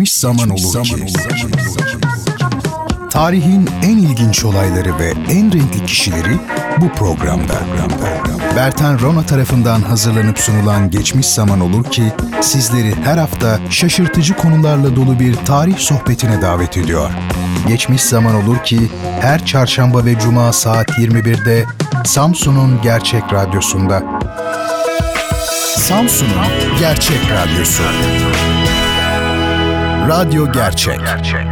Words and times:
geçmiş 0.00 0.12
zaman 0.12 0.50
olur 0.50 0.84
ki. 0.84 1.06
Tarihin 3.10 3.68
en 3.82 3.98
ilginç 3.98 4.44
olayları 4.44 4.98
ve 4.98 5.10
en 5.10 5.52
renkli 5.52 5.86
kişileri 5.86 6.38
bu 6.80 6.88
programda. 6.88 7.54
Bertan 8.56 8.98
Rona 9.00 9.26
tarafından 9.26 9.80
hazırlanıp 9.82 10.38
sunulan 10.38 10.90
Geçmiş 10.90 11.26
Zaman 11.26 11.60
Olur 11.60 11.84
ki 11.84 12.12
sizleri 12.40 12.94
her 13.04 13.18
hafta 13.18 13.58
şaşırtıcı 13.70 14.36
konularla 14.36 14.96
dolu 14.96 15.20
bir 15.20 15.34
tarih 15.34 15.78
sohbetine 15.78 16.42
davet 16.42 16.76
ediyor. 16.76 17.10
Geçmiş 17.68 18.02
Zaman 18.02 18.34
Olur 18.34 18.58
ki 18.64 18.90
her 19.20 19.46
çarşamba 19.46 20.04
ve 20.04 20.18
cuma 20.18 20.52
saat 20.52 20.90
21'de 20.90 21.64
Samsun'un 22.04 22.82
Gerçek 22.82 23.22
Radyosu'nda. 23.32 24.02
Samsun'un 25.76 26.78
Gerçek 26.80 27.20
Radyosu. 27.30 27.82
Radyo 30.08 30.52
Gerçek. 30.52 31.00
Gerçek. 31.00 31.46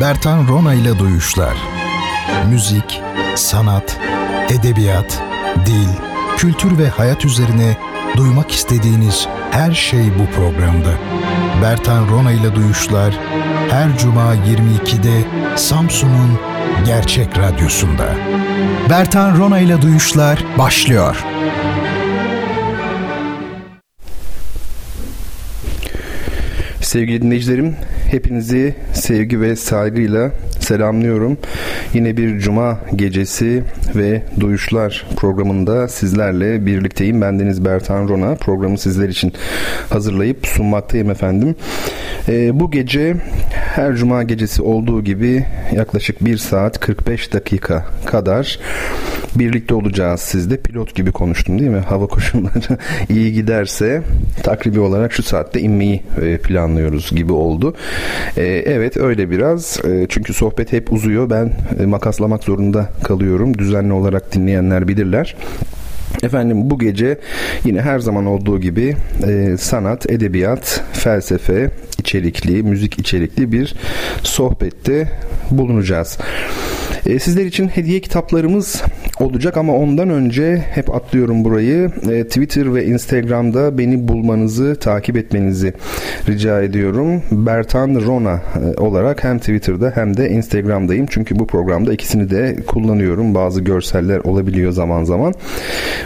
Bertan 0.00 0.48
Rona 0.48 0.74
ile 0.74 0.98
Duyuşlar 0.98 1.56
Müzik, 2.50 3.02
sanat, 3.34 3.98
edebiyat, 4.48 5.22
dil, 5.66 5.88
kültür 6.36 6.78
ve 6.78 6.88
hayat 6.88 7.24
üzerine 7.24 7.76
duymak 8.16 8.50
istediğiniz 8.50 9.28
her 9.50 9.72
şey 9.72 10.12
bu 10.18 10.36
programda. 10.36 10.90
Bertan 11.62 12.08
Rona 12.08 12.32
ile 12.32 12.54
Duyuşlar 12.54 13.14
her 13.70 13.98
cuma 13.98 14.34
22'de 14.34 15.24
Samsun'un 15.56 16.51
Gerçek 16.86 17.38
Radyosu'nda. 17.38 18.06
Bertan 18.90 19.38
Rona 19.38 19.58
ile 19.58 19.82
Duyuşlar 19.82 20.44
başlıyor. 20.58 21.24
Sevgili 26.80 27.22
dinleyicilerim, 27.22 27.76
hepinizi 28.10 28.74
sevgi 28.92 29.40
ve 29.40 29.56
saygıyla 29.56 30.32
selamlıyorum. 30.60 31.38
Yine 31.94 32.16
bir 32.16 32.38
cuma 32.38 32.78
gecesi 32.96 33.64
ve 33.94 34.22
duyuşlar 34.40 35.06
programında 35.16 35.88
sizlerle 35.88 36.66
birlikteyim. 36.66 37.20
Ben 37.20 37.40
Deniz 37.40 37.64
Bertan 37.64 38.08
Rona. 38.08 38.34
Programı 38.34 38.78
sizler 38.78 39.08
için 39.08 39.32
hazırlayıp 39.90 40.46
sunmaktayım 40.46 41.10
efendim. 41.10 41.56
E, 42.28 42.60
bu 42.60 42.70
gece 42.70 43.16
her 43.72 43.94
cuma 43.96 44.22
gecesi 44.22 44.62
olduğu 44.62 45.04
gibi 45.04 45.46
yaklaşık 45.74 46.24
1 46.24 46.36
saat 46.36 46.80
45 46.80 47.32
dakika 47.32 47.86
kadar 48.04 48.58
birlikte 49.34 49.74
olacağız 49.74 50.20
sizde. 50.20 50.56
Pilot 50.56 50.94
gibi 50.94 51.12
konuştum 51.12 51.58
değil 51.58 51.70
mi? 51.70 51.78
Hava 51.78 52.06
koşulları 52.06 52.78
iyi 53.08 53.32
giderse 53.32 54.02
takribi 54.42 54.80
olarak 54.80 55.12
şu 55.12 55.22
saatte 55.22 55.60
inmeyi 55.60 56.02
e, 56.22 56.38
planlıyoruz 56.38 57.10
gibi 57.10 57.32
oldu. 57.32 57.74
E, 58.36 58.42
evet 58.44 58.96
öyle 58.96 59.30
biraz. 59.30 59.80
E, 59.84 60.06
çünkü 60.08 60.34
sohbet 60.34 60.72
hep 60.72 60.92
uzuyor. 60.92 61.30
Ben 61.30 61.52
makaslamak 61.86 62.44
zorunda 62.44 62.88
kalıyorum. 63.02 63.58
Düzenli 63.58 63.92
olarak 63.92 64.34
dinleyenler 64.34 64.88
bilirler. 64.88 65.36
Efendim 66.22 66.70
bu 66.70 66.78
gece 66.78 67.18
yine 67.64 67.80
her 67.80 67.98
zaman 67.98 68.26
olduğu 68.26 68.60
gibi 68.60 68.96
e, 69.26 69.56
sanat, 69.58 70.10
edebiyat, 70.10 70.84
felsefe 70.92 71.70
içerikli, 72.02 72.62
müzik 72.62 72.98
içerikli 72.98 73.52
bir 73.52 73.74
sohbette 74.22 75.08
bulunacağız. 75.50 76.18
E, 77.06 77.18
sizler 77.18 77.46
için 77.46 77.68
hediye 77.68 78.00
kitaplarımız 78.00 78.82
olacak 79.20 79.56
ama 79.56 79.76
ondan 79.76 80.10
önce 80.10 80.56
hep 80.56 80.94
atlıyorum 80.94 81.44
burayı. 81.44 81.90
E, 82.10 82.24
Twitter 82.24 82.74
ve 82.74 82.86
Instagram'da 82.86 83.78
beni 83.78 84.08
bulmanızı, 84.08 84.76
takip 84.80 85.16
etmenizi 85.16 85.72
rica 86.28 86.62
ediyorum. 86.62 87.22
Bertan 87.30 87.94
Rona 88.06 88.34
e, 88.34 88.80
olarak 88.80 89.24
hem 89.24 89.38
Twitter'da 89.38 89.92
hem 89.94 90.16
de 90.16 90.30
Instagram'dayım. 90.30 91.06
Çünkü 91.10 91.38
bu 91.38 91.46
programda 91.46 91.92
ikisini 91.92 92.30
de 92.30 92.56
kullanıyorum. 92.66 93.34
Bazı 93.34 93.60
görseller 93.60 94.18
olabiliyor 94.18 94.72
zaman 94.72 95.04
zaman. 95.04 95.34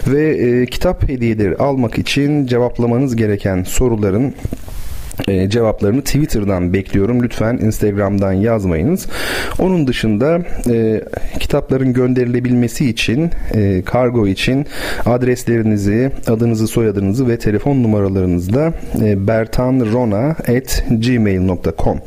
Ve 0.07 0.37
e, 0.37 0.67
kitap 0.67 1.09
hediyeleri 1.09 1.57
almak 1.57 1.99
için 1.99 2.47
cevaplamanız 2.47 3.17
gereken 3.17 3.63
soruların 3.63 4.35
e, 5.29 5.51
cevaplarını 5.51 6.03
Twitter'dan 6.03 6.73
bekliyorum. 6.73 7.23
Lütfen 7.23 7.55
Instagram'dan 7.55 8.33
yazmayınız. 8.33 9.07
Onun 9.59 9.87
dışında 9.87 10.39
e, 10.71 11.05
kitapların 11.41 11.93
gönderilebilmesi 11.93 12.91
için 12.91 13.31
e, 13.55 13.83
kargo 13.83 14.27
için 14.27 14.67
adreslerinizi, 15.07 16.11
adınızı, 16.27 16.69
soyadınızı 16.69 17.29
ve 17.29 17.39
telefon 17.39 17.83
numaralarınızı 17.83 18.73
e, 19.03 19.27
bertanrona@gmail.com 19.27 21.99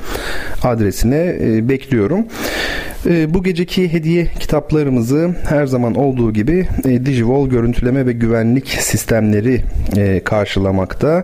adresine 0.64 1.36
e, 1.42 1.70
bekliyorum. 1.70 2.26
E, 3.06 3.34
bu 3.34 3.44
geceki 3.44 3.94
hediye 3.94 4.28
kitaplarımızı 4.40 5.30
her 5.50 5.66
zaman 5.66 5.96
olduğu 5.96 6.34
gibi 6.34 6.68
e, 6.86 7.06
Digivol 7.06 7.50
görüntüleme 7.50 8.06
ve 8.06 8.14
güvenlik 8.14 8.68
sistemleri 8.68 9.62
e, 9.98 10.22
karşılamakta. 10.24 11.24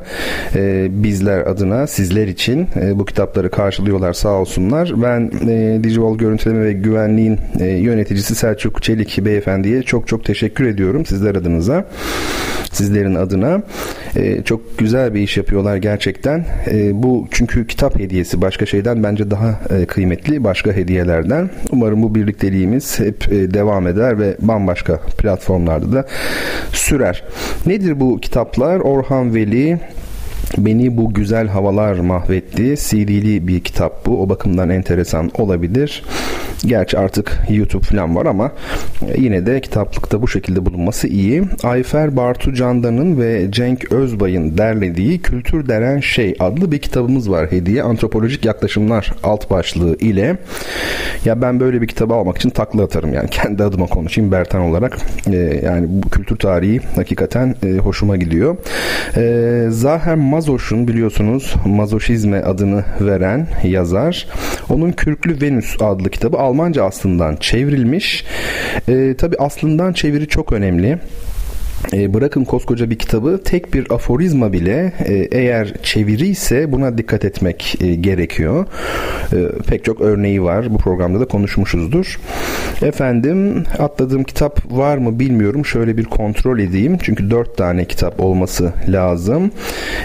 E, 0.55 0.87
bizler 0.89 1.39
adına 1.39 1.74
sizler 1.87 2.27
için 2.27 2.67
e, 2.75 2.99
bu 2.99 3.05
kitapları 3.05 3.49
karşılıyorlar 3.49 4.13
sağ 4.13 4.29
olsunlar. 4.29 4.93
Ben 5.01 5.31
e, 5.49 5.83
Digivol 5.83 6.17
görüntüleme 6.17 6.65
ve 6.65 6.73
güvenliğin 6.73 7.39
e, 7.59 7.65
yöneticisi 7.65 8.35
Selçuk 8.35 8.83
Çelik 8.83 9.25
beyefendiye 9.25 9.83
çok 9.83 10.07
çok 10.07 10.25
teşekkür 10.25 10.65
ediyorum 10.65 11.05
sizler 11.05 11.35
adınıza. 11.35 11.85
Sizlerin 12.71 13.15
adına. 13.15 13.61
E, 14.15 14.43
çok 14.43 14.77
güzel 14.77 15.13
bir 15.13 15.19
iş 15.19 15.37
yapıyorlar 15.37 15.77
gerçekten. 15.77 16.45
E, 16.71 17.03
bu 17.03 17.27
çünkü 17.31 17.67
kitap 17.67 17.99
hediyesi 17.99 18.41
başka 18.41 18.65
şeyden 18.65 19.03
bence 19.03 19.31
daha 19.31 19.59
e, 19.69 19.85
kıymetli 19.85 20.43
başka 20.43 20.71
hediyelerden. 20.71 21.49
Umarım 21.71 22.03
bu 22.03 22.15
birlikteliğimiz 22.15 22.99
hep 22.99 23.31
e, 23.31 23.53
devam 23.53 23.87
eder 23.87 24.19
ve 24.19 24.35
bambaşka 24.39 24.97
platformlarda 24.97 25.93
da 25.93 26.07
sürer. 26.71 27.23
Nedir 27.65 27.99
bu 27.99 28.19
kitaplar? 28.19 28.79
Orhan 28.79 29.35
Veli 29.35 29.79
Beni 30.57 30.97
bu 30.97 31.13
güzel 31.13 31.47
havalar 31.47 31.93
mahvetti. 31.93 32.75
CD'li 32.77 33.47
bir 33.47 33.59
kitap 33.59 34.05
bu. 34.05 34.21
O 34.21 34.29
bakımdan 34.29 34.69
enteresan 34.69 35.31
olabilir. 35.37 36.03
Gerçi 36.65 36.97
artık 36.97 37.41
YouTube 37.49 37.85
falan 37.85 38.15
var 38.15 38.25
ama 38.25 38.51
e, 39.07 39.21
yine 39.21 39.45
de 39.45 39.61
kitaplıkta 39.61 40.21
bu 40.21 40.27
şekilde 40.27 40.65
bulunması 40.65 41.07
iyi. 41.07 41.43
Ayfer 41.63 42.17
Bartu 42.17 42.53
Candan'ın 42.53 43.21
ve 43.21 43.51
Cenk 43.51 43.91
Özbay'ın 43.91 44.57
derlediği 44.57 45.21
Kültür 45.21 45.67
Denen 45.67 45.99
Şey 45.99 46.35
adlı 46.39 46.71
bir 46.71 46.79
kitabımız 46.79 47.31
var 47.31 47.51
hediye. 47.51 47.83
Antropolojik 47.83 48.45
yaklaşımlar 48.45 49.13
alt 49.23 49.49
başlığı 49.49 49.95
ile. 49.97 50.37
Ya 51.25 51.41
ben 51.41 51.59
böyle 51.59 51.81
bir 51.81 51.87
kitabı 51.87 52.13
almak 52.13 52.37
için 52.37 52.49
takla 52.49 52.83
atarım 52.83 53.13
yani 53.13 53.29
kendi 53.31 53.63
adıma 53.63 53.85
konuşayım 53.85 54.31
Bertan 54.31 54.61
olarak. 54.61 54.97
Ee, 55.31 55.61
yani 55.63 55.85
bu 55.89 56.09
kültür 56.09 56.35
tarihi 56.35 56.79
hakikaten 56.95 57.55
e, 57.63 57.77
hoşuma 57.77 58.17
gidiyor. 58.17 58.57
Ee, 59.17 59.65
Zaher 59.69 60.15
Mazoş'un 60.45 60.87
biliyorsunuz 60.87 61.53
mazoşizme 61.65 62.41
adını 62.41 62.85
veren 62.99 63.47
yazar. 63.63 64.27
Onun 64.69 64.91
Kürklü 64.91 65.41
Venüs 65.41 65.81
adlı 65.81 66.09
kitabı 66.09 66.37
Almanca 66.37 66.83
aslından 66.83 67.35
çevrilmiş. 67.35 68.25
E, 68.87 69.15
tabii 69.17 69.35
aslından 69.39 69.93
çeviri 69.93 70.27
çok 70.27 70.51
önemli 70.51 70.99
e, 71.93 72.13
bırakın 72.13 72.43
koskoca 72.43 72.89
bir 72.89 72.95
kitabı 72.95 73.41
tek 73.43 73.73
bir 73.73 73.91
aforizma 73.91 74.53
bile 74.53 74.93
e, 75.05 75.13
eğer 75.13 75.73
çeviri 75.83 76.27
ise 76.27 76.71
buna 76.71 76.97
dikkat 76.97 77.25
etmek 77.25 77.77
e, 77.81 77.95
gerekiyor. 77.95 78.65
Pek 79.67 79.85
çok 79.85 80.01
örneği 80.01 80.43
var. 80.43 80.73
Bu 80.73 80.77
programda 80.77 81.19
da 81.19 81.25
konuşmuşuzdur. 81.25 82.19
Efendim 82.81 83.63
atladığım 83.79 84.23
kitap 84.23 84.71
var 84.71 84.97
mı 84.97 85.19
bilmiyorum. 85.19 85.65
Şöyle 85.65 85.97
bir 85.97 86.03
kontrol 86.03 86.59
edeyim. 86.59 86.97
Çünkü 87.01 87.31
dört 87.31 87.57
tane 87.57 87.85
kitap 87.85 88.19
olması 88.19 88.73
lazım. 88.89 89.51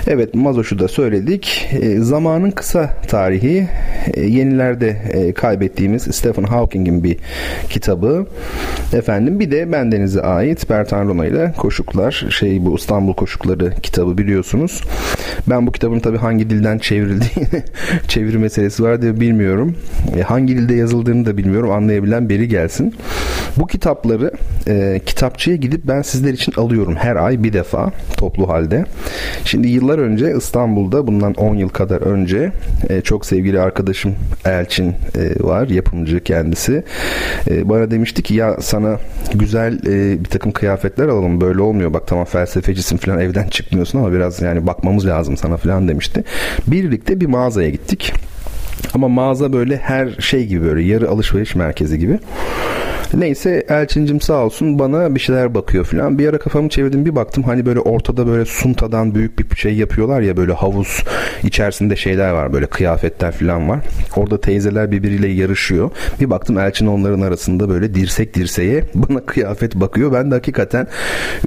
Evet 0.07 0.35
Mazoş'u 0.35 0.79
da 0.79 0.89
söyledik. 0.89 1.71
Zamanın 1.99 2.51
kısa 2.51 2.91
tarihi 3.09 3.69
yenilerde 4.17 4.97
kaybettiğimiz 5.35 6.03
Stephen 6.03 6.43
Hawking'in 6.43 7.05
bir 7.05 7.17
kitabı. 7.69 8.27
Efendim 8.93 9.41
bir 9.41 9.51
de 9.51 9.73
bendenize 9.73 10.23
ait 10.23 10.71
Bertan 10.71 11.09
Rona 11.09 11.27
ile 11.27 11.53
Koşuklar 11.71 12.27
şey 12.31 12.65
bu 12.65 12.77
İstanbul 12.77 13.15
Koşukları 13.15 13.75
kitabı 13.83 14.19
biliyorsunuz. 14.19 14.83
Ben 15.47 15.67
bu 15.67 15.73
kitabın 15.73 16.01
tabii 16.01 16.19
hangi 16.19 16.51
dilden 16.51 16.79
çevrildiğini 16.79 17.63
çeviri 18.09 18.39
meselesi 18.39 18.83
var 18.83 19.03
diye 19.03 19.21
bilmiyorum. 19.21 19.77
E, 20.19 20.23
hangi 20.23 20.57
dilde 20.57 20.75
yazıldığını 20.75 21.27
da 21.27 21.37
bilmiyorum. 21.37 21.71
Anlayabilen 21.71 22.29
biri 22.29 22.49
gelsin. 22.49 22.95
Bu 23.57 23.67
kitapları 23.67 24.31
e, 24.69 25.01
kitapçıya 25.07 25.57
gidip 25.57 25.81
ben 25.85 26.03
sizler 26.03 26.33
için 26.33 26.53
alıyorum 26.57 26.97
her 26.97 27.17
ay 27.17 27.43
bir 27.43 27.53
defa 27.53 27.93
toplu 28.17 28.49
halde. 28.49 28.85
Şimdi 29.45 29.69
yıllar 29.69 29.99
önce 29.99 30.35
İstanbul'da 30.37 31.07
bundan 31.07 31.35
10 31.35 31.55
yıl 31.55 31.69
kadar 31.69 32.01
önce 32.01 32.53
e, 32.89 33.01
çok 33.01 33.27
sevgili 33.27 33.61
arkadaşım 33.61 34.15
Elçin 34.45 34.89
e, 34.89 35.43
var 35.45 35.69
yapımcı 35.69 36.25
kendisi. 36.25 36.85
E, 37.51 37.69
bana 37.69 37.91
demişti 37.91 38.23
ki 38.23 38.35
ya 38.35 38.57
sana 38.61 38.99
güzel 39.35 39.79
e, 39.87 40.25
bir 40.25 40.29
takım 40.29 40.53
kıyafetler 40.53 41.09
alalım 41.09 41.41
böyle 41.41 41.60
olmuyor 41.63 41.93
bak 41.93 42.07
tamam 42.07 42.25
felsefecisin 42.25 42.97
falan 42.97 43.21
evden 43.21 43.49
çıkmıyorsun 43.49 43.99
ama 43.99 44.13
biraz 44.13 44.43
yani 44.43 44.67
bakmamız 44.67 45.07
lazım 45.07 45.37
sana 45.37 45.57
falan 45.57 45.89
demişti. 45.89 46.25
Birlikte 46.67 47.21
bir 47.21 47.27
mağazaya 47.27 47.71
gittik. 47.71 48.13
Ama 48.95 49.09
mağaza 49.09 49.53
böyle 49.53 49.77
her 49.77 50.09
şey 50.19 50.47
gibi 50.47 50.65
böyle 50.65 50.83
yarı 50.83 51.11
alışveriş 51.11 51.55
merkezi 51.55 51.99
gibi. 51.99 52.19
Neyse 53.15 53.65
Elçincim 53.69 54.21
sağ 54.21 54.45
olsun 54.45 54.79
bana 54.79 55.15
bir 55.15 55.21
şeyler 55.21 55.55
bakıyor 55.55 55.85
falan. 55.85 56.19
Bir 56.19 56.29
ara 56.29 56.39
kafamı 56.39 56.69
çevirdim 56.69 57.05
bir 57.05 57.17
baktım 57.17 57.45
hani 57.45 57.67
böyle 57.67 57.81
ortada 57.81 58.27
böyle 58.27 58.45
suntadan 58.45 59.15
büyük 59.15 59.39
bir 59.39 59.57
şey 59.57 59.75
yapıyorlar 59.75 60.21
ya 60.21 60.37
böyle 60.37 60.53
havuz 60.53 61.05
içerisinde 61.43 61.97
şeyler 61.97 62.31
var 62.31 62.53
böyle 62.53 62.67
kıyafetler 62.67 63.33
falan 63.33 63.69
var. 63.69 63.81
Orada 64.17 64.41
teyzeler 64.41 64.91
birbiriyle 64.91 65.29
yarışıyor. 65.29 65.91
Bir 66.21 66.31
baktım 66.31 66.59
Elçin 66.59 66.87
onların 66.87 67.21
arasında 67.21 67.69
böyle 67.69 67.95
dirsek 67.95 68.35
dirseğe 68.35 68.85
bana 68.95 69.21
kıyafet 69.21 69.75
bakıyor. 69.75 70.13
Ben 70.13 70.31
de 70.31 70.35
hakikaten 70.35 70.87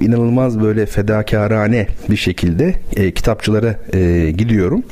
inanılmaz 0.00 0.60
böyle 0.60 0.86
fedakarane 0.86 1.86
bir 2.10 2.16
şekilde 2.16 2.74
e, 2.96 3.10
kitapçılara 3.10 3.74
e, 3.94 4.30
gidiyorum. 4.30 4.82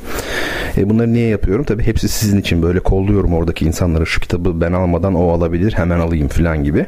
E, 0.77 0.89
bunları 0.89 1.13
niye 1.13 1.27
yapıyorum? 1.27 1.65
Tabii 1.65 1.83
hepsi 1.83 2.09
sizin 2.09 2.41
için 2.43 2.61
böyle 2.61 2.79
kolluyorum 2.79 3.33
oradaki 3.33 3.65
insanlara 3.65 4.05
şu 4.05 4.19
kitabı 4.19 4.61
ben 4.61 4.73
almadan 4.73 5.15
o 5.15 5.29
alabilir 5.31 5.73
hemen 5.73 5.99
alayım 5.99 6.27
falan 6.27 6.63
gibi. 6.63 6.85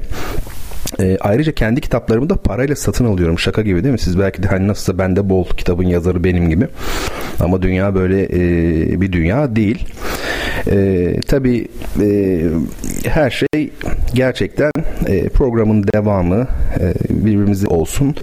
E, 0.99 1.17
ayrıca 1.21 1.51
kendi 1.51 1.81
kitaplarımı 1.81 2.29
da 2.29 2.35
parayla 2.35 2.75
satın 2.75 3.05
alıyorum. 3.05 3.39
Şaka 3.39 3.61
gibi 3.61 3.83
değil 3.83 3.91
mi? 3.91 3.99
Siz 3.99 4.19
belki 4.19 4.43
de 4.43 4.47
hani 4.47 4.67
nasılsa 4.67 4.97
bende 4.97 5.29
bol 5.29 5.45
kitabın 5.45 5.83
yazarı 5.83 6.23
benim 6.23 6.49
gibi. 6.49 6.67
Ama 7.39 7.61
dünya 7.61 7.95
böyle 7.95 8.23
e, 8.23 9.01
bir 9.01 9.11
dünya 9.11 9.55
değil. 9.55 9.87
E, 10.71 11.19
tabii 11.27 11.67
e, 12.01 12.41
her 13.05 13.29
şey 13.29 13.71
gerçekten 14.13 14.71
e, 15.07 15.29
programın 15.29 15.83
devamı 15.93 16.47
e, 16.79 16.93
birbirimizi 17.09 17.67
olsun 17.67 18.15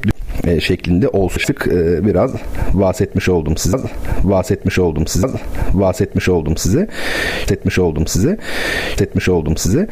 e, 0.46 0.61
şeklinde 0.61 1.08
oluştuk. 1.08 1.67
E, 1.67 2.06
biraz 2.06 2.32
bahsetmiş 2.73 3.29
oldum 3.29 3.56
size. 3.56 3.79
Bahsetmiş 4.23 4.79
oldum 4.79 5.06
size. 5.06 5.29
Bahsetmiş 5.73 6.29
oldum 6.29 6.56
size. 6.56 6.88
Etmiş 7.50 7.79
oldum 7.79 8.06
size. 8.06 8.38
Etmiş 9.00 9.29
oldum 9.29 9.56
size. 9.56 9.88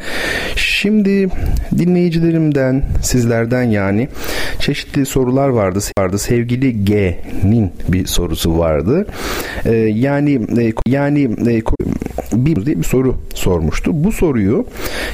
Şimdi 0.55 1.29
dinleyicilerimden, 1.77 2.83
sizlerden 3.01 3.63
yani 3.63 4.09
çeşitli 4.59 5.05
sorular 5.05 5.49
vardı. 5.49 5.79
vardı. 5.99 6.17
Sevgili 6.17 6.85
G'nin 6.85 7.71
bir 7.89 8.05
sorusu 8.05 8.57
vardı. 8.57 9.07
E, 9.65 9.75
yani 9.75 10.39
e, 10.61 10.73
yani 10.87 11.29
e, 11.47 11.61
bir 12.33 12.65
diye 12.65 12.77
bir 12.77 12.83
soru 12.83 13.15
sormuştu. 13.33 14.03
Bu 14.03 14.11
soruyu 14.11 14.65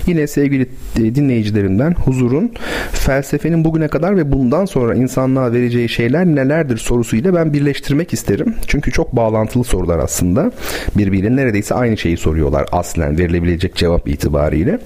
yine 0.07 0.27
sevgili 0.27 0.67
e, 0.97 1.15
dinleyicilerimden 1.15 1.91
huzurun 1.93 2.51
felsefenin 2.91 3.63
bugüne 3.63 3.87
kadar 3.87 4.17
ve 4.17 4.31
bundan 4.31 4.65
sonra 4.65 4.95
insanlığa 4.95 5.51
vereceği 5.51 5.89
şeyler 5.89 6.25
nelerdir 6.25 6.77
sorusuyla 6.77 7.35
ben 7.35 7.53
birleştirmek 7.53 8.13
isterim. 8.13 8.55
Çünkü 8.67 8.91
çok 8.91 9.15
bağlantılı 9.15 9.63
sorular 9.63 9.99
aslında. 9.99 10.51
Birbiriyle 10.97 11.35
neredeyse 11.35 11.75
aynı 11.75 11.97
şeyi 11.97 12.17
soruyorlar 12.17 12.65
aslen 12.71 13.17
verilebilecek 13.17 13.75
cevap 13.75 14.07
itibariyle. 14.07 14.79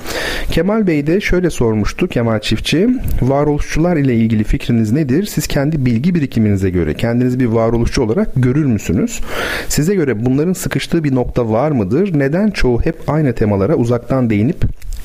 Kemal 0.52 0.88
Bey 0.88 1.08
de 1.08 1.22
şöyle 1.22 1.50
sormuştu 1.50 2.08
Kemal 2.08 2.40
Çiftçi. 2.40 2.90
Varoluşçular 3.22 3.98
ile 3.98 4.16
ilgili 4.16 4.44
fikriniz 4.44 4.92
nedir? 4.92 5.26
Siz 5.26 5.48
kendi 5.48 5.86
bilgi 5.86 6.16
birikiminize 6.16 6.70
göre 6.70 6.94
kendinizi 6.94 7.40
bir 7.40 7.46
varoluşçu 7.46 8.04
olarak 8.04 8.28
görür 8.36 8.66
müsünüz? 8.66 9.20
Size 9.68 9.96
göre 9.96 10.26
bunların 10.26 10.54
sıkıştığı 10.54 11.04
bir 11.04 11.16
nokta 11.16 11.50
var 11.50 11.72
mıdır? 11.72 12.20
Neden 12.22 12.52
çoğu 12.52 12.82
hep 12.82 12.96
aynı 13.08 13.34
temalara 13.34 13.76
uzaktan 13.76 14.30
değinip 14.30 14.58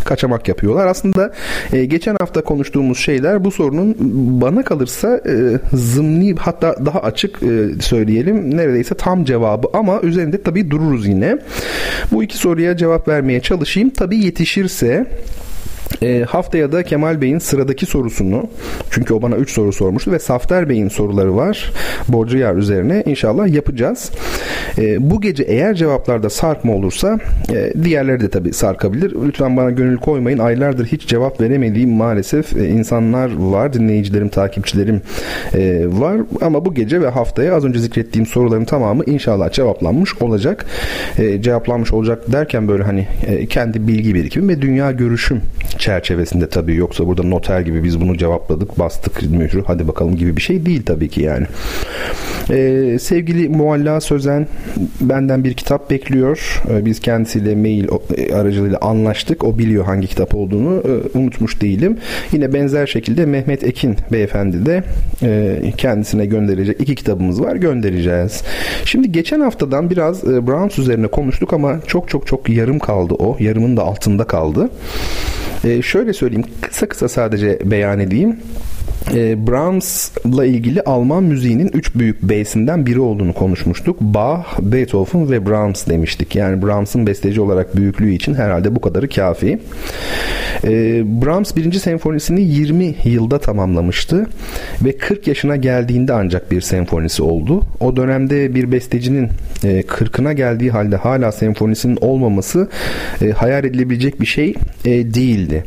kaçamak 0.05 0.49
yapıyorlar. 0.49 0.87
Aslında 0.87 1.33
e, 1.73 1.85
geçen 1.85 2.17
hafta 2.21 2.45
konuştuğumuz 2.45 2.99
şeyler 2.99 3.45
bu 3.45 3.51
sorunun 3.51 3.97
bana 4.41 4.63
kalırsa 4.63 5.21
e, 5.29 5.59
zımni 5.73 6.35
hatta 6.35 6.87
daha 6.87 7.01
açık 7.01 7.43
e, 7.43 7.81
söyleyelim 7.81 8.57
neredeyse 8.57 8.95
tam 8.95 9.25
cevabı 9.25 9.69
ama 9.73 10.01
üzerinde 10.01 10.43
tabii 10.43 10.71
dururuz 10.71 11.07
yine. 11.07 11.39
Bu 12.13 12.23
iki 12.23 12.39
soruya 12.39 12.77
cevap 12.77 13.09
vermeye 13.09 13.41
çalışayım. 13.41 13.91
Tabii 13.91 14.19
yetişirse 14.19 15.07
e, 16.03 16.25
haftaya 16.29 16.73
da 16.73 16.83
Kemal 16.83 17.21
Bey'in 17.21 17.39
sıradaki 17.39 17.87
sorusunu 17.87 18.49
çünkü 18.91 19.15
o 19.15 19.23
bana 19.23 19.37
3 19.37 19.51
soru 19.51 19.73
sormuştu 19.73 20.13
ve 20.13 20.19
Safter 20.19 20.69
Bey'in 20.69 20.89
soruları 20.89 21.37
var 21.37 21.73
borcu 22.09 22.39
yer 22.39 22.55
üzerine 22.55 23.03
inşallah 23.07 23.49
yapacağız. 23.49 24.11
E, 24.79 25.11
bu 25.11 25.21
gece 25.21 25.43
eğer 25.43 25.75
cevaplarda 25.75 26.31
sarkma 26.31 26.73
olursa 26.73 27.19
e, 27.55 27.73
diğerleri 27.85 28.21
de 28.21 28.31
tabii 28.31 28.53
sarkabilir. 28.53 29.15
Lütfen 29.27 29.57
bana 29.57 29.71
gönül 29.71 29.97
koymayın. 29.97 30.39
Aylardır 30.39 30.87
hiç 30.87 31.07
cevap 31.07 31.41
veremediğim 31.41 31.91
maalesef 31.91 32.57
e, 32.57 32.69
insanlar 32.69 33.37
var. 33.37 33.73
Dinleyicilerim, 33.73 34.29
takipçilerim 34.29 35.01
e, 35.55 35.85
var. 35.89 36.21
Ama 36.41 36.65
bu 36.65 36.75
gece 36.75 37.01
ve 37.01 37.09
haftaya 37.09 37.55
az 37.55 37.65
önce 37.65 37.79
zikrettiğim 37.79 38.27
soruların 38.27 38.65
tamamı 38.65 39.05
inşallah 39.05 39.53
cevaplanmış 39.53 40.23
olacak. 40.23 40.67
E, 41.19 41.43
cevaplanmış 41.43 41.93
olacak 41.93 42.33
derken 42.33 42.69
böyle 42.69 42.83
hani 42.83 43.07
e, 43.27 43.47
kendi 43.47 43.89
bilgi 43.89 44.15
birikimim 44.15 44.49
ve 44.49 44.63
dünya 44.63 44.93
görüşüm 44.93 45.41
çerçevesinde 45.79 46.49
tabii 46.49 46.77
yoksa 46.77 47.07
burada 47.07 47.23
noter 47.23 47.61
gibi 47.61 47.85
biz 47.85 48.01
bunu 48.01 48.19
cevapladık 48.19 48.79
bastık 48.79 49.23
mührü 49.31 49.65
hadi 49.67 49.89
bakalım 49.89 50.17
gibi 50.17 50.37
bir 50.37 50.43
şey 50.43 50.67
değil 50.67 50.83
tabii 50.87 51.09
ki 51.09 51.23
yani. 51.23 51.47
Ee, 52.51 52.97
sevgili 53.01 53.49
Mualla 53.49 54.01
Sözen 54.01 54.47
benden 55.01 55.45
bir 55.45 55.55
kitap 55.55 55.91
bekliyor. 55.91 56.63
Ee, 56.71 56.85
biz 56.85 57.01
kendisiyle 57.01 57.55
mail 57.55 57.89
e, 58.17 58.35
aracılığıyla 58.35 58.79
anlaştık. 58.81 59.45
O 59.45 59.59
biliyor 59.59 59.85
hangi 59.85 60.07
kitap 60.07 60.35
olduğunu. 60.35 60.83
Ee, 60.85 61.19
unutmuş 61.19 61.61
değilim. 61.61 61.99
Yine 62.33 62.53
benzer 62.53 62.87
şekilde 62.87 63.27
Mehmet 63.27 63.65
Ekin 63.65 63.97
beyefendi 64.13 64.67
de 64.67 64.85
e, 65.23 65.73
kendisine 65.77 66.27
gönderecek 66.27 66.81
iki 66.81 66.95
kitabımız 66.95 67.43
var. 67.43 67.57
Göndereceğiz. 67.57 68.43
Şimdi 68.85 69.13
geçen 69.13 69.41
haftadan 69.41 69.91
biraz 69.91 70.25
e, 70.25 70.47
Brahms 70.47 70.79
üzerine 70.79 71.07
konuştuk 71.07 71.53
ama 71.53 71.81
çok 71.87 72.09
çok 72.09 72.27
çok 72.27 72.49
yarım 72.49 72.79
kaldı 72.79 73.15
o. 73.15 73.37
Yarımın 73.41 73.77
da 73.77 73.83
altında 73.83 74.25
kaldı. 74.25 74.71
E, 75.67 75.83
şöyle 75.83 76.13
söyleyeyim 76.13 76.47
kısa 76.61 76.89
kısa 76.89 77.09
sadece 77.09 77.59
beyan 77.65 78.01
edeyim 78.01 78.37
e, 79.15 79.47
Brahms'la 79.47 80.45
ilgili 80.45 80.83
Alman 80.83 81.23
müziğinin 81.23 81.71
üç 81.73 81.95
büyük 81.95 82.23
beysinden 82.23 82.87
biri 82.87 83.01
olduğunu 83.01 83.33
konuşmuştuk. 83.33 84.01
Bach, 84.01 84.47
Beethoven 84.61 85.31
ve 85.31 85.47
Brahms 85.47 85.87
demiştik. 85.87 86.37
Yani 86.37 86.63
Brahms'ın 86.63 87.07
besteci 87.07 87.41
olarak 87.41 87.77
büyüklüğü 87.77 88.13
için 88.13 88.35
herhalde 88.35 88.77
bu 88.77 88.81
kadarı 88.81 89.09
kafi. 89.09 89.59
E, 90.65 91.03
Brahms 91.23 91.57
birinci 91.57 91.81
senfonisini 91.81 92.43
20 92.43 92.95
yılda 93.05 93.39
tamamlamıştı 93.39 94.27
ve 94.85 94.97
40 94.97 95.27
yaşına 95.27 95.57
geldiğinde 95.57 96.13
ancak 96.13 96.51
bir 96.51 96.61
senfonisi 96.61 97.23
oldu. 97.23 97.63
O 97.81 97.97
dönemde 97.97 98.55
bir 98.55 98.73
bestecinin 98.73 99.29
e, 99.65 99.81
40'ına 99.81 100.33
geldiği 100.33 100.71
halde 100.71 100.97
hala 100.97 101.33
senfonisinin 101.33 101.99
olmaması 102.01 102.69
e, 103.23 103.31
hayal 103.31 103.65
edilebilecek 103.65 104.21
bir 104.21 104.27
şey 104.27 104.55
e, 104.85 105.15
değildi. 105.51 105.65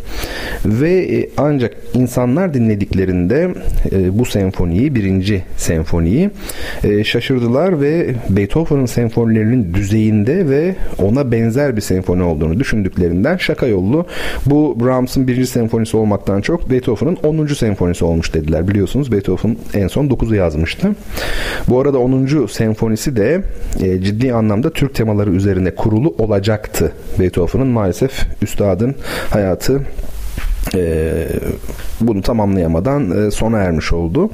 Ve 0.66 1.18
e, 1.18 1.30
ancak 1.38 1.78
insanlar 1.94 2.54
dinlediklerinde 2.54 3.50
e, 3.92 4.20
bu 4.20 4.26
senfoniyi, 4.26 4.96
birinci 4.96 5.44
senfoniyi 5.58 6.30
e, 6.84 7.04
şaşırdılar 7.04 7.82
ve 7.82 8.16
Beethoven'ın 8.30 8.86
senfonilerinin 8.86 9.74
düzeyinde 9.74 10.50
ve 10.50 10.76
ona 10.98 11.32
benzer 11.32 11.76
bir 11.76 11.82
senfoni 11.82 12.24
olduğunu 12.24 12.60
düşündüklerinden 12.60 13.38
şaka 13.38 13.68
yollu 13.68 14.06
bu 14.46 14.78
Brahms'ın 14.80 15.28
birinci 15.28 15.48
senfonisi 15.48 15.98
olmaktan 15.98 16.42
çok 16.42 16.70
Beethoven'ın 16.70 17.18
10. 17.24 17.48
senfonisi 17.48 18.06
olmuş 18.06 18.34
dediler. 18.34 18.68
Biliyorsunuz 18.68 19.12
Beethoven 19.12 19.58
en 19.74 19.88
son 19.88 20.08
9'u 20.08 20.36
yazmıştı. 20.36 20.96
Bu 21.68 21.82
arada 21.82 21.98
10. 21.98 22.48
senfonisi 22.48 23.16
de 23.16 23.42
ciddi 23.80 24.34
anlamda 24.34 24.70
Türk 24.70 24.96
temaları 24.96 25.30
üzerine 25.30 25.76
kurulu 25.76 26.16
olacaktı. 26.18 26.92
Beethoven'ın 27.20 27.68
maalesef 27.68 28.28
üstadın 28.42 28.96
hayatı 29.30 29.69
Seite 29.70 29.86
e, 30.76 31.28
bunu 32.02 32.22
tamamlayamadan 32.22 33.28
e, 33.28 33.32
sona 33.32 33.58
ermiş 33.58 33.94
oldu. 33.94 34.30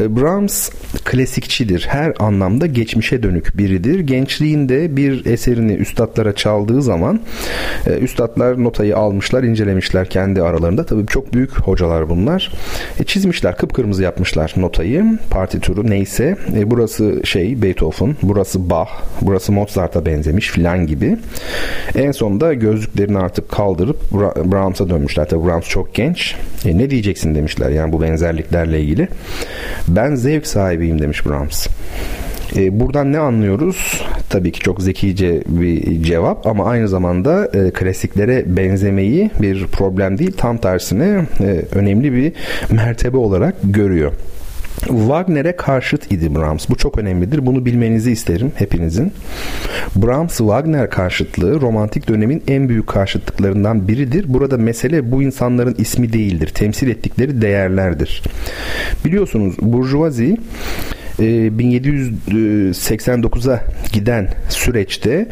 E, 0.00 0.16
Brahms 0.16 0.70
klasikçidir. 1.04 1.86
Her 1.88 2.12
anlamda 2.18 2.66
geçmişe 2.66 3.22
dönük 3.22 3.58
biridir. 3.58 4.00
Gençliğinde 4.00 4.96
bir 4.96 5.26
eserini 5.26 5.72
üstadlara 5.72 6.34
çaldığı 6.34 6.82
zaman 6.82 7.20
e, 7.86 7.90
üstadlar 7.90 8.64
notayı 8.64 8.96
almışlar, 8.96 9.42
incelemişler 9.42 10.08
kendi 10.08 10.42
aralarında. 10.42 10.86
Tabii 10.86 11.06
çok 11.06 11.34
büyük 11.34 11.60
hocalar 11.60 12.08
bunlar. 12.08 12.52
E, 13.00 13.04
çizmişler, 13.04 13.56
kıpkırmızı 13.56 14.02
yapmışlar 14.02 14.54
notayı, 14.56 15.04
partitürü 15.30 15.90
neyse. 15.90 16.36
E, 16.56 16.70
burası 16.70 17.20
şey 17.24 17.62
Beethoven, 17.62 18.16
burası 18.22 18.70
Bach, 18.70 18.88
burası 19.20 19.52
Mozart'a 19.52 20.06
benzemiş 20.06 20.50
filan 20.50 20.86
gibi. 20.86 21.16
En 21.94 22.12
sonunda 22.12 22.54
gözlüklerini 22.54 23.18
artık 23.18 23.48
kaldırıp 23.48 24.12
Brahms'a 24.52 24.90
dönmüşler. 24.90 25.28
Tabii 25.28 25.37
Brahms 25.46 25.68
çok 25.68 25.94
genç. 25.94 26.34
E, 26.64 26.78
ne 26.78 26.90
diyeceksin 26.90 27.34
demişler 27.34 27.70
yani 27.70 27.92
bu 27.92 28.02
benzerliklerle 28.02 28.80
ilgili. 28.80 29.08
Ben 29.88 30.14
zevk 30.14 30.46
sahibiyim 30.46 31.02
demiş 31.02 31.26
Brahms. 31.26 31.66
E, 32.56 32.80
buradan 32.80 33.12
ne 33.12 33.18
anlıyoruz? 33.18 34.02
Tabii 34.30 34.52
ki 34.52 34.60
çok 34.60 34.82
zekice 34.82 35.42
bir 35.46 36.02
cevap 36.02 36.46
ama 36.46 36.64
aynı 36.64 36.88
zamanda 36.88 37.50
e, 37.54 37.70
klasiklere 37.70 38.56
benzemeyi 38.56 39.30
bir 39.42 39.66
problem 39.66 40.18
değil 40.18 40.32
tam 40.36 40.58
tersine 40.58 41.26
e, 41.40 41.62
önemli 41.72 42.12
bir 42.12 42.32
mertebe 42.70 43.16
olarak 43.16 43.54
görüyor. 43.64 44.12
Wagner'e 44.80 45.56
karşıt 45.56 46.12
idi 46.12 46.34
Brahms. 46.34 46.68
Bu 46.68 46.76
çok 46.76 46.98
önemlidir. 46.98 47.46
Bunu 47.46 47.64
bilmenizi 47.64 48.12
isterim 48.12 48.52
hepinizin. 48.54 49.12
Brahms-Wagner 49.96 50.90
karşıtlığı 50.90 51.60
romantik 51.60 52.08
dönemin 52.08 52.42
en 52.48 52.68
büyük 52.68 52.86
karşıtlıklarından 52.86 53.88
biridir. 53.88 54.24
Burada 54.28 54.56
mesele 54.56 55.12
bu 55.12 55.22
insanların 55.22 55.74
ismi 55.78 56.12
değildir. 56.12 56.48
Temsil 56.48 56.88
ettikleri 56.88 57.42
değerlerdir. 57.42 58.22
Biliyorsunuz 59.04 59.56
Burjuvazi 59.62 60.36
1789'a 61.18 63.54
e, 63.54 63.60
giden 63.92 64.28
süreçte 64.48 65.26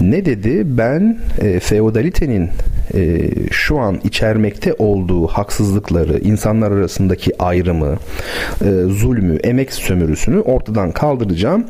ne 0.00 0.24
dedi? 0.24 0.62
Ben 0.64 1.18
e, 1.40 1.60
feodalitenin 1.60 2.50
e, 2.94 3.30
şu 3.50 3.78
an 3.78 4.00
içermekte 4.04 4.74
olduğu 4.78 5.26
haksızlıkları, 5.26 6.18
insanlar 6.18 6.70
arasındaki 6.70 7.42
ayrımı, 7.42 7.96
e, 8.64 8.70
zulmü, 8.88 9.36
emek 9.36 9.72
sömürüsünü 9.72 10.40
ortadan 10.40 10.92
kaldıracağım. 10.92 11.64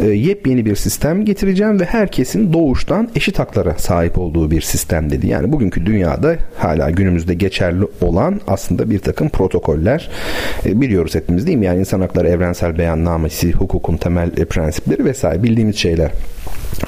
E, 0.00 0.06
yepyeni 0.06 0.66
bir 0.66 0.76
sistem 0.76 1.24
getireceğim 1.24 1.80
ve 1.80 1.84
herkesin 1.84 2.52
doğuştan 2.52 3.08
eşit 3.14 3.38
haklara 3.38 3.74
sahip 3.78 4.18
olduğu 4.18 4.50
bir 4.50 4.60
sistem 4.60 5.10
dedi. 5.10 5.26
Yani 5.26 5.52
bugünkü 5.52 5.86
dünyada 5.86 6.36
hala 6.58 6.90
günümüzde 6.90 7.34
geçerli 7.34 7.84
olan 8.00 8.40
aslında 8.46 8.90
bir 8.90 8.98
takım 8.98 9.28
protokoller 9.28 10.10
e, 10.66 10.80
biliyoruz 10.80 11.14
hepimiz 11.14 11.46
değil 11.46 11.58
mi? 11.58 11.66
Yani 11.66 11.80
insan 11.80 12.00
hakları 12.00 12.28
evrensel 12.28 12.78
beyannamesi, 12.78 13.52
hukukun 13.52 13.96
temel 13.96 14.30
e, 14.36 14.44
prensipleri 14.44 15.04
vesaire 15.04 15.42
bildiğimiz 15.42 15.76
şeyler. 15.76 16.10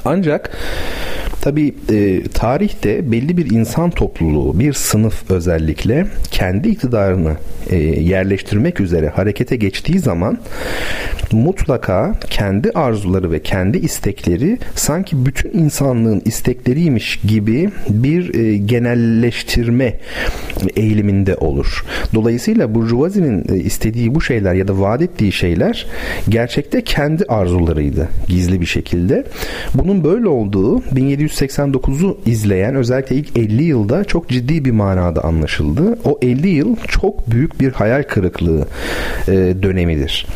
Ancak 0.05 0.51
tabi 1.41 1.75
e, 1.91 2.23
tarihte 2.23 3.13
belli 3.13 3.37
bir 3.37 3.51
insan 3.51 3.91
topluluğu, 3.91 4.59
bir 4.59 4.73
sınıf 4.73 5.31
özellikle 5.31 6.07
kendi 6.31 6.69
iktidarını 6.69 7.37
e, 7.71 7.77
yerleştirmek 7.77 8.81
üzere 8.81 9.09
harekete 9.09 9.57
geçtiği 9.57 9.99
zaman 9.99 10.39
mutlaka 11.33 12.15
kendi 12.31 12.71
arzuları 12.71 13.33
ve 13.33 13.43
kendi 13.43 13.79
istekleri 13.79 14.59
sanki 14.75 15.27
bütün 15.27 15.59
insanlığın 15.59 16.23
istekleriymiş 16.25 17.21
gibi 17.27 17.71
bir 17.89 18.35
e, 18.35 18.57
genelleştirme 18.57 19.95
eğiliminde 20.77 21.37
olur. 21.37 21.85
Dolayısıyla 22.15 22.75
Burjuvazi'nin 22.75 23.45
e, 23.55 23.57
istediği 23.57 24.15
bu 24.15 24.21
şeyler 24.21 24.55
ya 24.55 24.69
da 24.69 24.81
vaat 24.81 25.03
ettiği 25.03 25.33
şeyler 25.33 25.87
gerçekte 26.29 26.85
kendi 26.85 27.25
arzularıydı 27.25 28.09
gizli 28.29 28.61
bir 28.61 28.67
şekilde. 28.67 29.25
Bunun 29.75 30.05
böyle 30.05 30.29
olduğu 30.29 30.83
1789'u 31.29 32.19
izleyen 32.27 32.75
özellikle 32.75 33.17
ilk 33.17 33.39
50 33.39 33.63
yılda 33.63 34.05
çok 34.05 34.29
ciddi 34.29 34.65
bir 34.65 34.71
manada 34.71 35.25
anlaşıldı. 35.25 35.99
O 36.05 36.19
50 36.23 36.49
yıl 36.49 36.77
çok 36.77 37.31
büyük 37.31 37.61
bir 37.61 37.73
hayal 37.73 38.03
kırıklığı 38.03 38.67
e, 39.29 39.33
dönemidir. 39.63 40.27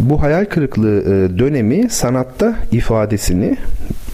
Bu 0.00 0.22
hayal 0.22 0.44
kırıklığı 0.44 1.00
e, 1.00 1.38
dönemi 1.38 1.90
sanatta 1.90 2.56
ifadesini 2.72 3.56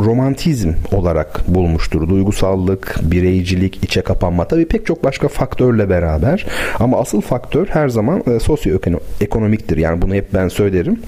romantizm 0.01 0.73
olarak 0.93 1.43
bulmuştur. 1.49 2.09
Duygusallık, 2.09 2.97
bireycilik, 3.03 3.85
içe 3.85 4.01
kapanma 4.01 4.49
tabii 4.49 4.67
pek 4.67 4.87
çok 4.87 5.05
başka 5.05 5.29
faktörle 5.29 5.91
beraber 5.91 6.47
ama 6.79 7.01
asıl 7.01 7.21
faktör 7.21 7.67
her 7.67 7.89
zaman 7.89 8.23
e, 8.27 8.41
sosyoekonomiktir. 8.41 9.77
Yani 9.77 10.03
bunu 10.03 10.15
hep 10.15 10.35
ben 10.35 10.49
söylerim. 10.49 11.01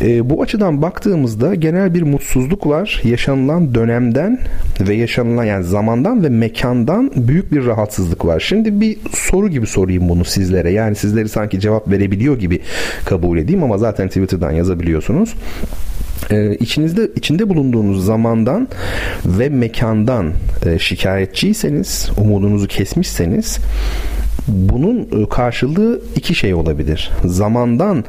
E, 0.00 0.30
bu 0.30 0.42
açıdan 0.42 0.82
baktığımızda 0.82 1.54
genel 1.54 1.94
bir 1.94 2.02
mutsuzluk 2.02 2.66
var. 2.66 3.00
Yaşanılan 3.04 3.74
dönemden 3.74 4.38
ve 4.80 4.94
yaşanılan 4.94 5.44
yani 5.44 5.64
zamandan 5.64 6.24
ve 6.24 6.28
mekandan 6.28 7.10
büyük 7.16 7.52
bir 7.52 7.66
rahatsızlık 7.66 8.24
var. 8.24 8.40
Şimdi 8.40 8.80
bir 8.80 8.96
soru 9.14 9.48
gibi 9.48 9.66
sorayım 9.66 10.08
bunu 10.08 10.24
sizlere. 10.24 10.70
Yani 10.70 10.96
sizleri 10.96 11.28
sanki 11.28 11.60
cevap 11.60 11.90
verebiliyor 11.90 12.38
gibi 12.38 12.60
kabul 13.04 13.38
edeyim 13.38 13.62
ama 13.62 13.78
zaten 13.78 14.08
Twitter'dan 14.08 14.50
yazabiliyorsunuz 14.50 15.34
e, 16.30 16.54
içinizde 16.54 17.10
içinde 17.16 17.48
bulunduğunuz 17.48 18.04
zamandan 18.04 18.68
ve 19.24 19.48
mekandan 19.48 20.32
e, 20.66 20.78
şikayetçiyseniz, 20.78 22.10
umudunuzu 22.16 22.66
kesmişseniz 22.66 23.58
bunun 24.48 25.22
e, 25.22 25.28
karşılığı 25.28 26.00
iki 26.16 26.34
şey 26.34 26.54
olabilir. 26.54 27.10
Zamandan 27.24 28.04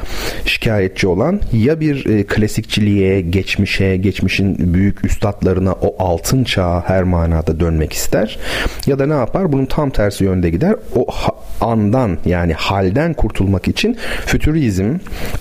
şikayetçi 0.45 1.07
olan 1.07 1.39
ya 1.53 1.79
bir 1.79 2.05
e, 2.05 2.23
klasikçiliğe, 2.23 3.21
geçmişe, 3.21 3.97
geçmişin 3.97 4.73
büyük 4.73 5.05
üstadlarına 5.05 5.73
o 5.73 5.95
altın 6.03 6.43
çağa 6.43 6.83
her 6.87 7.03
manada 7.03 7.59
dönmek 7.59 7.93
ister. 7.93 8.39
Ya 8.87 8.99
da 8.99 9.05
ne 9.05 9.13
yapar? 9.13 9.51
Bunun 9.51 9.65
tam 9.65 9.89
tersi 9.89 10.23
yönde 10.23 10.49
gider. 10.49 10.75
O 10.95 11.07
andan 11.61 12.17
yani 12.25 12.53
halden 12.53 13.13
kurtulmak 13.13 13.67
için 13.67 13.97
fütürizm, 14.25 14.95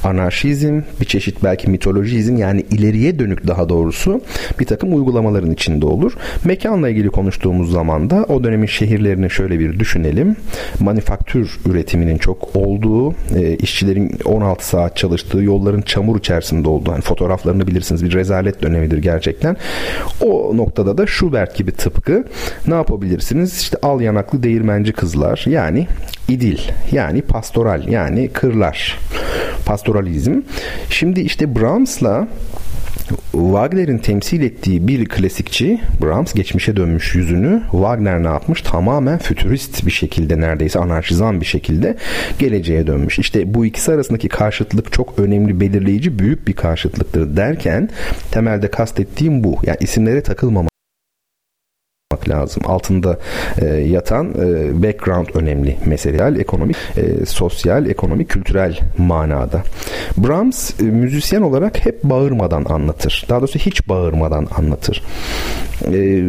anarşizm, 0.04 0.80
bir 1.00 1.06
çeşit 1.06 1.44
belki 1.44 1.70
mitolojizm 1.70 2.36
yani 2.36 2.64
ileriye 2.70 3.18
dönük 3.18 3.46
daha 3.46 3.68
doğrusu 3.68 4.20
bir 4.60 4.66
takım 4.66 4.94
uygulamaların 4.94 5.50
içinde 5.50 5.86
olur. 5.86 6.12
Mekanla 6.44 6.88
ilgili 6.88 7.08
konuştuğumuz 7.10 7.72
zaman 7.72 8.10
da 8.10 8.24
o 8.28 8.44
dönemin 8.44 8.66
şehirlerini 8.66 9.30
şöyle 9.30 9.58
bir 9.58 9.78
düşünelim 9.78 10.36
manifaktür 10.82 11.58
üretiminin 11.66 12.18
çok 12.18 12.56
olduğu, 12.56 13.14
e, 13.36 13.56
işçilerin 13.56 14.18
16 14.24 14.66
saat 14.66 14.96
çalıştığı, 14.96 15.42
yolların 15.42 15.82
çamur 15.82 16.18
içerisinde 16.18 16.68
olduğu, 16.68 16.92
hani 16.92 17.00
fotoğraflarını 17.00 17.66
bilirsiniz 17.66 18.04
bir 18.04 18.14
rezalet 18.14 18.62
dönemidir 18.62 18.98
gerçekten. 18.98 19.56
O 20.20 20.56
noktada 20.56 20.98
da 20.98 21.06
Schubert 21.06 21.56
gibi 21.56 21.72
tıpkı 21.72 22.24
ne 22.66 22.74
yapabilirsiniz? 22.74 23.60
İşte 23.60 23.78
al 23.82 24.00
yanaklı 24.00 24.42
değirmenci 24.42 24.92
kızlar 24.92 25.44
yani 25.48 25.86
idil 26.28 26.58
yani 26.92 27.22
pastoral 27.22 27.88
yani 27.88 28.28
kırlar 28.28 28.98
pastoralizm. 29.66 30.40
Şimdi 30.90 31.20
işte 31.20 31.56
Brahms'la 31.56 32.28
Wagner'in 33.32 33.98
temsil 33.98 34.42
ettiği 34.42 34.88
bir 34.88 35.08
klasikçi 35.08 35.80
Brahms 36.02 36.32
geçmişe 36.32 36.76
dönmüş 36.76 37.14
yüzünü 37.14 37.62
Wagner 37.70 38.22
ne 38.22 38.26
yapmış? 38.26 38.62
Tamamen 38.62 39.18
fütürist 39.18 39.86
bir 39.86 39.90
şekilde 39.90 40.40
neredeyse 40.40 40.78
anarşizan 40.78 41.40
bir 41.40 41.46
şekilde 41.46 41.96
geleceğe 42.38 42.86
dönmüş. 42.86 43.18
İşte 43.18 43.54
bu 43.54 43.66
ikisi 43.66 43.92
arasındaki 43.92 44.28
karşıtlık 44.28 44.92
çok 44.92 45.18
önemli, 45.18 45.60
belirleyici, 45.60 46.18
büyük 46.18 46.48
bir 46.48 46.52
karşıtlıktır 46.52 47.36
derken 47.36 47.88
temelde 48.30 48.70
kastettiğim 48.70 49.44
bu. 49.44 49.56
Yani 49.66 49.78
isimlere 49.80 50.22
takılmama 52.16 52.42
lazım. 52.42 52.62
Altında 52.66 53.18
e, 53.58 53.64
yatan 53.66 54.28
e, 54.28 54.82
background 54.82 55.26
önemli 55.34 55.76
meseleler 55.86 56.40
ekonomik, 56.40 56.76
e, 56.96 57.26
sosyal, 57.26 57.86
ekonomik, 57.86 58.28
kültürel 58.28 58.78
manada. 58.98 59.62
Brahms 60.16 60.80
e, 60.80 60.84
müzisyen 60.84 61.42
olarak 61.42 61.86
hep 61.86 62.04
bağırmadan 62.04 62.64
anlatır. 62.64 63.26
Daha 63.28 63.40
doğrusu 63.40 63.58
hiç 63.58 63.88
bağırmadan 63.88 64.46
anlatır. 64.58 65.02
E, 65.86 66.22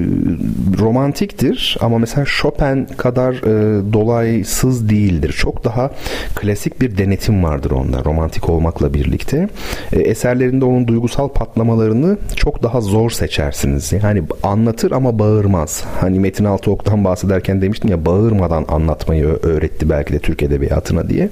romantiktir 0.79 1.77
ama 1.81 1.97
mesela 1.97 2.25
Chopin 2.25 2.85
kadar 2.85 3.33
e, 3.33 3.93
dolaysız 3.93 4.89
değildir. 4.89 5.35
Çok 5.37 5.63
daha 5.63 5.91
klasik 6.35 6.81
bir 6.81 6.97
denetim 6.97 7.43
vardır 7.43 7.71
onda 7.71 8.03
romantik 8.05 8.49
olmakla 8.49 8.93
birlikte. 8.93 9.49
E, 9.93 9.99
eserlerinde 9.99 10.65
onun 10.65 10.87
duygusal 10.87 11.29
patlamalarını 11.29 12.17
çok 12.35 12.63
daha 12.63 12.81
zor 12.81 13.09
seçersiniz. 13.09 13.93
Yani 14.03 14.23
anlatır 14.43 14.91
ama 14.91 15.19
bağırmaz. 15.19 15.72
Hani 15.81 16.19
Metin 16.19 16.45
Altıok'tan 16.45 17.03
bahsederken 17.03 17.61
demiştim 17.61 17.89
ya 17.89 18.05
bağırmadan 18.05 18.65
anlatmayı 18.67 19.25
öğretti 19.25 19.89
belki 19.89 20.13
de 20.13 20.19
Türk 20.19 20.43
Edebiyatı'na 20.43 21.09
diye. 21.09 21.29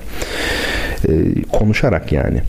E, 1.07 1.11
konuşarak 1.51 2.11
yani. 2.11 2.41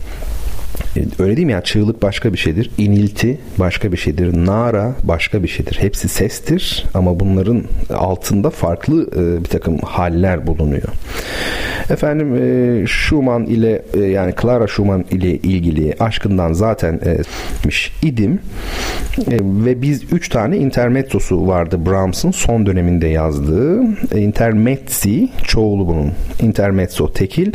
E, 0.97 1.23
öyle 1.23 1.37
değil 1.37 1.45
mi? 1.45 1.51
Yani 1.51 1.63
çığlık 1.63 2.01
başka 2.01 2.33
bir 2.33 2.37
şeydir. 2.37 2.71
İnilti 2.77 3.37
başka 3.59 3.91
bir 3.91 3.97
şeydir. 3.97 4.45
Nara 4.45 4.95
başka 5.03 5.43
bir 5.43 5.47
şeydir. 5.47 5.77
Hepsi 5.79 6.07
sestir 6.07 6.85
ama 6.93 7.19
bunların 7.19 7.63
altında 7.93 8.49
farklı 8.49 9.09
e, 9.15 9.43
bir 9.43 9.49
takım 9.49 9.77
haller 9.77 10.47
bulunuyor. 10.47 10.89
Efendim 11.89 12.35
e, 12.35 12.87
Schumann 12.87 13.45
ile 13.45 13.81
yani 14.07 14.33
Clara 14.41 14.67
Schumann 14.67 15.05
ile 15.11 15.37
ilgili 15.37 15.95
aşkından 15.99 16.53
zaten 16.53 16.99
idim 18.01 18.39
ve 19.41 19.81
biz 19.81 20.13
üç 20.13 20.29
tane 20.29 20.57
intermezzosu 20.57 21.47
vardı 21.47 21.85
Brahms'ın 21.85 22.31
son 22.31 22.65
döneminde 22.65 23.07
yazdığı. 23.07 23.83
Intermezzi 24.17 25.29
çoğulu 25.43 25.87
bunun. 25.87 26.11
Intermezzo 26.41 27.11
tekil. 27.11 27.51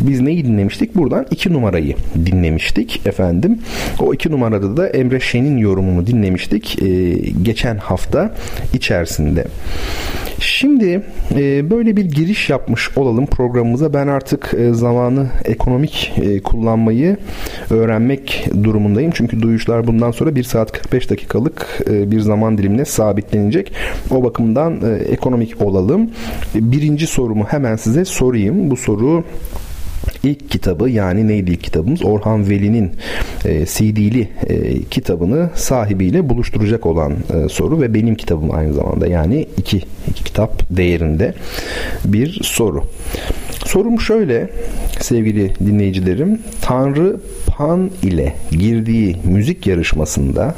Biz 0.00 0.20
neyi 0.20 0.44
dinlemiştik? 0.44 0.94
Buradan 0.94 1.26
iki 1.30 1.52
numarayı 1.52 1.96
dinlemiştik 2.26 2.53
dinlemiştik 2.54 3.06
efendim. 3.06 3.58
O 4.00 4.14
iki 4.14 4.30
numarada 4.30 4.76
da 4.76 4.88
Emre 4.88 5.20
Şen'in 5.20 5.58
yorumunu 5.58 6.06
dinlemiştik 6.06 6.82
e, 6.82 7.14
geçen 7.42 7.76
hafta 7.76 8.34
içerisinde. 8.74 9.44
Şimdi 10.40 11.02
e, 11.34 11.70
böyle 11.70 11.96
bir 11.96 12.04
giriş 12.04 12.50
yapmış 12.50 12.98
olalım 12.98 13.26
programımıza. 13.26 13.92
Ben 13.92 14.06
artık 14.06 14.54
e, 14.58 14.74
zamanı 14.74 15.26
ekonomik 15.44 16.12
e, 16.22 16.40
kullanmayı 16.40 17.16
öğrenmek 17.70 18.48
durumundayım. 18.64 19.10
Çünkü 19.14 19.42
duyuşlar 19.42 19.86
bundan 19.86 20.10
sonra 20.10 20.34
1 20.34 20.42
saat 20.42 20.72
45 20.72 21.10
dakikalık 21.10 21.80
e, 21.90 22.10
bir 22.10 22.20
zaman 22.20 22.58
dilimine 22.58 22.84
sabitlenecek. 22.84 23.72
O 24.10 24.22
bakımdan 24.22 24.80
e, 24.82 25.04
ekonomik 25.04 25.62
olalım. 25.62 26.10
Birinci 26.54 27.06
sorumu 27.06 27.44
hemen 27.44 27.76
size 27.76 28.04
sorayım. 28.04 28.70
Bu 28.70 28.76
soru 28.76 29.24
ilk 30.22 30.50
kitabı 30.50 30.90
yani 30.90 31.28
neydi 31.28 31.50
ilk 31.50 31.62
kitabımız? 31.62 32.04
Orhan 32.04 32.50
Veli'nin 32.50 32.92
e, 33.44 33.66
CD'li 33.66 34.28
e, 34.48 34.82
kitabını 34.82 35.50
sahibiyle 35.54 36.28
buluşturacak 36.28 36.86
olan 36.86 37.12
e, 37.12 37.48
soru 37.48 37.80
ve 37.80 37.94
benim 37.94 38.14
kitabım 38.14 38.54
aynı 38.54 38.72
zamanda 38.72 39.06
yani 39.06 39.46
iki, 39.56 39.82
iki 40.08 40.24
kitap 40.24 40.62
değerinde 40.70 41.34
bir 42.04 42.40
soru. 42.42 42.84
Sorum 43.64 44.00
şöyle 44.00 44.50
sevgili 45.00 45.54
dinleyicilerim. 45.66 46.38
Tanrı 46.60 47.20
Pan 47.46 47.90
ile 48.02 48.34
girdiği 48.50 49.16
müzik 49.24 49.66
yarışmasında 49.66 50.54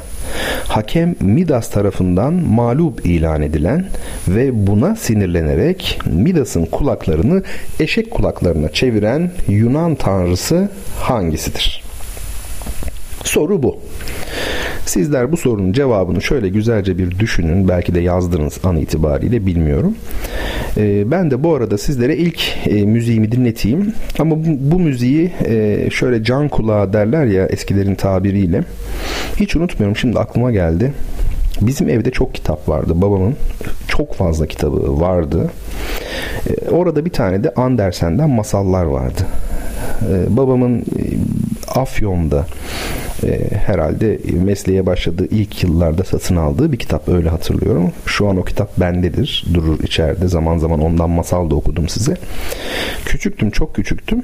hakem 0.67 1.15
Midas 1.19 1.69
tarafından 1.69 2.33
mağlup 2.33 3.05
ilan 3.05 3.41
edilen 3.41 3.85
ve 4.27 4.67
buna 4.67 4.95
sinirlenerek 4.95 5.99
Midas'ın 6.05 6.65
kulaklarını 6.65 7.43
eşek 7.79 8.11
kulaklarına 8.11 8.69
çeviren 8.69 9.31
Yunan 9.47 9.95
tanrısı 9.95 10.69
hangisidir? 10.99 11.86
Soru 13.27 13.63
bu. 13.63 13.77
Sizler 14.85 15.31
bu 15.31 15.37
sorunun 15.37 15.73
cevabını 15.73 16.21
şöyle 16.21 16.49
güzelce 16.49 16.97
bir 16.97 17.19
düşünün. 17.19 17.67
Belki 17.67 17.95
de 17.95 17.99
yazdınız 17.99 18.59
an 18.63 18.77
itibariyle 18.77 19.45
bilmiyorum. 19.45 19.95
Ee, 20.77 21.11
ben 21.11 21.31
de 21.31 21.43
bu 21.43 21.55
arada 21.55 21.77
sizlere 21.77 22.17
ilk 22.17 22.67
e, 22.67 22.85
müziğimi 22.85 23.31
dinleteyim. 23.31 23.93
Ama 24.19 24.35
bu, 24.35 24.45
bu 24.45 24.79
müziği 24.79 25.31
e, 25.45 25.87
şöyle 25.91 26.23
can 26.23 26.49
kulağı 26.49 26.93
derler 26.93 27.25
ya 27.25 27.45
eskilerin 27.45 27.95
tabiriyle. 27.95 28.63
Hiç 29.39 29.55
unutmuyorum 29.55 29.97
şimdi 29.97 30.19
aklıma 30.19 30.51
geldi. 30.51 30.93
Bizim 31.61 31.89
evde 31.89 32.11
çok 32.11 32.35
kitap 32.35 32.69
vardı. 32.69 32.93
Babamın 32.95 33.35
çok 33.87 34.13
fazla 34.13 34.47
kitabı 34.47 34.99
vardı. 34.99 35.51
Ee, 36.49 36.69
orada 36.69 37.05
bir 37.05 37.11
tane 37.11 37.43
de 37.43 37.53
Andersen'den 37.53 38.29
masallar 38.29 38.83
vardı. 38.83 39.21
Ee, 40.01 40.37
babamın 40.37 40.79
e, 40.79 40.83
Afyon'da 41.75 42.45
e, 43.23 43.57
herhalde 43.65 44.19
mesleğe 44.43 44.85
başladığı 44.85 45.25
ilk 45.25 45.63
yıllarda 45.63 46.03
satın 46.03 46.35
aldığı 46.35 46.71
bir 46.71 46.77
kitap 46.77 47.09
öyle 47.09 47.29
hatırlıyorum. 47.29 47.91
Şu 48.05 48.27
an 48.27 48.37
o 48.37 48.43
kitap 48.43 48.79
bendedir. 48.79 49.45
Durur 49.53 49.83
içeride. 49.83 50.27
Zaman 50.27 50.57
zaman 50.57 50.81
ondan 50.81 51.09
masal 51.09 51.49
da 51.49 51.55
okudum 51.55 51.89
size. 51.89 52.17
Küçüktüm, 53.05 53.51
çok 53.51 53.75
küçüktüm. 53.75 54.23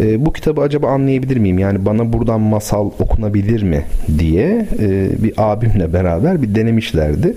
E, 0.00 0.26
bu 0.26 0.32
kitabı 0.32 0.60
acaba 0.60 0.88
anlayabilir 0.88 1.36
miyim? 1.36 1.58
Yani 1.58 1.86
bana 1.86 2.12
buradan 2.12 2.40
masal 2.40 2.90
okunabilir 2.98 3.62
mi 3.62 3.84
diye 4.18 4.66
e, 4.78 5.08
bir 5.22 5.32
abimle 5.36 5.92
beraber 5.92 6.42
bir 6.42 6.54
denemişlerdi. 6.54 7.34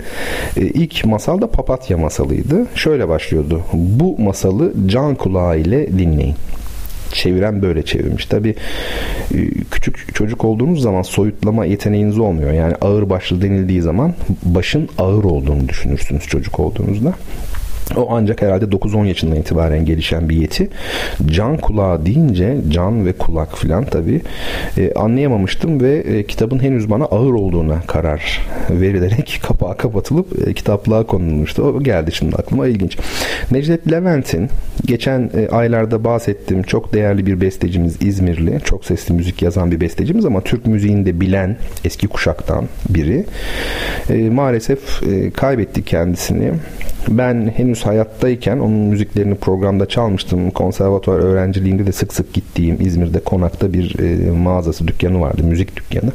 E, 0.56 0.60
ilk 0.60 1.04
masal 1.04 1.40
da 1.40 1.50
papatya 1.50 1.98
masalıydı. 1.98 2.66
Şöyle 2.74 3.08
başlıyordu. 3.08 3.62
Bu 3.72 4.18
masalı 4.18 4.72
can 4.86 5.14
kulağı 5.14 5.58
ile 5.58 5.98
dinleyin 5.98 6.34
çeviren 7.12 7.62
böyle 7.62 7.82
çevirmiş. 7.82 8.26
Tabi 8.26 8.54
e, 9.34 9.50
küçük 9.70 10.14
çocuk 10.14 10.44
olduğunuz 10.44 10.82
zaman 10.82 11.02
soyutlama 11.02 11.64
yeteneğiniz 11.64 12.18
olmuyor. 12.18 12.52
Yani 12.52 12.74
ağır 12.80 13.10
başlı 13.10 13.42
denildiği 13.42 13.82
zaman 13.82 14.14
başın 14.42 14.88
ağır 14.98 15.24
olduğunu 15.24 15.68
düşünürsünüz 15.68 16.26
çocuk 16.26 16.60
olduğunuzda. 16.60 17.14
O 17.96 18.08
ancak 18.10 18.42
herhalde 18.42 18.64
9-10 18.64 19.06
yaşından 19.06 19.36
itibaren 19.36 19.84
gelişen 19.84 20.28
bir 20.28 20.36
yeti. 20.36 20.68
Can 21.26 21.56
kulağı 21.56 22.06
deyince 22.06 22.56
can 22.68 23.06
ve 23.06 23.12
kulak 23.12 23.58
filan 23.58 23.84
tabi 23.84 24.20
e, 24.78 24.92
anlayamamıştım 24.94 25.80
ve 25.80 25.96
e, 25.96 26.26
kitabın 26.26 26.62
henüz 26.62 26.90
bana 26.90 27.04
ağır 27.04 27.32
olduğuna 27.32 27.80
karar 27.86 28.42
verilerek 28.70 29.40
kapağı 29.48 29.76
kapatılıp 29.76 30.48
e, 30.48 30.54
kitaplığa 30.54 31.06
konulmuştu. 31.06 31.62
O 31.62 31.82
geldi 31.82 32.12
şimdi 32.12 32.36
aklıma 32.36 32.66
ilginç. 32.66 32.98
Necdet 33.50 33.92
Levent'in 33.92 34.48
geçen 34.86 35.30
e, 35.36 35.48
aylarda 35.48 36.04
bahsettiğim 36.04 36.62
çok 36.62 36.92
değerli 36.92 37.26
bir 37.26 37.40
bestecimiz 37.40 38.02
İzmirli. 38.02 38.60
Çok 38.64 38.84
sesli 38.84 39.14
müzik 39.14 39.42
yazan 39.42 39.70
bir 39.70 39.80
bestecimiz 39.80 40.24
ama 40.24 40.40
Türk 40.40 40.66
müziğini 40.66 41.06
de 41.06 41.20
bilen 41.20 41.56
eski 41.84 42.08
kuşaktan 42.08 42.68
biri. 42.88 43.24
E, 44.10 44.30
maalesef 44.30 45.02
e, 45.02 45.30
kaybettik 45.30 45.86
kendisini. 45.86 46.52
Ben 47.08 47.52
henüz 47.56 47.77
hayattayken 47.86 48.58
onun 48.58 48.72
müziklerini 48.72 49.34
programda 49.34 49.86
çalmıştım. 49.86 50.50
Konservatuvar 50.50 51.18
öğrenciliğinde 51.18 51.86
de 51.86 51.92
sık 51.92 52.14
sık 52.14 52.34
gittiğim 52.34 52.76
İzmir'de 52.80 53.20
konakta 53.20 53.72
bir 53.72 53.98
e, 53.98 54.30
mağazası, 54.30 54.88
dükkanı 54.88 55.20
vardı. 55.20 55.42
Müzik 55.42 55.76
dükkanı. 55.76 56.12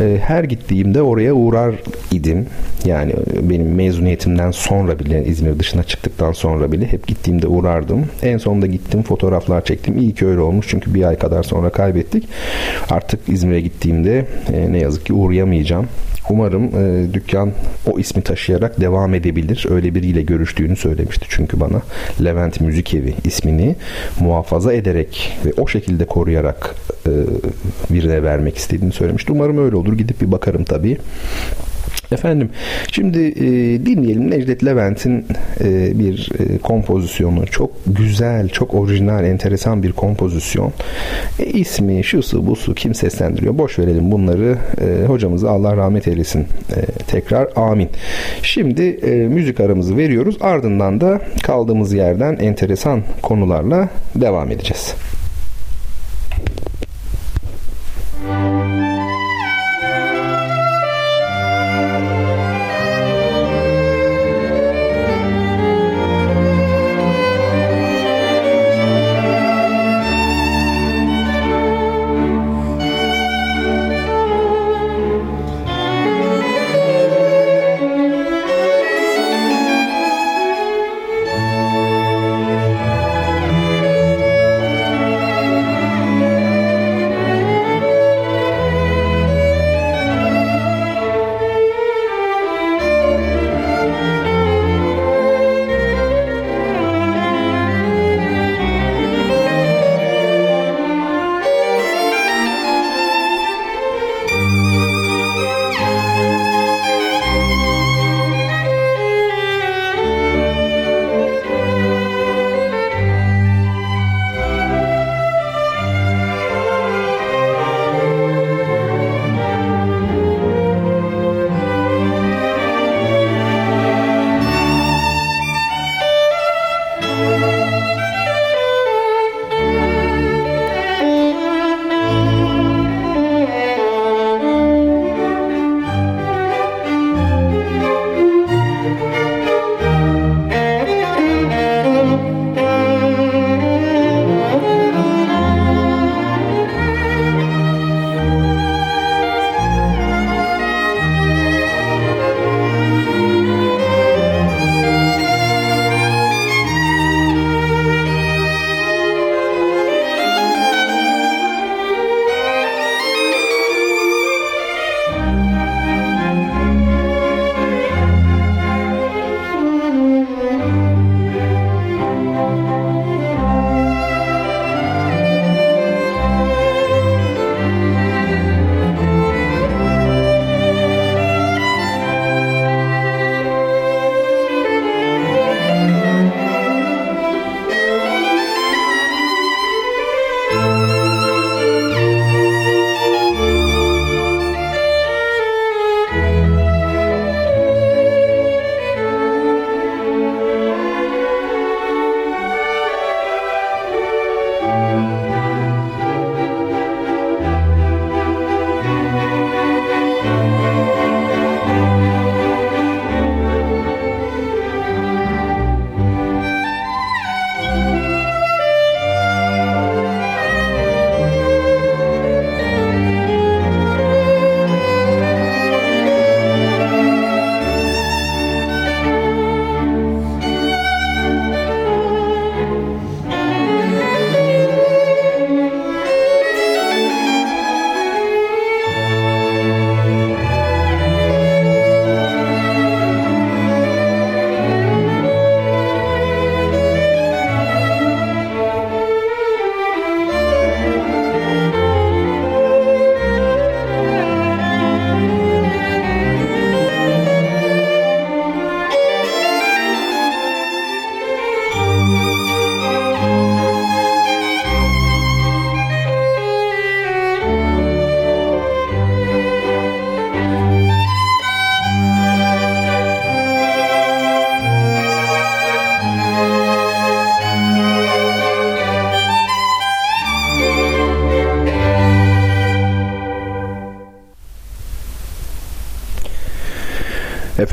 E, 0.00 0.18
her 0.22 0.44
gittiğimde 0.44 1.02
oraya 1.02 1.32
uğrar 1.32 1.74
idim. 2.12 2.46
Yani 2.84 3.12
e, 3.12 3.50
benim 3.50 3.74
mezuniyetimden 3.74 4.50
sonra 4.50 4.98
bile 4.98 5.24
İzmir 5.24 5.58
dışına 5.58 5.82
çıktıktan 5.82 6.32
sonra 6.32 6.72
bile 6.72 6.92
hep 6.92 7.06
gittiğimde 7.06 7.46
uğrardım. 7.46 8.06
En 8.22 8.38
sonunda 8.38 8.66
gittim 8.66 9.02
fotoğraflar 9.02 9.64
çektim. 9.64 9.98
İyi 9.98 10.14
ki 10.14 10.26
öyle 10.26 10.40
olmuş 10.40 10.66
çünkü 10.68 10.94
bir 10.94 11.04
ay 11.04 11.16
kadar 11.16 11.42
sonra 11.42 11.70
kaybettik. 11.70 12.28
Artık 12.90 13.20
İzmir'e 13.28 13.60
gittiğimde 13.60 14.26
e, 14.52 14.72
ne 14.72 14.78
yazık 14.78 15.06
ki 15.06 15.12
uğrayamayacağım. 15.12 15.86
Umarım 16.30 16.64
e, 16.64 17.14
dükkan 17.14 17.52
o 17.92 17.98
ismi 17.98 18.22
taşıyarak 18.22 18.80
devam 18.80 19.14
edebilir. 19.14 19.66
Öyle 19.70 19.94
biriyle 19.94 20.22
görüştüğünü 20.22 20.76
söylemişti 20.76 21.26
çünkü 21.28 21.60
bana. 21.60 21.82
Levent 22.24 22.60
Müzik 22.60 22.94
Evi 22.94 23.14
ismini 23.24 23.76
muhafaza 24.20 24.72
ederek 24.72 25.38
ve 25.44 25.52
o 25.56 25.66
şekilde 25.66 26.04
koruyarak 26.06 26.74
e, 27.06 27.10
birine 27.90 28.22
vermek 28.22 28.56
istediğini 28.56 28.92
söylemişti. 28.92 29.32
Umarım 29.32 29.64
öyle 29.64 29.76
olur. 29.76 29.92
Gidip 29.92 30.20
bir 30.20 30.32
bakarım 30.32 30.64
tabii. 30.64 30.98
Efendim 32.12 32.50
şimdi 32.92 33.18
e, 33.18 33.46
dinleyelim 33.86 34.30
Necdet 34.30 34.64
Levent'in 34.64 35.26
e, 35.60 35.98
bir 35.98 36.30
e, 36.38 36.58
kompozisyonu. 36.58 37.46
Çok 37.46 37.70
güzel, 37.86 38.48
çok 38.48 38.74
orijinal, 38.74 39.24
enteresan 39.24 39.82
bir 39.82 39.92
kompozisyon. 39.92 40.72
E, 41.38 41.44
ismi, 41.44 42.04
şusu, 42.04 42.46
busu 42.46 42.74
kim 42.74 42.94
seslendiriyor? 42.94 43.58
Boş 43.58 43.78
verelim 43.78 44.12
bunları. 44.12 44.58
E, 44.80 45.06
hocamıza 45.06 45.50
Allah 45.50 45.76
rahmet 45.76 46.08
eylesin. 46.08 46.40
E, 46.76 46.80
tekrar 47.06 47.48
amin. 47.56 47.88
Şimdi 48.42 48.82
e, 48.82 49.10
müzik 49.10 49.60
aramızı 49.60 49.96
veriyoruz. 49.96 50.36
Ardından 50.40 51.00
da 51.00 51.20
kaldığımız 51.42 51.92
yerden 51.92 52.36
enteresan 52.36 53.02
konularla 53.22 53.88
devam 54.14 54.50
edeceğiz. 54.50 54.94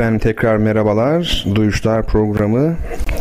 Efendim 0.06 0.20
tekrar 0.20 0.58
merhabalar. 0.58 1.46
Duyuşlar 1.56 2.06
programı 2.06 2.76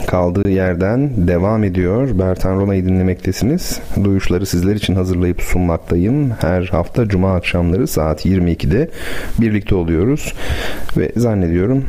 kaldığı 0.07 0.51
yerden 0.51 1.29
devam 1.29 1.65
ediyor. 1.65 2.19
Bertan 2.19 2.57
Roma'yı 2.57 2.87
dinlemektesiniz. 2.87 3.81
Duyuşları 4.05 4.47
sizler 4.47 4.75
için 4.75 4.95
hazırlayıp 4.95 5.43
sunmaktayım. 5.43 6.31
Her 6.31 6.63
hafta 6.63 7.09
cuma 7.09 7.35
akşamları 7.35 7.87
saat 7.87 8.27
22'de 8.27 8.91
birlikte 9.41 9.75
oluyoruz. 9.75 10.35
Ve 10.97 11.13
zannediyorum 11.17 11.85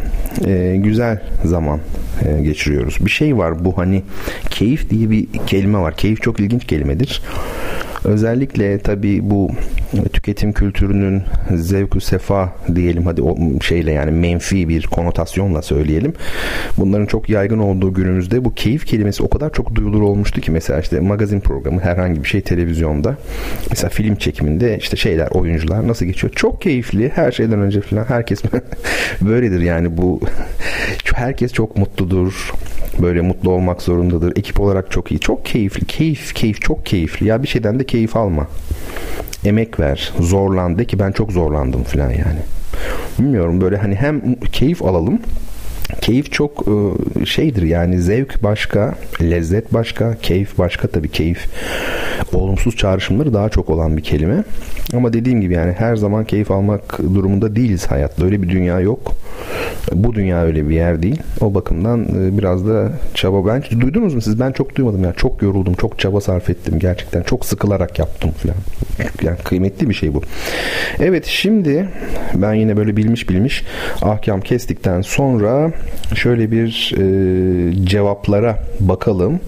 e, 0.46 0.76
güzel 0.78 1.22
zaman 1.44 1.80
e, 2.26 2.42
geçiriyoruz. 2.42 2.98
Bir 3.06 3.12
şey 3.12 3.38
var 3.38 3.66
bu 3.66 3.78
hani 3.78 4.04
keyif 4.50 4.90
diye 4.90 5.10
bir 5.10 5.28
kelime 5.48 5.78
var. 5.80 5.96
Keyif 5.96 6.22
çok 6.22 6.40
ilginç 6.40 6.66
kelimedir. 6.66 7.22
Özellikle 8.04 8.80
tabii 8.80 9.20
bu 9.30 9.52
tüketim 10.04 10.54
kültürünün 10.54 11.24
zevku 11.56 12.02
sefa 12.02 12.56
diyelim 12.76 13.06
hadi 13.06 13.22
o 13.22 13.38
şeyle 13.62 13.92
yani 13.92 14.12
menfi 14.12 14.70
bir 14.70 14.88
konotasyonla 14.88 15.62
söyleyelim. 15.62 16.14
Bunların 16.78 17.06
çok 17.06 17.30
yaygın 17.30 17.60
olduğu 17.60 17.94
günümüzde 17.94 18.46
bu 18.46 18.54
keyif 18.54 18.86
kelimesi 18.86 19.24
o 19.24 19.30
kadar 19.30 19.54
çok 19.54 19.76
duyulur 19.76 20.02
olmuştu 20.02 20.42
ki 20.42 20.52
mesela 20.52 20.80
işte 20.80 21.00
magazin 21.00 21.40
programı 21.40 21.82
herhangi 21.82 22.24
bir 22.24 22.28
şey 22.28 22.42
televizyonda 22.42 23.18
mesela 23.70 23.90
film 23.90 24.16
çekiminde 24.16 24.78
işte 24.78 24.98
şeyler 24.98 25.28
oyuncular 25.28 25.88
nasıl 25.88 26.06
geçiyor? 26.06 26.34
Çok 26.36 26.62
keyifli 26.62 27.12
her 27.16 27.32
şeyden 27.32 27.60
önce 27.60 27.82
falan 27.82 28.06
herkes 28.06 28.44
böyledir 29.22 29.62
yani 29.62 29.98
bu 29.98 30.20
herkes 31.16 31.54
çok 31.54 31.78
mutludur 31.78 32.52
böyle 33.02 33.22
mutlu 33.22 33.52
olmak 33.52 33.82
zorundadır. 33.82 34.38
Ekip 34.38 34.60
olarak 34.60 34.92
çok 34.92 35.12
iyi. 35.12 35.20
Çok 35.20 35.46
keyifli. 35.46 35.86
Keyif, 35.86 36.34
keyif 36.36 36.62
çok 36.62 36.86
keyifli. 36.86 37.28
Ya 37.28 37.44
bir 37.44 37.48
şeyden 37.48 37.80
de 37.80 37.86
keyif 37.86 38.16
alma. 38.16 38.48
Emek 39.46 39.80
ver. 39.80 40.14
Zorlan. 40.20 40.78
De 40.78 40.86
ki 40.86 41.00
ben 41.00 41.12
çok 41.12 41.32
zorlandım 41.32 41.84
falan 41.84 42.10
yani. 42.10 42.40
Bilmiyorum 43.20 43.62
böyle 43.62 43.78
hani 43.78 43.96
hem 43.96 44.36
keyif 44.36 44.82
alalım 44.84 45.20
Keyif 46.02 46.32
çok 46.32 46.66
e, 46.68 47.26
şeydir 47.26 47.62
yani 47.62 48.02
zevk 48.02 48.44
başka, 48.44 48.96
lezzet 49.22 49.74
başka, 49.74 50.16
keyif 50.22 50.58
başka 50.58 50.88
tabii 50.88 51.10
keyif. 51.10 51.46
Olumsuz 52.34 52.76
çağrışımları 52.76 53.34
daha 53.34 53.50
çok 53.50 53.70
olan 53.70 53.98
bir 53.98 54.02
kelime. 54.04 54.44
Ama 54.94 55.14
dediğim 55.14 55.42
gibi 55.42 55.54
yani 55.54 55.72
her 55.72 55.96
zaman 55.96 56.26
keyif 56.26 56.52
almak 56.52 57.00
durumunda 57.00 57.56
değiliz 57.56 57.86
hayatta. 57.86 58.26
Öyle 58.26 58.42
bir 58.42 58.50
dünya 58.50 58.80
yok. 58.80 59.16
Bu 59.94 60.16
dünya 60.16 60.44
öyle 60.44 60.70
bir 60.70 60.76
yer 60.76 61.04
değil. 61.04 61.22
O 61.42 61.54
bakımdan 61.54 62.04
e, 62.04 62.38
biraz 62.38 62.68
da 62.68 62.92
çaba. 63.14 63.48
Ben 63.48 63.82
duydunuz 63.82 64.14
mu 64.14 64.22
siz? 64.22 64.40
Ben 64.40 64.52
çok 64.52 64.76
duymadım 64.76 65.04
ya. 65.04 65.14
Çok 65.14 65.42
yoruldum. 65.42 65.74
Çok 65.74 66.00
çaba 66.00 66.22
sarf 66.22 66.50
ettim 66.50 66.80
gerçekten. 66.80 67.24
Çok 67.24 67.46
sıkılarak 67.46 68.00
yaptım 68.00 68.32
falan. 68.32 68.58
Yani 69.22 69.38
kıymetli 69.38 69.90
bir 69.90 69.94
şey 69.94 70.14
bu. 70.14 70.22
Evet 71.00 71.26
şimdi 71.26 71.90
ben 72.36 72.54
yine 72.54 72.78
böyle 72.78 72.98
bilmiş 72.98 73.30
bilmiş 73.30 73.64
ahkam 74.02 74.42
kestikten 74.42 75.02
sonra 75.02 75.72
şöyle 76.16 76.52
bir 76.52 76.94
e, 76.98 77.86
cevaplara 77.86 78.60
bakalım. 78.80 79.40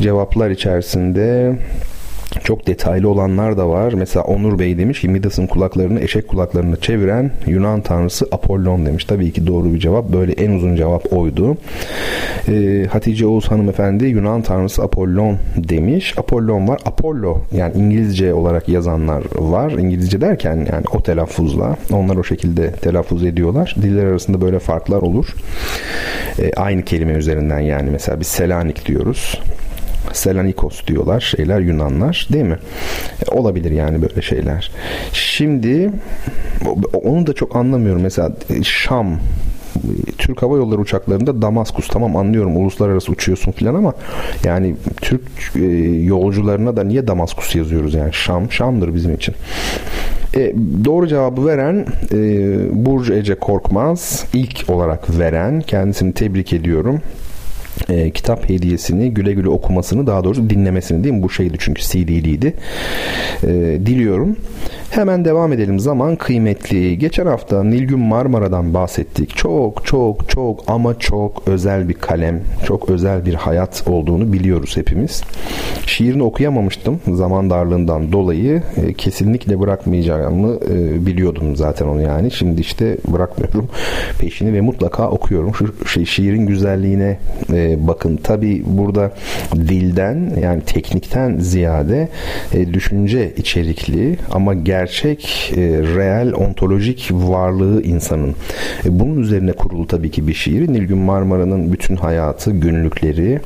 Cevaplar 0.00 0.50
içerisinde 0.50 1.56
çok 2.44 2.66
detaylı 2.66 3.08
olanlar 3.08 3.56
da 3.56 3.68
var. 3.68 3.92
Mesela 3.92 4.24
Onur 4.24 4.58
Bey 4.58 4.78
demiş 4.78 5.00
ki 5.00 5.08
Midas'ın 5.08 5.46
kulaklarını 5.46 6.00
eşek 6.00 6.28
kulaklarını 6.28 6.76
çeviren 6.80 7.30
Yunan 7.46 7.80
tanrısı 7.80 8.26
Apollon 8.32 8.86
demiş. 8.86 9.04
Tabii 9.04 9.32
ki 9.32 9.46
doğru 9.46 9.74
bir 9.74 9.78
cevap. 9.78 10.08
Böyle 10.12 10.32
en 10.32 10.50
uzun 10.50 10.76
cevap 10.76 11.12
oydu. 11.12 11.56
Ee, 12.48 12.86
Hatice 12.90 13.26
Oğuz 13.26 13.50
hanımefendi 13.50 14.06
Yunan 14.06 14.42
tanrısı 14.42 14.82
Apollon 14.82 15.38
demiş. 15.56 16.18
Apollon 16.18 16.68
var. 16.68 16.80
Apollo 16.84 17.38
yani 17.52 17.72
İngilizce 17.76 18.34
olarak 18.34 18.68
yazanlar 18.68 19.22
var. 19.38 19.70
İngilizce 19.72 20.20
derken 20.20 20.56
yani 20.56 20.84
o 20.92 21.02
telaffuzla. 21.02 21.76
Onlar 21.92 22.16
o 22.16 22.24
şekilde 22.24 22.72
telaffuz 22.72 23.24
ediyorlar. 23.24 23.74
Diller 23.82 24.04
arasında 24.04 24.40
böyle 24.40 24.58
farklar 24.58 25.02
olur. 25.02 25.26
Ee, 26.38 26.50
aynı 26.56 26.82
kelime 26.82 27.12
üzerinden 27.12 27.60
yani 27.60 27.90
mesela 27.90 28.20
biz 28.20 28.26
Selanik 28.26 28.86
diyoruz. 28.86 29.40
Selanikos 30.12 30.86
diyorlar 30.86 31.20
şeyler 31.20 31.60
Yunanlar 31.60 32.28
değil 32.32 32.44
mi? 32.44 32.58
E, 33.26 33.34
olabilir 33.34 33.70
yani 33.70 34.02
böyle 34.02 34.22
şeyler. 34.22 34.70
Şimdi 35.12 35.90
onu 36.92 37.26
da 37.26 37.32
çok 37.32 37.56
anlamıyorum. 37.56 38.02
Mesela 38.02 38.32
e, 38.50 38.62
Şam 38.62 39.18
Türk 40.18 40.42
Hava 40.42 40.56
Yolları 40.56 40.80
uçaklarında 40.80 41.42
Damaskus 41.42 41.88
tamam 41.88 42.16
anlıyorum 42.16 42.56
uluslararası 42.56 43.12
uçuyorsun 43.12 43.52
filan 43.52 43.74
ama 43.74 43.94
yani 44.44 44.76
Türk 45.00 45.22
e, 45.56 45.60
yolcularına 46.04 46.76
da 46.76 46.84
niye 46.84 47.06
Damaskus 47.06 47.54
yazıyoruz 47.54 47.94
yani 47.94 48.12
Şam 48.12 48.52
Şam'dır 48.52 48.94
bizim 48.94 49.14
için. 49.14 49.34
E, 50.34 50.54
doğru 50.84 51.08
cevabı 51.08 51.46
veren 51.46 51.86
e, 52.12 52.16
Burcu 52.86 53.14
Ece 53.14 53.34
Korkmaz 53.34 54.24
ilk 54.32 54.64
olarak 54.70 55.18
veren 55.18 55.60
kendisini 55.60 56.12
tebrik 56.12 56.52
ediyorum 56.52 57.00
e, 57.88 58.10
kitap 58.10 58.48
hediyesini 58.48 59.14
güle 59.14 59.32
güle 59.32 59.48
okumasını 59.48 60.06
daha 60.06 60.24
doğrusu 60.24 60.50
dinlemesini 60.50 61.04
değil 61.04 61.14
mi? 61.14 61.22
Bu 61.22 61.30
şeydi 61.30 61.56
çünkü 61.60 61.82
CD'liydi. 61.82 62.54
E, 63.42 63.48
diliyorum. 63.86 64.36
Hemen 64.90 65.24
devam 65.24 65.52
edelim. 65.52 65.80
Zaman 65.80 66.16
kıymetli. 66.16 66.98
Geçen 66.98 67.26
hafta 67.26 67.64
Nilgün 67.64 67.98
Marmara'dan 67.98 68.74
bahsettik. 68.74 69.36
Çok 69.36 69.86
çok 69.86 70.28
çok 70.28 70.64
ama 70.66 70.98
çok 70.98 71.42
özel 71.46 71.88
bir 71.88 71.94
kalem. 71.94 72.40
Çok 72.66 72.90
özel 72.90 73.26
bir 73.26 73.34
hayat 73.34 73.84
olduğunu 73.86 74.32
biliyoruz 74.32 74.76
hepimiz. 74.76 75.22
Şiirini 75.86 76.22
okuyamamıştım 76.22 77.00
zaman 77.12 77.50
darlığından 77.50 78.12
dolayı. 78.12 78.62
E, 78.76 78.92
kesinlikle 78.92 79.60
bırakmayacağımı 79.60 80.58
e, 80.70 81.06
biliyordum 81.06 81.56
zaten 81.56 81.86
onu 81.86 82.02
yani. 82.02 82.30
Şimdi 82.30 82.60
işte 82.60 82.96
bırakmıyorum 83.08 83.68
peşini 84.18 84.52
ve 84.52 84.60
mutlaka 84.60 85.10
okuyorum. 85.10 85.54
Şu 85.54 85.88
şey, 85.88 86.04
şiirin 86.04 86.46
güzelliğine 86.46 87.18
e, 87.52 87.69
bakın. 87.78 88.16
Tabi 88.16 88.62
burada 88.66 89.12
dilden 89.54 90.32
yani 90.42 90.62
teknikten 90.62 91.36
ziyade 91.38 92.08
e, 92.54 92.74
düşünce 92.74 93.34
içerikli 93.36 94.18
ama 94.30 94.54
gerçek, 94.54 95.52
e, 95.56 95.60
reel, 95.96 96.34
ontolojik 96.34 97.08
varlığı 97.12 97.82
insanın. 97.82 98.34
E, 98.84 99.00
bunun 99.00 99.22
üzerine 99.22 99.52
kurulu 99.52 99.86
tabii 99.86 100.10
ki 100.10 100.28
bir 100.28 100.34
şiir. 100.34 100.68
Nilgün 100.68 100.98
Marmara'nın 100.98 101.72
bütün 101.72 101.96
hayatı, 101.96 102.50
günlükleri, 102.50 103.40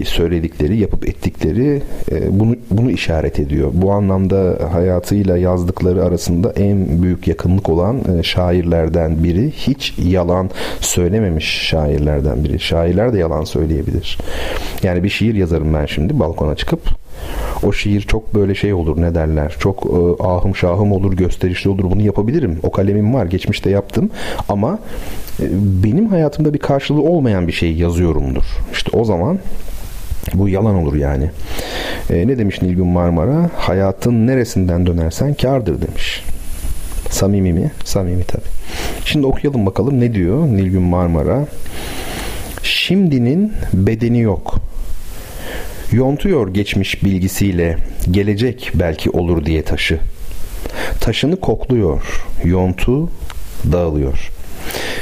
e, 0.00 0.04
söyledikleri, 0.04 0.78
yapıp 0.78 1.08
ettikleri 1.08 1.82
e, 2.12 2.40
bunu 2.40 2.56
bunu 2.70 2.90
işaret 2.90 3.40
ediyor. 3.40 3.70
Bu 3.72 3.92
anlamda 3.92 4.58
hayatıyla 4.72 5.36
yazdıkları 5.36 6.04
arasında 6.04 6.52
en 6.52 7.02
büyük 7.02 7.28
yakınlık 7.28 7.68
olan 7.68 7.96
e, 8.18 8.22
şairlerden 8.22 9.24
biri. 9.24 9.50
Hiç 9.50 9.94
yalan 9.98 10.50
söylememiş 10.80 11.44
şairlerden 11.44 12.44
biri. 12.44 12.60
Şairler 12.60 13.12
de 13.12 13.18
yalan 13.18 13.44
söyleyebilir. 13.66 14.18
Yani 14.82 15.04
bir 15.04 15.08
şiir 15.08 15.34
yazarım 15.34 15.74
ben 15.74 15.86
şimdi 15.86 16.18
balkona 16.18 16.56
çıkıp 16.56 16.80
o 17.62 17.72
şiir 17.72 18.00
çok 18.00 18.34
böyle 18.34 18.54
şey 18.54 18.74
olur 18.74 19.02
ne 19.02 19.14
derler 19.14 19.56
çok 19.58 19.86
e, 19.86 20.22
ahım 20.22 20.56
şahım 20.56 20.92
olur 20.92 21.12
gösterişli 21.12 21.70
olur 21.70 21.90
bunu 21.90 22.02
yapabilirim 22.02 22.58
o 22.62 22.70
kalemim 22.70 23.14
var 23.14 23.26
geçmişte 23.26 23.70
yaptım 23.70 24.10
ama 24.48 24.78
e, 25.40 25.44
benim 25.84 26.08
hayatımda 26.08 26.54
bir 26.54 26.58
karşılığı 26.58 27.02
olmayan 27.02 27.48
bir 27.48 27.52
şey 27.52 27.72
yazıyorumdur 27.72 28.44
işte 28.72 28.96
o 28.96 29.04
zaman 29.04 29.38
bu 30.34 30.48
yalan 30.48 30.74
olur 30.74 30.94
yani. 30.94 31.30
E, 32.10 32.28
ne 32.28 32.38
demiş 32.38 32.62
Nilgün 32.62 32.86
Marmara? 32.86 33.50
Hayatın 33.56 34.26
neresinden 34.26 34.86
dönersen 34.86 35.34
kardır 35.34 35.82
demiş. 35.82 36.22
Samimi 37.10 37.52
mi? 37.52 37.70
Samimi 37.84 38.24
tabi. 38.24 38.44
Şimdi 39.04 39.26
okuyalım 39.26 39.66
bakalım 39.66 40.00
ne 40.00 40.14
diyor 40.14 40.46
Nilgün 40.46 40.82
Marmara. 40.82 41.46
Şimdinin 42.66 43.52
bedeni 43.72 44.20
yok. 44.20 44.60
Yontuyor 45.92 46.54
geçmiş 46.54 47.04
bilgisiyle, 47.04 47.76
gelecek 48.10 48.70
belki 48.74 49.10
olur 49.10 49.44
diye 49.44 49.62
taşı. 49.62 49.98
Taşını 51.00 51.40
kokluyor, 51.40 52.26
yontu 52.44 53.10
dağılıyor. 53.72 54.30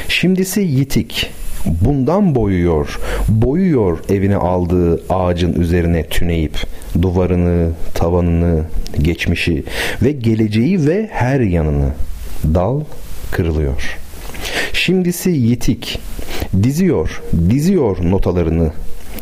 Şimdisi 0.08 0.60
yitik, 0.60 1.30
bundan 1.66 2.34
boyuyor, 2.34 3.00
boyuyor 3.28 3.98
evine 4.08 4.36
aldığı 4.36 5.02
ağacın 5.08 5.52
üzerine 5.60 6.06
tüneyip 6.06 6.58
duvarını, 7.02 7.70
tavanını, 7.94 8.64
geçmişi 9.02 9.64
ve 10.02 10.12
geleceği 10.12 10.86
ve 10.86 11.08
her 11.12 11.40
yanını. 11.40 11.92
Dal 12.54 12.80
kırılıyor. 13.30 14.03
Şimdisi 14.72 15.30
yitik, 15.30 15.98
diziyor, 16.62 17.22
diziyor 17.50 17.96
notalarını 18.02 18.72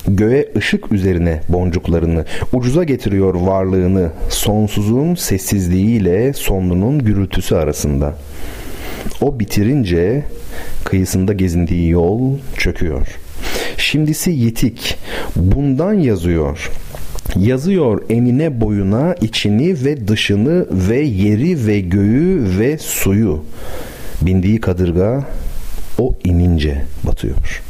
göğe 0.08 0.48
ışık 0.56 0.92
üzerine 0.92 1.40
boncuklarını, 1.48 2.24
ucuza 2.52 2.84
getiriyor 2.84 3.34
varlığını 3.34 4.10
sonsuzun 4.28 5.14
sessizliğiyle 5.14 6.32
sonlunun 6.32 6.98
gürültüsü 6.98 7.54
arasında. 7.54 8.14
O 9.20 9.40
bitirince 9.40 10.22
kıyısında 10.84 11.32
gezindiği 11.32 11.90
yol 11.90 12.38
çöküyor. 12.56 13.06
Şimdisi 13.76 14.30
yitik, 14.30 14.98
bundan 15.36 15.94
yazıyor. 15.94 16.70
Yazıyor 17.36 18.02
enine 18.10 18.60
boyuna 18.60 19.14
içini 19.20 19.84
ve 19.84 20.08
dışını 20.08 20.66
ve 20.70 21.00
yeri 21.00 21.66
ve 21.66 21.80
göğü 21.80 22.58
ve 22.58 22.78
suyu. 22.78 23.44
Bindiği 24.26 24.60
kadırga 24.60 25.24
o 25.98 26.14
inince 26.24 26.84
batıyor. 27.04 27.62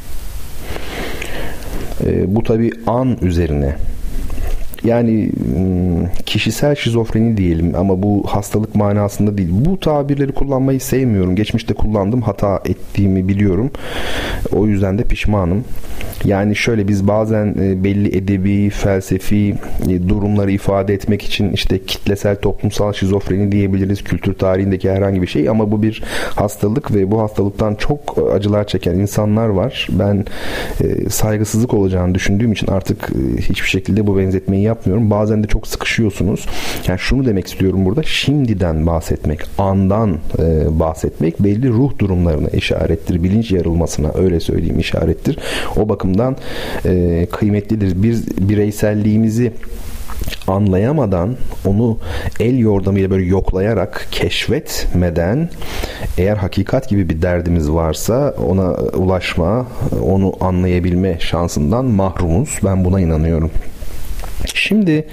E, 2.04 2.34
bu 2.34 2.42
tabi 2.42 2.70
an 2.86 3.18
üzerine 3.22 3.76
yani 4.84 5.30
hmm, 5.54 6.06
kişisel 6.26 6.74
şizofreni 6.74 7.36
diyelim 7.36 7.74
ama 7.76 8.02
bu 8.02 8.24
hastalık 8.26 8.74
manasında 8.74 9.38
değil. 9.38 9.48
Bu 9.52 9.80
tabirleri 9.80 10.32
kullanmayı 10.32 10.80
sevmiyorum. 10.80 11.36
Geçmişte 11.36 11.74
kullandım. 11.74 12.22
Hata 12.22 12.60
ettiğimi 12.64 13.28
biliyorum. 13.28 13.70
O 14.52 14.66
yüzden 14.66 14.98
de 14.98 15.02
pişmanım. 15.02 15.64
Yani 16.24 16.56
şöyle 16.56 16.88
biz 16.88 17.08
bazen 17.08 17.54
e, 17.60 17.84
belli 17.84 18.16
edebi, 18.16 18.70
felsefi 18.70 19.54
e, 19.88 20.08
durumları 20.08 20.50
ifade 20.50 20.94
etmek 20.94 21.22
için 21.22 21.52
işte 21.52 21.84
kitlesel 21.84 22.36
toplumsal 22.36 22.92
şizofreni 22.92 23.52
diyebiliriz. 23.52 24.04
Kültür 24.04 24.34
tarihindeki 24.34 24.90
herhangi 24.90 25.22
bir 25.22 25.26
şey 25.26 25.48
ama 25.48 25.72
bu 25.72 25.82
bir 25.82 26.02
hastalık 26.34 26.94
ve 26.94 27.10
bu 27.10 27.20
hastalıktan 27.20 27.74
çok 27.74 28.18
acılar 28.34 28.66
çeken 28.66 28.94
insanlar 28.94 29.48
var. 29.48 29.88
Ben 29.90 30.24
e, 30.80 31.10
saygısızlık 31.10 31.74
olacağını 31.74 32.14
düşündüğüm 32.14 32.52
için 32.52 32.66
artık 32.66 33.10
hiçbir 33.38 33.68
şekilde 33.68 34.06
bu 34.06 34.18
benzetmeyi 34.18 34.62
yapmıyorum. 34.72 35.11
Bazen 35.11 35.44
de 35.44 35.46
çok 35.46 35.66
sıkışıyorsunuz. 35.66 36.46
Yani 36.88 36.98
şunu 36.98 37.26
demek 37.26 37.46
istiyorum 37.46 37.85
burada. 37.85 38.02
Şimdiden 38.02 38.87
bahsetmek, 38.87 39.40
andan 39.58 40.18
bahsetmek 40.70 41.40
belli 41.40 41.68
ruh 41.68 41.98
durumlarına 41.98 42.48
işarettir. 42.48 43.22
Bilinç 43.22 43.50
yarılmasına 43.50 44.12
öyle 44.14 44.40
söyleyeyim 44.40 44.78
işarettir. 44.78 45.38
O 45.76 45.88
bakımdan 45.88 46.37
e, 46.85 47.26
kıymetlidir. 47.32 48.02
Biz 48.02 48.48
bireyselliğimizi 48.48 49.52
anlayamadan 50.46 51.37
onu 51.66 51.98
el 52.40 52.58
yordamıyla 52.58 53.11
böyle 53.11 53.24
yoklayarak 53.26 54.06
keşfetmeden 54.11 55.50
eğer 56.18 56.37
hakikat 56.37 56.88
gibi 56.88 57.08
bir 57.08 57.22
derdimiz 57.22 57.70
varsa 57.70 58.35
ona 58.48 58.70
ulaşma, 58.74 59.66
onu 60.02 60.32
anlayabilme 60.40 61.20
şansından 61.20 61.85
mahrumuz. 61.85 62.58
Ben 62.64 62.85
buna 62.85 63.00
inanıyorum. 63.00 63.50
Şimdi 64.55 65.05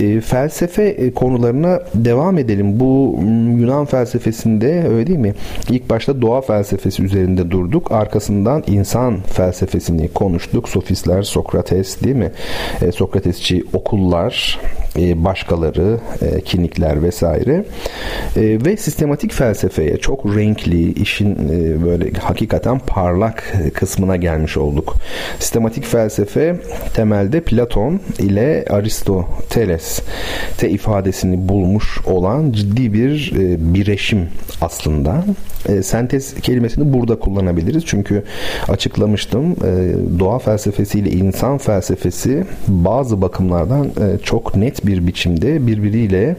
e, 0.00 0.20
felsefe 0.20 0.84
e, 0.84 1.14
konularına 1.14 1.80
devam 1.94 2.38
edelim. 2.38 2.80
Bu 2.80 3.18
Yunan 3.60 3.84
felsefesinde 3.84 4.88
öyle 4.88 5.06
değil 5.06 5.18
mi? 5.18 5.34
İlk 5.70 5.90
başta 5.90 6.22
doğa 6.22 6.40
felsefesi 6.40 7.02
üzerinde 7.02 7.50
durduk. 7.50 7.92
Arkasından 7.92 8.64
insan 8.66 9.20
felsefesini 9.20 10.08
konuştuk. 10.08 10.68
Sofistler, 10.68 11.22
Sokrates 11.22 12.02
değil 12.02 12.16
mi? 12.16 12.32
E, 12.82 12.92
Sokratesçi 12.92 13.64
okullar, 13.72 14.60
başkaları, 14.96 16.00
e, 16.22 16.40
kinikler 16.40 17.02
vesaire 17.02 17.64
e, 18.36 18.64
ve 18.64 18.76
sistematik 18.76 19.32
felsefeye 19.32 19.96
çok 19.96 20.26
renkli, 20.36 20.92
işin 20.92 21.36
böyle 21.84 22.10
hakikaten 22.18 22.78
parlak 22.78 23.54
kısmına 23.74 24.16
gelmiş 24.16 24.56
olduk. 24.56 24.96
Sistematik 25.38 25.84
felsefe 25.84 26.56
temelde 26.94 27.40
Platon 27.40 28.00
ile 28.18 28.64
Aristoteles 28.70 30.02
te 30.58 30.70
ifadesini 30.70 31.48
bulmuş 31.48 31.98
olan 32.06 32.52
ciddi 32.52 32.92
bir 32.92 33.32
bireşim 33.58 34.28
aslında. 34.60 35.24
Sentez 35.82 36.34
kelimesini 36.34 36.92
burada 36.92 37.18
kullanabiliriz 37.18 37.86
çünkü 37.86 38.24
açıklamıştım 38.68 39.56
doğa 40.18 40.38
felsefesi 40.38 40.98
ile 40.98 41.10
insan 41.10 41.58
felsefesi 41.58 42.44
bazı 42.68 43.22
bakımlardan 43.22 43.90
çok 44.22 44.56
bir 44.86 45.06
biçimde 45.06 45.66
birbiriyle 45.66 46.36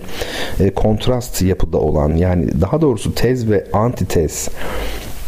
e, 0.59 0.69
kontrast 0.69 1.41
yapıda 1.41 1.77
olan 1.77 2.15
yani 2.15 2.61
daha 2.61 2.81
doğrusu 2.81 3.15
tez 3.15 3.49
ve 3.49 3.65
antitez 3.73 4.49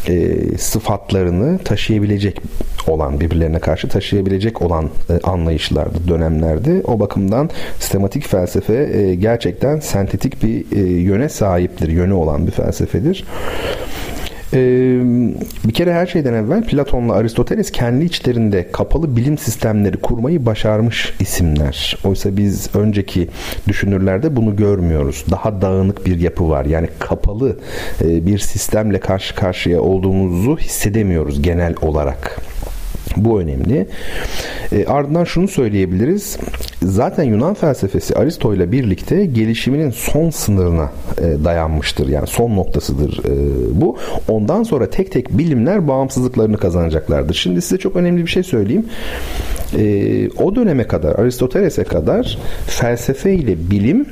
e, 0.07 0.37
sıfatlarını 0.57 1.57
taşıyabilecek 1.57 2.41
olan 2.87 3.19
birbirlerine 3.19 3.59
karşı 3.59 3.87
taşıyabilecek 3.89 4.61
olan 4.61 4.89
e, 5.09 5.19
anlayışlardı 5.23 6.07
dönemlerde. 6.07 6.81
O 6.85 6.99
bakımdan 6.99 7.49
sistematik 7.79 8.27
felsefe 8.27 8.73
e, 8.73 9.15
gerçekten 9.15 9.79
sentetik 9.79 10.43
bir 10.43 10.77
e, 10.77 10.81
yöne 10.81 11.29
sahiptir, 11.29 11.89
yönü 11.89 12.13
olan 12.13 12.47
bir 12.47 12.51
felsefedir. 12.51 13.25
Ee, 14.53 14.99
bir 15.65 15.73
kere 15.73 15.93
her 15.93 16.07
şeyden 16.07 16.33
evvel 16.33 16.63
Platon'la 16.63 17.13
Aristoteles 17.13 17.71
kendi 17.71 18.05
içlerinde 18.05 18.71
kapalı 18.71 19.15
bilim 19.15 19.37
sistemleri 19.37 19.97
kurmayı 19.97 20.45
başarmış 20.45 21.13
isimler. 21.19 21.97
Oysa 22.03 22.37
biz 22.37 22.75
önceki 22.75 23.29
düşünürlerde 23.67 24.35
bunu 24.35 24.55
görmüyoruz. 24.55 25.25
Daha 25.31 25.61
dağınık 25.61 26.05
bir 26.05 26.19
yapı 26.19 26.49
var. 26.49 26.65
Yani 26.65 26.87
kapalı 26.99 27.57
bir 28.01 28.37
sistemle 28.37 28.99
karşı 28.99 29.35
karşıya 29.35 29.81
olduğumuzu 29.81 30.57
hissedemiyoruz 30.57 31.41
genel 31.41 31.75
olarak. 31.81 32.41
Bu 33.17 33.41
önemli. 33.41 33.87
E, 34.71 34.85
ardından 34.85 35.23
şunu 35.23 35.47
söyleyebiliriz. 35.47 36.37
Zaten 36.85 37.23
Yunan 37.23 37.53
felsefesi 37.53 38.15
Aristo 38.15 38.53
ile 38.53 38.71
birlikte 38.71 39.25
gelişiminin 39.25 39.91
son 39.91 40.29
sınırına 40.29 40.91
e, 41.17 41.43
dayanmıştır. 41.43 42.07
Yani 42.07 42.27
son 42.27 42.55
noktasıdır 42.55 43.19
e, 43.25 43.31
bu. 43.81 43.97
Ondan 44.27 44.63
sonra 44.63 44.89
tek 44.89 45.11
tek 45.11 45.37
bilimler 45.37 45.87
bağımsızlıklarını 45.87 46.57
kazanacaklardır. 46.57 47.33
Şimdi 47.33 47.61
size 47.61 47.77
çok 47.77 47.95
önemli 47.95 48.21
bir 48.25 48.31
şey 48.31 48.43
söyleyeyim. 48.43 48.85
E, 49.77 50.29
o 50.29 50.55
döneme 50.55 50.87
kadar, 50.87 51.19
Aristoteles'e 51.19 51.83
kadar 51.83 52.37
felsefe 52.67 53.33
ile 53.33 53.71
bilim 53.71 54.05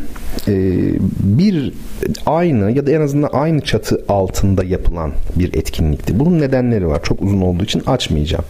bir 1.19 1.73
aynı 2.25 2.71
ya 2.71 2.87
da 2.87 2.91
en 2.91 3.01
azından 3.01 3.29
aynı 3.33 3.61
çatı 3.61 4.03
altında 4.09 4.63
yapılan 4.63 5.11
bir 5.35 5.53
etkinlikti. 5.53 6.19
Bunun 6.19 6.39
nedenleri 6.39 6.87
var. 6.87 7.03
Çok 7.03 7.21
uzun 7.21 7.41
olduğu 7.41 7.63
için 7.63 7.83
açmayacağım. 7.85 8.45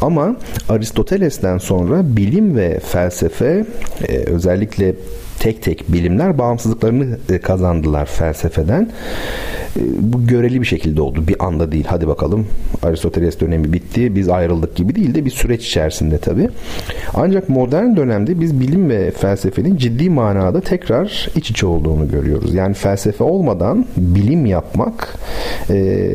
Ama 0.00 0.36
Aristoteles'ten 0.68 1.58
sonra 1.58 2.16
bilim 2.16 2.56
ve 2.56 2.80
felsefe 2.80 3.41
e, 4.08 4.24
özellikle 4.26 4.94
tek 5.42 5.62
tek 5.62 5.92
bilimler 5.92 6.38
bağımsızlıklarını 6.38 7.18
e, 7.30 7.38
kazandılar 7.38 8.06
felsefeden. 8.06 8.90
E, 9.76 9.80
bu 9.98 10.26
göreli 10.26 10.60
bir 10.60 10.66
şekilde 10.66 11.02
oldu. 11.02 11.28
Bir 11.28 11.44
anda 11.44 11.72
değil. 11.72 11.84
Hadi 11.88 12.08
bakalım 12.08 12.46
Aristoteles 12.82 13.40
dönemi 13.40 13.72
bitti. 13.72 14.16
Biz 14.16 14.28
ayrıldık 14.28 14.76
gibi 14.76 14.94
değil 14.94 15.14
de 15.14 15.24
bir 15.24 15.30
süreç 15.30 15.66
içerisinde 15.66 16.18
tabii. 16.18 16.48
Ancak 17.14 17.48
modern 17.48 17.96
dönemde 17.96 18.40
biz 18.40 18.60
bilim 18.60 18.90
ve 18.90 19.10
felsefenin 19.10 19.76
ciddi 19.76 20.10
manada 20.10 20.60
tekrar 20.60 21.28
iç 21.36 21.50
içe 21.50 21.66
olduğunu 21.66 22.10
görüyoruz. 22.10 22.54
Yani 22.54 22.74
felsefe 22.74 23.24
olmadan 23.24 23.86
bilim 23.96 24.46
yapmak 24.46 25.14
e, 25.70 26.10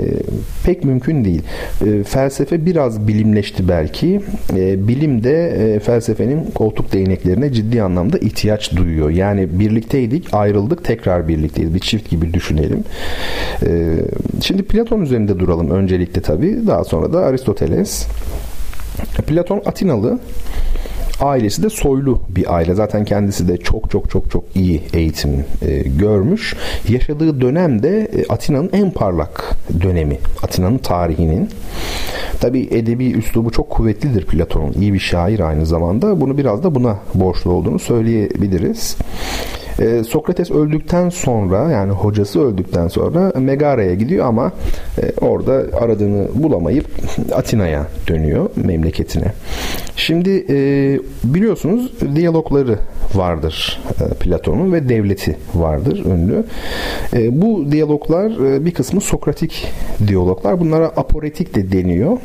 pek 0.65 0.83
mümkün 0.83 1.25
değil. 1.25 1.41
E, 1.85 2.03
felsefe 2.03 2.65
biraz 2.65 3.07
bilimleşti 3.07 3.67
belki. 3.67 4.21
E, 4.55 4.87
bilim 4.87 5.23
de 5.23 5.47
e, 5.47 5.79
felsefenin 5.79 6.51
koltuk 6.55 6.93
değneklerine 6.93 7.53
ciddi 7.53 7.81
anlamda 7.81 8.17
ihtiyaç 8.17 8.75
duyuyor. 8.75 9.16
Yani 9.17 9.59
birlikteydik, 9.59 10.33
ayrıldık, 10.33 10.83
tekrar 10.83 11.27
birlikteyiz. 11.27 11.73
Bir 11.73 11.79
çift 11.79 12.09
gibi 12.09 12.33
düşünelim. 12.33 12.83
Ee, 13.65 13.95
şimdi 14.41 14.63
Platon 14.63 15.01
üzerinde 15.01 15.39
duralım 15.39 15.69
öncelikle 15.69 16.21
tabii. 16.21 16.67
Daha 16.67 16.83
sonra 16.83 17.13
da 17.13 17.19
Aristoteles. 17.19 18.07
Platon 19.27 19.61
Atinalı 19.65 20.19
ailesi 21.21 21.63
de 21.63 21.69
soylu 21.69 22.21
bir 22.29 22.55
aile. 22.55 22.75
Zaten 22.75 23.05
kendisi 23.05 23.47
de 23.47 23.57
çok 23.57 23.91
çok 23.91 24.09
çok 24.09 24.31
çok 24.31 24.43
iyi 24.55 24.81
eğitim 24.93 25.45
e, 25.61 25.79
görmüş. 25.79 26.55
Yaşadığı 26.89 27.41
dönem 27.41 27.83
de 27.83 27.99
e, 27.99 28.25
Atina'nın 28.29 28.69
en 28.73 28.91
parlak 28.91 29.55
dönemi. 29.81 30.17
Atina'nın 30.43 30.77
tarihinin. 30.77 31.49
Tabi 32.41 32.67
edebi 32.71 33.11
üslubu 33.11 33.51
çok 33.51 33.69
kuvvetlidir 33.69 34.25
Platon'un. 34.25 34.73
İyi 34.73 34.93
bir 34.93 34.99
şair 34.99 35.39
aynı 35.39 35.65
zamanda. 35.65 36.21
Bunu 36.21 36.37
biraz 36.37 36.63
da 36.63 36.75
buna 36.75 36.99
borçlu 37.13 37.51
olduğunu 37.51 37.79
söyleyebiliriz. 37.79 38.97
E, 39.79 40.03
Sokrates 40.03 40.51
öldükten 40.51 41.09
sonra 41.09 41.71
yani 41.71 41.91
hocası 41.91 42.41
öldükten 42.41 42.87
sonra 42.87 43.31
Megara'ya 43.39 43.93
gidiyor 43.93 44.25
ama 44.25 44.51
e, 45.01 45.25
orada 45.25 45.77
aradığını 45.79 46.27
bulamayıp 46.33 46.85
Atina'ya 47.31 47.87
dönüyor 48.07 48.49
memleketine. 48.55 49.33
Şimdi 49.95 50.45
e, 50.49 50.57
biliyorsunuz 51.23 51.91
diyalogları 52.15 52.79
vardır 53.15 53.81
e, 54.01 54.13
Platon'un 54.13 54.73
ve 54.73 54.89
devleti 54.89 55.37
vardır 55.55 56.05
ünlü. 56.05 56.43
E, 57.13 57.41
bu 57.41 57.71
diyaloglar 57.71 58.55
e, 58.55 58.65
bir 58.65 58.73
kısmı 58.73 59.01
Sokratik 59.01 59.67
diyaloglar. 60.07 60.59
Bunlara 60.59 60.85
aporetik 60.85 61.55
de 61.55 61.71
deniyor. 61.71 62.17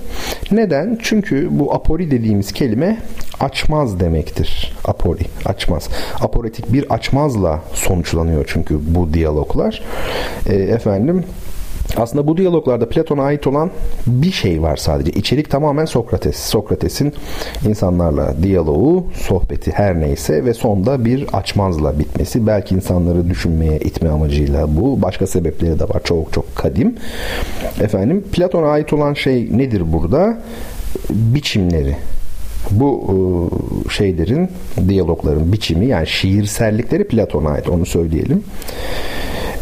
Neden? 0.51 0.99
Çünkü 1.03 1.49
bu 1.51 1.75
apori 1.75 2.11
dediğimiz 2.11 2.53
kelime 2.53 2.99
açmaz 3.41 4.01
demektir. 4.01 4.77
Apori, 4.85 5.23
açmaz. 5.45 5.89
Aporetik 6.21 6.73
bir 6.73 6.93
açmazla 6.95 7.42
sonuçlanıyor 7.73 8.45
çünkü 8.49 8.79
bu 8.95 9.15
diyaloglar. 9.15 9.83
E, 10.47 10.55
efendim 10.55 11.25
Aslında 11.97 12.27
bu 12.27 12.37
diyaloglarda 12.37 12.89
Platon'a 12.89 13.23
ait 13.23 13.47
olan 13.47 13.71
bir 14.07 14.33
şey 14.33 14.63
var 14.63 14.77
sadece. 14.77 15.11
İçerik 15.11 15.51
tamamen 15.51 15.85
Sokrates. 15.85 16.37
Sokrates'in 16.37 17.13
insanlarla 17.69 18.43
diyaloğu, 18.43 19.07
sohbeti 19.15 19.73
her 19.73 20.01
neyse 20.01 20.45
ve 20.45 20.55
sonda 20.55 21.05
bir 21.05 21.27
açmazla 21.33 21.99
bitmesi. 21.99 22.47
Belki 22.47 22.75
insanları 22.75 23.31
düşünmeye 23.31 23.79
itme 23.79 24.09
amacıyla 24.09 24.77
bu. 24.77 25.03
Başka 25.03 25.27
sebepleri 25.27 25.79
de 25.79 25.85
var. 25.85 26.01
Çok 26.05 26.33
çok 26.33 26.57
kadim. 26.57 26.97
Efendim 27.81 28.25
Platon'a 28.33 28.69
ait 28.69 28.93
olan 28.93 29.15
şey 29.15 29.49
nedir 29.59 29.93
burada? 29.93 30.39
Biçimleri 31.11 31.97
bu 32.81 33.05
e, 33.09 33.91
şeylerin, 33.91 34.49
diyalogların 34.89 35.53
biçimi 35.53 35.87
yani 35.87 36.07
şiirsellikleri 36.07 37.05
Platon'a 37.05 37.51
ait 37.51 37.69
onu 37.69 37.87
söyleyelim. 37.87 38.45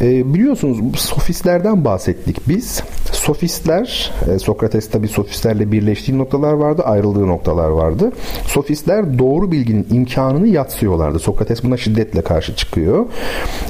E, 0.00 0.34
biliyorsunuz 0.34 1.00
sofistlerden 1.00 1.84
bahsettik 1.84 2.48
biz. 2.48 2.82
Sofistler, 3.20 4.12
e, 4.34 4.38
Sokrates 4.38 4.90
tabi 4.90 5.08
sofistlerle 5.08 5.72
birleştiği 5.72 6.18
noktalar 6.18 6.52
vardı, 6.52 6.82
ayrıldığı 6.82 7.26
noktalar 7.26 7.68
vardı. 7.68 8.12
Sofistler 8.46 9.18
doğru 9.18 9.52
bilginin 9.52 9.86
imkanını 9.90 10.48
yatsıyorlardı. 10.48 11.18
Sokrates 11.18 11.64
buna 11.64 11.76
şiddetle 11.76 12.22
karşı 12.22 12.56
çıkıyor. 12.56 13.06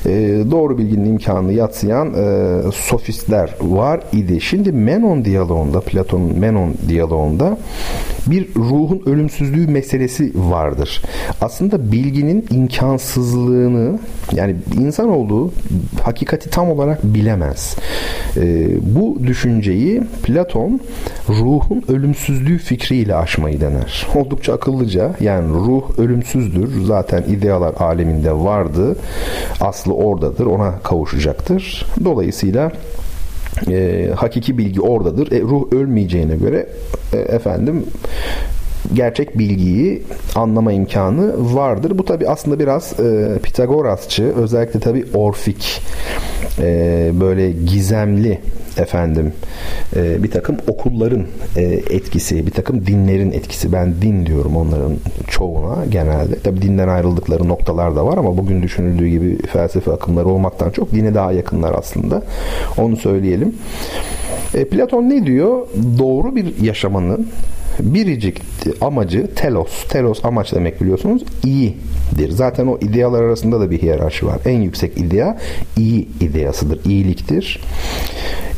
E, 0.07 0.11
doğru 0.51 0.79
bilginin 0.79 1.05
imkanını 1.05 1.53
yatsıyan 1.53 2.15
e, 2.15 2.63
sofistler 2.73 3.55
var 3.61 4.01
idi. 4.13 4.41
Şimdi 4.41 4.73
Menon 4.73 5.25
diyaloğunda, 5.25 5.81
Platon'un 5.81 6.39
Menon 6.39 6.75
diyaloğunda 6.89 7.59
bir 8.27 8.55
ruhun 8.57 9.03
ölümsüzlüğü 9.07 9.67
meselesi 9.67 10.33
vardır. 10.35 11.03
Aslında 11.41 11.93
bilginin 11.93 12.47
imkansızlığını 12.51 13.99
yani 14.33 14.57
insan 14.81 15.09
olduğu 15.09 15.53
hakikati 16.03 16.51
tam 16.51 16.71
olarak 16.71 17.05
bilemez. 17.05 17.77
Bu 18.81 19.19
düşünceyi 19.41 20.03
Platon 20.23 20.81
ruhun 21.29 21.85
ölümsüzlüğü 21.89 22.59
fikriyle 22.59 23.15
aşmayı 23.15 23.61
dener. 23.61 24.07
Oldukça 24.15 24.55
akıllıca 24.55 25.15
yani 25.21 25.49
ruh 25.49 25.99
ölümsüzdür. 25.99 26.85
Zaten 26.85 27.23
idealar 27.23 27.75
aleminde 27.79 28.33
vardı. 28.33 28.97
Aslı 29.61 29.95
oradadır. 29.95 30.47
Ona 30.47 30.79
kavuşacaktır. 30.79 31.87
Dolayısıyla 32.05 32.73
e, 33.71 34.09
hakiki 34.17 34.59
bilgi 34.59 34.81
oradadır. 34.81 35.33
E, 35.33 35.41
ruh 35.41 35.73
ölmeyeceğine 35.73 36.37
göre 36.37 36.67
e, 37.13 37.19
efendim 37.19 37.85
gerçek 38.95 39.39
bilgiyi 39.39 40.03
anlama 40.35 40.73
imkanı 40.73 41.55
vardır. 41.55 41.99
Bu 41.99 42.05
tabi 42.05 42.29
aslında 42.29 42.59
biraz 42.59 43.01
e, 43.01 43.39
Pitagorasçı 43.43 44.25
özellikle 44.25 44.81
tabi 44.81 45.05
Orfik 45.15 45.83
e, 46.59 47.11
böyle 47.21 47.51
gizemli 47.51 48.41
efendim 48.79 49.33
e, 49.97 50.23
bir 50.23 50.31
takım 50.31 50.57
okulların 50.67 51.27
e, 51.57 51.63
etkisi, 51.91 52.47
bir 52.47 52.51
takım 52.51 52.87
dinlerin 52.87 53.33
etkisi. 53.33 53.73
Ben 53.73 53.95
din 54.03 54.27
diyorum 54.27 54.57
onların 54.57 54.97
çoğuna 55.29 55.85
genelde. 55.85 56.39
Tabi 56.39 56.63
dinden 56.63 56.89
ayrıldıkları 56.89 57.49
noktalar 57.49 57.97
da 57.97 58.07
var 58.07 58.19
ama 58.19 58.37
bugün 58.37 58.63
düşünüldüğü 58.63 59.09
gibi 59.09 59.39
felsefe 59.47 59.93
akımları 59.93 60.29
olmaktan 60.29 60.71
çok 60.71 60.93
dine 60.93 61.15
daha 61.15 61.33
yakınlar 61.33 61.75
aslında. 61.79 62.23
Onu 62.79 62.97
söyleyelim. 62.97 63.55
E, 64.55 64.65
Platon 64.65 65.03
ne 65.03 65.27
diyor? 65.27 65.67
Doğru 65.99 66.37
bir 66.37 66.63
yaşamanın 66.63 67.29
biricik 67.83 68.43
amacı 68.81 69.27
telos. 69.35 69.85
Telos 69.89 70.25
amaç 70.25 70.53
demek 70.53 70.81
biliyorsunuz 70.81 71.23
iyidir. 71.45 72.31
Zaten 72.31 72.67
o 72.67 72.79
idealar 72.79 73.23
arasında 73.23 73.61
da 73.61 73.71
bir 73.71 73.83
hiyerarşi 73.83 74.27
var. 74.27 74.39
En 74.45 74.61
yüksek 74.61 74.99
idea 74.99 75.39
iyi 75.77 76.09
ideasıdır. 76.21 76.85
iyiliktir. 76.85 77.61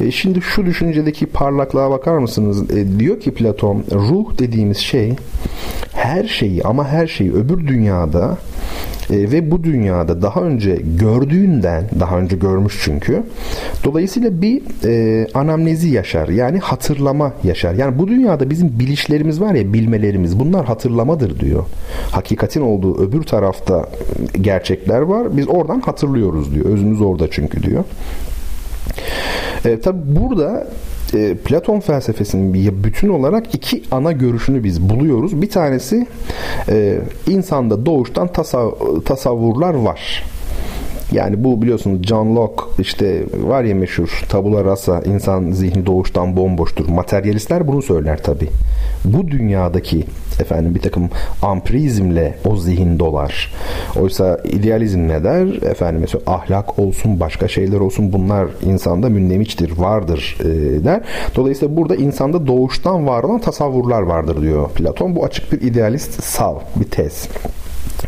E 0.02 0.10
şimdi 0.10 0.40
şu 0.42 0.66
düşüncedeki 0.66 1.26
parlaklığa 1.26 1.90
bakar 1.90 2.18
mısınız? 2.18 2.70
E, 2.70 2.98
diyor 2.98 3.20
ki 3.20 3.34
Platon 3.34 3.84
ruh 3.92 4.38
dediğimiz 4.38 4.78
şey 4.78 5.12
her 5.92 6.24
şeyi 6.24 6.62
ama 6.62 6.88
her 6.88 7.06
şeyi 7.06 7.32
öbür 7.32 7.66
dünyada 7.66 8.38
e, 9.10 9.16
ve 9.16 9.50
bu 9.50 9.64
dünyada 9.64 10.22
daha 10.22 10.40
önce 10.40 10.78
gördüğünden 11.00 11.84
daha 12.00 12.18
önce 12.18 12.36
görmüş 12.36 12.80
çünkü 12.84 13.22
dolayısıyla 13.84 14.42
bir 14.42 14.62
e, 14.84 15.26
anamnezi 15.34 15.88
yaşar 15.88 16.28
yani 16.28 16.58
hatırlama 16.58 17.32
yaşar. 17.44 17.74
Yani 17.74 17.98
bu 17.98 18.08
dünyada 18.08 18.50
bizim 18.50 18.78
bilişlerimiz 18.78 19.40
var 19.40 19.54
ya 19.54 19.72
bilmelerimiz 19.72 20.40
bunlar 20.40 20.66
hatırlamadır 20.66 21.40
diyor. 21.40 21.64
Hakikatin 22.10 22.60
olduğu 22.60 23.02
öbür 23.02 23.22
tarafta 23.22 23.88
gerçekler 24.40 25.00
var 25.00 25.36
biz 25.36 25.48
oradan 25.48 25.80
hatırlıyoruz 25.80 26.54
diyor. 26.54 26.66
Özümüz 26.66 27.00
orada 27.00 27.30
çünkü 27.30 27.62
diyor 27.62 27.84
e, 29.64 29.80
tabi 29.80 29.98
burada 30.06 30.66
e, 31.14 31.34
Platon 31.34 31.80
felsefesinin 31.80 32.54
bütün 32.84 33.08
olarak 33.08 33.54
iki 33.54 33.82
ana 33.90 34.12
görüşünü 34.12 34.64
biz 34.64 34.80
buluyoruz. 34.80 35.42
Bir 35.42 35.50
tanesi 35.50 36.06
e, 36.68 36.98
insanda 37.26 37.86
doğuştan 37.86 38.28
tasav 38.28 38.70
tasavvurlar 39.04 39.74
var. 39.74 40.24
Yani 41.12 41.44
bu 41.44 41.62
biliyorsunuz 41.62 42.02
John 42.02 42.36
Locke 42.36 42.62
işte 42.78 43.24
var 43.42 43.64
ya 43.64 43.74
meşhur 43.74 44.22
tabula 44.28 44.64
rasa 44.64 45.00
insan 45.00 45.50
zihni 45.50 45.86
doğuştan 45.86 46.36
bomboştur. 46.36 46.88
Materyalistler 46.88 47.68
bunu 47.68 47.82
söyler 47.82 48.22
tabi. 48.22 48.48
Bu 49.04 49.28
dünyadaki 49.28 50.04
efendim 50.40 50.74
bir 50.74 50.80
takım 50.80 51.10
ampirizmle 51.42 52.34
o 52.44 52.56
zihin 52.56 52.98
dolar. 52.98 53.54
Oysa 54.00 54.40
idealizm 54.44 55.08
ne 55.08 55.24
der? 55.24 55.46
Efendim 55.70 56.00
mesela 56.00 56.22
ahlak 56.26 56.78
olsun 56.78 57.20
başka 57.20 57.48
şeyler 57.48 57.80
olsun 57.80 58.12
bunlar 58.12 58.46
insanda 58.62 59.08
münneviçtir, 59.08 59.78
vardır 59.78 60.36
e, 60.40 60.44
der. 60.84 61.00
Dolayısıyla 61.36 61.76
burada 61.76 61.96
insanda 61.96 62.46
doğuştan 62.46 63.06
var 63.06 63.22
olan 63.22 63.40
tasavvurlar 63.40 64.02
vardır 64.02 64.42
diyor 64.42 64.70
Platon. 64.70 65.16
Bu 65.16 65.24
açık 65.24 65.52
bir 65.52 65.60
idealist 65.60 66.24
sav, 66.24 66.56
bir 66.76 66.84
tez. 66.84 67.28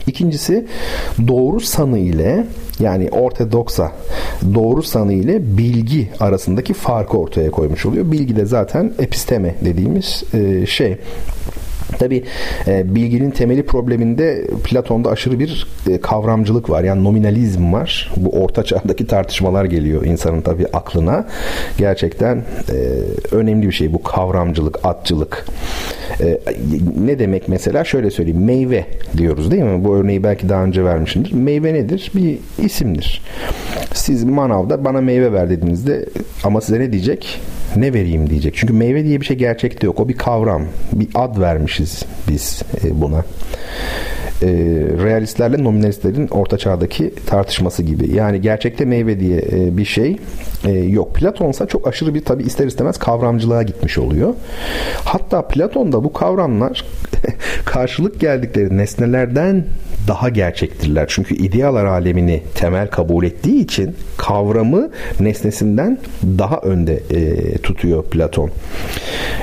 İkincisi 0.07 0.67
doğru 1.29 1.61
sanı 1.61 1.99
ile 1.99 2.47
yani 2.81 3.09
ortodoksa 3.11 3.93
doğru 4.55 4.83
sanı 4.83 5.13
ile 5.13 5.57
bilgi 5.59 6.11
arasındaki 6.21 6.75
farkı 6.75 7.19
ortaya 7.19 7.51
koymuş 7.51 7.87
oluyor. 7.87 8.13
Bilgi 8.13 8.37
de 8.37 8.47
zaten 8.47 8.93
episteme 8.99 9.55
dediğimiz 9.65 10.23
e, 10.35 10.67
şey. 10.67 10.99
Tabi 11.99 12.25
e, 12.67 12.95
bilginin 12.95 13.31
temeli 13.31 13.67
probleminde 13.67 14.47
Platon'da 14.65 15.11
aşırı 15.11 15.39
bir 15.39 15.67
e, 15.91 16.01
kavramcılık 16.01 16.71
var. 16.71 16.85
Yani 16.85 17.05
nominalizm 17.05 17.73
var. 17.73 18.13
Bu 18.17 18.31
orta 18.43 18.63
çağdaki 18.63 19.07
tartışmalar 19.07 19.65
geliyor 19.65 20.05
insanın 20.05 20.41
tabi 20.41 20.67
aklına. 20.67 21.27
Gerçekten 21.79 22.37
e, 22.37 22.77
önemli 23.33 23.67
bir 23.67 23.73
şey 23.73 23.93
bu 23.93 24.03
kavramcılık, 24.03 24.79
atçılık. 24.85 25.47
E, 26.21 26.39
ne 27.05 27.19
demek 27.19 27.49
mesela? 27.49 27.85
Şöyle 27.85 28.11
söyleyeyim. 28.11 28.45
Meyve 28.45 28.85
diyoruz 29.17 29.51
değil 29.51 29.63
mi? 29.63 29.85
Bu 29.85 29.97
örneği 29.97 30.23
belki 30.23 30.49
daha 30.49 30.65
önce 30.65 30.85
vermişimdir. 30.85 31.33
Meyve 31.33 31.75
nedir? 31.75 32.13
Bir 32.15 32.39
isimdir. 32.65 33.23
Siz 33.95 34.25
manavda 34.25 34.85
bana 34.85 35.01
meyve 35.01 35.33
ver 35.33 35.51
dediğinizde 35.51 36.07
ama 36.45 36.61
size 36.61 36.81
ne 36.81 36.93
diyecek? 36.93 37.41
Ne 37.77 37.93
vereyim 37.93 38.31
diyecek. 38.31 38.55
Çünkü 38.57 38.73
meyve 38.73 39.05
diye 39.05 39.21
bir 39.21 39.27
şey 39.27 39.37
gerçekte 39.37 39.87
yok. 39.87 40.01
O 40.01 40.09
bir 40.09 40.17
kavram. 40.17 40.67
Bir 40.93 41.09
ad 41.15 41.41
vermişiz 41.41 42.03
biz 42.29 42.63
e, 42.85 43.01
buna 43.01 43.25
e, 44.43 44.47
realistlerle 45.05 45.65
nominalistlerin 45.65 46.29
orta 46.29 46.59
çağdaki 46.59 47.15
tartışması 47.27 47.83
gibi. 47.83 48.15
Yani 48.15 48.41
gerçekte 48.41 48.85
meyve 48.85 49.21
diye 49.21 49.39
e, 49.53 49.77
bir 49.77 49.85
şey 49.85 50.17
e, 50.65 50.71
yok. 50.71 51.15
Platonsa 51.15 51.67
çok 51.67 51.89
aşırı 51.89 52.15
bir 52.15 52.25
tabi 52.25 52.43
ister 52.43 52.67
istemez 52.67 52.99
kavramcılığa 52.99 53.63
gitmiş 53.63 53.99
oluyor. 53.99 54.35
Hatta 55.05 55.49
Platon'da 55.49 56.05
bu 56.05 56.13
kavramlar 56.13 56.85
karşılık 57.65 58.21
geldikleri 58.21 58.77
nesnelerden 58.77 59.65
daha 60.09 60.29
gerçektirler. 60.29 61.07
Çünkü 61.09 61.35
idealar 61.35 61.85
alemini 61.85 62.43
temel 62.55 62.91
kabul 62.91 63.25
ettiği 63.25 63.61
için 63.61 63.97
kavramı 64.17 64.91
nesnesinden 65.21 65.99
daha 66.39 66.57
önde 66.57 67.03
e, 67.11 67.53
tutuyor 67.59 68.05
Platon. 68.05 68.51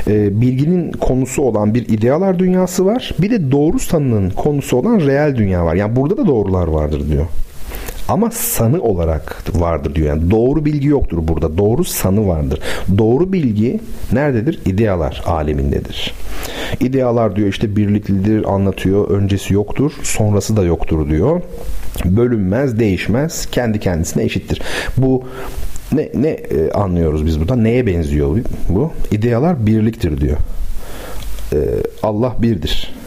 E, 0.07 0.41
bilginin 0.41 0.91
konusu 0.91 1.41
olan 1.41 1.73
bir 1.73 1.89
idealar 1.89 2.39
dünyası 2.39 2.85
var. 2.85 3.11
Bir 3.19 3.31
de 3.31 3.51
doğru 3.51 3.79
sanının 3.79 4.29
konusu 4.29 4.77
olan 4.81 4.99
reel 4.99 5.35
dünya 5.35 5.65
var. 5.65 5.75
Yani 5.75 5.95
burada 5.95 6.17
da 6.17 6.27
doğrular 6.27 6.67
vardır 6.67 7.09
diyor. 7.09 7.25
Ama 8.07 8.31
sanı 8.31 8.81
olarak 8.81 9.43
vardır 9.53 9.95
diyor. 9.95 10.07
Yani 10.07 10.31
doğru 10.31 10.65
bilgi 10.65 10.87
yoktur 10.87 11.17
burada. 11.21 11.57
Doğru 11.57 11.83
sanı 11.83 12.27
vardır. 12.27 12.59
Doğru 12.97 13.33
bilgi 13.33 13.79
nerededir? 14.11 14.59
İdealar 14.65 15.23
alemindedir. 15.25 16.13
İdealar 16.79 17.35
diyor 17.35 17.47
işte 17.47 17.75
birliklidir 17.75 18.53
anlatıyor. 18.53 19.09
Öncesi 19.09 19.53
yoktur, 19.53 19.91
sonrası 20.03 20.57
da 20.57 20.63
yoktur 20.63 21.09
diyor. 21.09 21.41
Bölünmez, 22.05 22.79
değişmez, 22.79 23.45
kendi 23.51 23.79
kendisine 23.79 24.23
eşittir. 24.23 24.61
Bu 24.97 25.23
ne 25.91 26.09
ne 26.15 26.29
e, 26.29 26.71
anlıyoruz 26.71 27.25
biz 27.25 27.39
burada? 27.39 27.55
Neye 27.55 27.87
benziyor 27.87 28.37
bu? 28.69 28.91
İdealar 29.11 29.65
birliktir 29.65 30.21
diyor. 30.21 30.37
E, 31.53 31.57
Allah 32.03 32.35
birdir 32.41 33.00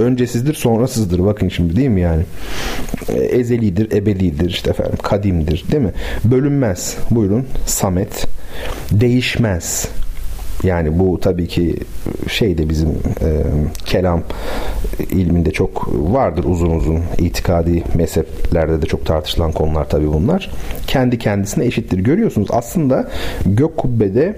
öncesizdir 0.00 0.54
sonrasızdır. 0.54 1.24
Bakın 1.24 1.48
şimdi 1.48 1.76
değil 1.76 1.88
mi 1.88 2.00
yani? 2.00 2.22
Ezelidir 3.08 3.92
ebedidir 3.92 4.50
işte 4.50 4.70
efendim 4.70 4.98
kadimdir 5.02 5.64
değil 5.72 5.82
mi? 5.82 5.92
Bölünmez. 6.24 6.96
Buyurun. 7.10 7.46
Samet. 7.66 8.26
Değişmez. 8.92 9.88
Yani 10.62 10.98
bu 10.98 11.20
tabii 11.20 11.48
ki 11.48 11.76
şey 12.28 12.58
de 12.58 12.68
bizim 12.68 12.88
e, 13.20 13.28
kelam 13.84 14.22
ilminde 15.10 15.50
çok 15.50 15.88
vardır 15.92 16.44
uzun 16.44 16.70
uzun. 16.70 17.00
itikadi 17.18 17.82
mezheplerde 17.94 18.82
de 18.82 18.86
çok 18.86 19.06
tartışılan 19.06 19.52
konular 19.52 19.88
tabii 19.88 20.12
bunlar. 20.12 20.50
Kendi 20.86 21.18
kendisine 21.18 21.64
eşittir. 21.64 21.98
Görüyorsunuz 21.98 22.48
aslında 22.50 23.08
gök 23.46 23.76
kubbede 23.76 24.36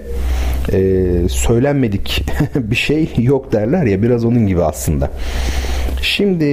e, 0.73 1.29
söylenmedik 1.29 2.25
bir 2.55 2.75
şey 2.75 3.09
yok 3.17 3.51
derler 3.51 3.83
ya 3.85 4.01
biraz 4.01 4.25
onun 4.25 4.47
gibi 4.47 4.63
aslında. 4.63 5.11
Şimdi 6.01 6.45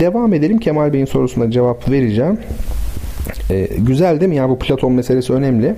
devam 0.00 0.34
edelim. 0.34 0.58
Kemal 0.58 0.92
Bey'in 0.92 1.04
sorusuna 1.04 1.50
cevap 1.50 1.90
vereceğim. 1.90 2.38
E, 3.50 3.68
güzel 3.78 4.20
değil 4.20 4.28
mi 4.28 4.36
ya 4.36 4.48
bu 4.48 4.58
Platon 4.58 4.92
meselesi 4.92 5.32
önemli. 5.32 5.74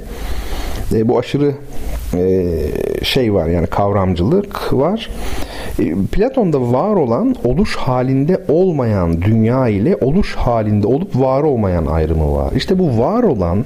E, 0.95 1.09
bu 1.09 1.19
aşırı 1.19 1.55
e, 2.15 2.57
şey 3.03 3.35
var 3.35 3.47
yani 3.47 3.67
kavramcılık 3.67 4.73
var. 4.73 5.11
E, 5.79 5.95
Platon'da 6.13 6.73
var 6.73 6.95
olan 6.97 7.35
oluş 7.45 7.77
halinde 7.77 8.41
olmayan 8.49 9.23
dünya 9.23 9.69
ile 9.69 9.97
oluş 9.97 10.35
halinde 10.35 10.87
olup 10.87 11.17
var 11.17 11.43
olmayan 11.43 11.87
ayrımı 11.87 12.37
var. 12.37 12.53
İşte 12.57 12.79
bu 12.79 12.99
var 12.99 13.23
olan 13.23 13.65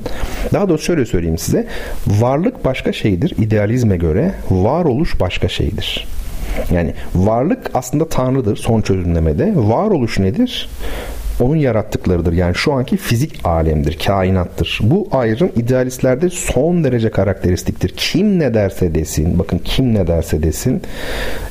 daha 0.53 0.69
doğrusu 0.69 0.85
şöyle 0.85 1.07
söyleyeyim 1.07 1.39
size 1.39 1.67
varlık 2.07 2.65
başka 2.65 2.93
şeydir 2.93 3.35
idealizme 3.39 3.97
göre 3.97 4.35
varoluş 4.51 5.21
başka 5.21 5.49
şeydir. 5.49 6.07
Yani 6.71 6.95
varlık 7.15 7.71
aslında 7.75 8.09
Tanrı'dır 8.09 8.57
son 8.57 8.81
çözümlemede. 8.81 9.53
Varoluş 9.57 10.19
nedir? 10.19 10.69
Onun 11.43 11.57
yarattıklarıdır. 11.57 12.33
Yani 12.33 12.55
şu 12.55 12.73
anki 12.73 12.97
fizik 12.97 13.41
alemdir, 13.45 13.99
kainattır. 14.07 14.81
Bu 14.83 15.09
ayrım 15.13 15.51
idealistlerde 15.57 16.31
son 16.31 16.85
derece 16.85 17.11
karakteristiktir. 17.11 17.95
Kim 17.97 18.39
ne 18.39 18.55
derse 18.55 18.95
desin, 18.95 19.39
bakın 19.39 19.59
kim 19.65 19.95
ne 19.95 20.07
derse 20.07 20.43
desin, 20.43 20.83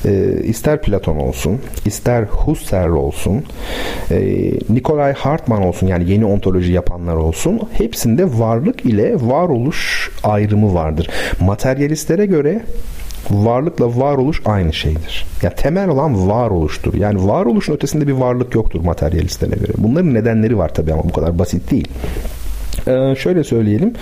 e, 0.04 0.42
ister 0.42 0.82
Platon 0.82 1.16
olsun, 1.16 1.60
ister 1.86 2.22
Husserl 2.22 2.92
olsun, 2.92 3.44
e, 4.10 4.50
Nikolay 4.68 5.12
Hartmann 5.12 5.62
olsun 5.62 5.86
yani 5.86 6.10
yeni 6.10 6.24
ontoloji 6.24 6.72
yapanlar 6.72 7.16
olsun, 7.16 7.60
hepsinde 7.72 8.38
varlık 8.38 8.84
ile 8.84 9.14
varoluş 9.20 10.10
ayrımı 10.22 10.74
vardır. 10.74 11.08
Materyalistlere 11.40 12.26
göre 12.26 12.62
varlıkla 13.32 14.00
varoluş 14.00 14.42
aynı 14.44 14.72
şeydir. 14.72 15.26
Ya 15.42 15.50
yani 15.50 15.54
temel 15.54 15.88
olan 15.88 16.28
varoluştur. 16.28 16.94
Yani 16.94 17.28
varoluşun 17.28 17.74
ötesinde 17.74 18.06
bir 18.06 18.12
varlık 18.12 18.54
yoktur 18.54 18.80
materyalistlere 18.80 19.54
göre. 19.54 19.72
Bunların 19.78 20.14
nedenleri 20.14 20.58
var 20.58 20.74
tabii 20.74 20.92
ama 20.92 21.04
bu 21.04 21.12
kadar 21.12 21.38
basit 21.38 21.70
değil. 21.70 21.88
Ee, 22.86 23.14
şöyle 23.16 23.44
söyleyelim. 23.44 23.92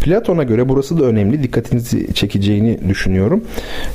Platon'a 0.00 0.42
göre 0.42 0.68
burası 0.68 0.98
da 1.00 1.04
önemli. 1.04 1.42
Dikkatinizi 1.42 2.14
çekeceğini 2.14 2.88
düşünüyorum. 2.88 3.44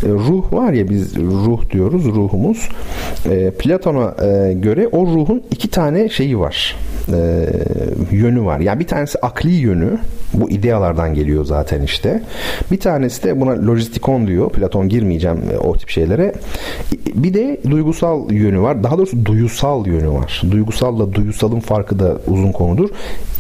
Ee, 0.03 0.07
ruh 0.09 0.53
var 0.53 0.73
ya 0.73 0.89
biz 0.89 1.17
ruh 1.17 1.69
diyoruz. 1.69 2.05
Ruhumuz. 2.05 2.69
Ee, 3.29 3.51
Platon'a 3.51 4.25
e, 4.25 4.53
göre 4.53 4.88
o 4.88 5.05
ruhun 5.05 5.43
iki 5.51 5.67
tane 5.67 6.09
şeyi 6.09 6.39
var. 6.39 6.75
Ee, 7.13 7.49
yönü 8.11 8.45
var. 8.45 8.59
Yani 8.59 8.79
bir 8.79 8.88
tanesi 8.88 9.19
akli 9.19 9.51
yönü. 9.51 9.97
Bu 10.34 10.49
idealardan 10.49 11.13
geliyor 11.13 11.45
zaten 11.45 11.82
işte. 11.82 12.21
Bir 12.71 12.79
tanesi 12.79 13.23
de 13.23 13.41
buna 13.41 13.67
lojistikon 13.67 14.27
diyor. 14.27 14.49
Platon 14.49 14.89
girmeyeceğim 14.89 15.38
e, 15.53 15.57
o 15.57 15.77
tip 15.77 15.89
şeylere. 15.89 16.34
Bir 17.13 17.34
de 17.34 17.61
duygusal 17.69 18.32
yönü 18.32 18.61
var. 18.61 18.84
Daha 18.84 18.97
doğrusu 18.97 19.25
duyusal 19.25 19.88
yönü 19.88 20.09
var. 20.09 20.41
Duygusalla 20.51 21.13
duyusalın 21.13 21.59
farkı 21.59 21.99
da 21.99 22.17
uzun 22.27 22.51
konudur. 22.51 22.89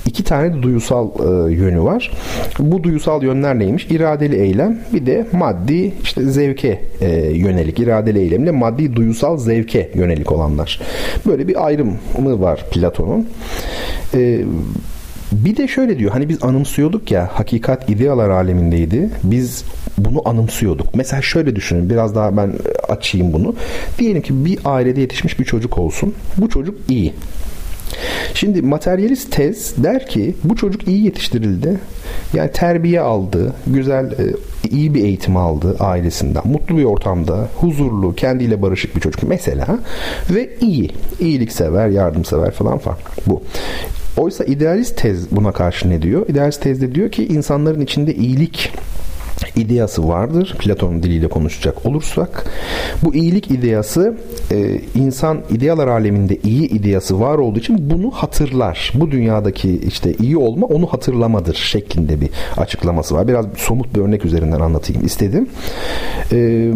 İki 0.05 0.23
tane 0.23 0.53
de 0.53 0.63
duyusal 0.63 1.09
e, 1.19 1.53
yönü 1.53 1.81
var. 1.81 2.11
Bu 2.59 2.83
duyusal 2.83 3.23
yönler 3.23 3.59
neymiş? 3.59 3.85
İradeli 3.85 4.35
eylem 4.35 4.79
bir 4.93 5.05
de 5.05 5.27
maddi 5.31 5.93
işte 6.03 6.23
zevke 6.23 6.81
e, 7.01 7.09
yönelik. 7.33 7.79
iradeli 7.79 8.19
eylemle 8.19 8.51
maddi 8.51 8.95
duyusal 8.95 9.37
zevke 9.37 9.91
yönelik 9.95 10.31
olanlar. 10.31 10.79
Böyle 11.25 11.47
bir 11.47 11.65
ayrımı 11.65 12.41
var 12.41 12.65
Platon'un. 12.71 13.27
E, 14.13 14.41
bir 15.31 15.57
de 15.57 15.67
şöyle 15.67 15.99
diyor 15.99 16.11
hani 16.11 16.29
biz 16.29 16.43
anımsıyorduk 16.43 17.11
ya 17.11 17.29
hakikat 17.33 17.89
idealar 17.89 18.29
alemindeydi. 18.29 19.09
Biz 19.23 19.63
bunu 19.97 20.29
anımsıyorduk. 20.29 20.95
Mesela 20.95 21.21
şöyle 21.21 21.55
düşünün 21.55 21.89
biraz 21.89 22.15
daha 22.15 22.37
ben 22.37 22.53
açayım 22.89 23.33
bunu. 23.33 23.55
Diyelim 23.99 24.21
ki 24.21 24.45
bir 24.45 24.59
ailede 24.65 25.01
yetişmiş 25.01 25.39
bir 25.39 25.45
çocuk 25.45 25.77
olsun. 25.77 26.13
Bu 26.37 26.49
çocuk 26.49 26.75
iyi. 26.89 27.13
Şimdi 28.33 28.61
materyalist 28.61 29.31
tez 29.31 29.83
der 29.83 30.07
ki 30.07 30.35
bu 30.43 30.55
çocuk 30.55 30.87
iyi 30.87 31.05
yetiştirildi. 31.05 31.79
Yani 32.33 32.51
terbiye 32.51 33.01
aldı, 33.01 33.53
güzel 33.67 34.05
e, 34.05 34.15
iyi 34.71 34.93
bir 34.93 35.03
eğitim 35.03 35.37
aldı 35.37 35.75
ailesinden. 35.79 36.43
Mutlu 36.45 36.77
bir 36.77 36.83
ortamda, 36.83 37.49
huzurlu, 37.55 38.15
kendiyle 38.15 38.61
barışık 38.61 38.95
bir 38.95 39.01
çocuk 39.01 39.23
mesela 39.23 39.79
ve 40.29 40.49
iyi, 40.61 40.89
iyiliksever, 41.19 41.87
yardımsever 41.87 42.51
falan 42.51 42.77
falan 42.77 42.97
bu. 43.27 43.43
Oysa 44.17 44.43
idealist 44.43 44.97
tez 44.97 45.31
buna 45.31 45.51
karşı 45.51 45.89
ne 45.89 46.01
diyor? 46.01 46.27
İdealist 46.29 46.61
tez 46.61 46.81
de 46.81 46.95
diyor 46.95 47.11
ki 47.11 47.27
insanların 47.27 47.81
içinde 47.81 48.15
iyilik 48.15 48.71
ideası 49.55 50.07
vardır. 50.07 50.55
Platon'un 50.59 51.03
diliyle 51.03 51.27
konuşacak 51.27 51.85
olursak. 51.85 52.45
Bu 53.03 53.15
iyilik 53.15 53.51
ideası 53.51 54.17
e, 54.51 54.81
insan 54.95 55.41
idealar 55.49 55.87
aleminde 55.87 56.37
iyi 56.43 56.69
ideası 56.69 57.19
var 57.19 57.37
olduğu 57.37 57.59
için 57.59 57.89
bunu 57.89 58.11
hatırlar. 58.11 58.91
Bu 58.95 59.11
dünyadaki 59.11 59.81
işte 59.87 60.13
iyi 60.13 60.37
olma 60.37 60.67
onu 60.67 60.85
hatırlamadır 60.85 61.55
şeklinde 61.55 62.21
bir 62.21 62.29
açıklaması 62.57 63.15
var. 63.15 63.27
Biraz 63.27 63.45
somut 63.57 63.95
bir 63.95 64.01
örnek 64.01 64.25
üzerinden 64.25 64.59
anlatayım 64.59 65.05
istedim. 65.05 65.49
Eee 66.31 66.71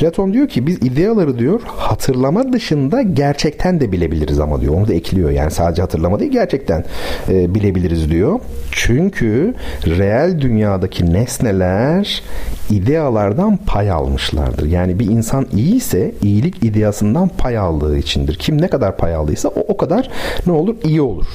Platon 0.00 0.32
diyor 0.32 0.48
ki 0.48 0.66
biz 0.66 0.76
ideaları 0.76 1.38
diyor 1.38 1.60
hatırlama 1.66 2.52
dışında 2.52 3.02
gerçekten 3.02 3.80
de 3.80 3.92
bilebiliriz 3.92 4.40
ama 4.40 4.60
diyor. 4.60 4.74
Onu 4.74 4.88
da 4.88 4.94
ekliyor 4.94 5.30
yani 5.30 5.50
sadece 5.50 5.82
hatırlama 5.82 6.20
değil 6.20 6.32
gerçekten 6.32 6.84
e, 7.28 7.54
bilebiliriz 7.54 8.10
diyor. 8.10 8.40
Çünkü 8.72 9.54
reel 9.86 10.40
dünyadaki 10.40 11.12
nesneler 11.12 12.22
idealardan 12.70 13.58
pay 13.66 13.90
almışlardır. 13.90 14.66
Yani 14.66 14.98
bir 14.98 15.10
insan 15.10 15.46
iyi 15.52 15.74
ise 15.74 16.12
iyilik 16.22 16.64
ideasından 16.64 17.28
pay 17.28 17.58
aldığı 17.58 17.98
içindir. 17.98 18.34
Kim 18.34 18.62
ne 18.62 18.68
kadar 18.68 18.96
pay 18.96 19.14
aldıysa 19.14 19.48
o 19.48 19.60
o 19.68 19.76
kadar 19.76 20.10
ne 20.46 20.52
olur? 20.52 20.76
iyi 20.84 21.00
olur. 21.00 21.26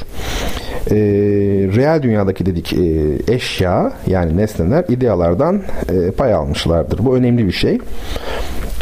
E, 0.91 0.95
reel 1.75 2.03
dünyadaki 2.03 2.45
dedik 2.45 2.73
e, 2.73 3.17
eşya 3.33 3.93
yani 4.07 4.37
nesneler 4.37 4.85
idealardan 4.89 5.61
e, 5.89 6.11
pay 6.11 6.33
almışlardır. 6.33 7.05
Bu 7.05 7.15
önemli 7.15 7.47
bir 7.47 7.51
şey 7.51 7.79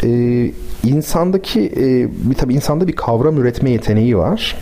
e, 0.02 0.50
insandaki 0.84 1.60
e, 1.76 2.08
bir 2.30 2.34
tabii 2.34 2.54
insanda 2.54 2.88
bir 2.88 2.96
kavram 2.96 3.38
üretme 3.38 3.70
yeteneği 3.70 4.18
var. 4.18 4.56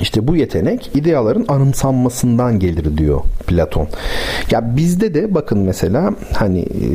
İşte 0.00 0.26
bu 0.26 0.36
yetenek 0.36 0.90
ideaların 0.94 1.44
anımsanmasından 1.48 2.58
gelir 2.58 2.98
diyor 2.98 3.20
Platon. 3.46 3.88
Ya 4.50 4.76
bizde 4.76 5.14
de 5.14 5.34
bakın 5.34 5.58
mesela 5.58 6.14
hani 6.34 6.60
e, 6.60 6.86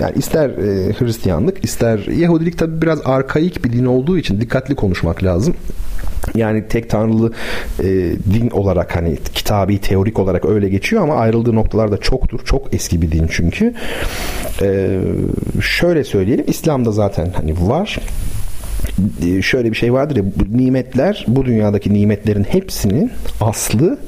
yani 0.00 0.12
ister 0.16 0.48
e, 0.50 0.92
Hristiyanlık 0.92 1.64
ister 1.64 1.98
Yahudilik 1.98 2.58
tabi 2.58 2.82
biraz 2.82 3.00
arkaik 3.04 3.64
bir 3.64 3.72
din 3.72 3.84
olduğu 3.84 4.18
için 4.18 4.40
dikkatli 4.40 4.74
konuşmak 4.74 5.24
lazım. 5.24 5.54
Yani 6.34 6.68
tek 6.68 6.90
tanrılı 6.90 7.32
e, 7.80 7.84
din 8.32 8.50
olarak 8.50 8.96
hani 8.96 9.16
kitabi 9.34 9.78
teorik 9.78 10.18
olarak 10.18 10.44
öyle 10.44 10.68
geçiyor 10.68 11.02
ama 11.02 11.14
ayrıldığı 11.14 11.54
noktalar 11.54 11.92
da 11.92 11.96
çoktur. 11.98 12.40
Çok 12.44 12.74
eski 12.74 13.02
bir 13.02 13.12
din 13.12 13.26
çünkü. 13.30 13.74
E, 14.62 14.98
şöyle 15.62 16.04
söyleyelim 16.04 16.44
İslam'da 16.48 16.92
zaten 16.92 17.32
hani 17.36 17.54
var 17.68 17.98
şöyle 19.42 19.70
bir 19.70 19.76
şey 19.76 19.92
vardır 19.92 20.16
ya 20.16 20.24
nimetler 20.48 21.24
bu 21.28 21.44
dünyadaki 21.44 21.94
nimetlerin 21.94 22.44
hepsinin 22.44 23.12
aslı 23.40 23.98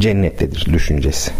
cennettedir 0.00 0.66
düşüncesi. 0.72 1.30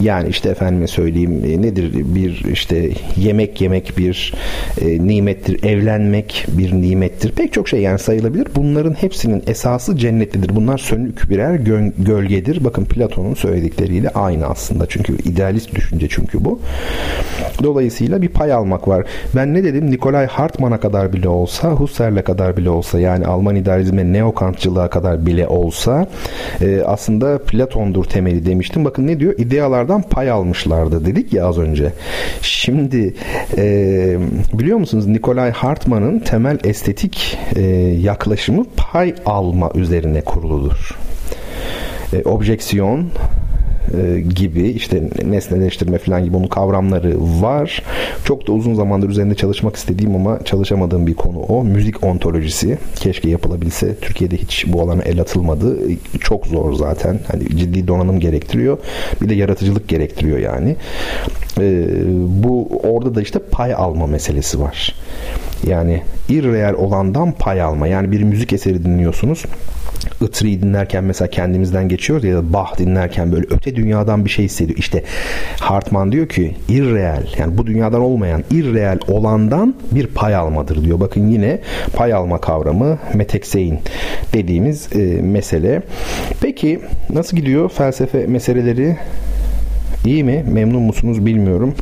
Yani 0.00 0.28
işte 0.28 0.48
efendime 0.48 0.86
söyleyeyim 0.86 1.42
e, 1.46 1.62
nedir 1.62 1.92
bir 1.94 2.44
işte 2.52 2.90
yemek 3.16 3.60
yemek 3.60 3.98
bir 3.98 4.34
e, 4.80 5.06
nimettir, 5.06 5.64
evlenmek 5.64 6.46
bir 6.48 6.72
nimettir. 6.72 7.32
Pek 7.32 7.52
çok 7.52 7.68
şey 7.68 7.80
yani 7.80 7.98
sayılabilir. 7.98 8.48
Bunların 8.56 8.92
hepsinin 8.92 9.42
esası 9.46 9.96
cennetlidir. 9.96 10.56
Bunlar 10.56 10.78
sönük 10.78 11.30
birer 11.30 11.54
gö- 11.54 11.92
gölgedir. 11.98 12.64
Bakın 12.64 12.84
Platon'un 12.84 13.34
söyledikleriyle 13.34 14.08
aynı 14.08 14.46
aslında. 14.46 14.86
Çünkü 14.88 15.16
idealist 15.18 15.74
düşünce 15.74 16.06
çünkü 16.10 16.44
bu. 16.44 16.60
Dolayısıyla 17.62 18.22
bir 18.22 18.28
pay 18.28 18.52
almak 18.52 18.88
var. 18.88 19.06
Ben 19.36 19.54
ne 19.54 19.64
dedim? 19.64 19.90
Nikolay 19.90 20.26
Hartmann'a 20.26 20.80
kadar 20.80 21.12
bile 21.12 21.28
olsa, 21.28 21.70
Husserl'e 21.70 22.22
kadar 22.22 22.56
bile 22.56 22.70
olsa 22.70 23.00
yani 23.00 23.26
Alman 23.26 23.56
idealizme 23.56 24.12
neokantçılığa 24.12 24.90
kadar 24.90 25.26
bile 25.26 25.46
olsa 25.46 26.06
e, 26.60 26.82
aslında 26.86 27.38
Platon'dur 27.38 28.04
temeli 28.04 28.46
demiştim. 28.46 28.84
Bakın 28.84 29.06
ne 29.06 29.20
diyor? 29.20 29.34
İdealarda 29.38 29.89
bunlardan 29.90 30.08
pay 30.10 30.30
almışlardı 30.30 31.06
dedik 31.06 31.32
ya 31.32 31.46
az 31.46 31.58
önce. 31.58 31.92
Şimdi 32.42 33.14
e, 33.56 33.64
biliyor 34.52 34.78
musunuz 34.78 35.06
Nikolay 35.06 35.50
Hartmann'ın 35.50 36.18
temel 36.18 36.58
estetik 36.64 37.38
e, 37.56 37.60
yaklaşımı 38.00 38.64
pay 38.76 39.14
alma 39.26 39.70
üzerine 39.74 40.20
kuruludur. 40.20 40.98
E, 42.12 42.22
objeksiyon 42.22 43.10
e, 43.98 44.20
gibi 44.20 44.68
işte 44.68 45.10
nesneleştirme 45.24 45.98
falan 45.98 46.24
gibi 46.24 46.36
onun 46.36 46.46
kavramları 46.46 47.16
var. 47.42 47.82
Çok 48.24 48.46
da 48.46 48.52
uzun 48.52 48.74
zamandır 48.74 49.08
üzerinde 49.08 49.34
çalışmak 49.34 49.76
istediğim 49.76 50.14
ama 50.14 50.38
çalışamadığım 50.44 51.06
bir 51.06 51.14
konu 51.14 51.38
o. 51.38 51.64
Müzik 51.64 52.04
ontolojisi. 52.04 52.78
Keşke 52.96 53.30
yapılabilse. 53.30 53.96
Türkiye'de 53.96 54.36
hiç 54.36 54.64
bu 54.66 54.82
alana 54.82 55.02
el 55.02 55.20
atılmadı. 55.20 55.78
Çok 56.20 56.46
zor 56.46 56.72
zaten. 56.72 57.20
Hani 57.32 57.56
ciddi 57.56 57.88
donanım 57.88 58.20
gerektiriyor. 58.20 58.78
Bir 59.22 59.28
de 59.28 59.34
yaratıcılık 59.34 59.88
gerektiriyor 59.88 60.38
yani. 60.38 60.76
E, 61.60 61.86
bu 62.44 62.68
orada 62.82 63.14
da 63.14 63.22
işte 63.22 63.38
pay 63.38 63.74
alma 63.74 64.06
meselesi 64.06 64.60
var. 64.60 64.94
Yani 65.66 66.02
irreal 66.28 66.74
olandan 66.74 67.32
pay 67.32 67.62
alma. 67.62 67.86
Yani 67.86 68.12
bir 68.12 68.22
müzik 68.22 68.52
eseri 68.52 68.84
dinliyorsunuz. 68.84 69.44
Itri'yi 70.20 70.62
dinlerken 70.62 71.04
mesela 71.04 71.30
kendimizden 71.30 71.88
geçiyoruz 71.88 72.24
ya 72.24 72.36
da 72.36 72.52
Bach 72.52 72.78
dinlerken 72.78 73.32
böyle 73.32 73.46
öte 73.50 73.76
dünyadan 73.76 74.24
bir 74.24 74.30
şey 74.30 74.44
hissediyor. 74.44 74.78
İşte 74.78 75.04
Hartman 75.60 76.12
diyor 76.12 76.28
ki 76.28 76.56
irreal 76.68 77.22
yani 77.38 77.58
bu 77.58 77.66
dünyadan 77.66 78.00
olmayan 78.00 78.44
irreal 78.50 78.98
olandan 79.08 79.74
bir 79.92 80.06
pay 80.06 80.34
almadır 80.34 80.84
diyor. 80.84 81.00
Bakın 81.00 81.28
yine 81.28 81.60
pay 81.94 82.12
alma 82.12 82.40
kavramı 82.40 82.98
metekseyin 83.14 83.78
dediğimiz 84.32 84.88
e, 84.96 84.98
mesele. 85.22 85.82
Peki 86.40 86.80
nasıl 87.10 87.36
gidiyor 87.36 87.68
felsefe 87.68 88.26
meseleleri? 88.26 88.96
İyi 90.04 90.24
mi? 90.24 90.44
Memnun 90.52 90.82
musunuz 90.82 91.26
bilmiyorum. 91.26 91.74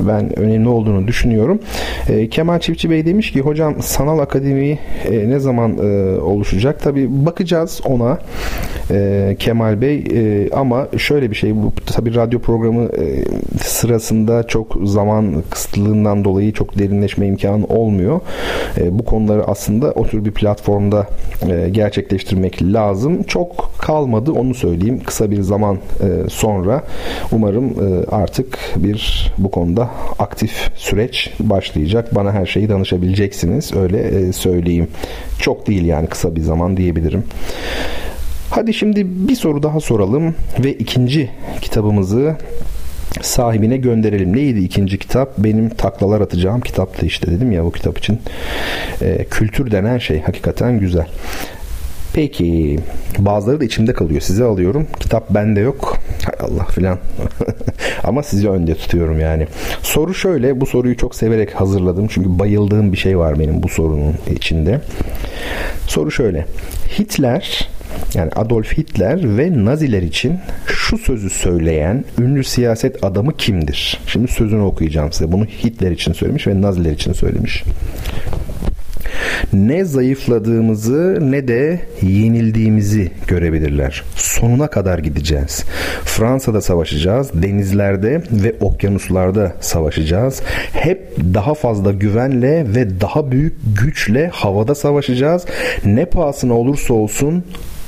Ben 0.00 0.38
önemli 0.38 0.68
olduğunu 0.68 1.06
düşünüyorum. 1.06 1.58
E, 2.08 2.28
Kemal 2.28 2.58
Çiftçi 2.58 2.90
Bey 2.90 3.06
demiş 3.06 3.32
ki 3.32 3.40
hocam 3.40 3.74
sanal 3.82 4.18
akademi 4.18 4.78
e, 5.04 5.30
ne 5.30 5.38
zaman 5.38 5.78
e, 5.78 6.20
oluşacak? 6.20 6.80
Tabi 6.82 7.26
bakacağız 7.26 7.80
ona 7.84 8.18
e, 8.90 9.36
Kemal 9.38 9.80
Bey 9.80 10.04
e, 10.14 10.50
ama 10.50 10.88
şöyle 10.98 11.30
bir 11.30 11.36
şey 11.36 11.56
bu 11.56 11.72
tabi 11.86 12.14
radyo 12.14 12.38
programı 12.38 12.82
e, 12.82 13.24
sırasında 13.62 14.46
çok 14.46 14.76
zaman 14.84 15.42
kısıtlılığından 15.50 16.24
dolayı 16.24 16.52
çok 16.52 16.78
derinleşme 16.78 17.26
imkanı 17.26 17.66
olmuyor. 17.66 18.20
E, 18.78 18.98
bu 18.98 19.04
konuları 19.04 19.44
aslında 19.44 19.92
o 19.92 20.06
tür 20.06 20.24
bir 20.24 20.32
platformda 20.32 21.06
e, 21.50 21.68
gerçekleştirmek 21.68 22.62
lazım. 22.62 23.22
Çok 23.22 23.70
kalmadı 23.78 24.32
onu 24.32 24.54
söyleyeyim. 24.54 25.00
Kısa 25.06 25.30
bir 25.30 25.42
zaman 25.42 25.76
e, 25.76 26.30
sonra 26.30 26.82
umarım 27.32 27.53
umarım 27.54 28.02
e, 28.02 28.06
artık 28.06 28.58
bir 28.76 29.32
bu 29.38 29.50
konuda 29.50 29.90
aktif 30.18 30.70
süreç 30.76 31.30
başlayacak. 31.40 32.14
Bana 32.14 32.32
her 32.32 32.46
şeyi 32.46 32.68
danışabileceksiniz. 32.68 33.74
Öyle 33.76 33.98
e, 33.98 34.32
söyleyeyim. 34.32 34.88
Çok 35.38 35.66
değil 35.66 35.84
yani 35.84 36.06
kısa 36.06 36.36
bir 36.36 36.40
zaman 36.40 36.76
diyebilirim. 36.76 37.24
Hadi 38.50 38.74
şimdi 38.74 39.06
bir 39.28 39.36
soru 39.36 39.62
daha 39.62 39.80
soralım 39.80 40.34
ve 40.64 40.72
ikinci 40.72 41.30
kitabımızı 41.60 42.36
sahibine 43.22 43.76
gönderelim. 43.76 44.36
Neydi 44.36 44.60
ikinci 44.60 44.98
kitap? 44.98 45.38
Benim 45.38 45.68
taklalar 45.68 46.20
atacağım 46.20 46.60
kitaptı 46.60 47.06
işte 47.06 47.30
dedim 47.30 47.52
ya 47.52 47.64
bu 47.64 47.72
kitap 47.72 47.98
için. 47.98 48.20
E, 49.02 49.24
kültür 49.30 49.70
denen 49.70 49.98
şey 49.98 50.20
hakikaten 50.20 50.78
güzel. 50.80 51.06
Peki 52.14 52.78
bazıları 53.18 53.60
da 53.60 53.64
içimde 53.64 53.92
kalıyor. 53.92 54.20
Size 54.20 54.44
alıyorum. 54.44 54.86
Kitap 55.00 55.30
bende 55.30 55.60
yok. 55.60 55.98
Hay 56.24 56.48
Allah 56.48 56.64
filan. 56.64 56.98
Ama 58.04 58.22
sizi 58.22 58.50
önde 58.50 58.74
tutuyorum 58.74 59.20
yani. 59.20 59.46
Soru 59.82 60.14
şöyle. 60.14 60.60
Bu 60.60 60.66
soruyu 60.66 60.96
çok 60.96 61.14
severek 61.14 61.60
hazırladım. 61.60 62.06
Çünkü 62.10 62.38
bayıldığım 62.38 62.92
bir 62.92 62.96
şey 62.96 63.18
var 63.18 63.38
benim 63.38 63.62
bu 63.62 63.68
sorunun 63.68 64.14
içinde. 64.36 64.80
Soru 65.86 66.10
şöyle. 66.10 66.46
Hitler 66.98 67.68
yani 68.14 68.30
Adolf 68.36 68.78
Hitler 68.78 69.38
ve 69.38 69.64
Naziler 69.64 70.02
için 70.02 70.38
şu 70.66 70.98
sözü 70.98 71.30
söyleyen 71.30 72.04
ünlü 72.18 72.44
siyaset 72.44 73.04
adamı 73.04 73.36
kimdir? 73.36 74.00
Şimdi 74.06 74.32
sözünü 74.32 74.62
okuyacağım 74.62 75.12
size. 75.12 75.32
Bunu 75.32 75.44
Hitler 75.44 75.90
için 75.90 76.12
söylemiş 76.12 76.46
ve 76.46 76.62
Naziler 76.62 76.92
için 76.92 77.12
söylemiş 77.12 77.64
ne 79.52 79.84
zayıfladığımızı 79.84 81.18
ne 81.20 81.48
de 81.48 81.80
yenildiğimizi 82.02 83.10
görebilirler. 83.26 84.02
Sonuna 84.16 84.66
kadar 84.66 84.98
gideceğiz. 84.98 85.64
Fransa'da 86.04 86.60
savaşacağız, 86.60 87.30
denizlerde 87.34 88.22
ve 88.30 88.54
okyanuslarda 88.60 89.52
savaşacağız. 89.60 90.42
Hep 90.72 91.16
daha 91.34 91.54
fazla 91.54 91.92
güvenle 91.92 92.74
ve 92.74 93.00
daha 93.00 93.30
büyük 93.30 93.54
güçle 93.80 94.28
havada 94.28 94.74
savaşacağız. 94.74 95.44
Ne 95.84 96.04
pahasına 96.04 96.54
olursa 96.54 96.94
olsun 96.94 97.44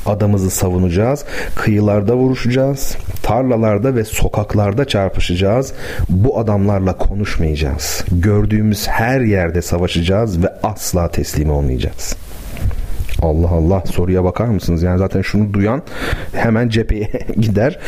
adamızı 0.09 0.51
savunacağız. 0.51 1.25
Kıyılarda 1.55 2.17
vuruşacağız. 2.17 2.97
Tarlalarda 3.23 3.95
ve 3.95 4.05
sokaklarda 4.05 4.85
çarpışacağız. 4.85 5.73
Bu 6.09 6.39
adamlarla 6.39 6.97
konuşmayacağız. 6.97 8.05
Gördüğümüz 8.13 8.89
her 8.89 9.21
yerde 9.21 9.63
savaşacağız 9.63 10.43
ve 10.43 10.49
asla 10.63 11.09
teslim 11.09 11.51
olmayacağız. 11.51 12.17
Allah 13.23 13.49
Allah 13.49 13.83
soruya 13.87 14.25
bakar 14.25 14.47
mısınız? 14.47 14.83
Yani 14.83 14.99
zaten 14.99 15.23
şunu 15.23 15.53
duyan 15.53 15.83
hemen 16.33 16.69
cepheye 16.69 17.11
gider. 17.37 17.79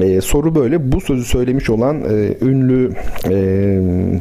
Ee, 0.00 0.20
soru 0.20 0.54
böyle. 0.54 0.92
Bu 0.92 1.00
sözü 1.00 1.24
söylemiş 1.24 1.70
olan 1.70 2.00
e, 2.00 2.34
ünlü 2.44 2.92
e, 3.30 3.38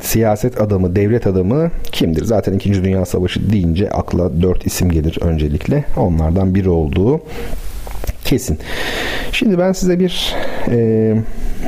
siyaset 0.01 0.61
adamı, 0.61 0.95
devlet 0.95 1.27
adamı 1.27 1.71
kimdir? 1.91 2.23
Zaten 2.23 2.53
2. 2.53 2.83
Dünya 2.83 3.05
Savaşı 3.05 3.51
deyince 3.51 3.89
akla 3.89 4.41
dört 4.41 4.65
isim 4.65 4.91
gelir 4.91 5.17
öncelikle. 5.21 5.85
Onlardan 5.97 6.55
biri 6.55 6.69
olduğu 6.69 7.21
kesin. 8.25 8.59
Şimdi 9.31 9.59
ben 9.59 9.71
size 9.71 9.99
bir 9.99 10.35
e, 10.71 11.15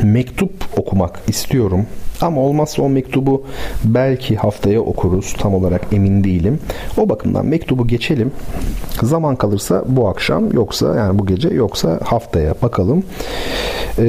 mektup 0.04 0.52
okumak 0.78 1.20
istiyorum. 1.28 1.86
Ama 2.22 2.42
olmazsa 2.42 2.82
o 2.82 2.90
mektubu 2.90 3.44
belki 3.84 4.36
haftaya 4.36 4.82
okuruz. 4.82 5.34
Tam 5.34 5.56
olarak 5.56 5.82
emin 5.92 6.24
değilim. 6.24 6.60
O 6.98 7.10
bakımdan 7.10 7.46
mektubu 7.46 7.88
geçelim. 7.88 8.32
Zaman 9.04 9.36
kalırsa 9.36 9.84
bu 9.88 10.08
akşam 10.08 10.54
yoksa 10.54 10.96
yani 10.96 11.20
bu 11.20 11.26
gece 11.26 11.50
yoksa 11.50 12.00
haftaya 12.04 12.54
bakalım. 12.62 13.04
Ee, 14.00 14.04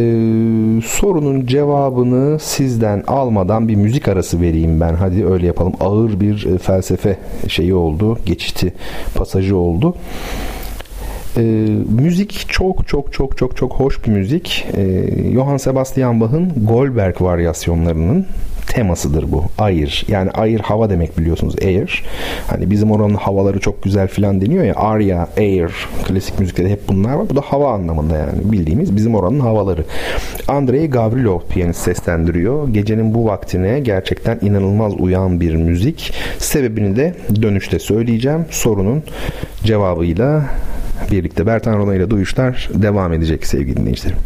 sorunun 0.86 1.46
cevabını 1.46 2.38
sizden 2.38 3.04
almadan 3.06 3.68
bir 3.68 3.74
müzik 3.74 4.08
arası 4.08 4.40
vereyim 4.40 4.80
ben. 4.80 4.94
Hadi 4.94 5.26
öyle 5.26 5.46
yapalım. 5.46 5.72
Ağır 5.80 6.20
bir 6.20 6.46
e, 6.46 6.58
felsefe 6.58 7.18
şeyi 7.48 7.74
oldu. 7.74 8.18
Geçiti 8.26 8.72
pasajı 9.14 9.56
oldu. 9.56 9.94
E, 11.36 11.40
müzik 12.02 12.46
çok 12.48 12.88
çok 12.88 13.12
çok 13.12 13.38
çok 13.38 13.56
çok 13.56 13.72
hoş 13.72 14.04
bir 14.04 14.10
müzik. 14.10 14.66
E, 14.76 15.04
Johann 15.32 15.56
Sebastian 15.56 16.20
Bach'ın 16.20 16.52
Goldberg 16.66 17.22
varyasyonlarının 17.22 18.26
temasıdır 18.68 19.32
bu. 19.32 19.44
Air. 19.58 20.04
Yani 20.08 20.30
air 20.30 20.60
hava 20.60 20.90
demek 20.90 21.18
biliyorsunuz. 21.18 21.54
Air. 21.62 22.04
Hani 22.46 22.70
bizim 22.70 22.90
oranın 22.90 23.14
havaları 23.14 23.60
çok 23.60 23.82
güzel 23.82 24.08
filan 24.08 24.40
deniyor 24.40 24.64
ya. 24.64 24.74
Aria, 24.74 25.28
air. 25.36 25.72
Klasik 26.04 26.40
müzikte 26.40 26.64
de 26.64 26.70
hep 26.70 26.88
bunlar 26.88 27.14
var. 27.14 27.30
Bu 27.30 27.36
da 27.36 27.40
hava 27.40 27.72
anlamında 27.72 28.16
yani. 28.16 28.52
Bildiğimiz 28.52 28.96
bizim 28.96 29.14
oranın 29.14 29.40
havaları. 29.40 29.84
Andrei 30.48 30.90
Gavrilov 30.90 31.40
piyanist 31.48 31.80
seslendiriyor. 31.80 32.68
Gecenin 32.68 33.14
bu 33.14 33.26
vaktine 33.26 33.80
gerçekten 33.80 34.38
inanılmaz 34.42 34.92
uyan 34.98 35.40
bir 35.40 35.54
müzik. 35.54 36.12
Sebebini 36.38 36.96
de 36.96 37.14
dönüşte 37.42 37.78
söyleyeceğim. 37.78 38.44
Sorunun 38.50 39.02
cevabıyla 39.64 40.44
birlikte 41.10 41.46
Bertan 41.46 41.78
Rona 41.78 41.94
ile 41.94 42.10
duyuşlar 42.10 42.68
devam 42.74 43.12
edecek 43.12 43.46
sevgili 43.46 43.76
dinleyicilerim. 43.76 44.18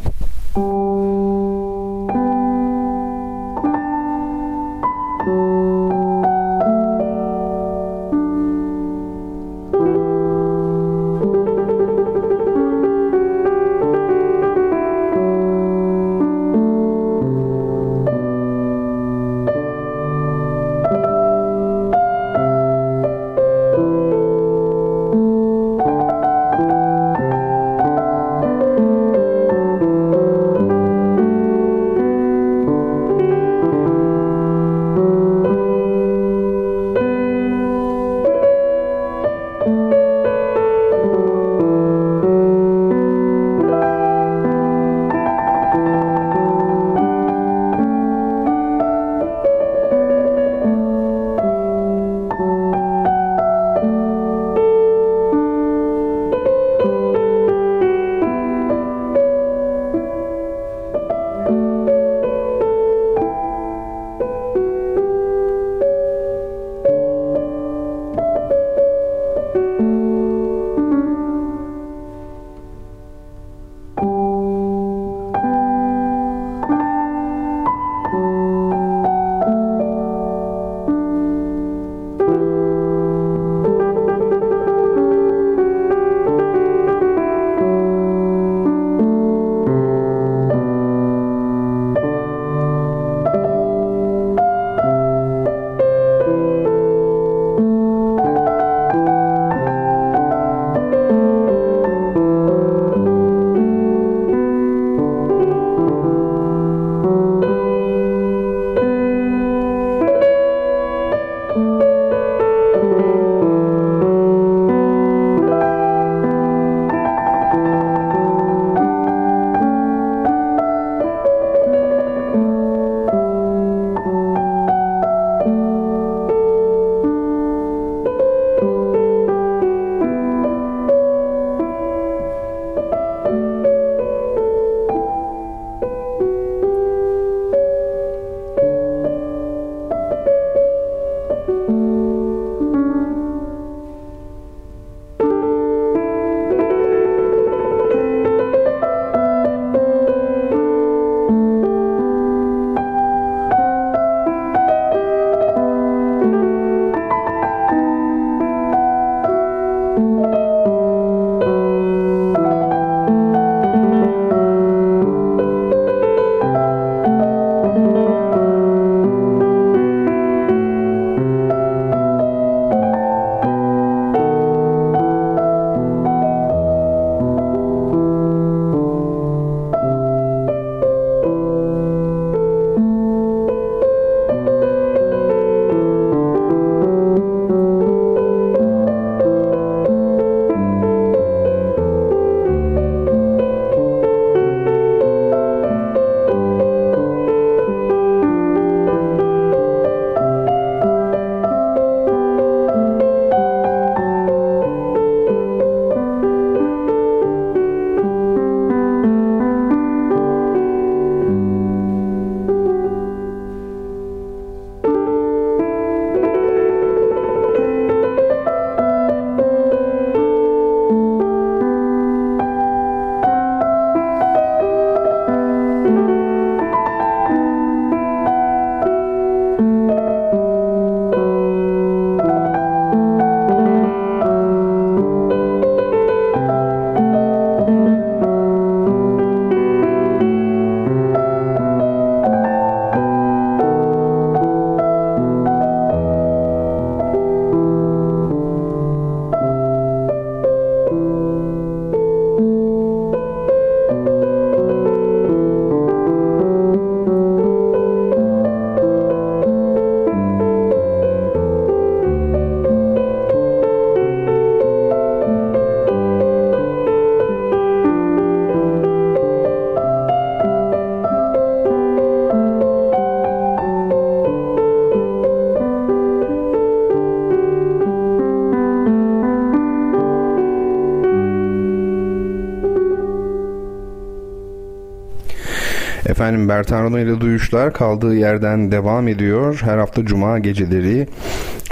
Efendim 286.23 286.49
Bertan 286.49 286.93
ile 286.93 287.21
Duyuşlar 287.21 287.73
kaldığı 287.73 288.15
yerden 288.15 288.73
devam 288.73 289.09
ediyor. 289.09 289.61
Her 289.65 289.79
hafta 289.79 290.07
cuma 290.07 290.39
geceleri 290.39 291.09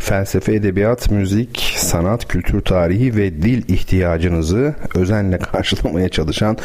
felsefe, 0.00 0.54
edebiyat, 0.54 1.10
müzik, 1.10 1.74
sanat, 1.76 2.28
kültür 2.28 2.60
tarihi 2.60 3.16
ve 3.16 3.42
dil 3.42 3.74
ihtiyacınızı 3.74 4.74
özenle 4.94 5.38
karşılamaya 5.52 6.08
çalışan 6.08 6.56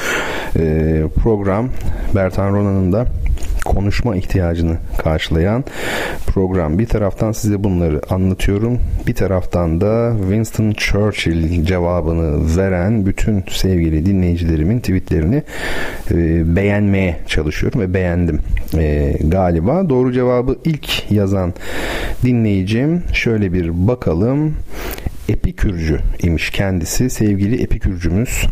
e, 0.55 1.03
program 1.23 1.69
Bertan 2.15 2.53
Rona'nın 2.53 2.93
da 2.93 3.05
konuşma 3.65 4.15
ihtiyacını 4.15 4.77
karşılayan 4.97 5.63
program. 6.27 6.79
Bir 6.79 6.85
taraftan 6.85 7.31
size 7.31 7.63
bunları 7.63 8.01
anlatıyorum. 8.09 8.79
Bir 9.07 9.15
taraftan 9.15 9.81
da 9.81 10.13
Winston 10.19 10.71
Churchill 10.71 11.65
cevabını 11.65 12.57
veren 12.57 13.05
bütün 13.05 13.43
sevgili 13.49 14.05
dinleyicilerimin 14.05 14.79
tweetlerini 14.79 15.43
e, 16.11 16.55
beğenmeye 16.55 17.19
çalışıyorum 17.27 17.81
ve 17.81 17.93
beğendim 17.93 18.39
e, 18.77 19.15
galiba. 19.21 19.89
Doğru 19.89 20.13
cevabı 20.13 20.55
ilk 20.65 21.11
yazan 21.11 21.53
dinleyicim 22.23 23.03
şöyle 23.13 23.53
bir 23.53 23.87
bakalım. 23.87 24.55
Epikürcü 25.29 25.99
imiş 26.23 26.49
kendisi. 26.49 27.09
Sevgili 27.09 27.61
Epikürcümüz. 27.63 28.43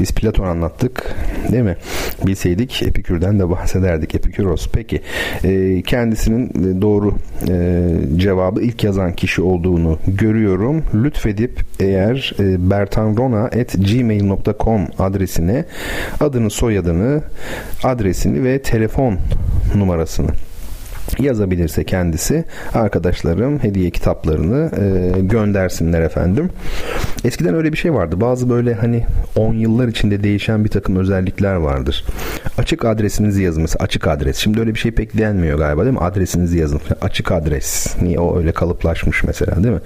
Biz 0.00 0.12
Platon 0.12 0.46
anlattık 0.46 1.14
değil 1.52 1.64
mi? 1.64 1.76
Bilseydik 2.26 2.82
Epikür'den 2.82 3.38
de 3.38 3.50
bahsederdik. 3.50 4.14
Epiküros. 4.14 4.68
Peki 4.72 5.00
e, 5.44 5.82
kendisinin 5.82 6.82
doğru 6.82 7.14
e, 7.48 7.82
cevabı 8.16 8.62
ilk 8.62 8.84
yazan 8.84 9.12
kişi 9.12 9.42
olduğunu 9.42 9.98
görüyorum. 10.06 10.84
Lütfedip 10.94 11.60
eğer 11.80 12.32
e, 12.38 12.70
bertanrona.gmail.com 12.70 14.86
adresine 14.98 15.64
adını 16.20 16.50
soyadını 16.50 17.22
adresini 17.84 18.44
ve 18.44 18.62
telefon 18.62 19.18
numarasını 19.74 20.30
yazabilirse 21.18 21.84
kendisi 21.84 22.44
arkadaşlarım 22.74 23.58
hediye 23.58 23.90
kitaplarını 23.90 24.70
e, 24.78 25.20
göndersinler 25.20 26.00
efendim. 26.02 26.50
Eskiden 27.24 27.54
öyle 27.54 27.72
bir 27.72 27.76
şey 27.76 27.94
vardı. 27.94 28.20
Bazı 28.20 28.50
böyle 28.50 28.74
hani 28.74 29.06
10 29.36 29.54
yıllar 29.54 29.88
içinde 29.88 30.22
değişen 30.22 30.64
bir 30.64 30.70
takım 30.70 30.96
özellikler 30.96 31.54
vardır. 31.54 32.04
Açık 32.58 32.84
adresinizi 32.84 33.42
yazın 33.42 33.62
mesela 33.62 33.84
açık 33.84 34.06
adres. 34.06 34.36
Şimdi 34.36 34.60
öyle 34.60 34.74
bir 34.74 34.78
şey 34.78 34.90
pek 34.90 35.18
denmiyor 35.18 35.58
galiba 35.58 35.82
değil 35.84 35.94
mi? 35.94 36.00
Adresinizi 36.00 36.58
yazın. 36.58 36.80
Açık 37.00 37.32
adres. 37.32 37.96
Niye 38.02 38.18
o 38.20 38.38
öyle 38.38 38.52
kalıplaşmış 38.52 39.24
mesela 39.24 39.62
değil 39.64 39.74
mi? 39.74 39.80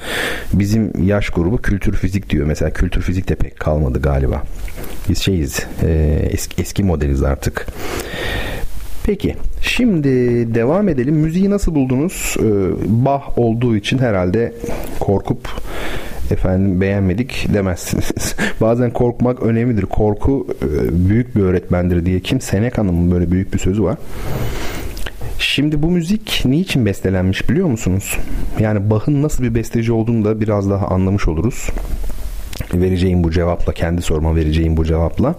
Bizim 0.53 1.07
yaş 1.07 1.31
grubu 1.31 1.62
kültür 1.62 1.93
fizik 1.93 2.31
diyor. 2.31 2.47
Mesela 2.47 2.70
kültür 2.70 3.03
fizik 3.03 3.29
de 3.29 3.35
pek 3.35 3.61
kalmadı 3.61 4.03
galiba. 4.03 4.43
Biz 5.09 5.18
şeyiz 5.18 5.66
e, 5.83 6.18
eski, 6.31 6.62
eski 6.62 6.85
modeliz 6.85 7.23
artık. 7.23 7.66
Peki 9.05 9.36
şimdi 9.61 10.09
devam 10.55 10.88
edelim. 10.88 11.14
Müziği 11.14 11.50
nasıl 11.50 11.74
buldunuz? 11.74 12.36
Ee, 12.38 12.42
bah 12.86 13.38
olduğu 13.38 13.76
için 13.76 13.98
herhalde 13.98 14.53
korkup 15.00 15.48
efendim 16.30 16.80
beğenmedik 16.80 17.46
demezsiniz. 17.55 18.34
Bazen 18.61 18.90
korkmak 18.90 19.42
önemlidir. 19.42 19.82
Korku 19.82 20.46
e, 20.62 21.09
büyük 21.09 21.36
bir 21.36 21.40
öğretmendir 21.40 22.07
diye 22.07 22.20
kim 22.20 22.40
Seneca'nın 22.40 23.11
böyle 23.11 23.30
büyük 23.30 23.55
bir 23.55 23.59
sözü 23.59 23.82
var. 23.82 23.98
Şimdi 25.38 25.82
bu 25.82 25.90
müzik 25.90 26.42
niçin 26.44 26.86
bestelenmiş 26.86 27.50
biliyor 27.50 27.66
musunuz? 27.66 28.18
Yani 28.61 28.90
Bach'ın 28.90 29.22
nasıl 29.22 29.44
bir 29.44 29.55
besteci 29.55 29.92
olduğunu 29.92 30.24
da 30.24 30.40
biraz 30.40 30.70
daha 30.70 30.86
anlamış 30.86 31.28
oluruz 31.28 31.68
vereceğim 32.74 33.24
bu 33.24 33.30
cevapla 33.30 33.72
kendi 33.72 34.03
sorma 34.03 34.36
vereceğim 34.36 34.76
bu 34.76 34.84
cevapla 34.84 35.34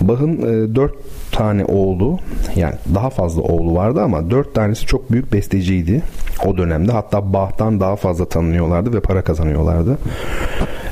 Bach'ın 0.00 0.36
e, 0.42 0.74
dört 0.74 0.94
tane 1.34 1.64
oğlu 1.64 2.18
yani 2.56 2.74
daha 2.94 3.10
fazla 3.10 3.42
oğlu 3.42 3.74
vardı 3.74 4.02
ama 4.02 4.30
dört 4.30 4.54
tanesi 4.54 4.86
çok 4.86 5.12
büyük 5.12 5.32
besteciydi 5.32 6.02
o 6.46 6.56
dönemde. 6.56 6.92
Hatta 6.92 7.32
Bach'tan 7.32 7.80
daha 7.80 7.96
fazla 7.96 8.24
tanınıyorlardı 8.24 8.92
ve 8.92 9.00
para 9.00 9.22
kazanıyorlardı. 9.22 9.98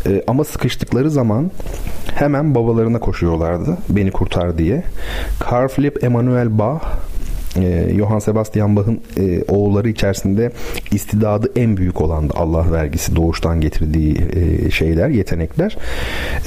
E, 0.06 0.22
ama 0.26 0.44
sıkıştıkları 0.44 1.10
zaman 1.10 1.50
hemen 2.14 2.54
babalarına 2.54 3.00
koşuyorlardı 3.00 3.78
beni 3.88 4.10
kurtar 4.10 4.58
diye. 4.58 4.82
Carl 5.50 5.68
Philipp 5.68 6.04
Emanuel 6.04 6.58
Bach 6.58 6.82
e, 7.56 7.94
Johann 7.96 8.18
Sebastian 8.18 8.76
Bach'ın 8.76 9.00
e, 9.16 9.42
oğulları 9.48 9.88
içerisinde 9.88 10.52
istidadı 10.92 11.52
en 11.56 11.76
büyük 11.76 12.00
olandı. 12.00 12.34
Allah 12.36 12.72
vergisi 12.72 13.16
doğuştan 13.16 13.60
getirdiği 13.60 14.16
e, 14.32 14.70
şeyler, 14.70 15.08
yetenekler. 15.08 15.76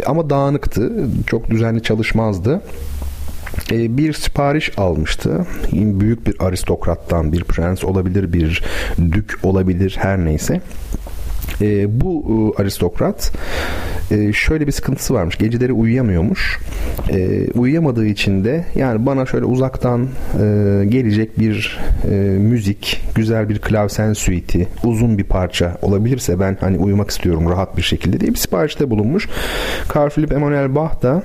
E, 0.01 0.05
ama 0.05 0.29
dağınıktı. 0.29 0.91
Çok 1.27 1.49
düzenli 1.49 1.83
çalışmazdı. 1.83 2.61
E, 3.71 3.97
bir 3.97 4.13
sipariş 4.13 4.79
almıştı. 4.79 5.45
Büyük 5.71 6.27
bir 6.27 6.35
aristokrattan, 6.39 7.31
bir 7.31 7.43
prens 7.43 7.83
olabilir, 7.83 8.33
bir 8.33 8.63
dük 8.97 9.39
olabilir 9.43 9.97
her 9.99 10.25
neyse. 10.25 10.61
E, 11.61 12.01
bu 12.01 12.53
e, 12.57 12.61
aristokrat 12.61 13.31
e, 14.11 14.33
şöyle 14.33 14.67
bir 14.67 14.71
sıkıntısı 14.71 15.13
varmış. 15.13 15.37
Geceleri 15.37 15.73
uyuyamıyormuş. 15.73 16.59
E, 17.09 17.47
uyuyamadığı 17.51 18.05
için 18.05 18.43
de 18.43 18.65
yani 18.75 19.05
bana 19.05 19.25
şöyle 19.25 19.45
uzaktan 19.45 20.01
e, 20.41 20.85
gelecek 20.85 21.39
bir 21.39 21.79
e, 22.11 22.15
müzik, 22.39 23.01
güzel 23.15 23.49
bir 23.49 23.59
klavsen 23.59 24.13
suiti, 24.13 24.67
uzun 24.83 25.17
bir 25.17 25.23
parça 25.23 25.77
olabilirse 25.81 26.39
ben 26.39 26.57
hani 26.61 26.77
uyumak 26.77 27.09
istiyorum 27.09 27.49
rahat 27.49 27.77
bir 27.77 27.81
şekilde 27.81 28.19
diye 28.19 28.31
bir 28.31 28.37
siparişte 28.37 28.89
bulunmuş. 28.89 29.29
Carl 29.95 30.09
Philipp 30.09 30.33
Emanuel 30.33 30.75
Bach 30.75 31.01
da 31.01 31.23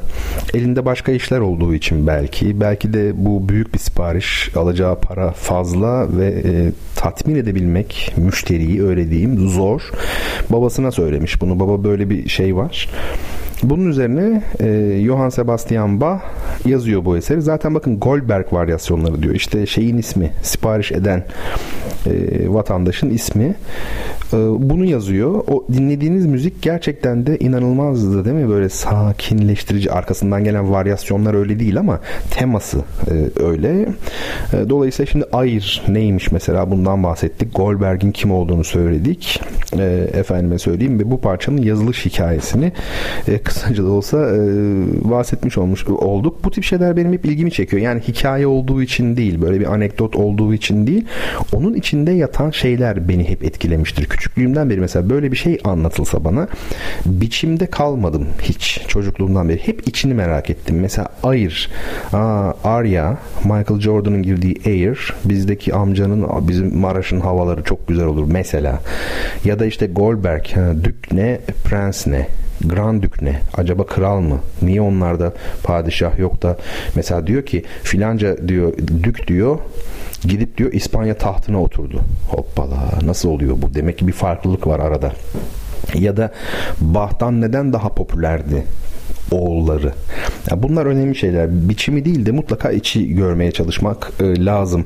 elinde 0.55 0.85
başka 0.85 1.12
işler 1.12 1.39
olduğu 1.39 1.74
için 1.74 2.07
belki 2.07 2.61
belki 2.61 2.93
de 2.93 3.12
bu 3.14 3.49
büyük 3.49 3.74
bir 3.74 3.78
sipariş 3.78 4.51
alacağı 4.57 5.01
para 5.01 5.33
fazla 5.33 6.18
ve 6.18 6.26
e, 6.26 6.72
tatmin 6.97 7.37
edebilmek 7.37 8.14
müşteriyi 8.16 8.83
öyle 8.83 9.11
diyeyim 9.11 9.49
zor. 9.49 9.83
Babasına 10.51 10.91
söylemiş 10.91 11.41
bunu. 11.41 11.61
Baba 11.61 11.85
böyle 11.85 12.11
bir 12.11 12.29
şey 12.29 12.57
var. 12.57 12.89
Bunun 13.62 13.91
üzerine 13.91 14.43
e, 14.61 15.01
Johann 15.05 15.29
Sebastian 15.29 16.01
Bach 16.01 16.21
yazıyor 16.64 17.05
bu 17.05 17.16
eseri. 17.16 17.43
Zaten 17.43 17.75
bakın 17.75 18.01
Goldberg 18.01 18.53
varyasyonları 18.53 19.23
diyor. 19.23 19.35
İşte 19.35 19.66
şeyin 19.66 19.99
ismi, 19.99 20.31
sipariş 20.43 20.93
eden 20.93 21.25
e, 22.07 22.12
vatandaşın 22.49 23.11
ismi. 23.11 23.55
E, 24.33 24.37
bunu 24.70 24.85
yazıyor. 24.85 25.45
O 25.47 25.64
dinlediğiniz 25.72 26.26
müzik 26.26 26.62
gerçekten 26.62 27.26
de 27.26 27.39
inanılmazdı 27.39 28.24
değil 28.24 28.37
mi? 28.37 28.49
Böyle 28.49 28.68
sakinleştirici. 28.68 29.93
Arkasından 29.93 30.45
gelen 30.45 30.70
varyasyonlar 30.70 31.35
öyle 31.35 31.61
değil 31.61 31.78
ama 31.78 32.01
teması 32.31 32.78
e, 33.11 33.43
öyle. 33.43 33.89
E, 34.53 34.68
dolayısıyla 34.68 35.12
şimdi 35.12 35.24
Ayr 35.33 35.83
neymiş 35.89 36.33
mesela 36.33 36.70
bundan 36.70 37.03
bahsettik. 37.03 37.55
Goldberg'in 37.55 38.12
kim 38.12 38.33
olduğunu 38.33 38.64
söyledik. 38.64 39.41
E, 39.78 40.11
efendime 40.12 40.59
söyleyeyim 40.59 41.01
ve 41.01 41.11
bu 41.11 41.20
parçanın 41.20 41.62
yazılış 41.62 42.07
hikayesini 42.07 42.72
kısaca 43.45 43.85
da 43.85 43.89
olsa 43.89 44.18
bahsetmiş 45.05 45.59
olmuş 45.59 45.89
olduk. 45.89 46.45
Bu 46.45 46.51
tip 46.51 46.64
şeyler 46.64 46.97
benim 46.97 47.12
hep 47.12 47.24
ilgimi 47.24 47.51
çekiyor. 47.51 47.83
Yani 47.83 48.01
hikaye 48.01 48.47
olduğu 48.47 48.83
için 48.83 49.16
değil, 49.16 49.43
böyle 49.43 49.61
bir 49.61 49.72
anekdot 49.72 50.16
olduğu 50.16 50.55
için 50.55 50.87
değil. 50.87 51.05
Onun 51.53 51.74
içinde 51.74 52.11
yatan 52.11 52.51
şeyler 52.51 53.09
beni 53.09 53.28
hep 53.28 53.45
etkilemiştir. 53.45 54.20
Küçüklüğümden 54.21 54.71
beri 54.71 54.81
mesela 54.81 55.11
böyle 55.11 55.33
bir 55.33 55.37
şey 55.37 55.59
anlatılsa 55.64 56.25
bana 56.25 56.49
biçimde 57.07 57.66
kalmadım 57.66 58.27
hiç 58.43 58.81
çocukluğumdan 58.89 59.49
beri. 59.49 59.59
Hep 59.66 59.89
içini 59.89 60.14
merak 60.14 60.51
ettim. 60.51 60.81
Mesela 60.81 61.09
aa, 62.12 62.53
Arya, 62.64 63.18
Michael 63.45 63.81
Jordan'ın 63.81 64.23
girdiği 64.23 64.61
Air, 64.66 65.14
bizdeki 65.25 65.75
amcanın 65.75 66.49
bizim 66.49 66.79
Maraş'ın 66.79 67.21
havaları 67.21 67.62
çok 67.62 67.89
güzel 67.89 68.07
olur 68.07 68.25
mesela. 68.31 68.81
Ya 69.45 69.59
da 69.59 69.66
işte 69.66 69.87
Goldberg, 69.87 70.45
Dük 70.85 71.12
ne, 71.12 71.41
Prens 71.64 72.07
ne 72.07 72.29
Grand 72.65 73.03
Dük 73.03 73.23
ne? 73.23 73.41
Acaba 73.55 73.87
kral 73.87 74.21
mı? 74.21 74.39
Niye 74.63 74.81
onlarda 74.81 75.33
padişah 75.63 76.19
yok 76.19 76.43
da 76.43 76.57
mesela 76.95 77.27
diyor 77.27 77.47
ki 77.47 77.65
filanca 77.83 78.49
diyor 78.49 78.73
dük 79.03 79.29
diyor 79.29 79.59
gidip 80.23 80.59
diyor 80.59 80.73
İspanya 80.73 81.15
tahtına 81.15 81.63
oturdu. 81.63 82.01
Hoppala 82.29 82.91
nasıl 83.03 83.29
oluyor 83.29 83.57
bu? 83.63 83.75
Demek 83.75 83.99
ki 83.99 84.07
bir 84.07 84.13
farklılık 84.13 84.67
var 84.67 84.81
arada. 84.81 85.13
Ya 85.95 86.17
da 86.17 86.33
Bahtan 86.81 87.41
neden 87.41 87.73
daha 87.73 87.89
popülerdi? 87.89 88.65
Oğulları. 89.31 89.93
Yani 90.51 90.62
bunlar 90.62 90.87
önemli 90.87 91.14
şeyler. 91.14 91.68
Biçimi 91.68 92.05
değil 92.05 92.26
de 92.26 92.31
mutlaka 92.31 92.70
içi 92.70 93.14
görmeye 93.14 93.53
çalışmak 93.53 94.12
e, 94.20 94.45
lazım. 94.45 94.85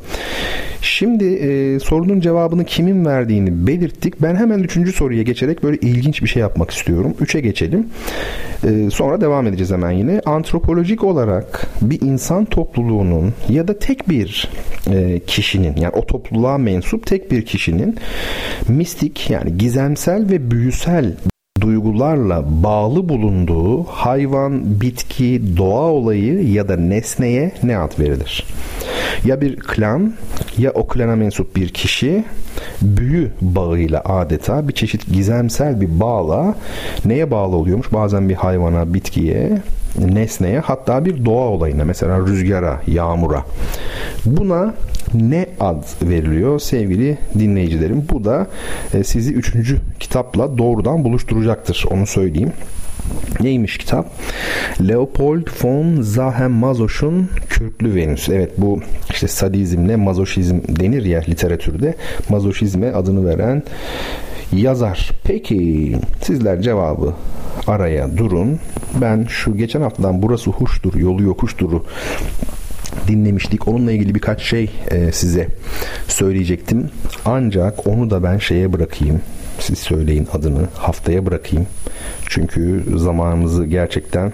Şimdi 0.80 1.24
e, 1.24 1.80
sorunun 1.80 2.20
cevabını 2.20 2.64
kimin 2.64 3.05
verdiğini 3.05 3.66
belirttik. 3.66 4.22
Ben 4.22 4.36
hemen 4.36 4.59
üçüncü 4.59 4.92
soruya 4.92 5.22
geçerek 5.22 5.62
böyle 5.62 5.76
ilginç 5.76 6.22
bir 6.22 6.28
şey 6.28 6.40
yapmak 6.40 6.70
istiyorum. 6.70 7.14
Üçe 7.20 7.40
geçelim. 7.40 7.86
E, 8.64 8.90
sonra 8.90 9.20
devam 9.20 9.47
edeceğiz 9.47 9.70
hemen 9.72 9.90
yine. 9.90 10.20
Antropolojik 10.26 11.05
olarak 11.05 11.66
bir 11.82 12.01
insan 12.01 12.45
topluluğunun 12.45 13.34
ya 13.49 13.68
da 13.68 13.78
tek 13.78 14.09
bir 14.09 14.49
e, 14.90 15.20
kişinin 15.26 15.76
yani 15.76 15.92
o 15.97 16.07
topluluğa 16.07 16.59
mensup 16.59 17.07
tek 17.07 17.30
bir 17.30 17.45
kişinin 17.45 17.97
mistik 18.68 19.30
yani 19.30 19.59
gizemsel 19.59 20.30
ve 20.30 20.51
büyüsel 20.51 21.12
duygularla 21.64 22.44
bağlı 22.46 23.09
bulunduğu 23.09 23.84
hayvan, 23.84 24.80
bitki, 24.80 25.57
doğa 25.57 25.90
olayı 25.90 26.52
ya 26.52 26.68
da 26.68 26.76
nesneye 26.76 27.52
ne 27.62 27.78
ad 27.78 27.98
verilir? 27.98 28.46
Ya 29.24 29.40
bir 29.40 29.57
klan 29.57 30.14
ya 30.59 30.70
o 30.70 30.86
klana 30.86 31.16
mensup 31.16 31.57
bir 31.57 31.68
kişi 31.68 32.24
büyü 32.82 33.30
bağıyla 33.40 34.00
adeta 34.00 34.68
bir 34.68 34.72
çeşit 34.72 35.12
gizemsel 35.12 35.80
bir 35.80 36.00
bağla 36.00 36.55
neye 37.05 37.30
bağlı 37.30 37.57
oluyormuş? 37.57 37.92
Bazen 37.92 38.28
bir 38.28 38.34
hayvana, 38.34 38.94
bitkiye, 38.94 39.62
nesneye 39.98 40.59
hatta 40.59 41.05
bir 41.05 41.24
doğa 41.24 41.48
olayına 41.48 41.84
mesela 41.84 42.18
rüzgara, 42.18 42.80
yağmura. 42.86 43.44
Buna 44.26 44.74
ne 45.14 45.46
ad 45.60 45.84
veriliyor 46.02 46.58
sevgili 46.58 47.18
dinleyicilerim? 47.38 48.04
Bu 48.10 48.24
da 48.24 48.46
e, 48.94 49.04
sizi 49.04 49.32
üçüncü 49.32 49.78
kitapla 50.00 50.58
doğrudan 50.58 51.04
buluşturacaktır. 51.04 51.84
Onu 51.90 52.06
söyleyeyim. 52.06 52.52
Neymiş 53.40 53.78
kitap? 53.78 54.06
Leopold 54.88 55.48
von 55.64 56.02
Sahem-Masoch'un 56.02 57.28
Kürklü 57.48 57.94
Venüs. 57.94 58.28
Evet 58.28 58.50
bu 58.58 58.80
işte 59.10 59.28
sadizmle 59.28 59.96
mazoşizm 59.96 60.58
denir 60.68 61.04
ya 61.04 61.20
literatürde. 61.28 61.94
Mazoşizme 62.28 62.92
adını 62.92 63.26
veren 63.26 63.62
yazar. 64.52 65.10
Peki 65.24 65.96
sizler 66.22 66.62
cevabı 66.62 67.14
araya 67.66 68.16
durun. 68.16 68.58
Ben 69.00 69.26
şu 69.28 69.56
geçen 69.56 69.80
haftadan 69.80 70.22
burası 70.22 70.50
huştur, 70.50 70.94
yolu 70.94 71.22
yokuşturu 71.22 71.84
dinlemiştik. 73.09 73.68
Onunla 73.68 73.92
ilgili 73.92 74.14
birkaç 74.14 74.42
şey 74.42 74.70
e, 74.90 75.12
size 75.12 75.49
söyleyecektim. 76.09 76.90
Ancak 77.24 77.86
onu 77.86 78.11
da 78.11 78.22
ben 78.22 78.38
şeye 78.38 78.72
bırakayım. 78.72 79.20
Siz 79.59 79.78
söyleyin 79.78 80.28
adını. 80.32 80.68
Haftaya 80.74 81.26
bırakayım. 81.26 81.66
Çünkü 82.28 82.84
zamanımızı 82.97 83.64
gerçekten 83.64 84.32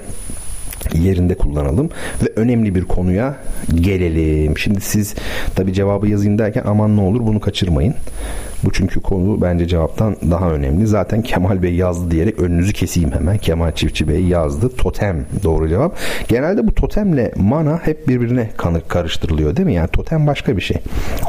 yerinde 0.94 1.34
kullanalım 1.34 1.90
ve 2.22 2.32
önemli 2.36 2.74
bir 2.74 2.84
konuya 2.84 3.36
gelelim. 3.74 4.58
Şimdi 4.58 4.80
siz 4.80 5.14
tabi 5.54 5.72
cevabı 5.72 6.08
yazayım 6.08 6.38
derken 6.38 6.62
aman 6.66 6.96
ne 6.96 7.00
olur 7.00 7.20
bunu 7.20 7.40
kaçırmayın. 7.40 7.94
Bu 8.64 8.72
çünkü 8.72 9.00
konu 9.00 9.42
bence 9.42 9.68
cevaptan 9.68 10.16
daha 10.30 10.50
önemli. 10.50 10.86
Zaten 10.86 11.22
Kemal 11.22 11.62
Bey 11.62 11.74
yazdı 11.74 12.10
diyerek 12.10 12.38
önünüzü 12.38 12.72
keseyim 12.72 13.12
hemen. 13.12 13.38
Kemal 13.38 13.72
Çiftçi 13.72 14.08
Bey 14.08 14.24
yazdı. 14.24 14.76
Totem 14.76 15.26
doğru 15.42 15.68
cevap. 15.68 15.96
Genelde 16.28 16.66
bu 16.66 16.74
totemle 16.74 17.32
mana 17.36 17.80
hep 17.82 18.08
birbirine 18.08 18.50
karıştırılıyor 18.88 19.56
değil 19.56 19.66
mi? 19.66 19.74
Yani 19.74 19.88
totem 19.88 20.26
başka 20.26 20.56
bir 20.56 20.62
şey. 20.62 20.76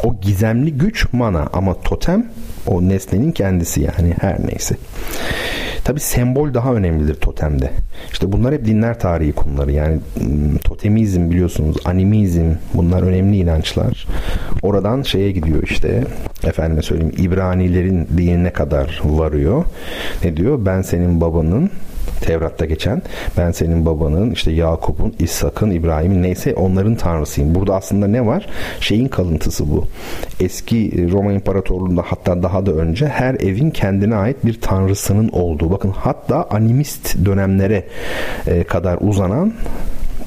O 0.04 0.16
gizemli 0.22 0.74
güç 0.78 1.14
mana 1.14 1.50
ama 1.54 1.82
totem 1.82 2.26
o 2.68 2.82
nesnenin 2.82 3.32
kendisi 3.32 3.82
yani 3.82 4.14
her 4.22 4.48
neyse. 4.48 4.76
Tabi 5.84 6.00
sembol 6.00 6.54
daha 6.54 6.74
önemlidir 6.74 7.16
totemde. 7.16 7.72
İşte 8.12 8.32
bunlar 8.32 8.54
hep 8.54 8.66
dinler 8.66 9.00
tarihi 9.00 9.32
konuları. 9.32 9.72
Yani 9.72 10.00
totemizm 10.64 11.30
biliyorsunuz, 11.30 11.78
animizm 11.86 12.52
bunlar 12.74 13.02
önemli 13.02 13.38
inançlar. 13.38 14.08
Oradan 14.62 15.02
şeye 15.02 15.32
gidiyor 15.32 15.64
işte 15.64 16.04
efendime 16.44 16.82
söyleyeyim 16.82 17.14
İbranilerin 17.18 18.08
dinine 18.18 18.54
kadar 18.54 19.02
varıyor. 19.04 19.66
Ne 20.24 20.38
diyor? 20.38 20.66
Ben 20.66 20.82
senin 20.82 21.22
babanın 21.22 21.70
Tevrat'ta 22.22 22.66
geçen 22.66 23.02
ben 23.38 23.52
senin 23.52 23.86
babanın 23.86 24.32
işte 24.32 24.52
Yakup'un, 24.52 25.14
İshak'ın, 25.20 25.72
İbrahim'in 25.72 26.24
neyse 26.24 26.54
onların 26.56 26.96
tanrısıyım. 26.96 27.56
Burada 27.56 27.76
aslında 27.76 28.08
ne 28.08 28.26
var? 28.26 28.48
Şeyin 28.80 29.08
kalıntısı 29.08 29.72
bu. 29.72 29.86
Eski 30.40 31.12
Roma 31.12 31.34
İmparatorluğu'nda 31.34 32.04
hatta 32.06 32.44
daha 32.44 32.66
da 32.66 32.72
önce 32.72 33.08
her 33.08 33.34
evin 33.36 33.70
kendine 33.70 34.16
ait 34.16 34.46
bir 34.46 34.62
tanrısının 34.62 35.30
olduğu. 35.30 35.72
Bakın 35.72 35.94
hatta 35.98 36.48
animist 36.50 37.26
dönemlere 37.26 37.84
e, 38.48 38.64
kadar 38.64 38.98
uzanan 39.02 39.54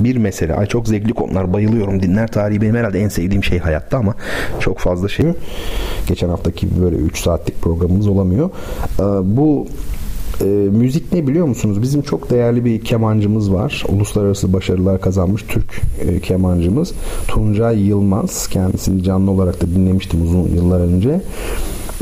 bir 0.00 0.16
mesele. 0.16 0.54
Ay 0.54 0.66
çok 0.66 0.88
zevkli 0.88 1.12
konular 1.12 1.52
bayılıyorum. 1.52 2.02
Dinler 2.02 2.28
tarihi 2.28 2.60
benim 2.60 2.74
herhalde 2.74 3.00
en 3.00 3.08
sevdiğim 3.08 3.44
şey 3.44 3.58
hayatta 3.58 3.98
ama 3.98 4.14
çok 4.60 4.78
fazla 4.78 5.08
şey. 5.08 5.26
Geçen 6.06 6.28
haftaki 6.28 6.82
böyle 6.82 6.96
3 6.96 7.18
saatlik 7.18 7.62
programımız 7.62 8.06
olamıyor. 8.06 8.50
E, 8.98 9.02
bu 9.36 9.66
e, 10.41 10.45
müzik 10.70 11.12
ne 11.12 11.26
biliyor 11.26 11.47
musunuz? 11.47 11.82
Bizim 11.82 12.03
çok 12.03 12.30
değerli 12.30 12.64
bir 12.64 12.80
kemancımız 12.80 13.53
var. 13.53 13.85
Uluslararası 13.89 14.53
başarılar 14.53 15.01
kazanmış 15.01 15.43
Türk 15.43 15.82
e, 16.01 16.20
kemancımız. 16.20 16.93
Tuncay 17.28 17.87
Yılmaz. 17.87 18.49
Kendisini 18.49 19.03
canlı 19.03 19.30
olarak 19.30 19.62
da 19.62 19.66
dinlemiştim 19.66 20.22
uzun 20.22 20.49
yıllar 20.55 20.80
önce. 20.80 21.20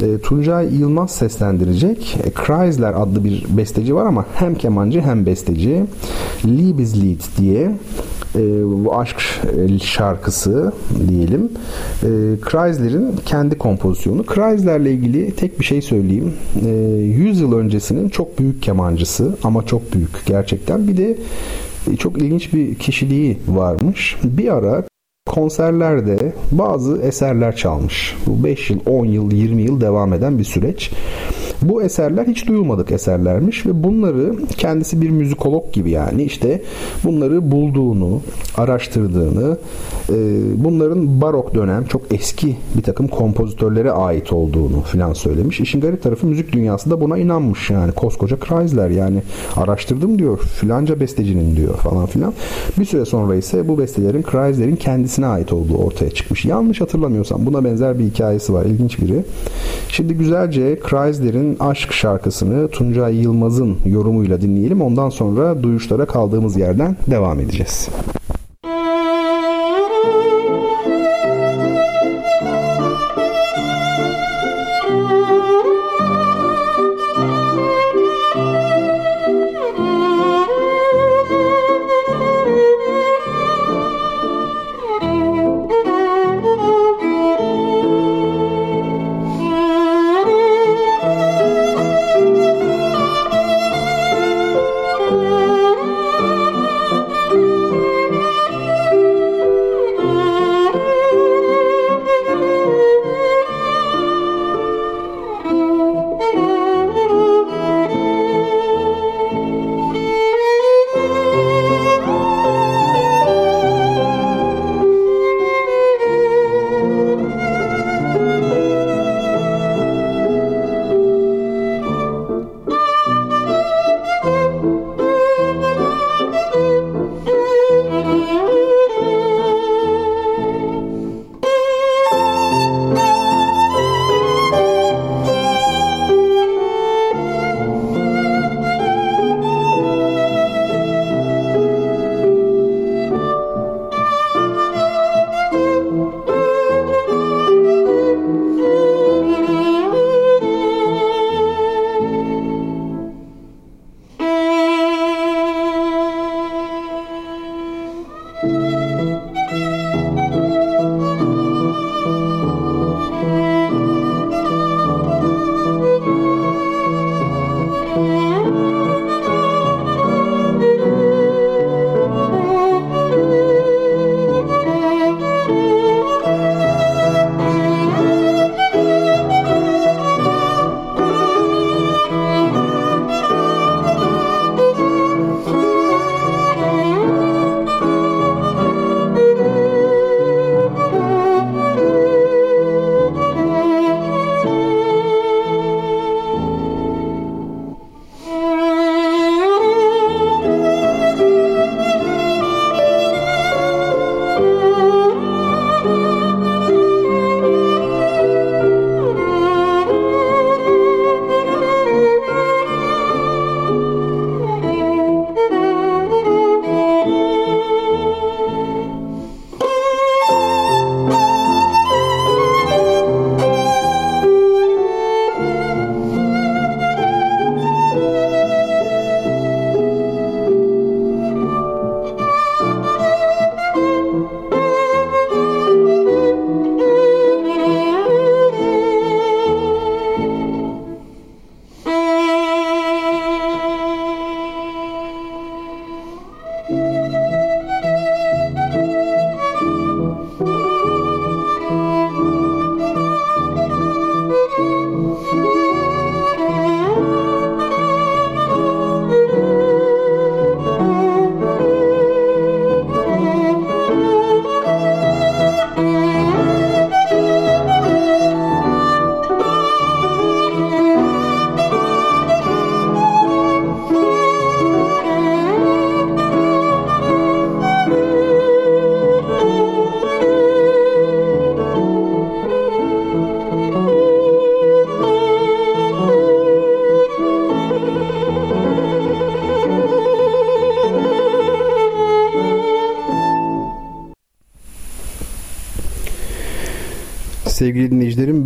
E, 0.03 0.19
Tuncay 0.19 0.77
Yılmaz 0.77 1.11
seslendirecek. 1.11 2.17
E, 2.25 2.31
Chrysler 2.31 2.95
adlı 2.95 3.25
bir 3.25 3.47
besteci 3.49 3.95
var 3.95 4.07
ama 4.07 4.27
hem 4.35 4.55
kemancı 4.55 5.01
hem 5.01 5.27
besteci. 5.27 5.85
Liebeslied 6.45 7.21
diye 7.39 7.73
e, 8.37 8.41
bu 8.85 8.99
aşk 8.99 9.21
şarkısı 9.83 10.73
diyelim. 11.09 11.51
E, 12.03 12.09
Chrysler'in 12.51 13.15
kendi 13.27 13.59
kompozisyonu. 13.59 14.25
Chrysler'le 14.27 14.87
ilgili 14.87 15.37
tek 15.37 15.61
bir 15.61 15.65
şey 15.65 15.83
söyleyeyim. 15.83 16.33
E, 16.67 16.69
100 16.69 17.41
yıl 17.41 17.53
öncesinin 17.53 18.09
çok 18.09 18.22
büyük 18.39 18.63
kemancısı 18.63 19.37
ama 19.43 19.67
çok 19.67 19.93
büyük 19.93 20.27
gerçekten. 20.27 20.89
Bir 20.89 20.97
de 20.97 21.17
çok 21.99 22.19
ilginç 22.19 22.53
bir 22.53 22.75
kişiliği 22.75 23.39
varmış. 23.49 24.17
Bir 24.25 24.55
ara 24.55 24.85
konserlerde 25.27 26.33
bazı 26.53 27.03
eserler 27.03 27.57
çalmış. 27.57 28.17
Bu 28.27 28.45
5 28.45 28.71
yıl, 28.71 28.81
10 28.87 29.07
yıl, 29.07 29.33
20 29.33 29.63
yıl 29.63 29.81
devam 29.81 30.13
eden 30.13 30.39
bir 30.39 30.45
süreç. 30.45 30.91
Bu 31.63 31.83
eserler 31.83 32.27
hiç 32.27 32.49
duyulmadık 32.49 32.91
eserlermiş 32.91 33.67
ve 33.67 33.85
bunları 33.85 34.35
kendisi 34.57 35.03
bir 35.03 35.11
müzikolog 35.11 35.73
gibi 35.73 35.91
yani 35.91 36.23
işte 36.23 36.63
bunları 37.05 37.51
bulduğunu, 37.51 38.21
araştırdığını, 38.57 39.57
e, 40.09 40.17
bunların 40.65 41.21
barok 41.21 41.55
dönem 41.55 41.85
çok 41.85 42.03
eski 42.11 42.57
bir 42.77 42.83
takım 42.83 43.09
kompozitörlere 43.09 43.91
ait 43.91 44.33
olduğunu 44.33 44.83
filan 44.83 45.13
söylemiş. 45.13 45.61
İşin 45.61 45.81
garip 45.81 46.03
tarafı 46.03 46.27
müzik 46.27 46.53
dünyası 46.53 46.91
da 46.91 47.01
buna 47.01 47.19
inanmış 47.19 47.71
yani 47.71 47.93
koskoca 47.93 48.37
Chrysler 48.37 48.91
yani 48.91 49.23
araştırdım 49.57 50.19
diyor 50.19 50.39
filanca 50.39 51.01
bestecinin 51.01 51.57
diyor 51.57 51.75
falan 51.75 52.07
filan. 52.07 52.33
Bir 52.79 52.85
süre 52.85 53.05
sonra 53.05 53.35
ise 53.35 53.69
bu 53.69 53.79
bestelerin 53.79 54.23
Chrysler'in 54.23 54.77
kendisine 54.77 55.27
ait 55.27 55.53
olduğu 55.53 55.77
ortaya 55.77 56.11
çıkmış. 56.11 56.45
Yanlış 56.45 56.81
hatırlamıyorsam 56.81 57.47
buna 57.47 57.65
benzer 57.65 57.99
bir 57.99 58.05
hikayesi 58.05 58.53
var. 58.53 58.65
ilginç 58.65 59.01
biri. 59.01 59.25
Şimdi 59.89 60.15
güzelce 60.15 60.81
Aşk 61.61 61.93
şarkısını 61.93 62.69
Tuncay 62.69 63.17
Yılmaz'ın 63.17 63.79
yorumuyla 63.87 64.41
dinleyelim. 64.41 64.83
Ondan 64.83 65.11
sonra 65.11 65.63
duyuşlara 65.63 66.07
kaldığımız 66.07 66.57
yerden 66.57 66.97
devam 67.11 67.41
edeceğiz. 67.41 67.89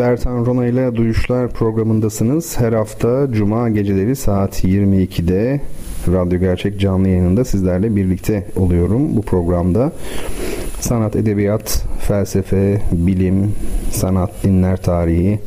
Bertan 0.06 0.46
Rona 0.46 0.66
ile 0.66 0.96
Duyuşlar 0.96 1.48
programındasınız. 1.48 2.60
Her 2.60 2.72
hafta 2.72 3.32
Cuma 3.32 3.68
geceleri 3.68 4.16
saat 4.16 4.64
22'de 4.64 5.60
Radyo 6.08 6.38
Gerçek 6.38 6.80
canlı 6.80 7.08
yayınında 7.08 7.44
sizlerle 7.44 7.96
birlikte 7.96 8.46
oluyorum 8.56 9.16
bu 9.16 9.22
programda. 9.22 9.92
Sanat, 10.80 11.16
edebiyat, 11.16 11.84
felsefe, 12.00 12.82
bilim, 12.92 13.52
sanat, 13.90 14.30
dinler 14.44 14.76
tarihi 14.76 15.38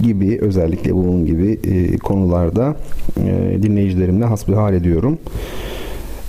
gibi 0.00 0.38
özellikle 0.40 0.94
bunun 0.94 1.26
gibi 1.26 1.58
e, 1.64 1.98
konularda 1.98 2.76
e, 3.16 3.62
dinleyicilerimle 3.62 4.24
hasbihal 4.24 4.74
ediyorum. 4.74 5.18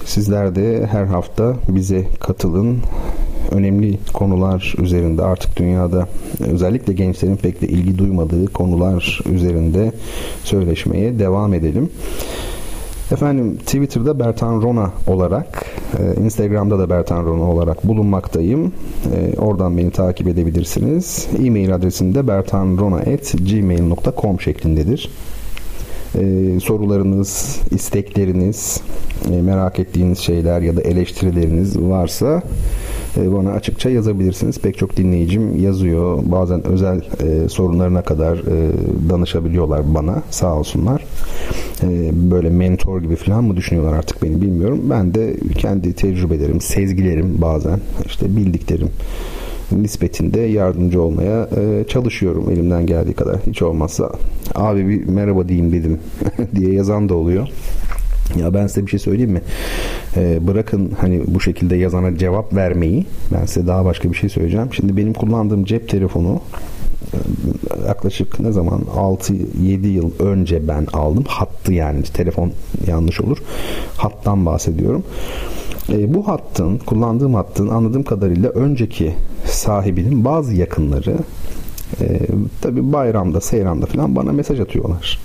Sizler 0.06 0.56
de 0.56 0.86
her 0.86 1.06
hafta 1.06 1.56
bize 1.70 2.06
katılın 2.20 2.78
önemli 3.52 3.98
konular 4.14 4.76
üzerinde 4.82 5.24
artık 5.24 5.58
dünyada 5.58 6.08
özellikle 6.40 6.94
gençlerin 6.94 7.36
pek 7.36 7.62
de 7.62 7.68
ilgi 7.68 7.98
duymadığı 7.98 8.46
konular 8.46 9.22
üzerinde 9.32 9.92
söyleşmeye 10.44 11.20
devam 11.20 11.54
edelim. 11.54 11.90
Efendim 13.12 13.58
Twitter'da 13.58 14.20
Bertan 14.20 14.62
Rona 14.62 14.92
olarak, 15.08 15.66
e, 16.00 16.16
Instagram'da 16.24 16.80
da 16.80 16.90
Bertan 16.90 17.26
Rona 17.26 17.44
olarak 17.44 17.88
bulunmaktayım. 17.88 18.74
E, 19.16 19.40
oradan 19.40 19.78
beni 19.78 19.92
takip 19.92 20.28
edebilirsiniz. 20.28 21.28
E-mail 21.46 21.76
adresim 21.76 22.16
de 22.16 22.28
bertanrona.gmail.com 22.28 24.42
şeklindedir. 24.42 25.10
Ee, 26.16 26.60
sorularınız, 26.60 27.60
istekleriniz, 27.72 28.82
e, 29.32 29.42
merak 29.42 29.80
ettiğiniz 29.80 30.20
şeyler 30.20 30.62
ya 30.62 30.78
da 30.78 30.82
eleştirileriniz 30.82 31.80
varsa 31.80 32.44
bana 33.18 33.52
açıkça 33.52 33.90
yazabilirsiniz. 33.90 34.60
Pek 34.60 34.78
çok 34.78 34.98
dinleyicim 34.98 35.64
yazıyor. 35.64 36.20
Bazen 36.26 36.68
özel 36.68 36.98
e, 36.98 37.50
sorunlarına 37.50 38.02
kadar 38.02 38.38
e, 38.38 38.72
danışabiliyorlar 39.10 39.96
bana 39.96 40.24
sağ 40.30 40.56
olsunlar. 40.56 41.06
E, 41.84 42.12
böyle 42.32 42.50
mentor 42.50 43.02
gibi 43.02 43.16
falan 43.16 43.44
mı 43.44 43.58
düşünüyorlar 43.58 43.98
artık 43.98 44.24
beni 44.24 44.42
bilmiyorum. 44.42 44.82
Ben 44.90 45.14
de 45.14 45.38
kendi 45.58 45.94
tecrübelerim, 45.94 46.62
sezgilerim 46.62 47.42
bazen 47.42 47.80
işte 48.06 48.36
bildiklerim 48.36 48.90
nispetinde 49.72 50.40
yardımcı 50.40 51.02
olmaya 51.02 51.48
çalışıyorum 51.88 52.50
elimden 52.52 52.86
geldiği 52.86 53.14
kadar. 53.14 53.38
Hiç 53.48 53.62
olmazsa 53.62 54.12
abi 54.56 54.88
bir 54.88 55.06
merhaba 55.06 55.50
diyeyim 55.50 55.72
dedim 55.72 56.00
diye 56.56 56.74
yazan 56.74 57.10
da 57.10 57.16
oluyor. 57.16 57.48
Ya 58.38 58.54
ben 58.54 58.68
size 58.68 58.86
bir 58.86 58.92
şey 58.92 59.00
söyleyeyim 59.00 59.32
mi? 59.32 59.42
Ee, 60.18 60.48
bırakın 60.48 60.92
hani 61.02 61.24
bu 61.28 61.40
şekilde 61.40 61.76
yazana 61.76 62.18
cevap 62.18 62.56
vermeyi. 62.56 63.06
Ben 63.34 63.46
size 63.46 63.68
daha 63.68 63.86
başka 63.86 64.12
bir 64.12 64.16
şey 64.16 64.30
söyleyeceğim. 64.30 64.74
Şimdi 64.74 64.98
benim 64.98 65.14
kullandığım 65.14 65.66
cep 65.66 65.90
telefonu 65.90 66.42
e, 67.14 67.18
yaklaşık 67.88 68.40
ne 68.40 68.52
zaman 68.52 68.82
6-7 68.96 69.88
yıl 69.88 70.12
önce 70.20 70.68
ben 70.68 70.88
aldım. 70.94 71.24
Hattı 71.28 71.74
yani 71.74 72.04
telefon 72.04 72.52
yanlış 72.88 73.22
olur. 73.22 73.38
Hattan 73.98 74.46
bahsediyorum. 74.46 75.04
E, 75.90 76.14
bu 76.14 76.28
hattın, 76.28 76.78
kullandığım 76.78 77.34
hattın 77.34 77.68
anladığım 77.68 78.04
kadarıyla 78.04 78.50
önceki 78.50 79.14
sahibinin 79.46 80.26
bazı 80.26 80.56
yakınları 80.56 81.18
e, 82.02 82.20
tabi 82.62 82.94
bayramda, 82.94 83.42
seyramda 83.42 83.86
falan 83.86 84.16
bana 84.16 84.32
mesaj 84.32 84.60
atıyorlar. 84.60 85.20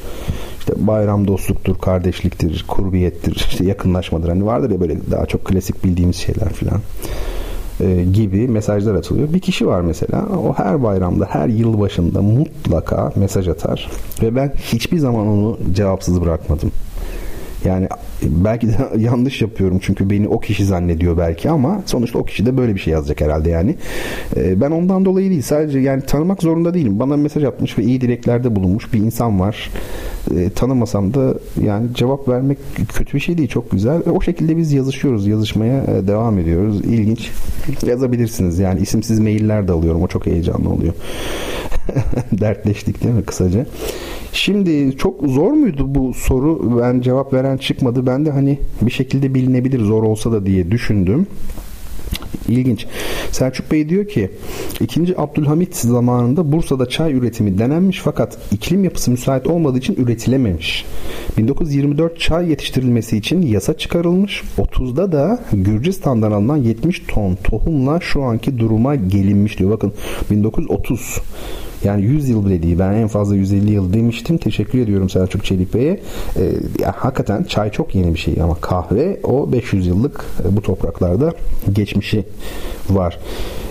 Bayram 0.77 1.29
dostluktur, 1.29 1.79
kardeşliktir, 1.79 2.65
kurbiyettir, 2.69 3.35
işte 3.37 3.65
yakınlaşmadır. 3.65 4.29
Hani 4.29 4.47
vardır 4.47 4.71
ya 4.71 4.81
böyle 4.81 4.97
daha 5.11 5.27
çok 5.27 5.45
klasik 5.45 5.85
bildiğimiz 5.85 6.17
şeyler 6.17 6.49
falan 6.49 6.81
e, 7.81 8.05
gibi 8.05 8.49
mesajlar 8.49 8.95
atılıyor. 8.95 9.33
Bir 9.33 9.41
kişi 9.41 9.67
var 9.67 9.81
mesela 9.81 10.27
o 10.45 10.55
her 10.55 10.83
bayramda 10.83 11.27
her 11.31 11.49
yıl 11.49 11.81
başında 11.81 12.23
mutlaka 12.23 13.13
mesaj 13.17 13.49
atar 13.49 13.91
ve 14.23 14.37
ben 14.37 14.53
hiçbir 14.73 14.99
zaman 14.99 15.27
onu 15.27 15.59
cevapsız 15.73 16.21
bırakmadım. 16.21 16.71
Yani 17.65 17.89
belki 18.23 18.69
de 18.69 18.73
yanlış 18.99 19.43
yapıyorum 19.43 19.79
çünkü 19.83 20.11
beni 20.11 20.29
o 20.29 20.41
kişi 20.41 20.65
zannediyor 20.65 21.19
belki 21.19 21.51
ama 21.51 21.83
sonuçta 21.87 22.19
o 22.19 22.25
kişi 22.25 22.47
de 22.47 22.57
böyle 22.57 22.75
bir 22.75 22.81
şey 22.81 22.93
yazacak 22.93 23.21
herhalde 23.21 23.51
yani. 23.51 23.77
Ee, 24.37 24.61
ben 24.61 24.71
ondan 24.71 25.05
dolayı 25.05 25.31
değil 25.31 25.43
sadece 25.43 25.79
yani 25.79 26.03
tanımak 26.03 26.43
zorunda 26.43 26.75
değilim. 26.75 26.99
Bana 26.99 27.17
mesaj 27.17 27.45
atmış 27.45 27.79
ve 27.79 27.83
iyi 27.83 28.01
dileklerde 28.01 28.57
bulunmuş 28.57 28.93
bir 28.93 28.99
insan 28.99 29.41
var. 29.41 29.71
Ee, 30.37 30.51
tanımasam 30.51 31.15
da 31.15 31.35
yani 31.65 31.87
cevap 31.95 32.29
vermek 32.29 32.59
kötü 32.95 33.15
bir 33.15 33.21
şey 33.21 33.39
değil 33.39 33.49
çok 33.49 33.71
güzel. 33.71 34.03
O 34.13 34.21
şekilde 34.21 34.57
biz 34.57 34.73
yazışıyoruz 34.73 35.27
yazışmaya 35.27 35.85
e, 35.85 36.07
devam 36.07 36.39
ediyoruz. 36.39 36.81
İlginç 36.81 37.31
yazabilirsiniz 37.87 38.59
yani 38.59 38.81
isimsiz 38.81 39.21
mailler 39.21 39.69
de 39.69 39.73
alıyorum 39.73 40.03
o 40.03 40.09
çok 40.09 40.27
heyecanlı 40.27 40.71
oluyor. 40.71 40.95
Dertleştik 42.33 43.03
değil 43.03 43.15
mi 43.15 43.23
kısaca? 43.23 43.67
Şimdi 44.35 44.97
çok 44.97 45.23
zor 45.27 45.53
muydu 45.53 45.95
bu 45.95 46.15
soru? 46.15 46.81
Ben 46.81 47.01
cevap 47.01 47.33
veren 47.33 47.57
çıkmadı. 47.57 48.07
Ben 48.07 48.27
de 48.27 48.31
hani 48.31 48.59
bir 48.83 48.91
şekilde 48.91 49.35
bilinebilir 49.35 49.81
zor 49.81 50.03
olsa 50.03 50.33
da 50.33 50.47
diye 50.47 50.71
düşündüm. 50.71 51.27
İlginç. 52.49 52.87
Selçuk 53.31 53.73
Bey 53.73 53.89
diyor 53.89 54.09
ki 54.09 54.31
2. 54.81 55.21
Abdülhamit 55.21 55.77
zamanında 55.77 56.53
Bursa'da 56.53 56.89
çay 56.89 57.13
üretimi 57.13 57.59
denenmiş 57.59 58.01
fakat 58.01 58.39
iklim 58.53 58.85
yapısı 58.85 59.11
müsait 59.11 59.47
olmadığı 59.47 59.79
için 59.79 59.97
üretilememiş. 59.97 60.85
1924 61.39 62.21
çay 62.21 62.51
yetiştirilmesi 62.51 63.17
için 63.17 63.43
yasa 63.43 63.79
çıkarılmış. 63.79 64.43
30'da 64.59 65.13
da 65.13 65.45
Gürcistan'dan 65.53 66.33
alınan 66.33 66.57
70 66.57 67.03
ton 67.09 67.35
tohumla 67.45 68.01
şu 68.01 68.23
anki 68.23 68.59
duruma 68.59 68.95
gelinmiş 68.95 69.59
diyor. 69.59 69.71
Bakın 69.71 69.93
1930 70.31 71.21
yani 71.85 72.03
100 72.03 72.29
yıl 72.29 72.47
bile 72.47 72.63
değil. 72.63 72.79
Ben 72.79 72.93
en 72.93 73.09
fazla 73.09 73.37
150 73.37 73.73
yıl 73.73 73.93
demiştim. 73.93 74.39
Teşekkür 74.39 74.79
ediyorum 74.79 75.11
Selçuk 75.11 75.45
Çelik 75.45 75.75
Bey'e. 75.75 76.01
E, 76.37 76.87
hakikaten 76.91 77.45
çay 77.45 77.71
çok 77.71 77.95
yeni 77.95 78.15
bir 78.15 78.19
şey 78.19 78.43
ama 78.43 78.55
kahve 78.61 79.21
o 79.23 79.53
500 79.53 79.87
yıllık 79.87 80.25
e, 80.45 80.57
bu 80.57 80.63
topraklarda 80.63 81.33
geçmişi 81.73 82.25
var. 82.91 83.19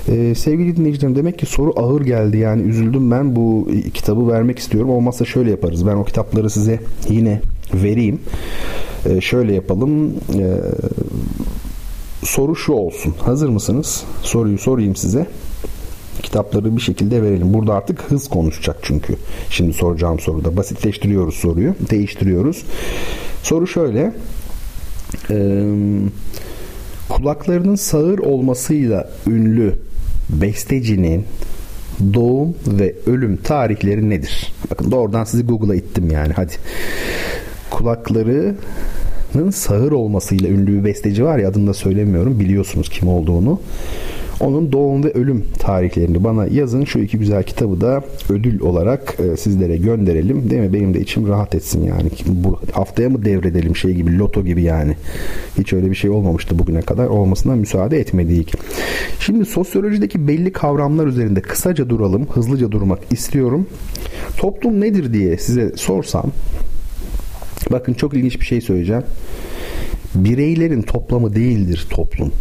E, 0.08 0.36
sevgili 0.36 0.78
dinleyicilerim 0.78 1.16
demek 1.16 1.40
ki 1.40 1.46
soru 1.46 1.74
ağır 1.76 2.02
geldi. 2.02 2.38
Yani 2.38 2.62
üzüldüm 2.62 3.12
ben 3.12 3.36
bu 3.36 3.68
kitabı 3.94 4.28
vermek 4.28 4.60
istiyorum. 4.60 4.90
Olmazsa 4.90 5.26
şöyle 5.26 5.52
yaparız. 5.52 5.88
Ben 5.88 5.96
o 5.96 6.04
kitapları 6.04 6.50
size 6.50 6.80
yine 7.10 7.42
vereyim. 7.74 8.20
E, 9.06 9.22
şöyle 9.22 9.54
yapalım. 9.54 10.08
E, 10.10 10.48
soru 12.24 12.56
şu 12.56 12.74
olsun. 12.74 13.14
Hazır 13.20 13.50
mısınız? 13.50 14.04
Soruyu 14.22 14.58
sorayım 14.58 14.96
size 14.96 15.28
kitapları 16.24 16.76
bir 16.76 16.82
şekilde 16.82 17.22
verelim. 17.22 17.54
Burada 17.54 17.74
artık 17.74 18.02
hız 18.02 18.28
konuşacak 18.28 18.78
çünkü. 18.82 19.16
Şimdi 19.50 19.74
soracağım 19.74 20.20
soruda. 20.20 20.58
Basitleştiriyoruz 20.58 21.36
soruyu. 21.36 21.76
Değiştiriyoruz. 21.90 22.64
Soru 23.44 23.68
şöyle. 23.68 24.14
Ee, 25.30 25.64
kulaklarının 27.10 27.76
sağır 27.76 28.20
olmasıyla 28.20 29.10
ünlü 29.28 29.76
bestecinin 30.30 31.26
doğum 32.14 32.56
ve 32.68 32.96
ölüm 33.06 33.38
tarihleri 33.38 34.10
nedir? 34.10 34.54
Bakın 34.72 34.92
doğrudan 34.92 35.24
sizi 35.24 35.46
Google'a 35.46 35.76
ittim 35.76 36.12
yani. 36.12 36.34
Hadi. 36.34 36.54
Kulaklarının 37.72 39.52
sağır 39.52 39.92
olmasıyla 39.92 40.50
ünlü 40.50 40.80
bir 40.80 40.84
besteci 40.84 41.26
var 41.26 41.38
ya 41.38 41.50
adını 41.50 41.68
da 41.68 41.74
söylemiyorum. 41.74 42.40
Biliyorsunuz 42.40 42.90
kim 42.90 43.08
olduğunu. 43.08 43.60
Onun 44.44 44.72
doğum 44.72 45.04
ve 45.04 45.12
ölüm 45.12 45.46
tarihlerini 45.60 46.24
bana 46.24 46.48
yazın. 46.48 46.84
Şu 46.84 47.00
iki 47.00 47.20
güzel 47.20 47.44
kitabı 47.44 47.82
da 47.82 48.04
ödül 48.30 48.60
olarak 48.60 49.18
e, 49.20 49.38
sizlere 49.38 49.78
gönderelim. 49.78 50.50
Değil 50.50 50.62
mi? 50.62 50.74
Benim 50.74 50.94
de 50.94 51.00
içim 51.00 51.28
rahat 51.28 51.56
etsin 51.56 51.84
yani. 51.84 52.10
Bu 52.28 52.60
haftaya 52.72 53.10
mı 53.10 53.26
devredelim 53.26 53.76
şey 53.76 53.94
gibi 53.94 54.18
loto 54.18 54.44
gibi 54.44 54.64
yani. 54.64 54.96
Hiç 55.58 55.74
öyle 55.74 55.90
bir 55.90 55.96
şey 55.96 56.10
olmamıştı 56.10 56.60
bugüne 56.60 56.82
kadar. 56.82 57.08
Olmasına 57.08 57.56
müsaade 57.56 58.00
etmedik. 58.00 58.54
Şimdi 59.20 59.46
sosyolojideki 59.46 60.28
belli 60.28 60.52
kavramlar 60.52 61.08
üzerinde 61.08 61.42
kısaca 61.42 61.90
duralım. 61.90 62.28
Hızlıca 62.28 62.72
durmak 62.72 63.00
istiyorum. 63.12 63.68
Toplum 64.38 64.82
nedir 64.82 65.14
diye 65.14 65.38
size 65.38 65.72
sorsam 65.76 66.32
bakın 67.72 67.94
çok 67.94 68.14
ilginç 68.14 68.40
bir 68.40 68.46
şey 68.46 68.62
söyleyeceğim. 68.62 69.04
Bireylerin 70.16 70.82
toplamı 70.82 71.36
değildir 71.36 71.88
toplum 71.90 72.32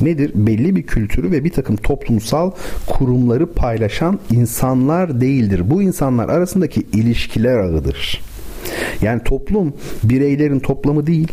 nedir? 0.00 0.30
Belli 0.34 0.76
bir 0.76 0.82
kültürü 0.82 1.30
ve 1.30 1.44
bir 1.44 1.50
takım 1.50 1.76
toplumsal 1.76 2.50
kurumları 2.86 3.52
paylaşan 3.52 4.18
insanlar 4.30 5.20
değildir. 5.20 5.70
Bu 5.70 5.82
insanlar 5.82 6.28
arasındaki 6.28 6.82
ilişkiler 6.92 7.58
ağıdır. 7.58 8.22
Yani 9.02 9.22
toplum 9.24 9.72
bireylerin 10.04 10.60
toplamı 10.60 11.06
değil, 11.06 11.32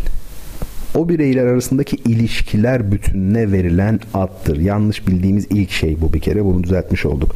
o 0.95 1.09
bireyler 1.09 1.45
arasındaki 1.45 1.95
ilişkiler 1.95 2.91
bütününe 2.91 3.51
verilen 3.51 3.99
addır. 4.13 4.57
Yanlış 4.57 5.07
bildiğimiz 5.07 5.47
ilk 5.49 5.71
şey 5.71 6.01
bu 6.01 6.13
bir 6.13 6.19
kere 6.19 6.45
bunu 6.45 6.63
düzeltmiş 6.63 7.05
olduk. 7.05 7.35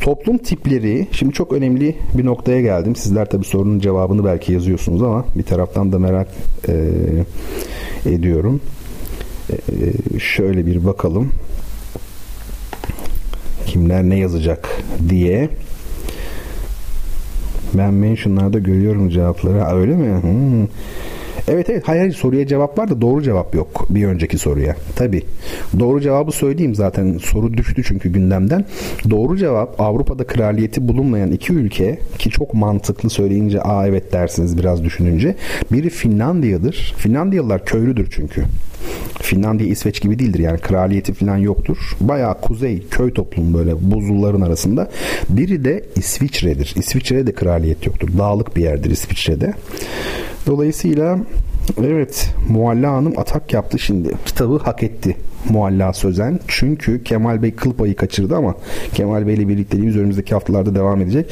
Toplum 0.00 0.38
tipleri 0.38 1.06
şimdi 1.12 1.32
çok 1.32 1.52
önemli 1.52 1.96
bir 2.14 2.24
noktaya 2.24 2.60
geldim. 2.60 2.96
Sizler 2.96 3.30
tabi 3.30 3.44
sorunun 3.44 3.78
cevabını 3.78 4.24
belki 4.24 4.52
yazıyorsunuz 4.52 5.02
ama 5.02 5.24
bir 5.34 5.42
taraftan 5.42 5.92
da 5.92 5.98
merak 5.98 6.28
e, 6.68 6.74
ediyorum. 8.06 8.60
Şöyle 10.20 10.66
bir 10.66 10.86
bakalım. 10.86 11.32
kimler 13.66 14.02
ne 14.02 14.18
yazacak 14.18 14.68
diye. 15.08 15.48
Ben 17.74 17.94
mentionlarda 17.94 18.58
görüyorum 18.58 19.08
cevapları. 19.08 19.58
Ha, 19.58 19.76
öyle 19.76 19.96
mi? 19.96 20.22
Hmm. 20.22 20.66
Evet 21.48 21.70
evet 21.70 21.88
hayır, 21.88 22.00
hayır 22.00 22.12
soruya 22.12 22.46
cevap 22.46 22.78
var 22.78 22.90
da 22.90 23.00
doğru 23.00 23.22
cevap 23.22 23.54
yok 23.54 23.86
bir 23.90 24.06
önceki 24.06 24.38
soruya. 24.38 24.76
Tabi. 24.96 25.22
Doğru 25.78 26.00
cevabı 26.00 26.32
söyleyeyim 26.32 26.74
zaten 26.74 27.18
soru 27.18 27.54
düştü 27.54 27.82
çünkü 27.84 28.08
gündemden. 28.12 28.64
Doğru 29.10 29.36
cevap 29.36 29.80
Avrupa'da 29.80 30.26
kraliyeti 30.26 30.88
bulunmayan 30.88 31.32
iki 31.32 31.52
ülke 31.52 31.98
ki 32.18 32.30
çok 32.30 32.54
mantıklı 32.54 33.10
söyleyince 33.10 33.62
aa 33.62 33.86
evet 33.86 34.12
dersiniz 34.12 34.58
biraz 34.58 34.84
düşününce. 34.84 35.34
Biri 35.72 35.90
Finlandiya'dır. 35.90 36.94
Finlandiyalılar 36.96 37.64
köylüdür 37.64 38.08
çünkü. 38.10 38.44
Finlandiya 39.22 39.68
İsveç 39.70 40.00
gibi 40.00 40.18
değildir 40.18 40.38
yani 40.38 40.58
kraliyeti 40.58 41.14
falan 41.14 41.36
yoktur. 41.36 41.76
Bayağı 42.00 42.40
kuzey 42.40 42.82
köy 42.90 43.12
toplumu 43.12 43.58
böyle 43.58 43.90
buzulların 43.90 44.40
arasında. 44.40 44.90
Biri 45.28 45.64
de 45.64 45.84
İsviçre'dir. 45.96 46.74
İsviçre'de 46.76 47.26
de 47.26 47.32
kraliyet 47.32 47.86
yoktur. 47.86 48.08
Dağlık 48.18 48.56
bir 48.56 48.62
yerdir 48.62 48.90
İsviçre'de. 48.90 49.54
Dolayısıyla 50.46 51.18
evet 51.80 52.34
Mualla 52.48 52.92
Hanım 52.92 53.18
atak 53.18 53.52
yaptı 53.52 53.78
şimdi. 53.78 54.08
Kitabı 54.26 54.58
hak 54.58 54.82
etti 54.82 55.16
Mualla 55.50 55.92
Sözen. 55.92 56.40
Çünkü 56.48 57.04
Kemal 57.04 57.42
Bey 57.42 57.54
kıl 57.54 57.94
kaçırdı 57.94 58.36
ama 58.36 58.54
Kemal 58.94 59.26
Bey 59.26 59.34
ile 59.34 59.48
birlikteliğimiz 59.48 59.96
önümüzdeki 59.96 60.34
haftalarda 60.34 60.74
devam 60.74 61.00
edecek. 61.00 61.30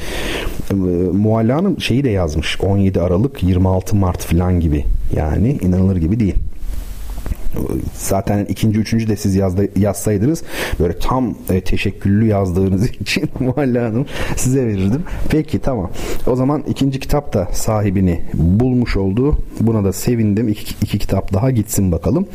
Ee, 0.70 0.74
Mualla 1.12 1.56
Hanım 1.56 1.80
şeyi 1.80 2.04
de 2.04 2.10
yazmış. 2.10 2.60
17 2.60 3.00
Aralık 3.00 3.42
26 3.42 3.96
Mart 3.96 4.24
falan 4.24 4.60
gibi. 4.60 4.84
Yani 5.16 5.58
inanılır 5.62 5.96
gibi 5.96 6.20
değil 6.20 6.34
zaten 7.94 8.44
ikinci, 8.44 8.78
üçüncü 8.78 9.08
de 9.08 9.16
siz 9.16 9.34
yazdı, 9.34 9.68
yazsaydınız 9.78 10.42
böyle 10.80 10.98
tam 10.98 11.34
e, 11.50 11.60
teşekküllü 11.60 12.26
yazdığınız 12.26 12.90
için 13.00 13.30
Muhalle 13.40 13.80
Hanım 13.80 14.06
size 14.36 14.66
verirdim. 14.66 15.02
Peki 15.30 15.58
tamam. 15.58 15.90
O 16.26 16.36
zaman 16.36 16.64
ikinci 16.68 17.00
kitap 17.00 17.32
da 17.34 17.48
sahibini 17.52 18.20
bulmuş 18.34 18.96
oldu. 18.96 19.38
Buna 19.60 19.84
da 19.84 19.92
sevindim. 19.92 20.48
İki, 20.48 20.74
iki 20.82 20.98
kitap 20.98 21.32
daha 21.32 21.50
gitsin 21.50 21.92
bakalım. 21.92 22.26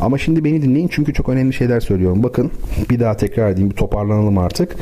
Ama 0.00 0.18
şimdi 0.18 0.44
beni 0.44 0.62
dinleyin 0.62 0.88
çünkü 0.88 1.14
çok 1.14 1.28
önemli 1.28 1.52
şeyler 1.52 1.80
söylüyorum. 1.80 2.22
Bakın 2.22 2.50
bir 2.90 3.00
daha 3.00 3.16
tekrar 3.16 3.50
edeyim 3.50 3.70
bir 3.70 3.76
toparlanalım 3.76 4.38
artık 4.38 4.76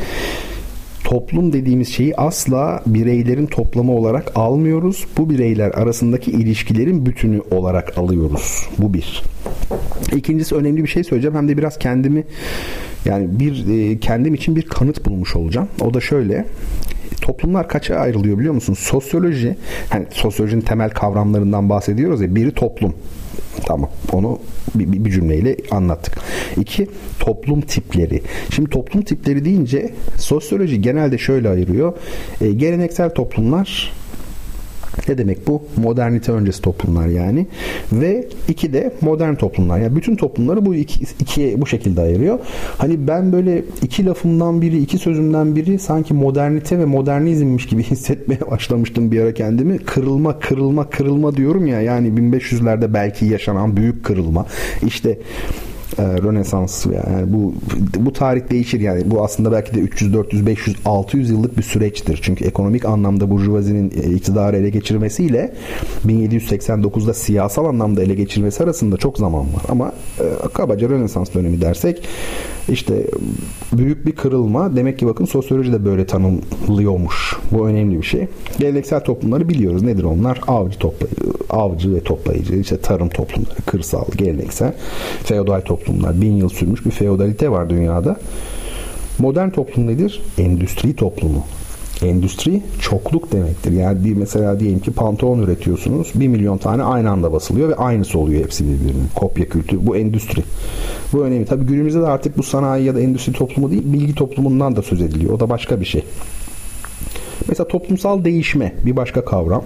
toplum 1.07 1.53
dediğimiz 1.53 1.89
şeyi 1.89 2.16
asla 2.16 2.83
bireylerin 2.87 3.47
toplamı 3.47 3.93
olarak 3.93 4.33
almıyoruz. 4.35 5.07
Bu 5.19 5.31
bireyler 5.31 5.70
arasındaki 5.70 6.31
ilişkilerin 6.31 7.07
bütünü 7.07 7.41
olarak 7.51 7.99
alıyoruz. 7.99 8.69
Bu 8.78 8.95
bir. 8.95 9.23
İkincisi 10.16 10.55
önemli 10.55 10.83
bir 10.83 10.89
şey 10.89 11.05
söyleyeceğim. 11.05 11.37
Hem 11.37 11.49
de 11.49 11.59
biraz 11.59 11.78
kendimi 11.78 12.24
yani 13.05 13.41
bir 13.41 13.66
e, 13.69 13.99
kendim 13.99 14.35
için 14.35 14.57
bir 14.57 14.62
kanıt 14.62 15.05
bulmuş 15.05 15.37
olacağım. 15.37 15.69
O 15.81 15.95
da 15.95 16.01
şöyle 16.01 16.47
toplumlar 17.23 17.69
kaça 17.69 17.97
ayrılıyor 17.97 18.39
biliyor 18.39 18.55
musun? 18.55 18.74
Sosyoloji, 18.74 19.57
hani 19.91 20.07
sosyolojinin 20.11 20.61
temel 20.61 20.91
kavramlarından 20.91 21.69
bahsediyoruz 21.69 22.20
ya. 22.20 22.35
Biri 22.35 22.51
toplum. 22.51 22.95
Tamam. 23.65 23.91
Onu 24.12 24.39
bir, 24.74 25.05
bir 25.05 25.11
cümleyle 25.11 25.57
anlattık. 25.70 26.19
İki, 26.57 26.89
toplum 27.20 27.61
tipleri. 27.61 28.23
Şimdi 28.55 28.70
toplum 28.70 29.03
tipleri 29.03 29.45
deyince 29.45 29.91
sosyoloji 30.16 30.81
genelde 30.81 31.19
şöyle 31.19 31.49
ayırıyor. 31.49 31.93
E, 32.41 32.53
geleneksel 32.53 33.11
toplumlar 33.11 33.93
ne 35.09 35.19
demek 35.19 35.47
bu? 35.47 35.62
Modernite 35.77 36.33
öncesi 36.33 36.62
toplumlar 36.62 37.07
yani. 37.07 37.47
Ve 37.93 38.28
iki 38.49 38.73
de 38.73 38.93
modern 39.01 39.35
toplumlar. 39.35 39.78
Yani 39.78 39.97
bütün 39.97 40.16
toplumları 40.16 40.66
bu 40.66 40.74
iki, 40.74 41.05
ikiye 41.20 41.61
bu 41.61 41.66
şekilde 41.66 42.01
ayırıyor. 42.01 42.39
Hani 42.78 43.09
ben 43.09 43.33
böyle 43.33 43.62
iki 43.83 44.07
lafımdan 44.07 44.62
biri, 44.62 44.78
iki 44.78 44.99
sözümden 44.99 45.57
biri 45.57 45.78
sanki 45.78 46.15
modernite 46.15 46.78
ve 46.78 46.85
modernizmmiş 46.85 47.66
gibi 47.66 47.83
hissetmeye 47.91 48.41
başlamıştım 48.51 49.12
bir 49.12 49.20
ara 49.20 49.35
kendimi. 49.35 49.78
Kırılma, 49.78 50.39
kırılma, 50.39 50.91
kırılma 50.91 51.37
diyorum 51.37 51.66
ya. 51.66 51.81
Yani 51.81 52.09
1500'lerde 52.09 52.95
belki 52.95 53.27
yaşanan 53.27 53.77
büyük 53.77 54.05
kırılma. 54.05 54.47
İşte 54.87 55.19
e, 55.99 56.03
Rönesans 56.03 56.87
yani 56.87 57.33
bu 57.33 57.55
bu 57.97 58.13
tarih 58.13 58.51
değişir 58.51 58.81
yani 58.81 59.11
bu 59.11 59.25
aslında 59.25 59.53
belki 59.53 59.75
de 59.75 59.81
300 59.81 60.15
400 60.15 60.47
500 60.47 60.77
600 60.85 61.31
yıllık 61.31 61.59
bir 61.59 61.63
süreçtir. 61.63 62.21
Çünkü 62.23 62.45
ekonomik 62.45 62.85
anlamda 62.85 63.31
burjuvazinin 63.31 63.93
e, 64.03 64.15
iktidarı 64.15 64.57
ele 64.57 64.71
geçirmesiyle 64.71 65.53
1789'da 66.07 67.15
siyasal 67.15 67.65
anlamda 67.65 68.03
ele 68.03 68.15
geçirmesi 68.15 68.65
arasında 68.65 68.97
çok 68.97 69.19
zaman 69.19 69.41
var. 69.41 69.63
Ama 69.69 69.93
e, 70.21 70.49
kabaca 70.55 70.89
Rönesans 70.89 71.35
dönemi 71.35 71.61
dersek 71.61 72.09
işte 72.68 73.06
büyük 73.72 74.06
bir 74.06 74.12
kırılma. 74.12 74.76
Demek 74.76 74.98
ki 74.98 75.06
bakın 75.06 75.24
sosyoloji 75.24 75.72
de 75.72 75.84
böyle 75.84 76.06
tanımlıyormuş. 76.06 77.36
Bu 77.52 77.68
önemli 77.68 77.98
bir 77.98 78.06
şey. 78.06 78.26
Geleneksel 78.59 79.01
toplumları 79.01 79.48
biliyoruz. 79.48 79.82
Nedir 79.82 80.05
onlar? 80.05 80.40
Avcı 80.47 80.78
toplayıcı, 80.78 81.22
avcı 81.51 81.94
ve 81.94 82.01
toplayıcı, 82.01 82.55
işte 82.55 82.76
tarım 82.76 83.09
toplumları, 83.09 83.62
kırsal, 83.66 84.05
geleneksel, 84.16 84.74
feodal 85.24 85.60
toplumlar. 85.60 86.20
Bin 86.20 86.32
yıl 86.32 86.48
sürmüş 86.48 86.86
bir 86.86 86.90
feodalite 86.90 87.51
var 87.51 87.70
dünyada. 87.70 88.16
Modern 89.18 89.51
toplum 89.51 89.86
nedir? 89.86 90.22
Endüstri 90.38 90.97
toplumu. 90.97 91.44
Endüstri 92.02 92.62
çokluk 92.81 93.32
demektir. 93.32 93.73
Yani 93.73 94.05
bir 94.05 94.14
mesela 94.14 94.60
diyelim 94.60 94.81
ki 94.81 94.90
pantolon 94.90 95.39
üretiyorsunuz. 95.39 96.12
Bir 96.14 96.28
milyon 96.28 96.59
tane 96.59 96.82
aynı 96.82 97.10
anda 97.10 97.32
basılıyor 97.32 97.68
ve 97.68 97.74
aynısı 97.74 98.18
oluyor 98.18 98.44
hepsi 98.44 98.64
birbirinin. 98.64 99.09
Kopya 99.14 99.48
kültürü. 99.48 99.86
Bu 99.86 99.97
endüstri. 99.97 100.43
Bu 101.12 101.24
önemli. 101.24 101.47
Tabii 101.47 101.64
günümüzde 101.64 102.01
de 102.01 102.06
artık 102.06 102.39
bu 102.39 102.43
sanayi 102.43 102.85
ya 102.85 102.94
da 102.94 103.01
endüstri 103.01 103.32
toplumu 103.32 103.70
değil, 103.70 103.82
bilgi 103.85 104.14
toplumundan 104.14 104.77
da 104.77 104.82
söz 104.82 105.02
ediliyor. 105.02 105.32
O 105.32 105.40
da 105.40 105.48
başka 105.48 105.81
bir 105.81 105.86
şey. 105.86 106.05
Mesela 107.48 107.68
toplumsal 107.68 108.24
değişme 108.24 108.74
bir 108.85 108.97
başka 108.97 109.24
kavram. 109.24 109.64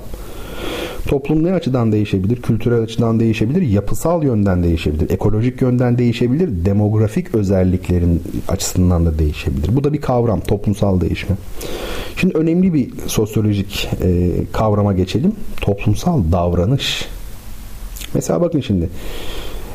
Toplum 1.06 1.44
ne 1.44 1.52
açıdan 1.52 1.92
değişebilir? 1.92 2.42
Kültürel 2.42 2.82
açıdan 2.82 3.20
değişebilir, 3.20 3.62
yapısal 3.62 4.22
yönden 4.22 4.62
değişebilir, 4.62 5.10
ekolojik 5.10 5.62
yönden 5.62 5.98
değişebilir, 5.98 6.64
demografik 6.64 7.34
özelliklerin 7.34 8.22
açısından 8.48 9.06
da 9.06 9.18
değişebilir. 9.18 9.76
Bu 9.76 9.84
da 9.84 9.92
bir 9.92 10.00
kavram, 10.00 10.40
toplumsal 10.40 11.00
değişme. 11.00 11.36
Şimdi 12.16 12.38
önemli 12.38 12.74
bir 12.74 12.90
sosyolojik 13.06 13.88
e, 14.02 14.30
kavrama 14.52 14.92
geçelim. 14.92 15.32
Toplumsal 15.60 16.32
davranış. 16.32 17.08
Mesela 18.14 18.40
bakın 18.40 18.60
şimdi. 18.60 18.88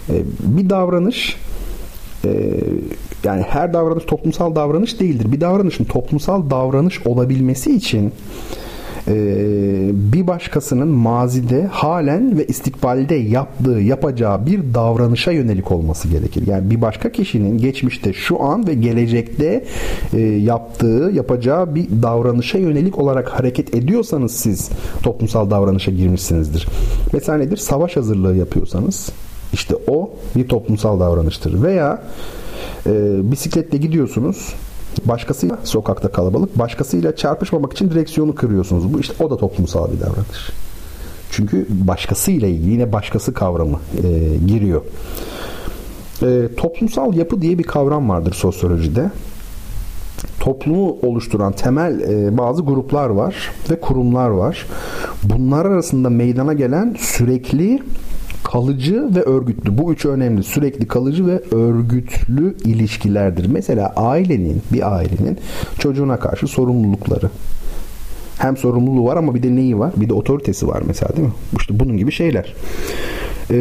E, 0.09 0.13
bir 0.39 0.69
davranış 0.69 1.37
e, 2.25 2.29
yani 3.23 3.41
her 3.41 3.73
davranış 3.73 4.03
toplumsal 4.05 4.55
davranış 4.55 4.99
değildir. 4.99 5.31
Bir 5.31 5.41
davranışın 5.41 5.83
toplumsal 5.83 6.49
davranış 6.49 7.07
olabilmesi 7.07 7.75
için 7.75 8.11
bir 9.93 10.27
başkasının 10.27 10.87
mazide 10.87 11.65
halen 11.65 12.37
ve 12.37 12.45
istikbalde 12.45 13.15
yaptığı, 13.15 13.79
yapacağı 13.79 14.45
bir 14.45 14.73
davranışa 14.73 15.31
yönelik 15.31 15.71
olması 15.71 16.07
gerekir. 16.07 16.47
Yani 16.47 16.69
bir 16.69 16.81
başka 16.81 17.11
kişinin 17.11 17.57
geçmişte, 17.57 18.13
şu 18.13 18.43
an 18.43 18.67
ve 18.67 18.73
gelecekte 18.73 19.65
e, 20.13 20.19
yaptığı, 20.21 21.11
yapacağı 21.13 21.75
bir 21.75 21.87
davranışa 22.03 22.57
yönelik 22.57 22.99
olarak 22.99 23.29
hareket 23.29 23.75
ediyorsanız 23.75 24.31
siz 24.31 24.69
toplumsal 25.03 25.49
davranışa 25.49 25.91
girmişsinizdir. 25.91 26.67
Mesela 27.13 27.37
nedir? 27.37 27.57
Savaş 27.57 27.97
hazırlığı 27.97 28.35
yapıyorsanız 28.35 29.09
işte 29.53 29.75
o 29.87 30.09
bir 30.35 30.47
toplumsal 30.47 30.99
davranıştır. 30.99 31.63
Veya 31.63 32.03
e, 32.85 32.91
bisikletle 33.31 33.77
gidiyorsunuz 33.77 34.53
Başkasıyla 35.05 35.57
sokakta 35.63 36.11
kalabalık, 36.11 36.59
başkasıyla 36.59 37.15
çarpışmamak 37.15 37.73
için 37.73 37.89
direksiyonu 37.89 38.35
kırıyorsunuz. 38.35 38.93
Bu 38.93 38.99
işte 38.99 39.23
o 39.23 39.29
da 39.29 39.37
toplumsal 39.37 39.91
bir 39.91 39.99
davranış. 39.99 40.51
Çünkü 41.31 41.65
başkasıyla 41.69 42.47
ilgili 42.47 42.71
yine 42.71 42.91
başkası 42.91 43.33
kavramı 43.33 43.79
e, 44.03 44.37
giriyor. 44.47 44.81
E, 46.21 46.55
toplumsal 46.57 47.13
yapı 47.13 47.41
diye 47.41 47.57
bir 47.57 47.63
kavram 47.63 48.09
vardır 48.09 48.33
sosyolojide. 48.33 49.11
Toplumu 50.39 50.97
oluşturan 51.01 51.51
temel 51.51 51.99
e, 51.99 52.37
bazı 52.37 52.61
gruplar 52.61 53.09
var 53.09 53.35
ve 53.71 53.79
kurumlar 53.79 54.29
var. 54.29 54.65
Bunlar 55.23 55.65
arasında 55.65 56.09
meydana 56.09 56.53
gelen 56.53 56.95
sürekli 56.99 57.79
kalıcı 58.55 59.15
ve 59.15 59.21
örgütlü. 59.21 59.77
Bu 59.77 59.93
üçü 59.93 60.09
önemli. 60.09 60.43
Sürekli 60.43 60.87
kalıcı 60.87 61.27
ve 61.27 61.41
örgütlü 61.51 62.55
ilişkilerdir. 62.65 63.45
Mesela 63.47 63.93
ailenin, 63.95 64.61
bir 64.73 64.95
ailenin 64.95 65.37
çocuğuna 65.79 66.19
karşı 66.19 66.47
sorumlulukları. 66.47 67.29
Hem 68.37 68.57
sorumluluğu 68.57 69.05
var 69.05 69.17
ama 69.17 69.35
bir 69.35 69.43
de 69.43 69.55
neyi 69.55 69.79
var? 69.79 69.91
Bir 69.95 70.09
de 70.09 70.13
otoritesi 70.13 70.67
var 70.67 70.83
mesela 70.87 71.15
değil 71.17 71.27
mi? 71.27 71.33
İşte 71.59 71.79
bunun 71.79 71.97
gibi 71.97 72.11
şeyler. 72.11 72.53
E, 73.51 73.57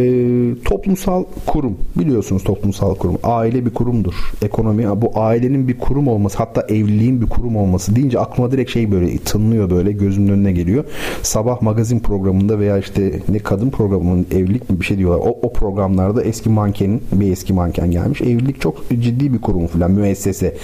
toplumsal 0.65 1.25
kurum 1.47 1.77
biliyorsunuz 1.97 2.45
toplumsal 2.45 2.95
kurum 2.95 3.19
aile 3.23 3.67
bir 3.67 3.75
kurumdur. 3.75 4.15
Ekonomi 4.43 5.03
bu 5.03 5.11
ailenin 5.15 5.69
bir 5.69 5.79
kurum 5.79 6.09
olması 6.09 6.39
hatta 6.39 6.63
evliliğin 6.63 7.21
bir 7.21 7.27
kurum 7.27 7.57
olması 7.57 7.97
deyince 7.97 8.19
aklıma 8.19 8.53
direkt 8.53 8.71
şey 8.71 8.93
böyle 8.93 9.19
tınlıyor 9.19 9.71
böyle 9.71 9.93
gözümün 9.93 10.29
önüne 10.29 10.53
geliyor. 10.53 10.85
Sabah 11.23 11.63
magazin 11.63 11.99
programında 11.99 12.59
veya 12.59 12.79
işte 12.79 13.21
ne 13.29 13.39
kadın 13.39 13.71
programının 13.71 14.27
evlilik 14.31 14.71
mi 14.71 14.81
bir 14.81 14.85
şey 14.85 14.99
diyorlar. 14.99 15.19
O, 15.19 15.39
o 15.43 15.53
programlarda 15.53 16.23
eski 16.23 16.49
mankenin 16.49 17.03
bir 17.13 17.33
eski 17.33 17.53
manken 17.53 17.91
gelmiş. 17.91 18.21
Evlilik 18.21 18.61
çok 18.61 18.91
ciddi 18.91 19.33
bir 19.33 19.41
kurum 19.41 19.67
falan 19.67 19.91
müessese. 19.91 20.57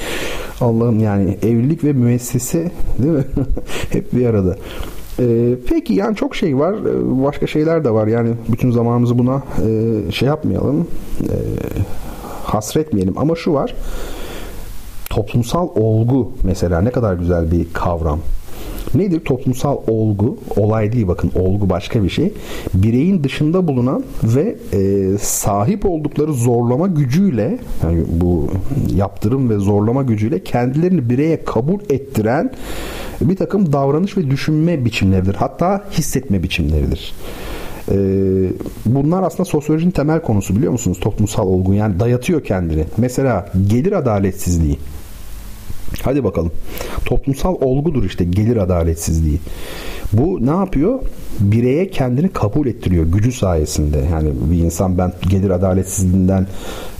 Allah'ım 0.60 1.00
yani 1.00 1.36
evlilik 1.42 1.84
ve 1.84 1.92
müessese 1.92 2.70
değil 2.98 3.14
mi? 3.14 3.24
Hep 3.92 4.14
bir 4.14 4.26
arada. 4.26 4.56
Ee, 5.20 5.54
peki 5.68 5.94
yani 5.94 6.16
çok 6.16 6.36
şey 6.36 6.58
var. 6.58 6.74
Ee, 6.74 7.24
başka 7.24 7.46
şeyler 7.46 7.84
de 7.84 7.90
var. 7.90 8.06
Yani 8.06 8.30
bütün 8.48 8.70
zamanımızı 8.70 9.18
buna 9.18 9.42
e, 9.66 10.12
şey 10.12 10.28
yapmayalım. 10.28 10.86
E, 11.22 11.34
hasretmeyelim. 12.44 13.18
Ama 13.18 13.36
şu 13.36 13.52
var. 13.52 13.74
Toplumsal 15.10 15.68
olgu 15.74 16.32
mesela 16.44 16.80
ne 16.80 16.90
kadar 16.90 17.14
güzel 17.14 17.50
bir 17.50 17.66
kavram. 17.72 18.20
Nedir 18.94 19.20
toplumsal 19.20 19.78
olgu? 19.88 20.38
Olay 20.56 20.92
değil 20.92 21.08
bakın 21.08 21.30
olgu 21.34 21.70
başka 21.70 22.02
bir 22.02 22.08
şey. 22.08 22.32
Bireyin 22.74 23.24
dışında 23.24 23.68
bulunan 23.68 24.04
ve 24.22 24.56
e, 24.72 25.18
sahip 25.18 25.86
oldukları 25.86 26.32
zorlama 26.32 26.86
gücüyle 26.86 27.58
yani 27.82 28.04
bu 28.08 28.48
yaptırım 28.94 29.50
ve 29.50 29.58
zorlama 29.58 30.02
gücüyle 30.02 30.44
kendilerini 30.44 31.10
bireye 31.10 31.44
kabul 31.44 31.80
ettiren 31.90 32.52
bir 33.20 33.36
takım 33.36 33.72
davranış 33.72 34.16
ve 34.16 34.30
düşünme 34.30 34.84
biçimleridir. 34.84 35.34
Hatta 35.34 35.84
hissetme 35.92 36.42
biçimleridir. 36.42 37.14
Ee, 37.90 37.96
bunlar 38.86 39.22
aslında 39.22 39.44
sosyolojinin 39.44 39.90
temel 39.90 40.22
konusu 40.22 40.56
biliyor 40.56 40.72
musunuz? 40.72 40.98
Toplumsal 41.00 41.46
olgu 41.46 41.74
yani 41.74 42.00
dayatıyor 42.00 42.44
kendini. 42.44 42.84
Mesela 42.96 43.48
gelir 43.66 43.92
adaletsizliği. 43.92 44.78
Hadi 46.02 46.24
bakalım. 46.24 46.52
Toplumsal 47.04 47.54
olgudur 47.60 48.04
işte 48.04 48.24
gelir 48.24 48.56
adaletsizliği. 48.56 49.38
Bu 50.12 50.46
ne 50.46 50.50
yapıyor? 50.50 50.98
Bireye 51.40 51.90
kendini 51.90 52.28
kabul 52.28 52.66
ettiriyor 52.66 53.04
gücü 53.06 53.32
sayesinde. 53.32 53.98
Yani 54.12 54.30
bir 54.50 54.58
insan 54.58 54.98
ben 54.98 55.12
gelir 55.28 55.50
adaletsizliğinden 55.50 56.46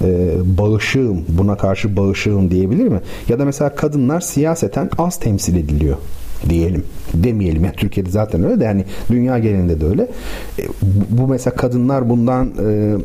e, 0.05 0.31
bağışığım, 0.59 1.25
buna 1.29 1.57
karşı 1.57 1.97
bağışığım 1.97 2.51
diyebilir 2.51 2.89
mi? 2.89 3.01
Ya 3.29 3.39
da 3.39 3.45
mesela 3.45 3.75
kadınlar 3.75 4.21
siyaseten 4.21 4.91
az 4.99 5.19
temsil 5.19 5.57
ediliyor 5.57 5.97
diyelim. 6.49 6.85
Demeyelim. 7.15 7.65
Yani 7.65 7.77
Türkiye'de 7.77 8.11
zaten 8.11 8.45
öyle 8.45 8.61
de 8.61 8.65
yani 8.65 8.85
dünya 9.11 9.39
genelinde 9.39 9.81
de 9.81 9.87
öyle. 9.87 10.03
E, 10.59 10.62
bu 11.11 11.29
mesela 11.29 11.57
kadınlar 11.57 12.09
bundan 12.09 12.51
e, 12.67 12.97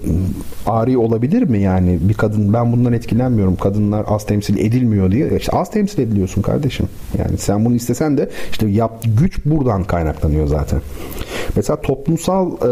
ari 0.66 0.98
olabilir 0.98 1.42
mi 1.42 1.60
yani? 1.60 2.00
Bir 2.02 2.14
kadın 2.14 2.54
ben 2.54 2.72
bundan 2.72 2.94
etkilenmiyorum. 2.94 3.56
Kadınlar 3.56 4.06
az 4.08 4.26
temsil 4.26 4.58
edilmiyor 4.58 5.12
diye. 5.12 5.38
İşte 5.38 5.52
az 5.52 5.72
temsil 5.72 6.00
ediliyorsun 6.00 6.42
kardeşim. 6.42 6.88
Yani 7.18 7.38
sen 7.38 7.66
bunu 7.66 7.76
istesen 7.76 8.18
de 8.18 8.30
işte 8.52 8.68
yap 8.68 9.04
güç 9.20 9.46
buradan 9.46 9.84
kaynaklanıyor 9.84 10.48
zaten. 10.48 10.82
Mesela 11.56 11.82
toplumsal 11.82 12.52
e, 12.52 12.72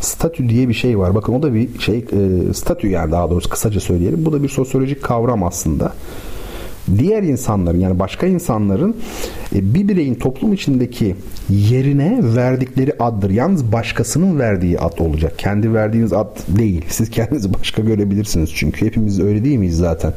statü 0.00 0.48
diye 0.48 0.68
bir 0.68 0.74
şey 0.74 0.98
var. 0.98 1.14
Bakın 1.14 1.32
o 1.32 1.42
da 1.42 1.54
bir 1.54 1.78
şey 1.78 1.98
e, 1.98 2.54
statü 2.54 2.88
yani 2.88 3.12
daha 3.12 3.30
doğrusu 3.30 3.48
kısaca 3.48 3.80
söyleyelim. 3.80 4.24
Bu 4.24 4.32
da 4.32 4.42
bir 4.42 4.48
sosyolojik 4.48 5.02
kavram 5.02 5.42
aslında 5.42 5.92
diğer 6.98 7.22
insanların 7.22 7.80
yani 7.80 7.98
başka 7.98 8.26
insanların 8.26 8.96
e, 9.54 9.74
bir 9.74 9.88
bireyin 9.88 10.14
toplum 10.14 10.52
içindeki 10.52 11.16
yerine 11.50 12.20
verdikleri 12.22 12.92
addır. 12.98 13.30
Yalnız 13.30 13.72
başkasının 13.72 14.38
verdiği 14.38 14.78
ad 14.78 14.98
olacak. 14.98 15.38
Kendi 15.38 15.74
verdiğiniz 15.74 16.12
ad 16.12 16.38
değil. 16.48 16.84
Siz 16.88 17.10
kendinizi 17.10 17.54
başka 17.54 17.82
görebilirsiniz. 17.82 18.50
Çünkü 18.54 18.86
hepimiz 18.86 19.20
öyle 19.20 19.44
değil 19.44 19.58
miyiz 19.58 19.76
zaten? 19.76 20.12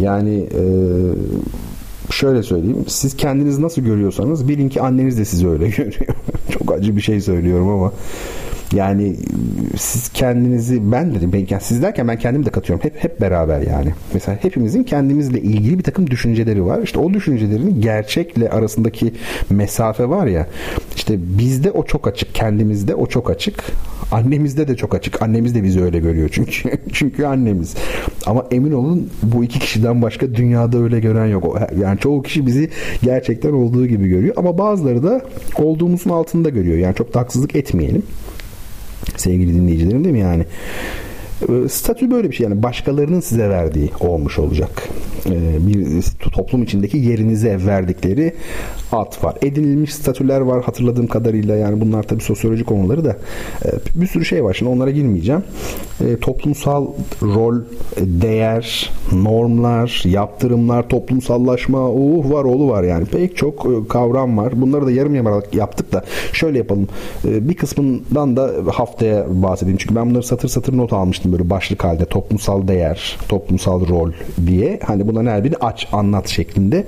Yani 0.00 0.34
e, 0.38 0.62
şöyle 2.12 2.42
söyleyeyim. 2.42 2.84
Siz 2.88 3.16
kendinizi 3.16 3.62
nasıl 3.62 3.82
görüyorsanız 3.82 4.48
bilin 4.48 4.68
ki 4.68 4.82
anneniz 4.82 5.18
de 5.18 5.24
sizi 5.24 5.48
öyle 5.48 5.68
görüyor. 5.76 6.16
Çok 6.50 6.72
acı 6.72 6.96
bir 6.96 7.00
şey 7.00 7.20
söylüyorum 7.20 7.68
ama 7.68 7.92
yani 8.72 9.16
siz 9.76 10.08
kendinizi 10.08 10.92
ben 10.92 11.14
dedim 11.14 11.32
ben, 11.32 11.46
yani 11.50 11.62
siz 11.62 11.82
derken 11.82 12.08
ben 12.08 12.18
kendimi 12.18 12.46
de 12.46 12.50
katıyorum. 12.50 12.84
Hep 12.84 13.04
hep 13.04 13.20
beraber 13.20 13.60
yani. 13.60 13.94
Mesela 14.14 14.38
hepimizin 14.42 14.84
kendimizle 14.84 15.40
ilgili 15.40 15.78
bir 15.78 15.82
takım 15.82 16.10
düşünceleri 16.10 16.64
var. 16.64 16.82
İşte 16.82 16.98
o 16.98 17.14
düşüncelerin 17.14 17.80
gerçekle 17.80 18.50
arasındaki 18.50 19.14
mesafe 19.50 20.08
var 20.08 20.26
ya. 20.26 20.46
İşte 20.96 21.14
bizde 21.38 21.70
o 21.70 21.84
çok 21.84 22.08
açık, 22.08 22.34
kendimizde 22.34 22.94
o 22.94 23.06
çok 23.06 23.30
açık. 23.30 23.64
Annemizde 24.12 24.68
de 24.68 24.76
çok 24.76 24.94
açık. 24.94 25.22
Annemiz 25.22 25.54
de 25.54 25.62
bizi 25.62 25.82
öyle 25.82 25.98
görüyor 25.98 26.28
çünkü. 26.32 26.70
çünkü 26.92 27.24
annemiz. 27.24 27.74
Ama 28.26 28.46
emin 28.50 28.72
olun 28.72 29.10
bu 29.22 29.44
iki 29.44 29.58
kişiden 29.58 30.02
başka 30.02 30.34
dünyada 30.34 30.78
öyle 30.78 31.00
gören 31.00 31.26
yok. 31.26 31.58
Yani 31.80 31.98
çoğu 31.98 32.22
kişi 32.22 32.46
bizi 32.46 32.70
gerçekten 33.02 33.52
olduğu 33.52 33.86
gibi 33.86 34.08
görüyor 34.08 34.34
ama 34.36 34.58
bazıları 34.58 35.02
da 35.02 35.22
olduğumuzun 35.58 36.10
altında 36.10 36.48
görüyor. 36.48 36.78
Yani 36.78 36.94
çok 36.94 37.14
da 37.14 37.20
haksızlık 37.20 37.56
etmeyelim 37.56 38.02
sevgili 39.16 39.54
dinleyicilerim 39.54 40.04
değil 40.04 40.14
mi 40.14 40.20
yani? 40.20 40.44
Ee, 41.48 41.68
statü 41.68 42.10
böyle 42.10 42.30
bir 42.30 42.36
şey 42.36 42.44
yani 42.44 42.62
başkalarının 42.62 43.20
size 43.20 43.48
verdiği 43.48 43.90
olmuş 44.00 44.38
olacak. 44.38 44.88
Ee, 45.26 45.66
bir 45.66 46.02
toplum 46.20 46.62
içindeki 46.62 46.98
yerinize 46.98 47.66
verdikleri 47.66 48.34
at 48.92 49.24
var. 49.24 49.34
Edinilmiş 49.42 49.94
statüler 49.94 50.40
var 50.40 50.64
hatırladığım 50.64 51.06
kadarıyla 51.06 51.56
yani 51.56 51.80
bunlar 51.80 52.02
tabii 52.02 52.22
sosyoloji 52.22 52.64
konuları 52.64 53.04
da 53.04 53.16
ee, 53.64 53.68
bir 53.94 54.06
sürü 54.06 54.24
şey 54.24 54.44
var 54.44 54.54
şimdi 54.54 54.70
onlara 54.70 54.90
girmeyeceğim. 54.90 55.42
Toplumsal 56.20 56.86
rol, 57.22 57.54
değer, 58.00 58.90
normlar, 59.12 60.02
yaptırımlar, 60.04 60.88
toplumsallaşma, 60.88 61.90
uh 61.90 62.30
var 62.32 62.44
oğlu 62.44 62.68
var 62.68 62.82
yani 62.82 63.04
pek 63.04 63.36
çok 63.36 63.66
e, 63.66 63.88
kavram 63.88 64.38
var. 64.38 64.60
Bunları 64.60 64.86
da 64.86 64.90
yarım 64.90 65.14
yamalak 65.14 65.54
yaptık 65.54 65.92
da 65.92 66.04
şöyle 66.32 66.58
yapalım. 66.58 66.88
Bir 67.24 67.54
kısmından 67.54 68.36
da 68.36 68.50
haftaya 68.72 69.26
bahsedeyim. 69.28 69.78
Çünkü 69.78 69.94
ben 69.96 70.10
bunları 70.10 70.22
satır 70.22 70.48
satır 70.48 70.76
not 70.76 70.92
almıştım 70.92 71.32
böyle 71.32 71.50
başlık 71.50 71.84
halde 71.84 72.04
toplumsal 72.04 72.68
değer, 72.68 73.18
toplumsal 73.28 73.88
rol 73.88 74.12
diye. 74.46 74.80
Hani 74.84 75.08
bunların 75.08 75.30
her 75.30 75.44
birini 75.44 75.56
aç, 75.56 75.88
anlat 75.92 76.09
şeklinde. 76.26 76.86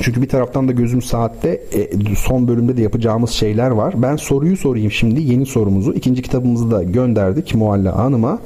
Çünkü 0.00 0.22
bir 0.22 0.28
taraftan 0.28 0.68
da 0.68 0.72
gözüm 0.72 1.02
saatte 1.02 1.60
e, 1.72 2.14
son 2.14 2.48
bölümde 2.48 2.76
de 2.76 2.82
yapacağımız 2.82 3.30
şeyler 3.30 3.70
var. 3.70 3.94
Ben 4.02 4.16
soruyu 4.16 4.56
sorayım 4.56 4.90
şimdi. 4.90 5.22
Yeni 5.22 5.46
sorumuzu. 5.46 5.92
ikinci 5.92 6.22
kitabımızı 6.22 6.70
da 6.70 6.82
gönderdik 6.82 7.54
Mualla 7.54 7.98
Hanım'a. 7.98 8.38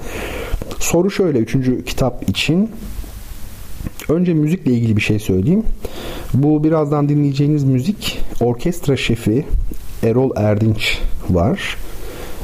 Soru 0.78 1.10
şöyle 1.10 1.38
üçüncü 1.38 1.84
kitap 1.84 2.28
için. 2.28 2.70
Önce 4.08 4.34
müzikle 4.34 4.72
ilgili 4.72 4.96
bir 4.96 5.00
şey 5.00 5.18
söyleyeyim. 5.18 5.62
Bu 6.34 6.64
birazdan 6.64 7.08
dinleyeceğiniz 7.08 7.64
müzik 7.64 8.18
orkestra 8.40 8.96
şefi 8.96 9.44
Erol 10.02 10.30
Erdinç 10.36 10.98
var. 11.30 11.76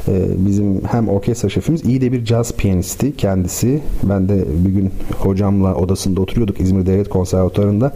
Ee, 0.07 0.25
bizim 0.37 0.81
hem 0.83 1.09
orkestra 1.09 1.49
şefimiz 1.49 1.85
iyi 1.85 2.01
de 2.01 2.11
bir 2.11 2.25
caz 2.25 2.53
piyanisti 2.53 3.15
kendisi. 3.15 3.81
Ben 4.03 4.29
de 4.29 4.45
bir 4.65 4.69
gün 4.69 4.91
hocamla 5.19 5.75
odasında 5.75 6.21
oturuyorduk 6.21 6.59
İzmir 6.59 6.85
Devlet 6.85 7.09
Konservatuarı'nda. 7.09 7.93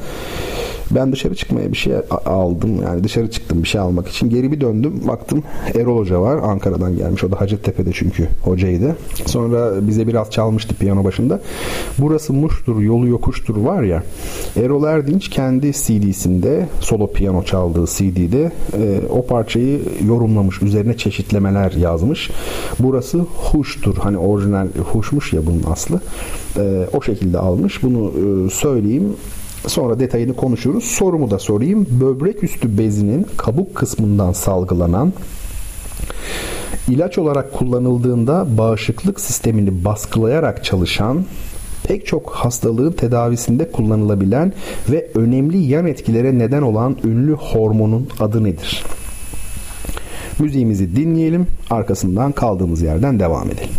Ben 0.91 1.11
dışarı 1.11 1.35
çıkmaya 1.35 1.71
bir 1.71 1.77
şey 1.77 1.93
aldım. 2.25 2.81
Yani 2.83 3.03
dışarı 3.03 3.31
çıktım 3.31 3.63
bir 3.63 3.67
şey 3.67 3.81
almak 3.81 4.07
için. 4.07 4.29
Geri 4.29 4.51
bir 4.51 4.61
döndüm. 4.61 5.01
Baktım 5.07 5.43
Erol 5.75 5.97
Hoca 5.97 6.21
var. 6.21 6.37
Ankara'dan 6.43 6.97
gelmiş. 6.97 7.23
O 7.23 7.31
da 7.31 7.41
Hacettepe'de 7.41 7.89
çünkü 7.93 8.27
hocaydı. 8.43 8.95
Sonra 9.25 9.87
bize 9.87 10.07
biraz 10.07 10.31
çalmıştı 10.31 10.75
piyano 10.75 11.03
başında. 11.03 11.41
Burası 11.97 12.33
Muş'tur, 12.33 12.81
yolu 12.81 13.07
yokuştur 13.07 13.57
var 13.57 13.83
ya. 13.83 14.03
Erol 14.55 14.83
Erdinç 14.83 15.29
kendi 15.29 15.71
CD'sinde 15.71 16.67
solo 16.79 17.11
piyano 17.11 17.43
çaldığı 17.43 17.85
CD'de 17.85 18.51
e, 18.73 18.99
o 19.09 19.25
parçayı 19.25 19.81
yorumlamış. 20.07 20.61
Üzerine 20.61 20.97
çeşitlemeler 20.97 21.71
yazmış. 21.71 21.96
Burası 22.79 23.17
huştur. 23.17 23.97
Hani 23.97 24.17
orijinal 24.17 24.67
huşmuş 24.93 25.33
ya 25.33 25.45
bunun 25.45 25.63
aslı. 25.71 26.01
E, 26.57 26.87
o 26.93 27.01
şekilde 27.01 27.37
almış. 27.37 27.83
Bunu 27.83 28.11
e, 28.47 28.49
söyleyeyim. 28.49 29.13
Sonra 29.67 29.99
detayını 29.99 30.35
konuşuruz. 30.35 30.83
Sorumu 30.83 31.31
da 31.31 31.39
sorayım. 31.39 31.87
Böbrek 32.01 32.43
üstü 32.43 32.77
bezinin 32.77 33.27
kabuk 33.37 33.75
kısmından 33.75 34.31
salgılanan 34.31 35.13
ilaç 36.87 37.17
olarak 37.17 37.53
kullanıldığında 37.53 38.47
bağışıklık 38.57 39.19
sistemini 39.19 39.85
baskılayarak 39.85 40.63
çalışan 40.63 41.25
pek 41.83 42.05
çok 42.05 42.29
hastalığın 42.29 42.91
tedavisinde 42.91 43.71
kullanılabilen 43.71 44.53
ve 44.89 45.07
önemli 45.15 45.57
yan 45.57 45.87
etkilere 45.87 46.39
neden 46.39 46.61
olan 46.61 46.97
ünlü 47.03 47.33
hormonun 47.33 48.07
adı 48.19 48.43
nedir? 48.43 48.83
Müziğimizi 50.39 50.95
dinleyelim, 50.95 51.47
arkasından 51.69 52.31
kaldığımız 52.31 52.81
yerden 52.81 53.19
devam 53.19 53.47
edelim. 53.51 53.69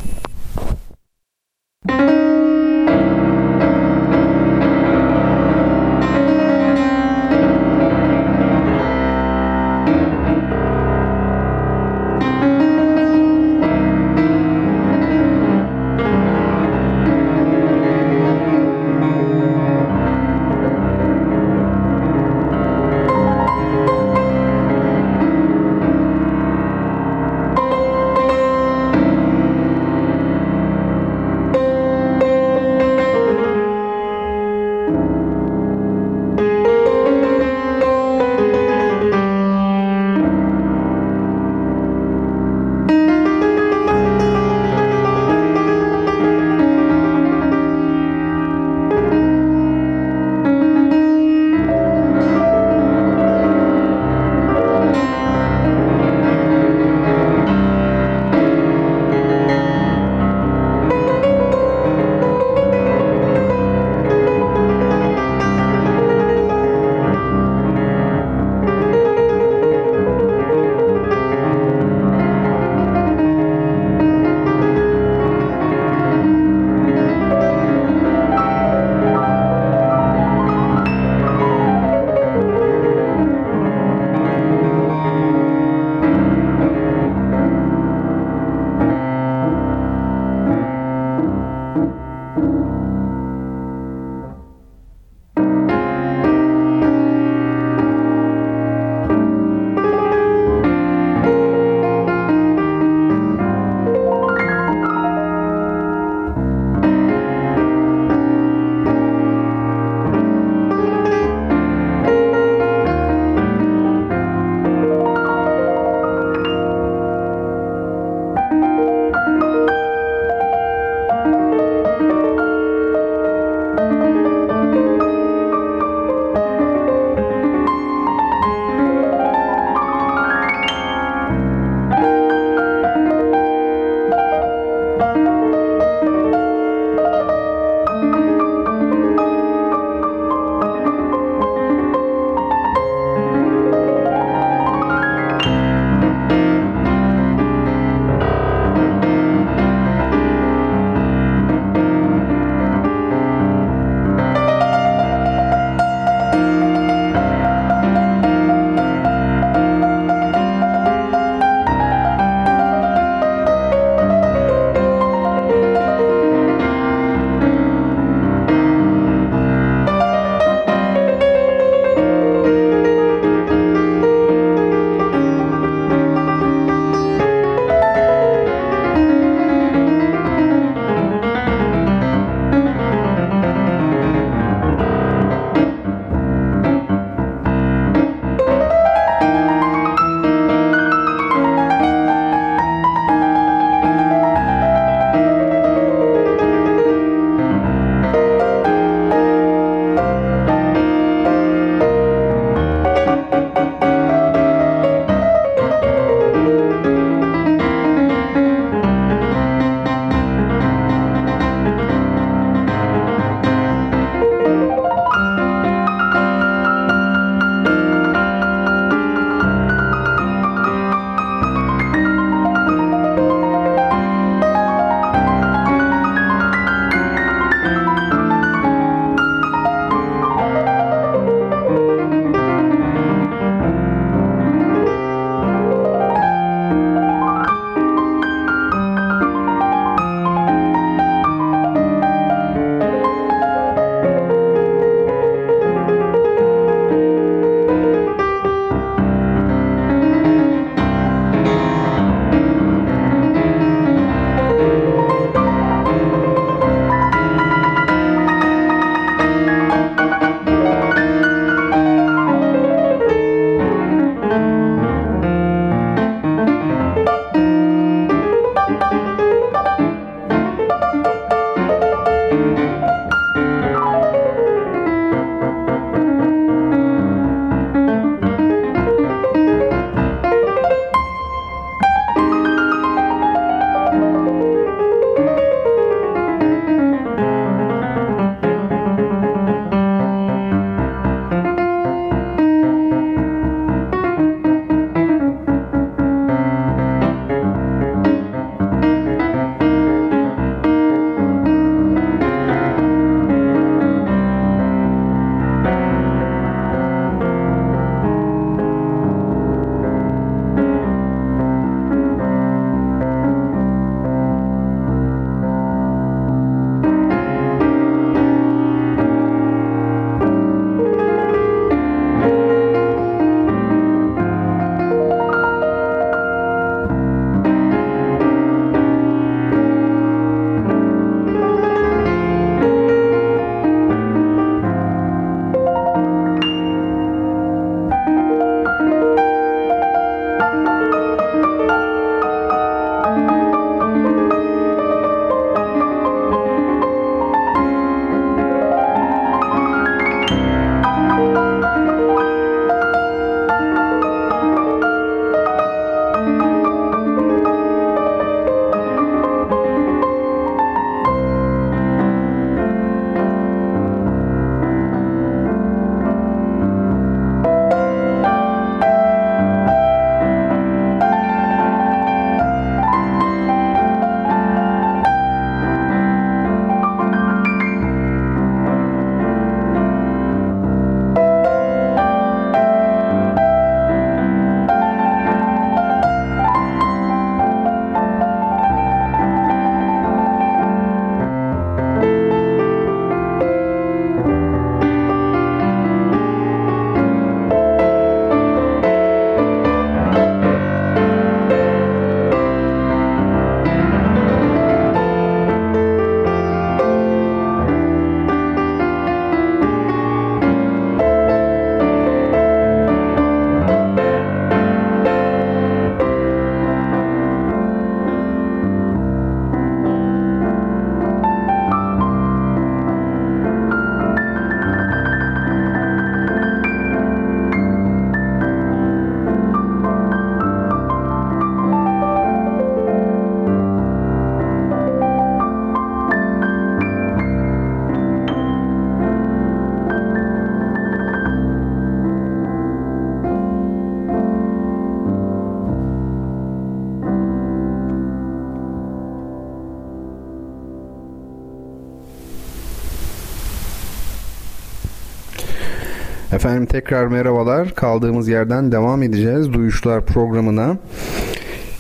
Efendim 456.49 456.67
tekrar 456.67 457.07
merhabalar. 457.07 457.75
Kaldığımız 457.75 458.29
yerden 458.29 458.73
devam 458.73 459.03
edeceğiz 459.03 459.53
Duyuşlar 459.53 460.07
programına. 460.07 460.77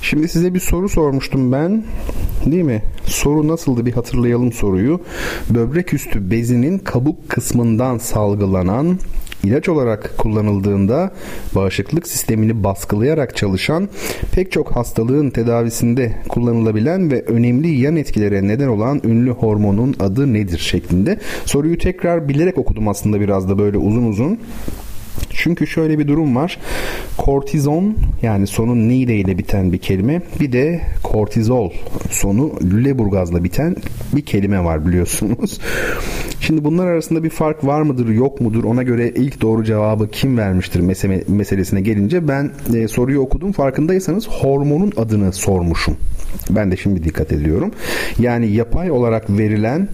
Şimdi 0.02 0.28
size 0.28 0.54
bir 0.54 0.60
soru 0.60 0.88
sormuştum 0.88 1.52
ben. 1.52 1.84
Değil 2.46 2.62
mi? 2.62 2.82
Soru 3.04 3.48
nasıldı 3.48 3.86
bir 3.86 3.92
hatırlayalım 3.92 4.52
soruyu. 4.52 5.00
Böbrek 5.50 5.94
üstü 5.94 6.30
bezinin 6.30 6.78
kabuk 6.78 7.28
kısmından 7.28 7.98
salgılanan 7.98 8.98
ilaç 9.44 9.68
olarak 9.68 10.18
kullanıldığında 10.18 11.12
bağışıklık 11.58 12.08
sistemini 12.08 12.64
baskılayarak 12.64 13.36
çalışan 13.36 13.88
pek 14.32 14.52
çok 14.52 14.76
hastalığın 14.76 15.30
tedavisinde 15.30 16.12
kullanılabilen 16.28 17.10
ve 17.10 17.22
önemli 17.22 17.80
yan 17.80 17.96
etkilere 17.96 18.48
neden 18.48 18.68
olan 18.68 19.00
ünlü 19.04 19.30
hormonun 19.30 19.96
adı 20.00 20.32
nedir 20.32 20.58
şeklinde. 20.58 21.18
Soruyu 21.44 21.78
tekrar 21.78 22.28
bilerek 22.28 22.58
okudum 22.58 22.88
aslında 22.88 23.20
biraz 23.20 23.48
da 23.48 23.58
böyle 23.58 23.78
uzun 23.78 24.02
uzun. 24.02 24.38
Çünkü 25.30 25.66
şöyle 25.66 25.98
bir 25.98 26.08
durum 26.08 26.36
var. 26.36 26.58
Kortizon 27.16 27.96
yani 28.22 28.46
sonu 28.46 28.88
nide 28.88 29.16
ile 29.16 29.38
biten 29.38 29.72
bir 29.72 29.78
kelime. 29.78 30.22
Bir 30.40 30.52
de 30.52 30.80
kortizol 31.02 31.70
sonu 32.10 32.52
lüleburgazla 32.62 33.44
biten 33.44 33.76
bir 34.16 34.22
kelime 34.22 34.64
var 34.64 34.86
biliyorsunuz. 34.86 35.60
Şimdi 36.48 36.64
bunlar 36.64 36.86
arasında 36.86 37.24
bir 37.24 37.30
fark 37.30 37.64
var 37.64 37.82
mıdır 37.82 38.08
yok 38.08 38.40
mudur 38.40 38.64
ona 38.64 38.82
göre 38.82 39.12
ilk 39.16 39.40
doğru 39.40 39.64
cevabı 39.64 40.08
kim 40.10 40.38
vermiştir 40.38 40.80
mesele, 40.80 41.24
meselesine 41.28 41.80
gelince 41.80 42.28
ben 42.28 42.50
e, 42.74 42.88
soruyu 42.88 43.20
okudum. 43.20 43.52
Farkındaysanız 43.52 44.28
hormonun 44.28 44.92
adını 44.96 45.32
sormuşum. 45.32 45.96
Ben 46.50 46.70
de 46.70 46.76
şimdi 46.76 47.04
dikkat 47.04 47.32
ediyorum. 47.32 47.70
Yani 48.18 48.52
yapay 48.52 48.90
olarak 48.90 49.30
verilen 49.30 49.88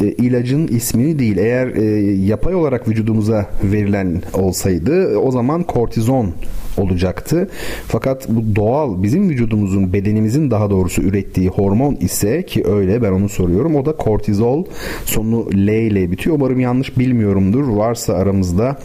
e, 0.00 0.06
ilacın 0.06 0.66
ismini 0.66 1.18
değil. 1.18 1.36
Eğer 1.36 1.66
e, 1.66 1.84
yapay 2.12 2.54
olarak 2.54 2.88
vücudumuza 2.88 3.46
verilen 3.64 4.22
olsaydı 4.32 5.18
o 5.18 5.30
zaman 5.30 5.62
kortizon 5.62 6.32
olacaktı. 6.78 7.48
Fakat 7.86 8.28
bu 8.28 8.56
doğal 8.56 9.02
bizim 9.02 9.30
vücudumuzun 9.30 9.92
bedenimizin 9.92 10.50
daha 10.50 10.70
doğrusu 10.70 11.02
ürettiği 11.02 11.48
hormon 11.48 11.94
ise 12.00 12.42
ki 12.42 12.64
öyle 12.66 13.02
ben 13.02 13.12
onu 13.12 13.28
soruyorum. 13.28 13.76
O 13.76 13.86
da 13.86 13.92
kortizol 13.96 14.64
sonu 15.04 15.46
L 15.52 15.68
ile 15.68 16.10
bitiyor. 16.10 16.36
Umarım 16.36 16.60
yanlış 16.60 16.98
bilmiyorumdur. 16.98 17.68
Varsa 17.68 18.14
aramızda 18.14 18.76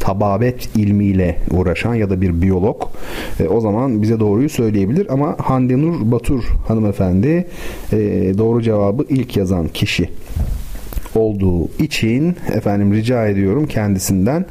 tababet 0.00 0.76
ilmiyle 0.76 1.36
uğraşan 1.50 1.94
ya 1.94 2.10
da 2.10 2.20
bir 2.20 2.42
biyolog 2.42 2.82
e, 3.40 3.48
o 3.48 3.60
zaman 3.60 4.02
bize 4.02 4.20
doğruyu 4.20 4.48
söyleyebilir 4.48 5.12
ama 5.12 5.36
Hande 5.38 5.78
Nur 5.78 6.12
Batur 6.12 6.44
hanımefendi 6.68 7.46
e, 7.92 7.98
doğru 8.38 8.62
cevabı 8.62 9.04
ilk 9.08 9.36
yazan 9.36 9.68
kişi 9.68 10.08
olduğu 11.14 11.68
için 11.78 12.36
efendim 12.54 12.94
rica 12.94 13.26
ediyorum 13.26 13.66
kendisinden 13.66 14.46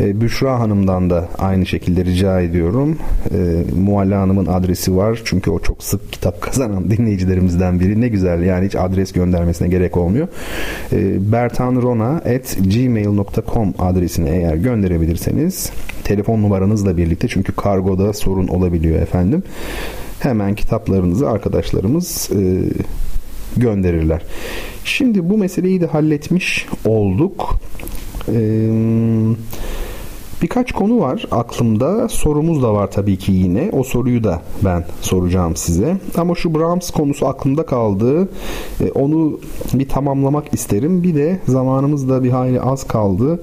e, 0.00 0.20
Büşra 0.20 0.60
Hanım'dan 0.60 1.10
da 1.10 1.28
aynı 1.38 1.66
şekilde 1.66 2.04
rica 2.04 2.40
ediyorum. 2.40 2.98
E, 3.30 3.36
Mualla 3.80 4.20
Hanım'ın 4.20 4.46
adresi 4.46 4.96
var. 4.96 5.20
Çünkü 5.24 5.50
o 5.50 5.58
çok 5.58 5.84
sık 5.84 6.12
kitap 6.12 6.40
kazanan 6.42 6.90
dinleyicilerimizden 6.90 7.80
biri. 7.80 8.00
Ne 8.00 8.08
güzel 8.08 8.42
yani 8.42 8.66
hiç 8.66 8.76
adres 8.76 9.12
göndermesine 9.12 9.68
gerek 9.68 9.96
olmuyor. 9.96 10.28
E, 10.92 11.32
bertanrona.gmail.com 11.32 13.74
adresine 13.78 14.30
eğer 14.30 14.56
gönderebilirseniz 14.56 15.70
telefon 16.04 16.42
numaranızla 16.42 16.96
birlikte 16.96 17.28
çünkü 17.28 17.52
kargoda 17.52 18.12
sorun 18.12 18.48
olabiliyor 18.48 19.02
efendim. 19.02 19.42
Hemen 20.20 20.54
kitaplarınızı 20.54 21.30
arkadaşlarımız 21.30 22.30
e, 22.32 22.62
gönderirler. 23.56 24.22
Şimdi 24.84 25.30
bu 25.30 25.38
meseleyi 25.38 25.80
de 25.80 25.86
halletmiş 25.86 26.66
olduk. 26.84 27.56
Ee, 28.28 28.68
birkaç 30.42 30.72
konu 30.72 31.00
var 31.00 31.26
aklımda. 31.30 32.08
Sorumuz 32.08 32.62
da 32.62 32.74
var 32.74 32.90
tabii 32.90 33.16
ki 33.16 33.32
yine. 33.32 33.70
O 33.72 33.82
soruyu 33.84 34.24
da 34.24 34.42
ben 34.64 34.84
soracağım 35.00 35.56
size. 35.56 35.96
Ama 36.16 36.34
şu 36.34 36.54
Brahms 36.54 36.90
konusu 36.90 37.26
aklımda 37.26 37.66
kaldı. 37.66 38.28
Ee, 38.80 38.90
onu 38.90 39.40
bir 39.74 39.88
tamamlamak 39.88 40.54
isterim. 40.54 41.02
Bir 41.02 41.14
de 41.14 41.38
zamanımız 41.48 42.08
da 42.08 42.24
bir 42.24 42.30
hayli 42.30 42.60
az 42.60 42.86
kaldı. 42.86 43.40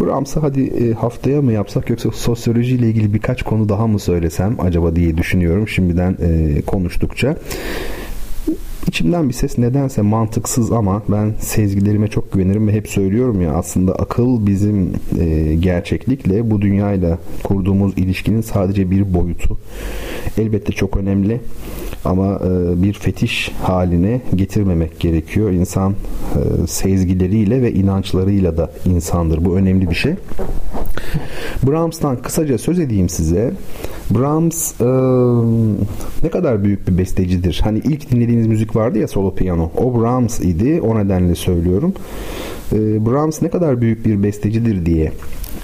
Brahms'ı 0.00 0.40
hadi 0.40 0.62
e, 0.62 0.92
haftaya 0.92 1.42
mı 1.42 1.52
yapsak 1.52 1.90
yoksa 1.90 2.10
sosyolojiyle 2.10 2.86
ilgili 2.88 3.14
birkaç 3.14 3.42
konu 3.42 3.68
daha 3.68 3.86
mı 3.86 3.98
söylesem 3.98 4.56
acaba 4.60 4.96
diye 4.96 5.16
düşünüyorum 5.16 5.68
şimdiden 5.68 6.16
e, 6.20 6.62
konuştukça. 6.62 7.36
İçimden 8.88 9.28
bir 9.28 9.34
ses 9.34 9.58
nedense 9.58 10.02
mantıksız 10.02 10.72
ama 10.72 11.02
ben 11.08 11.34
sezgilerime 11.38 12.08
çok 12.08 12.32
güvenirim 12.32 12.68
ve 12.68 12.72
hep 12.72 12.88
söylüyorum 12.88 13.40
ya 13.40 13.54
aslında 13.54 13.94
akıl 13.94 14.46
bizim 14.46 14.92
e, 15.20 15.54
gerçeklikle 15.54 16.50
bu 16.50 16.60
dünyayla 16.60 17.18
kurduğumuz 17.44 17.98
ilişkinin 17.98 18.40
sadece 18.40 18.90
bir 18.90 19.14
boyutu. 19.14 19.58
Elbette 20.38 20.72
çok 20.72 20.96
önemli 20.96 21.40
ama 22.04 22.40
e, 22.44 22.82
bir 22.82 22.92
fetiş 22.92 23.52
haline 23.62 24.20
getirmemek 24.34 25.00
gerekiyor. 25.00 25.50
İnsan 25.50 25.92
e, 25.92 26.66
sezgileriyle 26.66 27.62
ve 27.62 27.72
inançlarıyla 27.72 28.56
da 28.56 28.72
insandır. 28.84 29.44
Bu 29.44 29.56
önemli 29.56 29.90
bir 29.90 29.94
şey. 29.94 30.14
Brahms'tan 31.66 32.22
kısaca 32.22 32.58
söz 32.58 32.78
edeyim 32.78 33.08
size. 33.08 33.52
Brahms 34.10 34.80
e, 34.80 34.84
ne 36.22 36.30
kadar 36.30 36.64
büyük 36.64 36.88
bir 36.88 36.98
bestecidir. 36.98 37.60
Hani 37.64 37.78
ilk 37.78 38.10
dinlediğiniz 38.10 38.46
müzik 38.46 38.76
vardı 38.76 38.98
ya 38.98 39.08
solo 39.08 39.34
piyano. 39.34 39.70
O 39.76 40.00
Brahms 40.00 40.40
idi. 40.40 40.80
O 40.80 40.98
nedenle 40.98 41.34
söylüyorum. 41.34 41.94
E, 42.72 42.76
Brahms 43.06 43.42
ne 43.42 43.50
kadar 43.50 43.80
büyük 43.80 44.06
bir 44.06 44.22
bestecidir 44.22 44.86
diye 44.86 45.12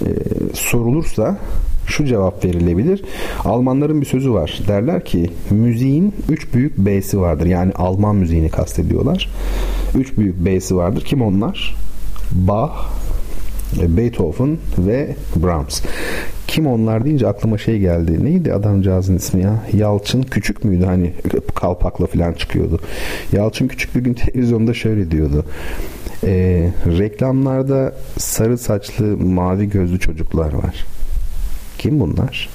e, 0.01 0.09
sorulursa 0.53 1.37
şu 1.87 2.05
cevap 2.05 2.45
verilebilir. 2.45 3.03
Almanların 3.45 4.01
bir 4.01 4.05
sözü 4.05 4.33
var. 4.33 4.59
Derler 4.67 5.05
ki 5.05 5.29
müziğin 5.49 6.13
üç 6.29 6.53
büyük 6.53 6.77
B'si 6.77 7.19
vardır. 7.19 7.45
Yani 7.45 7.71
Alman 7.71 8.15
müziğini 8.15 8.49
kastediyorlar. 8.49 9.29
Üç 9.95 10.17
büyük 10.17 10.45
B'si 10.45 10.75
vardır. 10.75 11.01
Kim 11.05 11.21
onlar? 11.21 11.75
Bach, 12.31 12.71
Beethoven 13.73 14.57
ve 14.77 15.15
Brahms. 15.35 15.81
Kim 16.47 16.67
onlar 16.67 17.05
deyince 17.05 17.27
aklıma 17.27 17.57
şey 17.57 17.79
geldi. 17.79 18.25
Neydi 18.25 18.53
adamcağızın 18.53 19.17
ismi 19.17 19.41
ya? 19.41 19.63
Yalçın 19.73 20.21
Küçük 20.21 20.63
müydü? 20.63 20.85
Hani 20.85 21.13
kalpakla 21.55 22.05
falan 22.05 22.33
çıkıyordu. 22.33 22.79
Yalçın 23.33 23.67
Küçük 23.67 23.95
bir 23.95 24.01
gün 24.01 24.13
televizyonda 24.33 24.73
şöyle 24.73 25.11
diyordu. 25.11 25.45
E, 26.23 26.31
reklamlarda 26.85 27.93
sarı 28.17 28.57
saçlı 28.57 29.17
mavi 29.17 29.69
gözlü 29.69 29.99
çocuklar 29.99 30.53
var. 30.53 30.85
Kim 31.77 31.99
bunlar? 31.99 32.49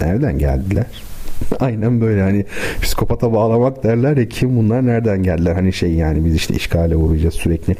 Nereden 0.00 0.38
geldiler? 0.38 1.02
Aynen 1.60 2.00
böyle 2.00 2.22
hani 2.22 2.44
psikopata 2.82 3.32
bağlamak 3.32 3.84
derler 3.84 4.16
ya 4.16 4.28
kim 4.28 4.56
bunlar 4.56 4.86
nereden 4.86 5.22
geldiler 5.22 5.54
hani 5.54 5.72
şey 5.72 5.92
yani 5.92 6.24
biz 6.24 6.34
işte 6.34 6.54
işgale 6.54 6.96
uğrayacağız 6.96 7.34
sürekli. 7.34 7.76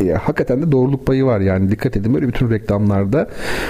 E, 0.00 0.04
e, 0.04 0.12
hakikaten 0.12 0.62
de 0.62 0.72
doğruluk 0.72 1.06
payı 1.06 1.24
var 1.24 1.40
yani 1.40 1.70
dikkat 1.70 1.96
edin 1.96 2.14
böyle 2.14 2.28
bütün 2.28 2.50
reklamlarda 2.50 3.28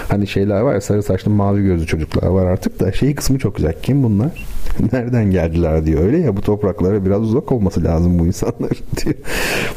hani 0.08 0.26
şeyler 0.26 0.60
var 0.60 0.74
ya 0.74 0.80
sarı 0.80 1.02
saçlı 1.02 1.30
mavi 1.30 1.62
gözlü 1.62 1.86
çocuklar 1.86 2.28
var 2.28 2.46
artık 2.46 2.80
da 2.80 2.92
şey 2.92 3.14
kısmı 3.14 3.38
çok 3.38 3.56
güzel. 3.56 3.74
Kim 3.82 4.02
bunlar? 4.02 4.44
Nereden 4.92 5.30
geldiler 5.30 5.86
diyor. 5.86 6.04
Öyle 6.04 6.18
ya 6.18 6.36
bu 6.36 6.40
topraklara 6.40 7.04
biraz 7.04 7.22
uzak 7.22 7.52
olması 7.52 7.84
lazım 7.84 8.18
bu 8.18 8.26
insanlar 8.26 8.70
diyor. 9.04 9.14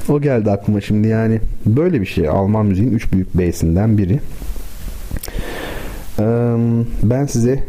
O 0.10 0.22
geldi 0.22 0.52
aklıma 0.52 0.82
şimdi 0.82 1.08
yani 1.08 1.41
böyle 1.66 2.02
bir 2.02 2.06
şey. 2.06 2.30
Alman 2.30 2.66
müziğin 2.66 2.91
üç 2.91 3.14
büyük 3.14 3.38
B'sinden 3.38 3.98
biri. 3.98 4.20
Ben 7.04 7.26
size 7.26 7.64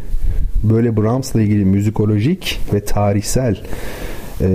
böyle 0.63 0.97
Brahms'la 0.97 1.43
ilgili 1.43 1.65
müzikolojik 1.65 2.61
ve 2.75 2.85
tarihsel 2.85 3.57
e, 4.41 4.49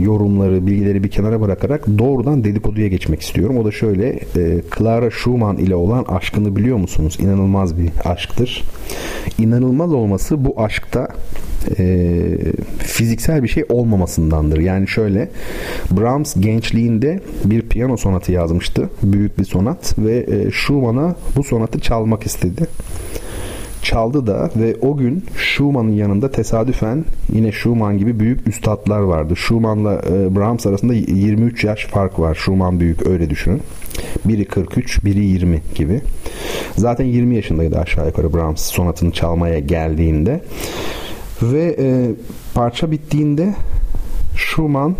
yorumları, 0.00 0.66
bilgileri 0.66 1.04
bir 1.04 1.10
kenara 1.10 1.40
bırakarak 1.40 1.86
doğrudan 1.98 2.44
dedikoduya 2.44 2.88
geçmek 2.88 3.20
istiyorum. 3.20 3.58
O 3.58 3.64
da 3.64 3.70
şöyle, 3.70 4.08
e, 4.08 4.62
Clara 4.78 5.10
Schumann 5.10 5.56
ile 5.56 5.74
olan 5.74 6.04
aşkını 6.04 6.56
biliyor 6.56 6.76
musunuz? 6.76 7.18
İnanılmaz 7.20 7.78
bir 7.78 7.90
aşktır. 8.04 8.62
İnanılmaz 9.38 9.92
olması 9.92 10.44
bu 10.44 10.60
aşkta 10.60 11.08
e, 11.78 12.16
fiziksel 12.78 13.42
bir 13.42 13.48
şey 13.48 13.64
olmamasındandır. 13.68 14.58
Yani 14.58 14.88
şöyle, 14.88 15.30
Brahms 15.90 16.34
gençliğinde 16.40 17.20
bir 17.44 17.62
piyano 17.62 17.96
sonatı 17.96 18.32
yazmıştı. 18.32 18.88
Büyük 19.02 19.38
bir 19.38 19.44
sonat 19.44 19.98
ve 19.98 20.16
e, 20.16 20.50
Schumann'a 20.50 21.16
bu 21.36 21.44
sonatı 21.44 21.80
çalmak 21.80 22.26
istedi 22.26 22.66
çaldı 23.82 24.26
da 24.26 24.50
ve 24.56 24.76
o 24.80 24.96
gün 24.96 25.24
Schumann'ın 25.36 25.92
yanında 25.92 26.30
tesadüfen 26.30 27.04
yine 27.32 27.52
Schumann 27.52 27.98
gibi 27.98 28.20
büyük 28.20 28.48
üstadlar 28.48 29.00
vardı. 29.00 29.36
Schumann'la 29.36 29.94
e, 29.94 30.36
Brahms 30.36 30.66
arasında 30.66 30.94
23 30.94 31.64
yaş 31.64 31.86
fark 31.86 32.18
var. 32.18 32.34
Schumann 32.34 32.80
büyük 32.80 33.06
öyle 33.06 33.30
düşünün. 33.30 33.60
Biri 34.24 34.44
43, 34.44 35.04
biri 35.04 35.24
20 35.24 35.62
gibi. 35.74 36.00
Zaten 36.76 37.04
20 37.04 37.36
yaşındaydı 37.36 37.78
aşağı 37.78 38.06
yukarı 38.06 38.34
Brahms 38.34 38.62
sonatını 38.62 39.12
çalmaya 39.12 39.58
geldiğinde. 39.58 40.40
Ve 41.42 41.76
e, 41.78 42.10
parça 42.54 42.90
bittiğinde 42.90 43.54
Schumann 44.36 44.96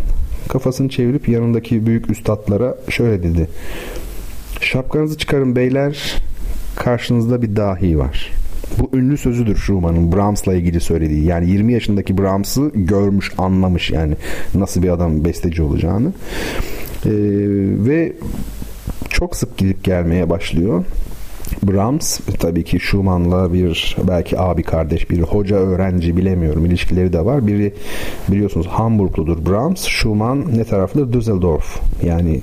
kafasını 0.48 0.88
çevirip 0.88 1.28
yanındaki 1.28 1.86
büyük 1.86 2.10
üstadlara 2.10 2.76
şöyle 2.88 3.22
dedi. 3.22 3.48
Şapkanızı 4.60 5.18
çıkarın 5.18 5.56
beyler 5.56 6.22
karşınızda 6.76 7.42
bir 7.42 7.56
dahi 7.56 7.98
var. 7.98 8.41
Bu 8.78 8.97
ünlü 8.97 9.19
sözüdür 9.19 9.57
Schumann'ın 9.57 10.12
Brahms'la 10.12 10.55
ilgili 10.55 10.81
söylediği. 10.81 11.24
Yani 11.24 11.51
20 11.51 11.73
yaşındaki 11.73 12.19
Brahms'ı 12.19 12.70
görmüş, 12.74 13.32
anlamış 13.39 13.90
yani 13.90 14.15
nasıl 14.55 14.82
bir 14.82 14.89
adam 14.89 15.24
besteci 15.24 15.62
olacağını. 15.62 16.09
Ee, 16.09 17.11
ve 17.86 18.12
çok 19.11 19.36
sık 19.36 19.59
gidip 19.59 19.85
gelmeye 19.85 20.31
başlıyor. 20.31 20.85
Brahms 21.62 22.20
tabii 22.39 22.65
ki 22.65 22.81
Schumann'la 22.81 23.53
bir 23.53 23.97
belki 24.09 24.40
abi 24.40 24.62
kardeş 24.62 25.11
bir 25.11 25.20
hoca 25.20 25.57
öğrenci 25.57 26.16
bilemiyorum 26.16 26.66
ilişkileri 26.66 27.12
de 27.12 27.24
var. 27.24 27.47
Biri 27.47 27.74
biliyorsunuz 28.28 28.66
Hamburgludur 28.66 29.47
Brahms. 29.47 29.85
Schumann 29.85 30.47
ne 30.57 30.65
taraflıdır? 30.65 31.12
Düsseldorf. 31.12 31.81
Yani 32.05 32.40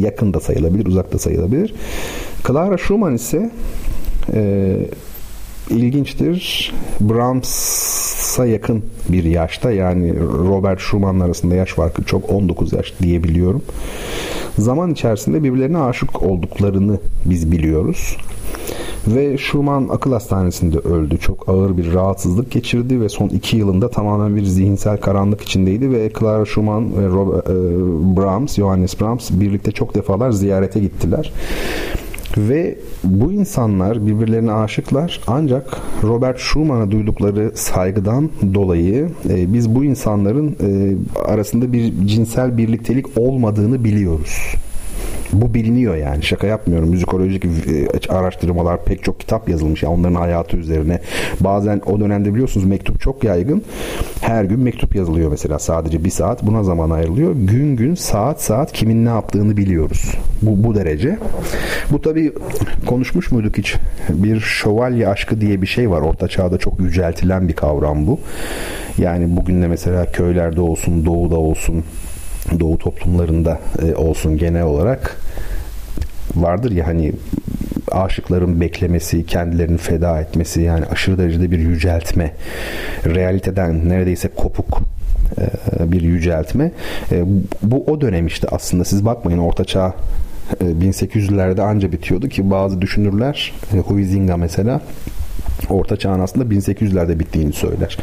yakında 0.00 0.40
sayılabilir, 0.40 0.86
uzakta 0.86 1.18
sayılabilir. 1.18 1.74
Clara 2.46 2.78
Schumann 2.78 3.14
ise 3.14 3.50
e, 4.34 4.76
ilginçtir. 5.70 6.72
Brahms'a 7.00 8.46
yakın 8.46 8.84
bir 9.08 9.24
yaşta 9.24 9.72
yani 9.72 10.20
Robert 10.20 10.80
Schumann 10.80 11.20
arasında 11.20 11.54
yaş 11.54 11.72
farkı 11.72 12.04
çok 12.04 12.30
19 12.30 12.72
yaş 12.72 12.94
diyebiliyorum. 13.02 13.62
Zaman 14.58 14.90
içerisinde 14.90 15.42
birbirlerine 15.42 15.78
aşık 15.78 16.22
olduklarını 16.22 16.98
biz 17.24 17.52
biliyoruz. 17.52 18.16
Ve 19.06 19.38
Schumann 19.38 19.88
akıl 19.88 20.12
hastanesinde 20.12 20.78
öldü. 20.78 21.18
Çok 21.18 21.48
ağır 21.48 21.76
bir 21.76 21.92
rahatsızlık 21.92 22.50
geçirdi 22.50 23.00
ve 23.00 23.08
son 23.08 23.28
iki 23.28 23.56
yılında 23.56 23.90
tamamen 23.90 24.36
bir 24.36 24.44
zihinsel 24.44 24.96
karanlık 24.96 25.42
içindeydi 25.42 25.90
ve 25.90 26.12
Clara 26.18 26.44
Schumann 26.44 26.96
ve 26.96 27.06
Robert, 27.06 27.46
e, 27.46 27.52
Brahms, 28.16 28.56
Johannes 28.56 29.00
Brahms 29.00 29.30
birlikte 29.30 29.72
çok 29.72 29.94
defalar 29.94 30.30
ziyarete 30.30 30.80
gittiler. 30.80 31.32
Ve 32.38 32.78
bu 33.04 33.32
insanlar 33.32 34.06
birbirlerine 34.06 34.52
aşıklar 34.52 35.20
ancak 35.26 35.80
Robert 36.02 36.38
Schumann'a 36.38 36.90
duydukları 36.90 37.52
saygıdan 37.54 38.30
dolayı 38.54 39.08
e, 39.28 39.52
biz 39.52 39.74
bu 39.74 39.84
insanların 39.84 40.56
e, 40.60 40.96
arasında 41.20 41.72
bir 41.72 42.06
cinsel 42.06 42.58
birliktelik 42.58 43.06
olmadığını 43.18 43.84
biliyoruz. 43.84 44.54
Bu 45.32 45.54
biliniyor 45.54 45.96
yani 45.96 46.22
şaka 46.22 46.46
yapmıyorum. 46.46 46.88
Müzikolojik 46.88 47.44
e, 47.44 47.88
araştırmalar 48.08 48.84
pek 48.84 49.04
çok 49.04 49.20
kitap 49.20 49.48
yazılmış 49.48 49.82
yani 49.82 49.94
onların 49.94 50.14
hayatı 50.14 50.56
üzerine. 50.56 51.00
Bazen 51.40 51.80
o 51.86 52.00
dönemde 52.00 52.34
biliyorsunuz 52.34 52.66
mektup 52.66 53.00
çok 53.00 53.24
yaygın. 53.24 53.62
Her 54.20 54.44
gün 54.44 54.60
mektup 54.60 54.94
yazılıyor 54.94 55.30
mesela 55.30 55.58
sadece 55.58 56.04
bir 56.04 56.10
saat 56.10 56.46
buna 56.46 56.62
zaman 56.62 56.90
ayrılıyor. 56.90 57.32
Gün 57.34 57.76
gün 57.76 57.94
saat 57.94 58.42
saat 58.42 58.72
kimin 58.72 59.04
ne 59.04 59.08
yaptığını 59.08 59.56
biliyoruz. 59.56 60.14
Bu, 60.42 60.64
bu 60.64 60.74
derece. 60.74 61.18
Bu 61.90 62.02
tabi 62.02 62.32
konuşmuş 62.86 63.32
muyduk 63.32 63.58
hiç? 63.58 63.74
Bir 64.08 64.40
şövalye 64.40 65.08
aşkı 65.08 65.40
diye 65.40 65.62
bir 65.62 65.66
şey 65.66 65.90
var. 65.90 66.00
Orta 66.00 66.28
çağda 66.28 66.58
çok 66.58 66.80
yüceltilen 66.80 67.48
bir 67.48 67.56
kavram 67.56 68.06
bu. 68.06 68.20
Yani 68.98 69.36
bugün 69.36 69.62
de 69.62 69.68
mesela 69.68 70.12
köylerde 70.12 70.60
olsun, 70.60 71.06
doğuda 71.06 71.36
olsun 71.36 71.84
Doğu 72.60 72.78
toplumlarında 72.78 73.58
e, 73.82 73.94
olsun 73.94 74.36
genel 74.38 74.62
olarak 74.62 75.16
vardır 76.34 76.70
ya 76.70 76.86
hani 76.86 77.12
aşıkların 77.92 78.60
beklemesi, 78.60 79.26
kendilerini 79.26 79.78
feda 79.78 80.20
etmesi 80.20 80.62
yani 80.62 80.84
aşırı 80.86 81.18
derecede 81.18 81.50
bir 81.50 81.58
yüceltme, 81.58 82.32
realiteden 83.04 83.88
neredeyse 83.88 84.28
kopuk 84.28 84.80
e, 85.38 85.92
bir 85.92 86.00
yüceltme. 86.00 86.72
E, 87.12 87.24
bu 87.62 87.84
o 87.84 88.00
dönem 88.00 88.26
işte 88.26 88.48
aslında 88.50 88.84
siz 88.84 89.04
bakmayın 89.04 89.38
Orta 89.38 89.64
Çağ 89.64 89.94
1800'lerde 90.60 91.62
anca 91.62 91.92
bitiyordu 91.92 92.28
ki 92.28 92.50
bazı 92.50 92.80
düşünürler 92.80 93.52
Huizinga 93.86 94.36
mesela 94.36 94.80
Orta 95.70 95.96
Çağ'ın 95.96 96.20
aslında 96.20 96.54
1800'lerde 96.54 97.18
bittiğini 97.18 97.52
söyler. 97.52 97.98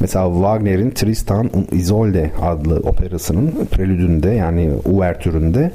Mesela 0.00 0.32
Wagner'in 0.34 0.90
Tristan 0.90 1.50
Isolde 1.72 2.30
adlı 2.42 2.76
operasının 2.76 3.68
prelüdünde 3.72 4.30
yani 4.30 4.70
uvertüründe 4.84 5.70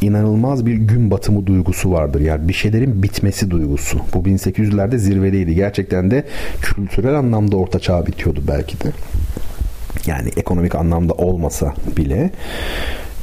inanılmaz 0.00 0.66
bir 0.66 0.74
gün 0.74 1.10
batımı 1.10 1.46
duygusu 1.46 1.92
vardır. 1.92 2.20
Yani 2.20 2.48
bir 2.48 2.52
şeylerin 2.52 3.02
bitmesi 3.02 3.50
duygusu. 3.50 3.98
Bu 4.14 4.18
1800'lerde 4.18 4.98
zirvedeydi. 4.98 5.54
Gerçekten 5.54 6.10
de 6.10 6.24
kültürel 6.62 7.14
anlamda 7.14 7.56
Orta 7.56 7.78
Çağ 7.78 8.06
bitiyordu 8.06 8.40
belki 8.48 8.80
de. 8.80 8.92
Yani 10.06 10.30
ekonomik 10.36 10.74
anlamda 10.74 11.12
olmasa 11.12 11.74
bile 11.96 12.30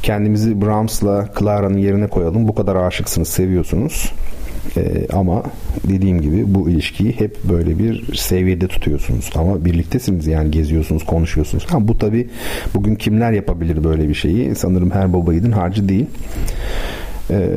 kendimizi 0.03 0.61
Brahms'la 0.61 1.30
Clara'nın 1.40 1.77
yerine 1.77 2.07
koyalım. 2.07 2.48
Bu 2.48 2.56
kadar 2.56 2.76
aşıksınız, 2.76 3.27
seviyorsunuz. 3.27 4.11
E, 4.78 5.08
ama 5.14 5.44
dediğim 5.90 6.22
gibi 6.22 6.56
bu 6.56 6.70
ilişkiyi 6.70 7.12
hep 7.12 7.44
böyle 7.44 7.80
bir 7.80 8.16
seviyede 8.16 8.68
tutuyorsunuz. 8.68 9.30
Ama 9.36 9.66
birliktesiniz 9.66 10.28
yani 10.28 10.52
geziyorsunuz, 10.52 11.06
konuşuyorsunuz. 11.06 11.66
Ha, 11.66 11.88
bu 11.88 11.98
tabi 11.98 12.30
bugün 12.74 12.96
kimler 12.96 13.32
yapabilir 13.32 13.84
böyle 13.84 14.10
bir 14.10 14.14
şeyi? 14.14 14.56
Sanırım 14.56 14.91
her 14.91 15.14
baba 15.14 15.34
harcı 15.52 15.90
değil 15.90 16.06
e, 17.31 17.49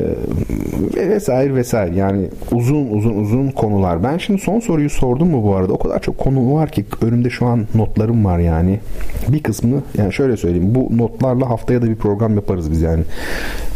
vesaire 0.95 1.55
vesaire 1.55 1.95
yani 1.95 2.29
uzun 2.51 2.87
uzun 2.87 3.13
uzun 3.13 3.51
konular. 3.51 4.03
Ben 4.03 4.17
şimdi 4.17 4.41
son 4.41 4.59
soruyu 4.59 4.89
sordum 4.89 5.29
mu 5.29 5.43
bu 5.43 5.55
arada? 5.55 5.73
O 5.73 5.77
kadar 5.77 6.01
çok 6.01 6.17
konu 6.17 6.53
var 6.53 6.69
ki 6.69 6.85
önümde 7.01 7.29
şu 7.29 7.45
an 7.45 7.67
notlarım 7.75 8.25
var 8.25 8.39
yani. 8.39 8.79
Bir 9.27 9.43
kısmı 9.43 9.83
yani 9.97 10.13
şöyle 10.13 10.37
söyleyeyim 10.37 10.75
bu 10.75 10.97
notlarla 10.97 11.49
haftaya 11.49 11.81
da 11.81 11.89
bir 11.89 11.95
program 11.95 12.35
yaparız 12.35 12.71
biz 12.71 12.81
yani. 12.81 13.03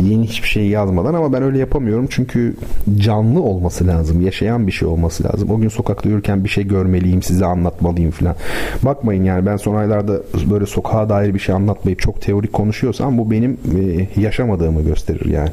Yeni 0.03 0.27
hiçbir 0.27 0.47
şey 0.47 0.67
yazmadan 0.67 1.13
ama 1.13 1.33
ben 1.33 1.43
öyle 1.43 1.59
yapamıyorum 1.59 2.07
çünkü 2.09 2.55
canlı 2.97 3.41
olması 3.41 3.87
lazım. 3.87 4.21
Yaşayan 4.21 4.67
bir 4.67 4.71
şey 4.71 4.87
olması 4.87 5.23
lazım. 5.23 5.51
O 5.51 5.59
gün 5.59 5.69
sokakta 5.69 6.09
yürürken 6.09 6.43
bir 6.43 6.49
şey 6.49 6.67
görmeliyim, 6.67 7.21
size 7.21 7.45
anlatmalıyım 7.45 8.11
falan. 8.11 8.35
Bakmayın 8.83 9.23
yani 9.23 9.45
ben 9.45 9.57
son 9.57 9.75
aylarda 9.75 10.21
böyle 10.51 10.65
sokağa 10.65 11.09
dair 11.09 11.33
bir 11.33 11.39
şey 11.39 11.55
anlatmayıp 11.55 11.99
çok 11.99 12.21
teorik 12.21 12.53
konuşuyorsam 12.53 13.17
bu 13.17 13.31
benim 13.31 13.57
e, 13.79 14.21
yaşamadığımı 14.21 14.81
gösterir 14.81 15.25
yani. 15.25 15.49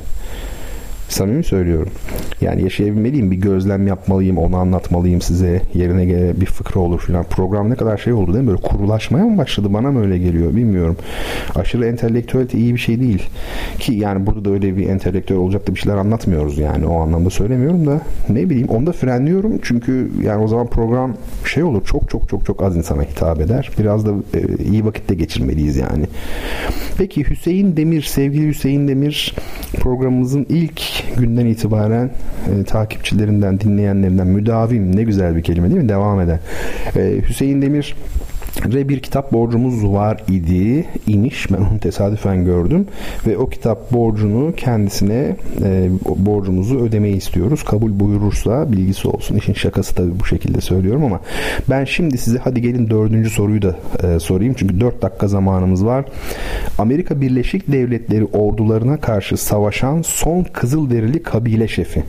Samimi 1.15 1.45
söylüyorum. 1.45 1.93
Yani 2.41 2.63
yaşayabilmeliyim. 2.63 3.31
Bir 3.31 3.37
gözlem 3.37 3.87
yapmalıyım. 3.87 4.39
Onu 4.39 4.57
anlatmalıyım 4.57 5.21
size. 5.21 5.63
Yerine 5.75 6.05
göre 6.05 6.41
bir 6.41 6.47
fıkra 6.47 6.81
olur 6.81 7.01
filan. 7.01 7.25
Program 7.25 7.71
ne 7.71 7.75
kadar 7.75 7.99
şey 7.99 8.13
oldu 8.13 8.33
değil 8.33 8.45
mi? 8.45 8.49
Böyle 8.49 8.61
kurulaşmaya 8.61 9.25
mı 9.25 9.39
başladı? 9.39 9.73
Bana 9.73 9.91
mı 9.91 10.01
öyle 10.01 10.19
geliyor? 10.19 10.57
Bilmiyorum. 10.57 10.97
Aşırı 11.55 11.87
entelektüelite 11.87 12.59
iyi 12.59 12.75
bir 12.75 12.79
şey 12.79 13.01
değil. 13.01 13.23
Ki 13.79 13.95
yani 13.95 14.27
burada 14.27 14.45
da 14.45 14.51
öyle 14.51 14.77
bir 14.77 14.89
entelektüel 14.89 15.39
olacak 15.39 15.69
da 15.69 15.75
bir 15.75 15.81
şeyler 15.81 15.97
anlatmıyoruz 15.97 16.59
yani. 16.59 16.87
O 16.87 17.01
anlamda 17.01 17.31
söylemiyorum 17.31 17.87
da 17.87 18.01
ne 18.29 18.51
bileyim 18.51 18.69
onu 18.69 18.87
da 18.87 18.93
frenliyorum. 18.93 19.59
Çünkü 19.63 20.11
yani 20.23 20.43
o 20.43 20.49
zaman 20.49 20.67
program 20.67 21.15
şey 21.45 21.63
olur. 21.63 21.85
Çok 21.85 22.11
çok 22.11 22.29
çok 22.29 22.47
çok 22.47 22.63
az 22.63 22.77
insana 22.77 23.03
hitap 23.03 23.41
eder. 23.41 23.71
Biraz 23.79 24.07
da 24.07 24.11
e, 24.35 24.65
iyi 24.65 24.85
vakitte 24.85 25.15
geçirmeliyiz 25.15 25.77
yani. 25.77 26.05
Peki 26.99 27.31
Hüseyin 27.31 27.77
Demir, 27.77 28.03
sevgili 28.03 28.49
Hüseyin 28.49 28.89
Demir 28.89 29.35
programımızın 29.81 30.47
ilk 30.49 31.04
günden 31.17 31.47
itibaren 31.47 32.11
e, 32.61 32.65
takipçilerinden, 32.65 33.61
dinleyenlerinden 33.61 34.27
müdavim 34.27 34.97
ne 34.97 35.03
güzel 35.03 35.37
bir 35.37 35.43
kelime 35.43 35.71
değil 35.71 35.83
mi? 35.83 35.89
Devam 35.89 36.21
eden. 36.21 36.39
E, 36.97 37.21
Hüseyin 37.29 37.63
Demir 37.63 37.95
ve 38.67 38.89
bir 38.89 39.01
kitap 39.01 39.33
borcumuz 39.33 39.85
var 39.85 40.23
idi 40.29 40.87
imiş. 41.07 41.53
Ben 41.53 41.57
onu 41.57 41.81
tesadüfen 41.81 42.45
gördüm. 42.45 42.87
Ve 43.27 43.39
o 43.39 43.49
kitap 43.49 43.93
borcunu 43.93 44.55
kendisine 44.57 45.37
e, 45.63 45.91
borcumuzu 46.17 46.79
ödemeyi 46.79 47.17
istiyoruz. 47.17 47.65
Kabul 47.65 48.01
buyurursa 48.01 48.73
bilgisi 48.73 49.09
olsun. 49.09 49.37
İşin 49.37 49.53
şakası 49.55 49.95
tabii 49.95 50.21
bu 50.21 50.25
şekilde 50.25 50.61
söylüyorum 50.61 51.05
ama 51.05 51.21
ben 51.71 51.85
şimdi 51.85 52.19
size 52.19 52.39
hadi 52.39 52.63
gelin 52.63 52.91
dördüncü 52.91 53.31
soruyu 53.31 53.63
da 53.63 53.77
e, 54.03 54.21
sorayım. 54.21 54.55
Çünkü 54.59 54.81
dört 54.81 55.03
dakika 55.03 55.29
zamanımız 55.29 55.85
var. 55.85 56.05
Amerika 56.79 57.21
Birleşik 57.21 57.73
Devletleri 57.73 58.25
ordularına 58.25 58.97
karşı 58.97 59.37
savaşan 59.37 60.03
son 60.03 60.45
Kızılderili 60.53 61.23
kabile 61.23 61.69
şefi. 61.69 62.05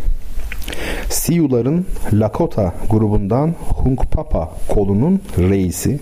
Siyuların 1.10 1.86
Lakota 2.14 2.74
grubundan 2.90 3.56
Hunkpapa 3.60 4.52
kolunun 4.70 5.22
reisi 5.38 6.00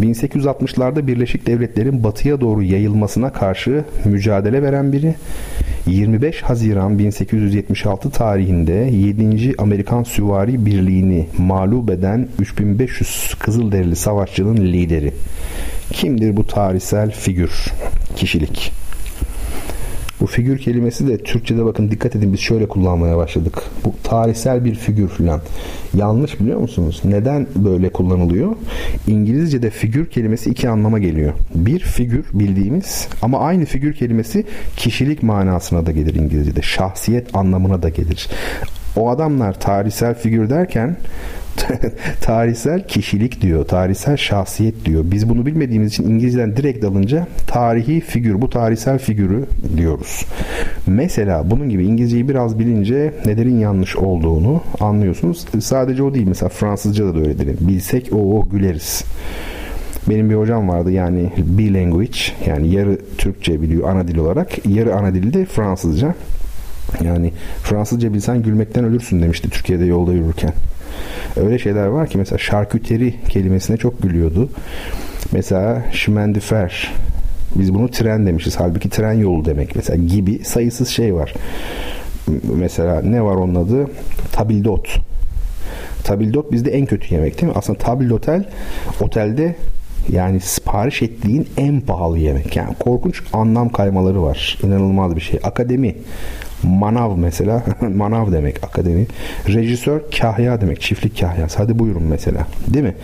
1860'larda 0.00 1.06
Birleşik 1.06 1.46
Devletler'in 1.46 2.04
batıya 2.04 2.40
doğru 2.40 2.62
yayılmasına 2.62 3.32
karşı 3.32 3.84
mücadele 4.04 4.62
veren 4.62 4.92
biri 4.92 5.14
25 5.86 6.42
Haziran 6.42 6.98
1876 6.98 8.10
tarihinde 8.10 8.72
7. 8.72 9.54
Amerikan 9.58 10.02
Süvari 10.02 10.66
Birliği'ni 10.66 11.26
mağlup 11.38 11.90
eden 11.90 12.28
3500 12.38 13.34
Kızılderili 13.38 13.96
savaşçının 13.96 14.56
lideri. 14.56 15.12
Kimdir 15.92 16.36
bu 16.36 16.46
tarihsel 16.46 17.10
figür, 17.10 17.72
kişilik? 18.16 18.67
Bu 20.20 20.26
figür 20.26 20.58
kelimesi 20.58 21.08
de 21.08 21.18
Türkçe'de 21.18 21.64
bakın 21.64 21.90
dikkat 21.90 22.16
edin 22.16 22.32
biz 22.32 22.40
şöyle 22.40 22.68
kullanmaya 22.68 23.16
başladık. 23.16 23.62
Bu 23.84 23.94
tarihsel 24.02 24.64
bir 24.64 24.74
figür 24.74 25.08
falan. 25.08 25.40
Yanlış 25.94 26.40
biliyor 26.40 26.60
musunuz? 26.60 27.00
Neden 27.04 27.46
böyle 27.56 27.88
kullanılıyor? 27.88 28.56
İngilizce'de 29.06 29.70
figür 29.70 30.06
kelimesi 30.06 30.50
iki 30.50 30.68
anlama 30.68 30.98
geliyor. 30.98 31.32
Bir 31.54 31.80
figür 31.80 32.24
bildiğimiz 32.32 33.08
ama 33.22 33.40
aynı 33.40 33.64
figür 33.64 33.92
kelimesi 33.92 34.44
kişilik 34.76 35.22
manasına 35.22 35.86
da 35.86 35.92
gelir 35.92 36.14
İngilizce'de. 36.14 36.62
Şahsiyet 36.62 37.36
anlamına 37.36 37.82
da 37.82 37.88
gelir 37.88 38.28
O 38.96 39.10
adamlar 39.10 39.60
tarihsel 39.60 40.14
figür 40.14 40.50
derken 40.50 40.96
tarihsel 42.20 42.86
kişilik 42.86 43.40
diyor, 43.40 43.64
tarihsel 43.64 44.16
şahsiyet 44.16 44.84
diyor. 44.84 45.04
Biz 45.06 45.28
bunu 45.28 45.46
bilmediğimiz 45.46 45.92
için 45.92 46.04
İngilizceden 46.04 46.56
direkt 46.56 46.84
alınca 46.84 47.26
tarihi 47.46 48.00
figür, 48.00 48.40
bu 48.40 48.50
tarihsel 48.50 48.98
figürü 48.98 49.46
diyoruz. 49.76 50.24
Mesela 50.86 51.50
bunun 51.50 51.68
gibi 51.68 51.84
İngilizceyi 51.84 52.28
biraz 52.28 52.58
bilince 52.58 53.14
nelerin 53.26 53.58
yanlış 53.58 53.96
olduğunu 53.96 54.62
anlıyorsunuz. 54.80 55.46
Sadece 55.60 56.02
o 56.02 56.14
değil 56.14 56.26
mesela 56.28 56.48
Fransızca 56.48 57.14
da 57.14 57.18
öyledir. 57.18 57.56
Bilsek 57.60 58.10
o 58.12 58.38
o 58.38 58.48
güleriz. 58.48 59.04
Benim 60.08 60.30
bir 60.30 60.34
hocam 60.34 60.68
vardı 60.68 60.90
yani 60.90 61.32
bilanguage 61.36 62.18
yani 62.46 62.74
yarı 62.74 62.98
Türkçe 63.18 63.62
biliyor 63.62 63.90
ana 63.90 64.08
dil 64.08 64.16
olarak 64.16 64.66
yarı 64.66 64.94
ana 64.94 65.14
dili 65.14 65.34
de 65.34 65.44
Fransızca. 65.44 66.14
Yani 67.04 67.32
Fransızca 67.62 68.12
bilsen 68.12 68.42
gülmekten 68.42 68.84
ölürsün 68.84 69.22
demişti 69.22 69.50
Türkiye'de 69.50 69.84
yolda 69.84 70.12
yürürken. 70.12 70.52
Öyle 71.36 71.58
şeyler 71.58 71.86
var 71.86 72.08
ki 72.08 72.18
mesela 72.18 72.38
şarküteri 72.38 73.14
kelimesine 73.28 73.76
çok 73.76 74.02
gülüyordu. 74.02 74.48
Mesela 75.32 75.84
şimendifer 75.92 76.92
biz 77.54 77.74
bunu 77.74 77.90
tren 77.90 78.26
demişiz. 78.26 78.56
Halbuki 78.60 78.90
tren 78.90 79.12
yolu 79.12 79.44
demek 79.44 79.76
mesela 79.76 80.04
gibi 80.04 80.44
sayısız 80.44 80.88
şey 80.88 81.14
var. 81.14 81.34
Mesela 82.56 83.02
ne 83.02 83.24
var 83.24 83.34
onun 83.34 83.54
adı? 83.54 83.90
Tabildot. 84.32 84.88
Tabildot 86.04 86.52
bizde 86.52 86.70
en 86.70 86.86
kötü 86.86 87.14
yemek 87.14 87.40
değil 87.40 87.52
mi? 87.52 87.58
Aslında 87.58 87.78
tabildotel 87.78 88.44
otelde 89.00 89.56
yani 90.12 90.40
sipariş 90.40 91.02
ettiğin 91.02 91.48
en 91.56 91.80
pahalı 91.80 92.18
yemek. 92.18 92.56
Yani 92.56 92.74
korkunç 92.74 93.22
anlam 93.32 93.68
kaymaları 93.68 94.22
var. 94.22 94.58
İnanılmaz 94.62 95.16
bir 95.16 95.20
şey. 95.20 95.40
Akademi. 95.42 95.94
Manav 96.62 97.16
mesela. 97.16 97.62
Manav 97.94 98.32
demek 98.32 98.64
akademi. 98.64 99.06
Rejisör 99.48 100.00
kahya 100.20 100.60
demek. 100.60 100.80
Çiftlik 100.80 101.20
kahyası. 101.20 101.58
Hadi 101.58 101.78
buyurun 101.78 102.02
mesela. 102.02 102.46
Değil 102.66 102.84
mi? 102.84 102.94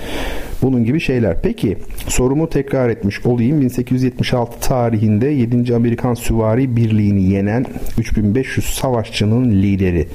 Bunun 0.63 0.85
gibi 0.85 1.01
şeyler. 1.01 1.43
Peki 1.43 1.79
sorumu 2.09 2.51
tekrar 2.51 2.89
etmiş 2.89 3.27
olayım. 3.27 3.61
1876 3.61 4.61
tarihinde 4.61 5.27
7. 5.27 5.75
Amerikan 5.75 6.15
Süvari 6.15 6.77
Birliği'ni 6.77 7.23
yenen 7.23 7.67
3500 7.99 8.75
savaşçının 8.75 9.51
lideri. 9.51 10.09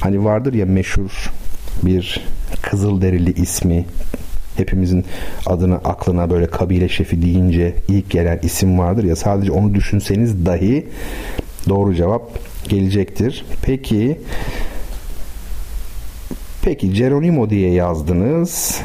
Hani 0.00 0.24
vardır 0.24 0.54
ya 0.54 0.66
meşhur 0.66 1.32
bir 1.82 2.20
Kızılderili 2.62 3.32
ismi 3.32 3.84
hepimizin 4.56 5.04
adına 5.46 5.74
aklına 5.74 6.30
böyle 6.30 6.46
kabile 6.46 6.88
şefi 6.88 7.22
deyince 7.22 7.74
ilk 7.88 8.10
gelen 8.10 8.38
isim 8.42 8.78
vardır 8.78 9.04
ya 9.04 9.16
sadece 9.16 9.52
onu 9.52 9.74
düşünseniz 9.74 10.46
dahi 10.46 10.86
doğru 11.68 11.94
cevap 11.94 12.22
gelecektir. 12.68 13.44
Peki 13.62 14.18
Peki 16.62 16.92
Geronimo 16.92 17.50
diye 17.50 17.72
yazdınız. 17.72 18.80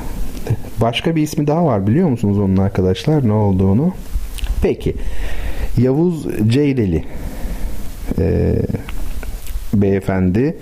Başka 0.81 1.15
bir 1.15 1.21
ismi 1.21 1.47
daha 1.47 1.65
var 1.65 1.87
biliyor 1.87 2.09
musunuz 2.09 2.39
onun 2.39 2.57
arkadaşlar 2.57 3.27
ne 3.27 3.33
olduğunu? 3.33 3.93
Peki 4.61 4.95
Yavuz 5.77 6.27
Ceydeli 6.47 7.03
ee, 8.19 8.55
beyefendi 9.73 10.57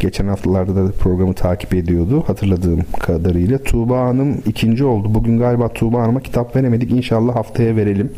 geçen 0.00 0.26
haftalarda 0.26 0.76
da 0.76 0.92
programı 0.92 1.34
takip 1.34 1.74
ediyordu 1.74 2.24
hatırladığım 2.26 2.84
kadarıyla. 3.00 3.58
Tuğba 3.58 4.00
Hanım 4.00 4.42
ikinci 4.46 4.84
oldu. 4.84 5.14
Bugün 5.14 5.38
galiba 5.38 5.68
Tuğba 5.68 6.02
Hanım'a 6.02 6.20
kitap 6.20 6.56
veremedik. 6.56 6.90
İnşallah 6.90 7.36
haftaya 7.36 7.76
verelim. 7.76 8.12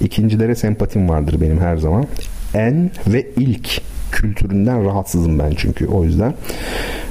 İkincilere 0.00 0.54
sempatim 0.54 1.08
vardır 1.08 1.40
benim 1.40 1.60
her 1.60 1.76
zaman. 1.76 2.06
En 2.56 2.90
ve 3.06 3.26
ilk 3.36 3.80
kültüründen 4.12 4.84
rahatsızım 4.84 5.38
ben 5.38 5.52
çünkü 5.56 5.86
o 5.86 6.04
yüzden 6.04 6.34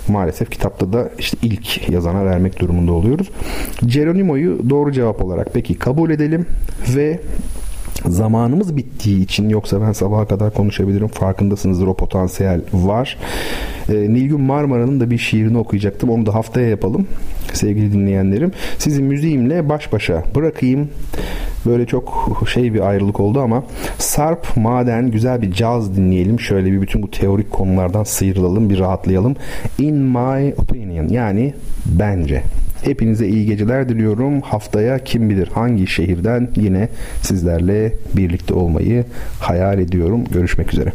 maalesef 0.07 0.51
kitapta 0.51 0.93
da 0.93 1.09
işte 1.19 1.38
ilk 1.41 1.89
yazana 1.89 2.26
vermek 2.26 2.59
durumunda 2.59 2.91
oluyoruz. 2.91 3.31
Geronimo'yu 3.85 4.69
doğru 4.69 4.91
cevap 4.91 5.22
olarak 5.22 5.47
peki 5.53 5.76
kabul 5.76 6.09
edelim 6.09 6.45
ve 6.95 7.19
zamanımız 8.05 8.77
bittiği 8.77 9.23
için 9.23 9.49
yoksa 9.49 9.81
ben 9.81 9.91
sabaha 9.91 10.27
kadar 10.27 10.53
konuşabilirim 10.53 11.07
farkındasınızdır 11.07 11.88
o 11.88 11.93
potansiyel 11.93 12.61
var. 12.73 13.17
E, 13.89 13.93
Nilgün 13.93 14.41
Marmara'nın 14.41 14.99
da 14.99 15.11
bir 15.11 15.17
şiirini 15.17 15.57
okuyacaktım 15.57 16.09
onu 16.09 16.26
da 16.26 16.35
haftaya 16.35 16.69
yapalım 16.69 17.07
sevgili 17.53 17.93
dinleyenlerim. 17.93 18.51
Sizi 18.77 19.01
müziğimle 19.01 19.69
baş 19.69 19.93
başa 19.93 20.23
bırakayım. 20.35 20.89
Böyle 21.65 21.85
çok 21.85 22.41
şey 22.53 22.73
bir 22.73 22.79
ayrılık 22.89 23.19
oldu 23.19 23.41
ama 23.41 23.63
Sarp, 23.97 24.57
Maden, 24.57 25.11
güzel 25.11 25.41
bir 25.41 25.51
caz 25.51 25.97
dinleyelim. 25.97 26.39
Şöyle 26.39 26.71
bir 26.71 26.81
bütün 26.81 27.03
bu 27.03 27.11
teorik 27.11 27.51
konulardan 27.51 28.03
sıyrılalım, 28.03 28.69
bir 28.69 28.79
rahatlayalım. 28.79 29.35
In 29.79 29.95
my 29.95 30.53
opinion 30.57 31.07
yani 31.07 31.53
bence. 31.85 32.43
Hepinize 32.83 33.27
iyi 33.27 33.45
geceler 33.45 33.89
diliyorum. 33.89 34.41
Haftaya 34.41 34.99
kim 34.99 35.29
bilir 35.29 35.47
hangi 35.47 35.87
şehirden 35.87 36.49
yine 36.55 36.89
sizlerle 37.21 37.93
birlikte 38.17 38.53
olmayı 38.53 39.05
hayal 39.39 39.79
ediyorum. 39.79 40.23
Görüşmek 40.33 40.73
üzere. 40.73 40.91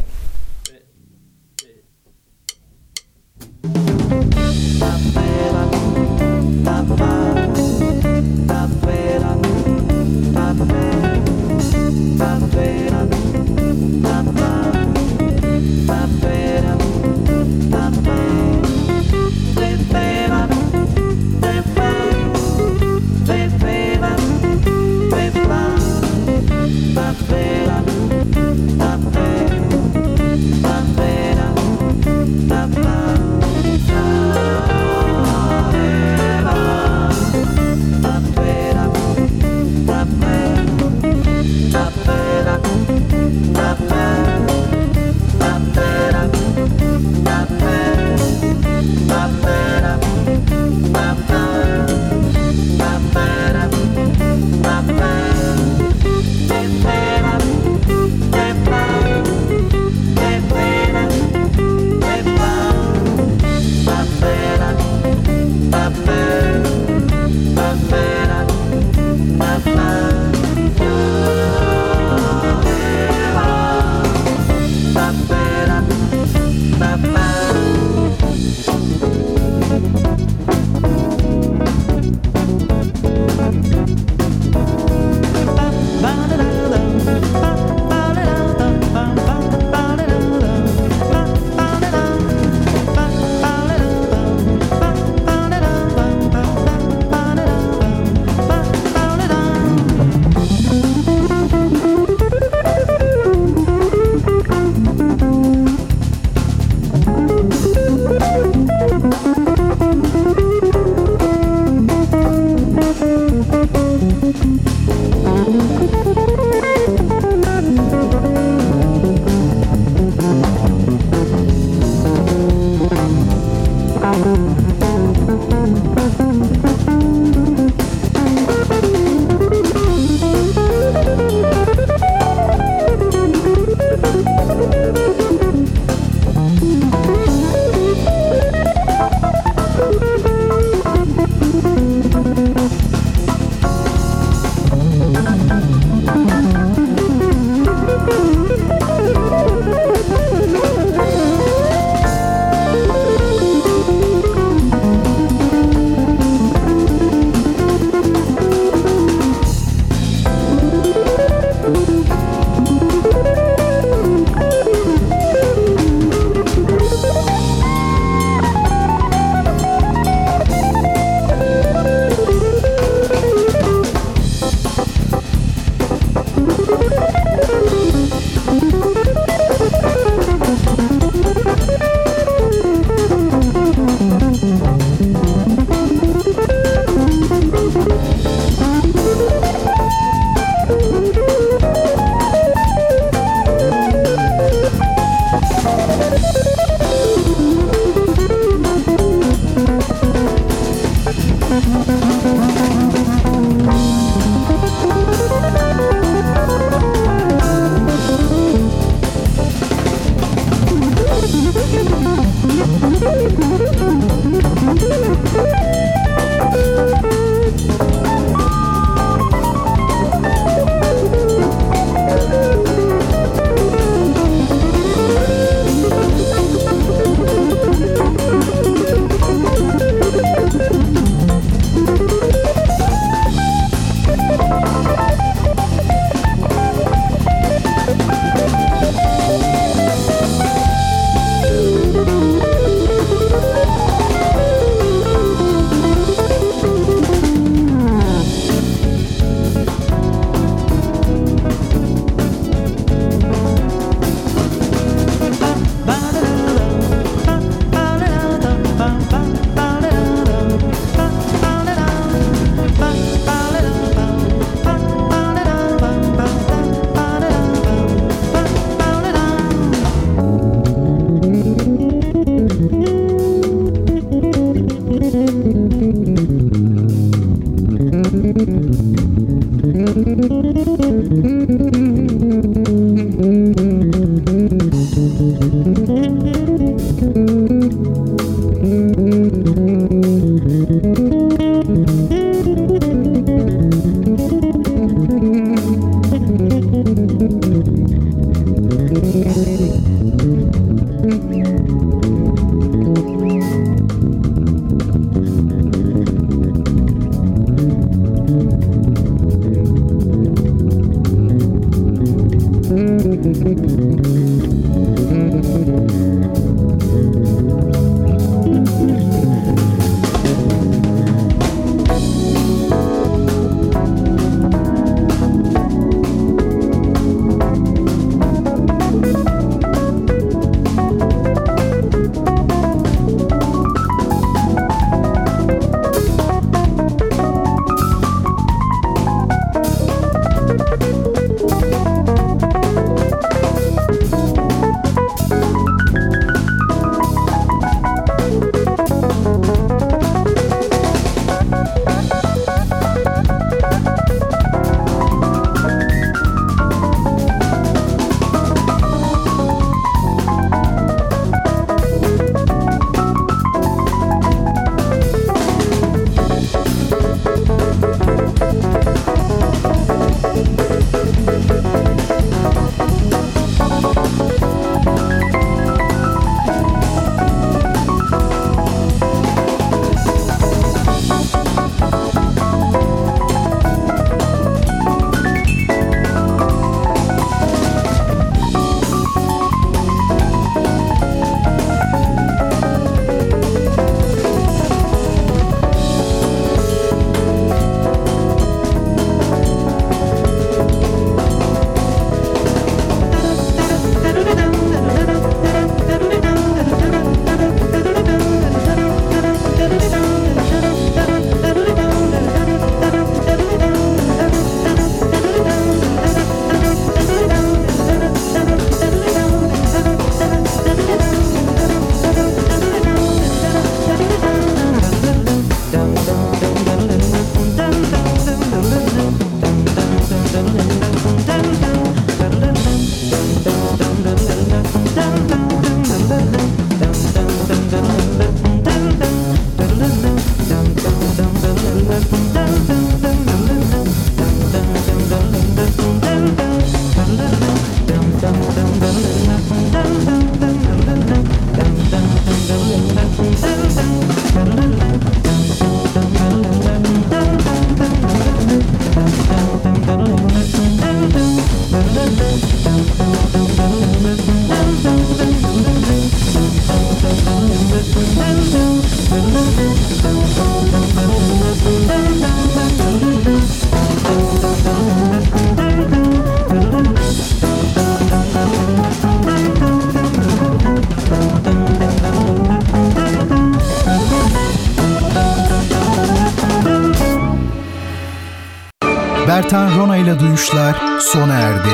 Duyuşlar 490.31 490.99
sona 490.99 491.33
erdi. 491.33 491.69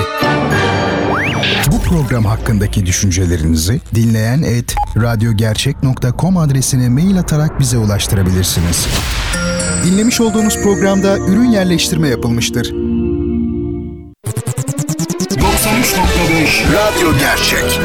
Bu 1.72 1.82
program 1.82 2.26
hakkındaki 2.26 2.86
düşüncelerinizi 2.86 3.82
dinleyen 3.96 4.42
et 4.42 4.76
radyogercek.com 4.98 6.38
adresine 6.38 6.90
mail 6.90 7.20
atarak 7.20 7.60
bize 7.60 7.78
ulaştırabilirsiniz. 7.78 8.88
Dinlemiş 9.86 10.22
olduğunuz 10.22 10.62
programda 10.64 11.18
ürün 11.18 11.50
yerleştirme 11.50 12.08
yapılmıştır. 12.08 12.66
93.5 12.66 12.74
Radyo 16.74 17.18
Gerçek 17.20 17.80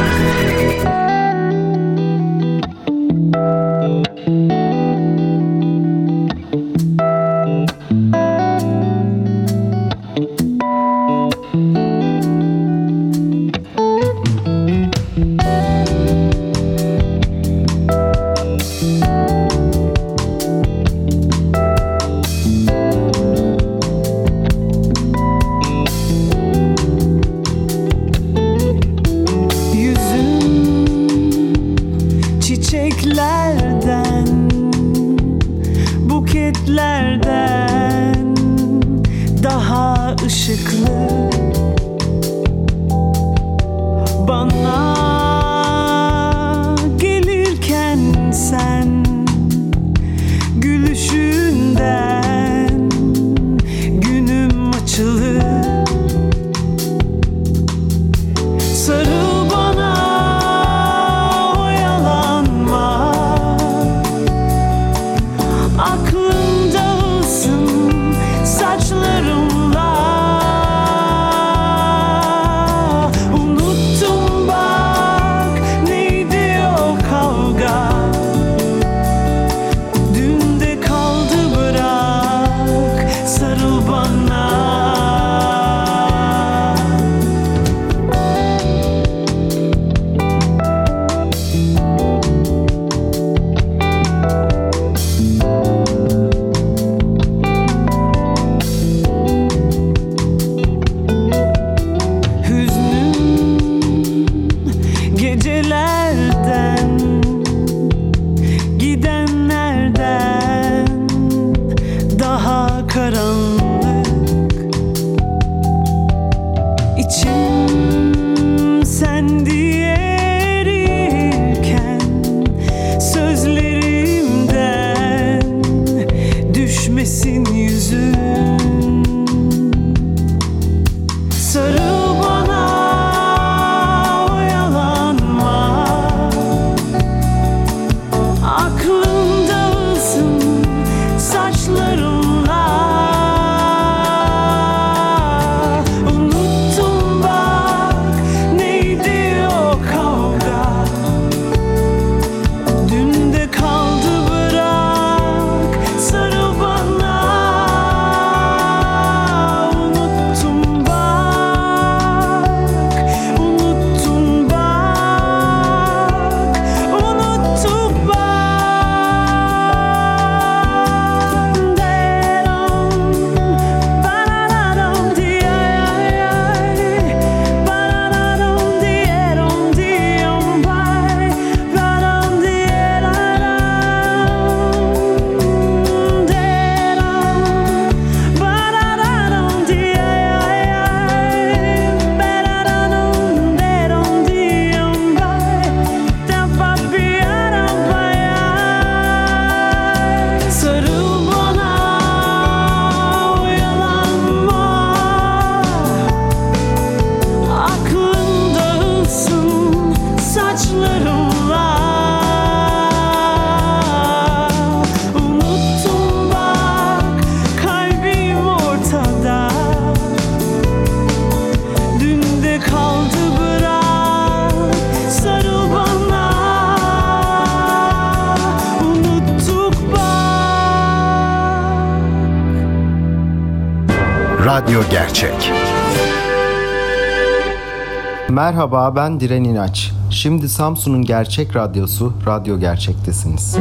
Merhaba 238.52 238.96
ben 238.96 239.20
Diren 239.20 239.44
İnaç. 239.44 239.92
Şimdi 240.10 240.48
Samsun'un 240.48 241.02
Gerçek 241.02 241.56
Radyosu 241.56 242.12
Radyo 242.26 242.58
Gerçek'tesiniz. 242.58 243.56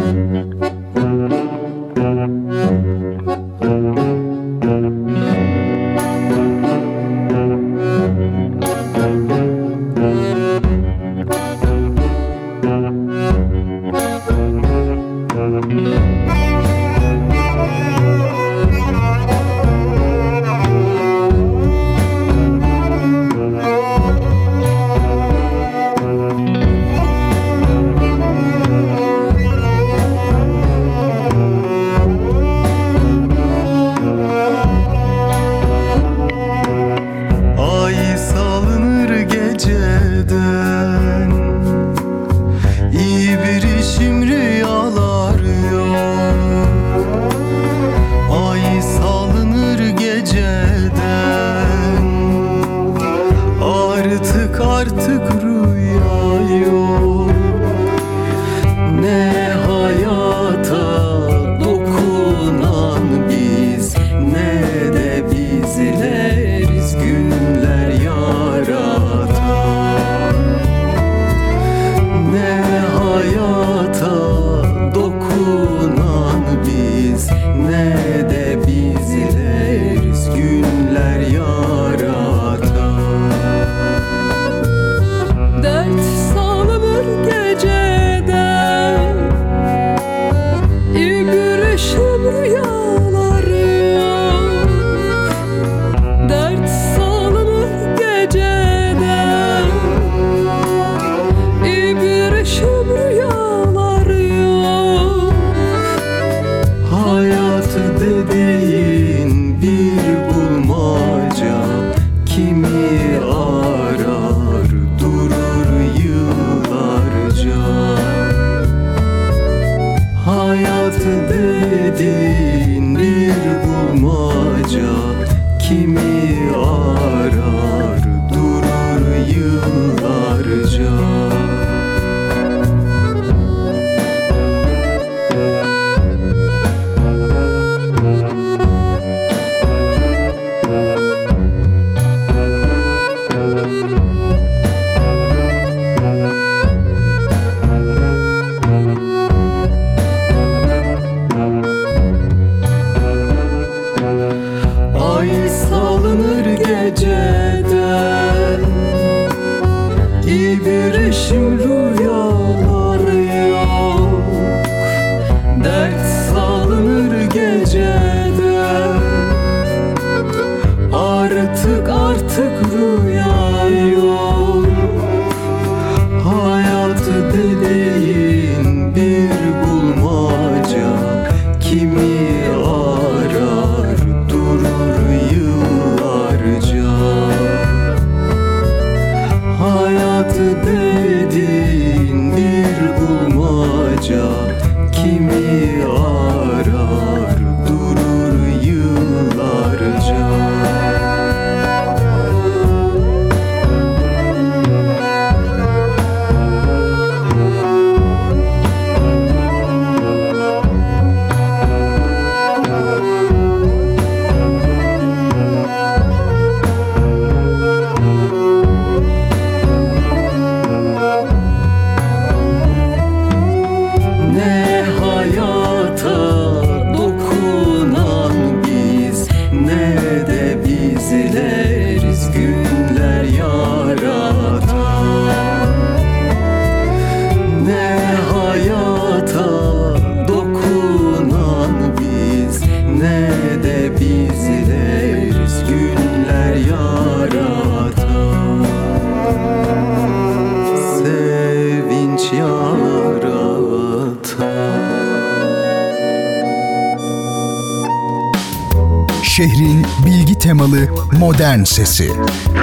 Sesi. 261.85 262.11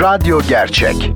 Radyo 0.01 0.41
Gerçek. 0.49 1.13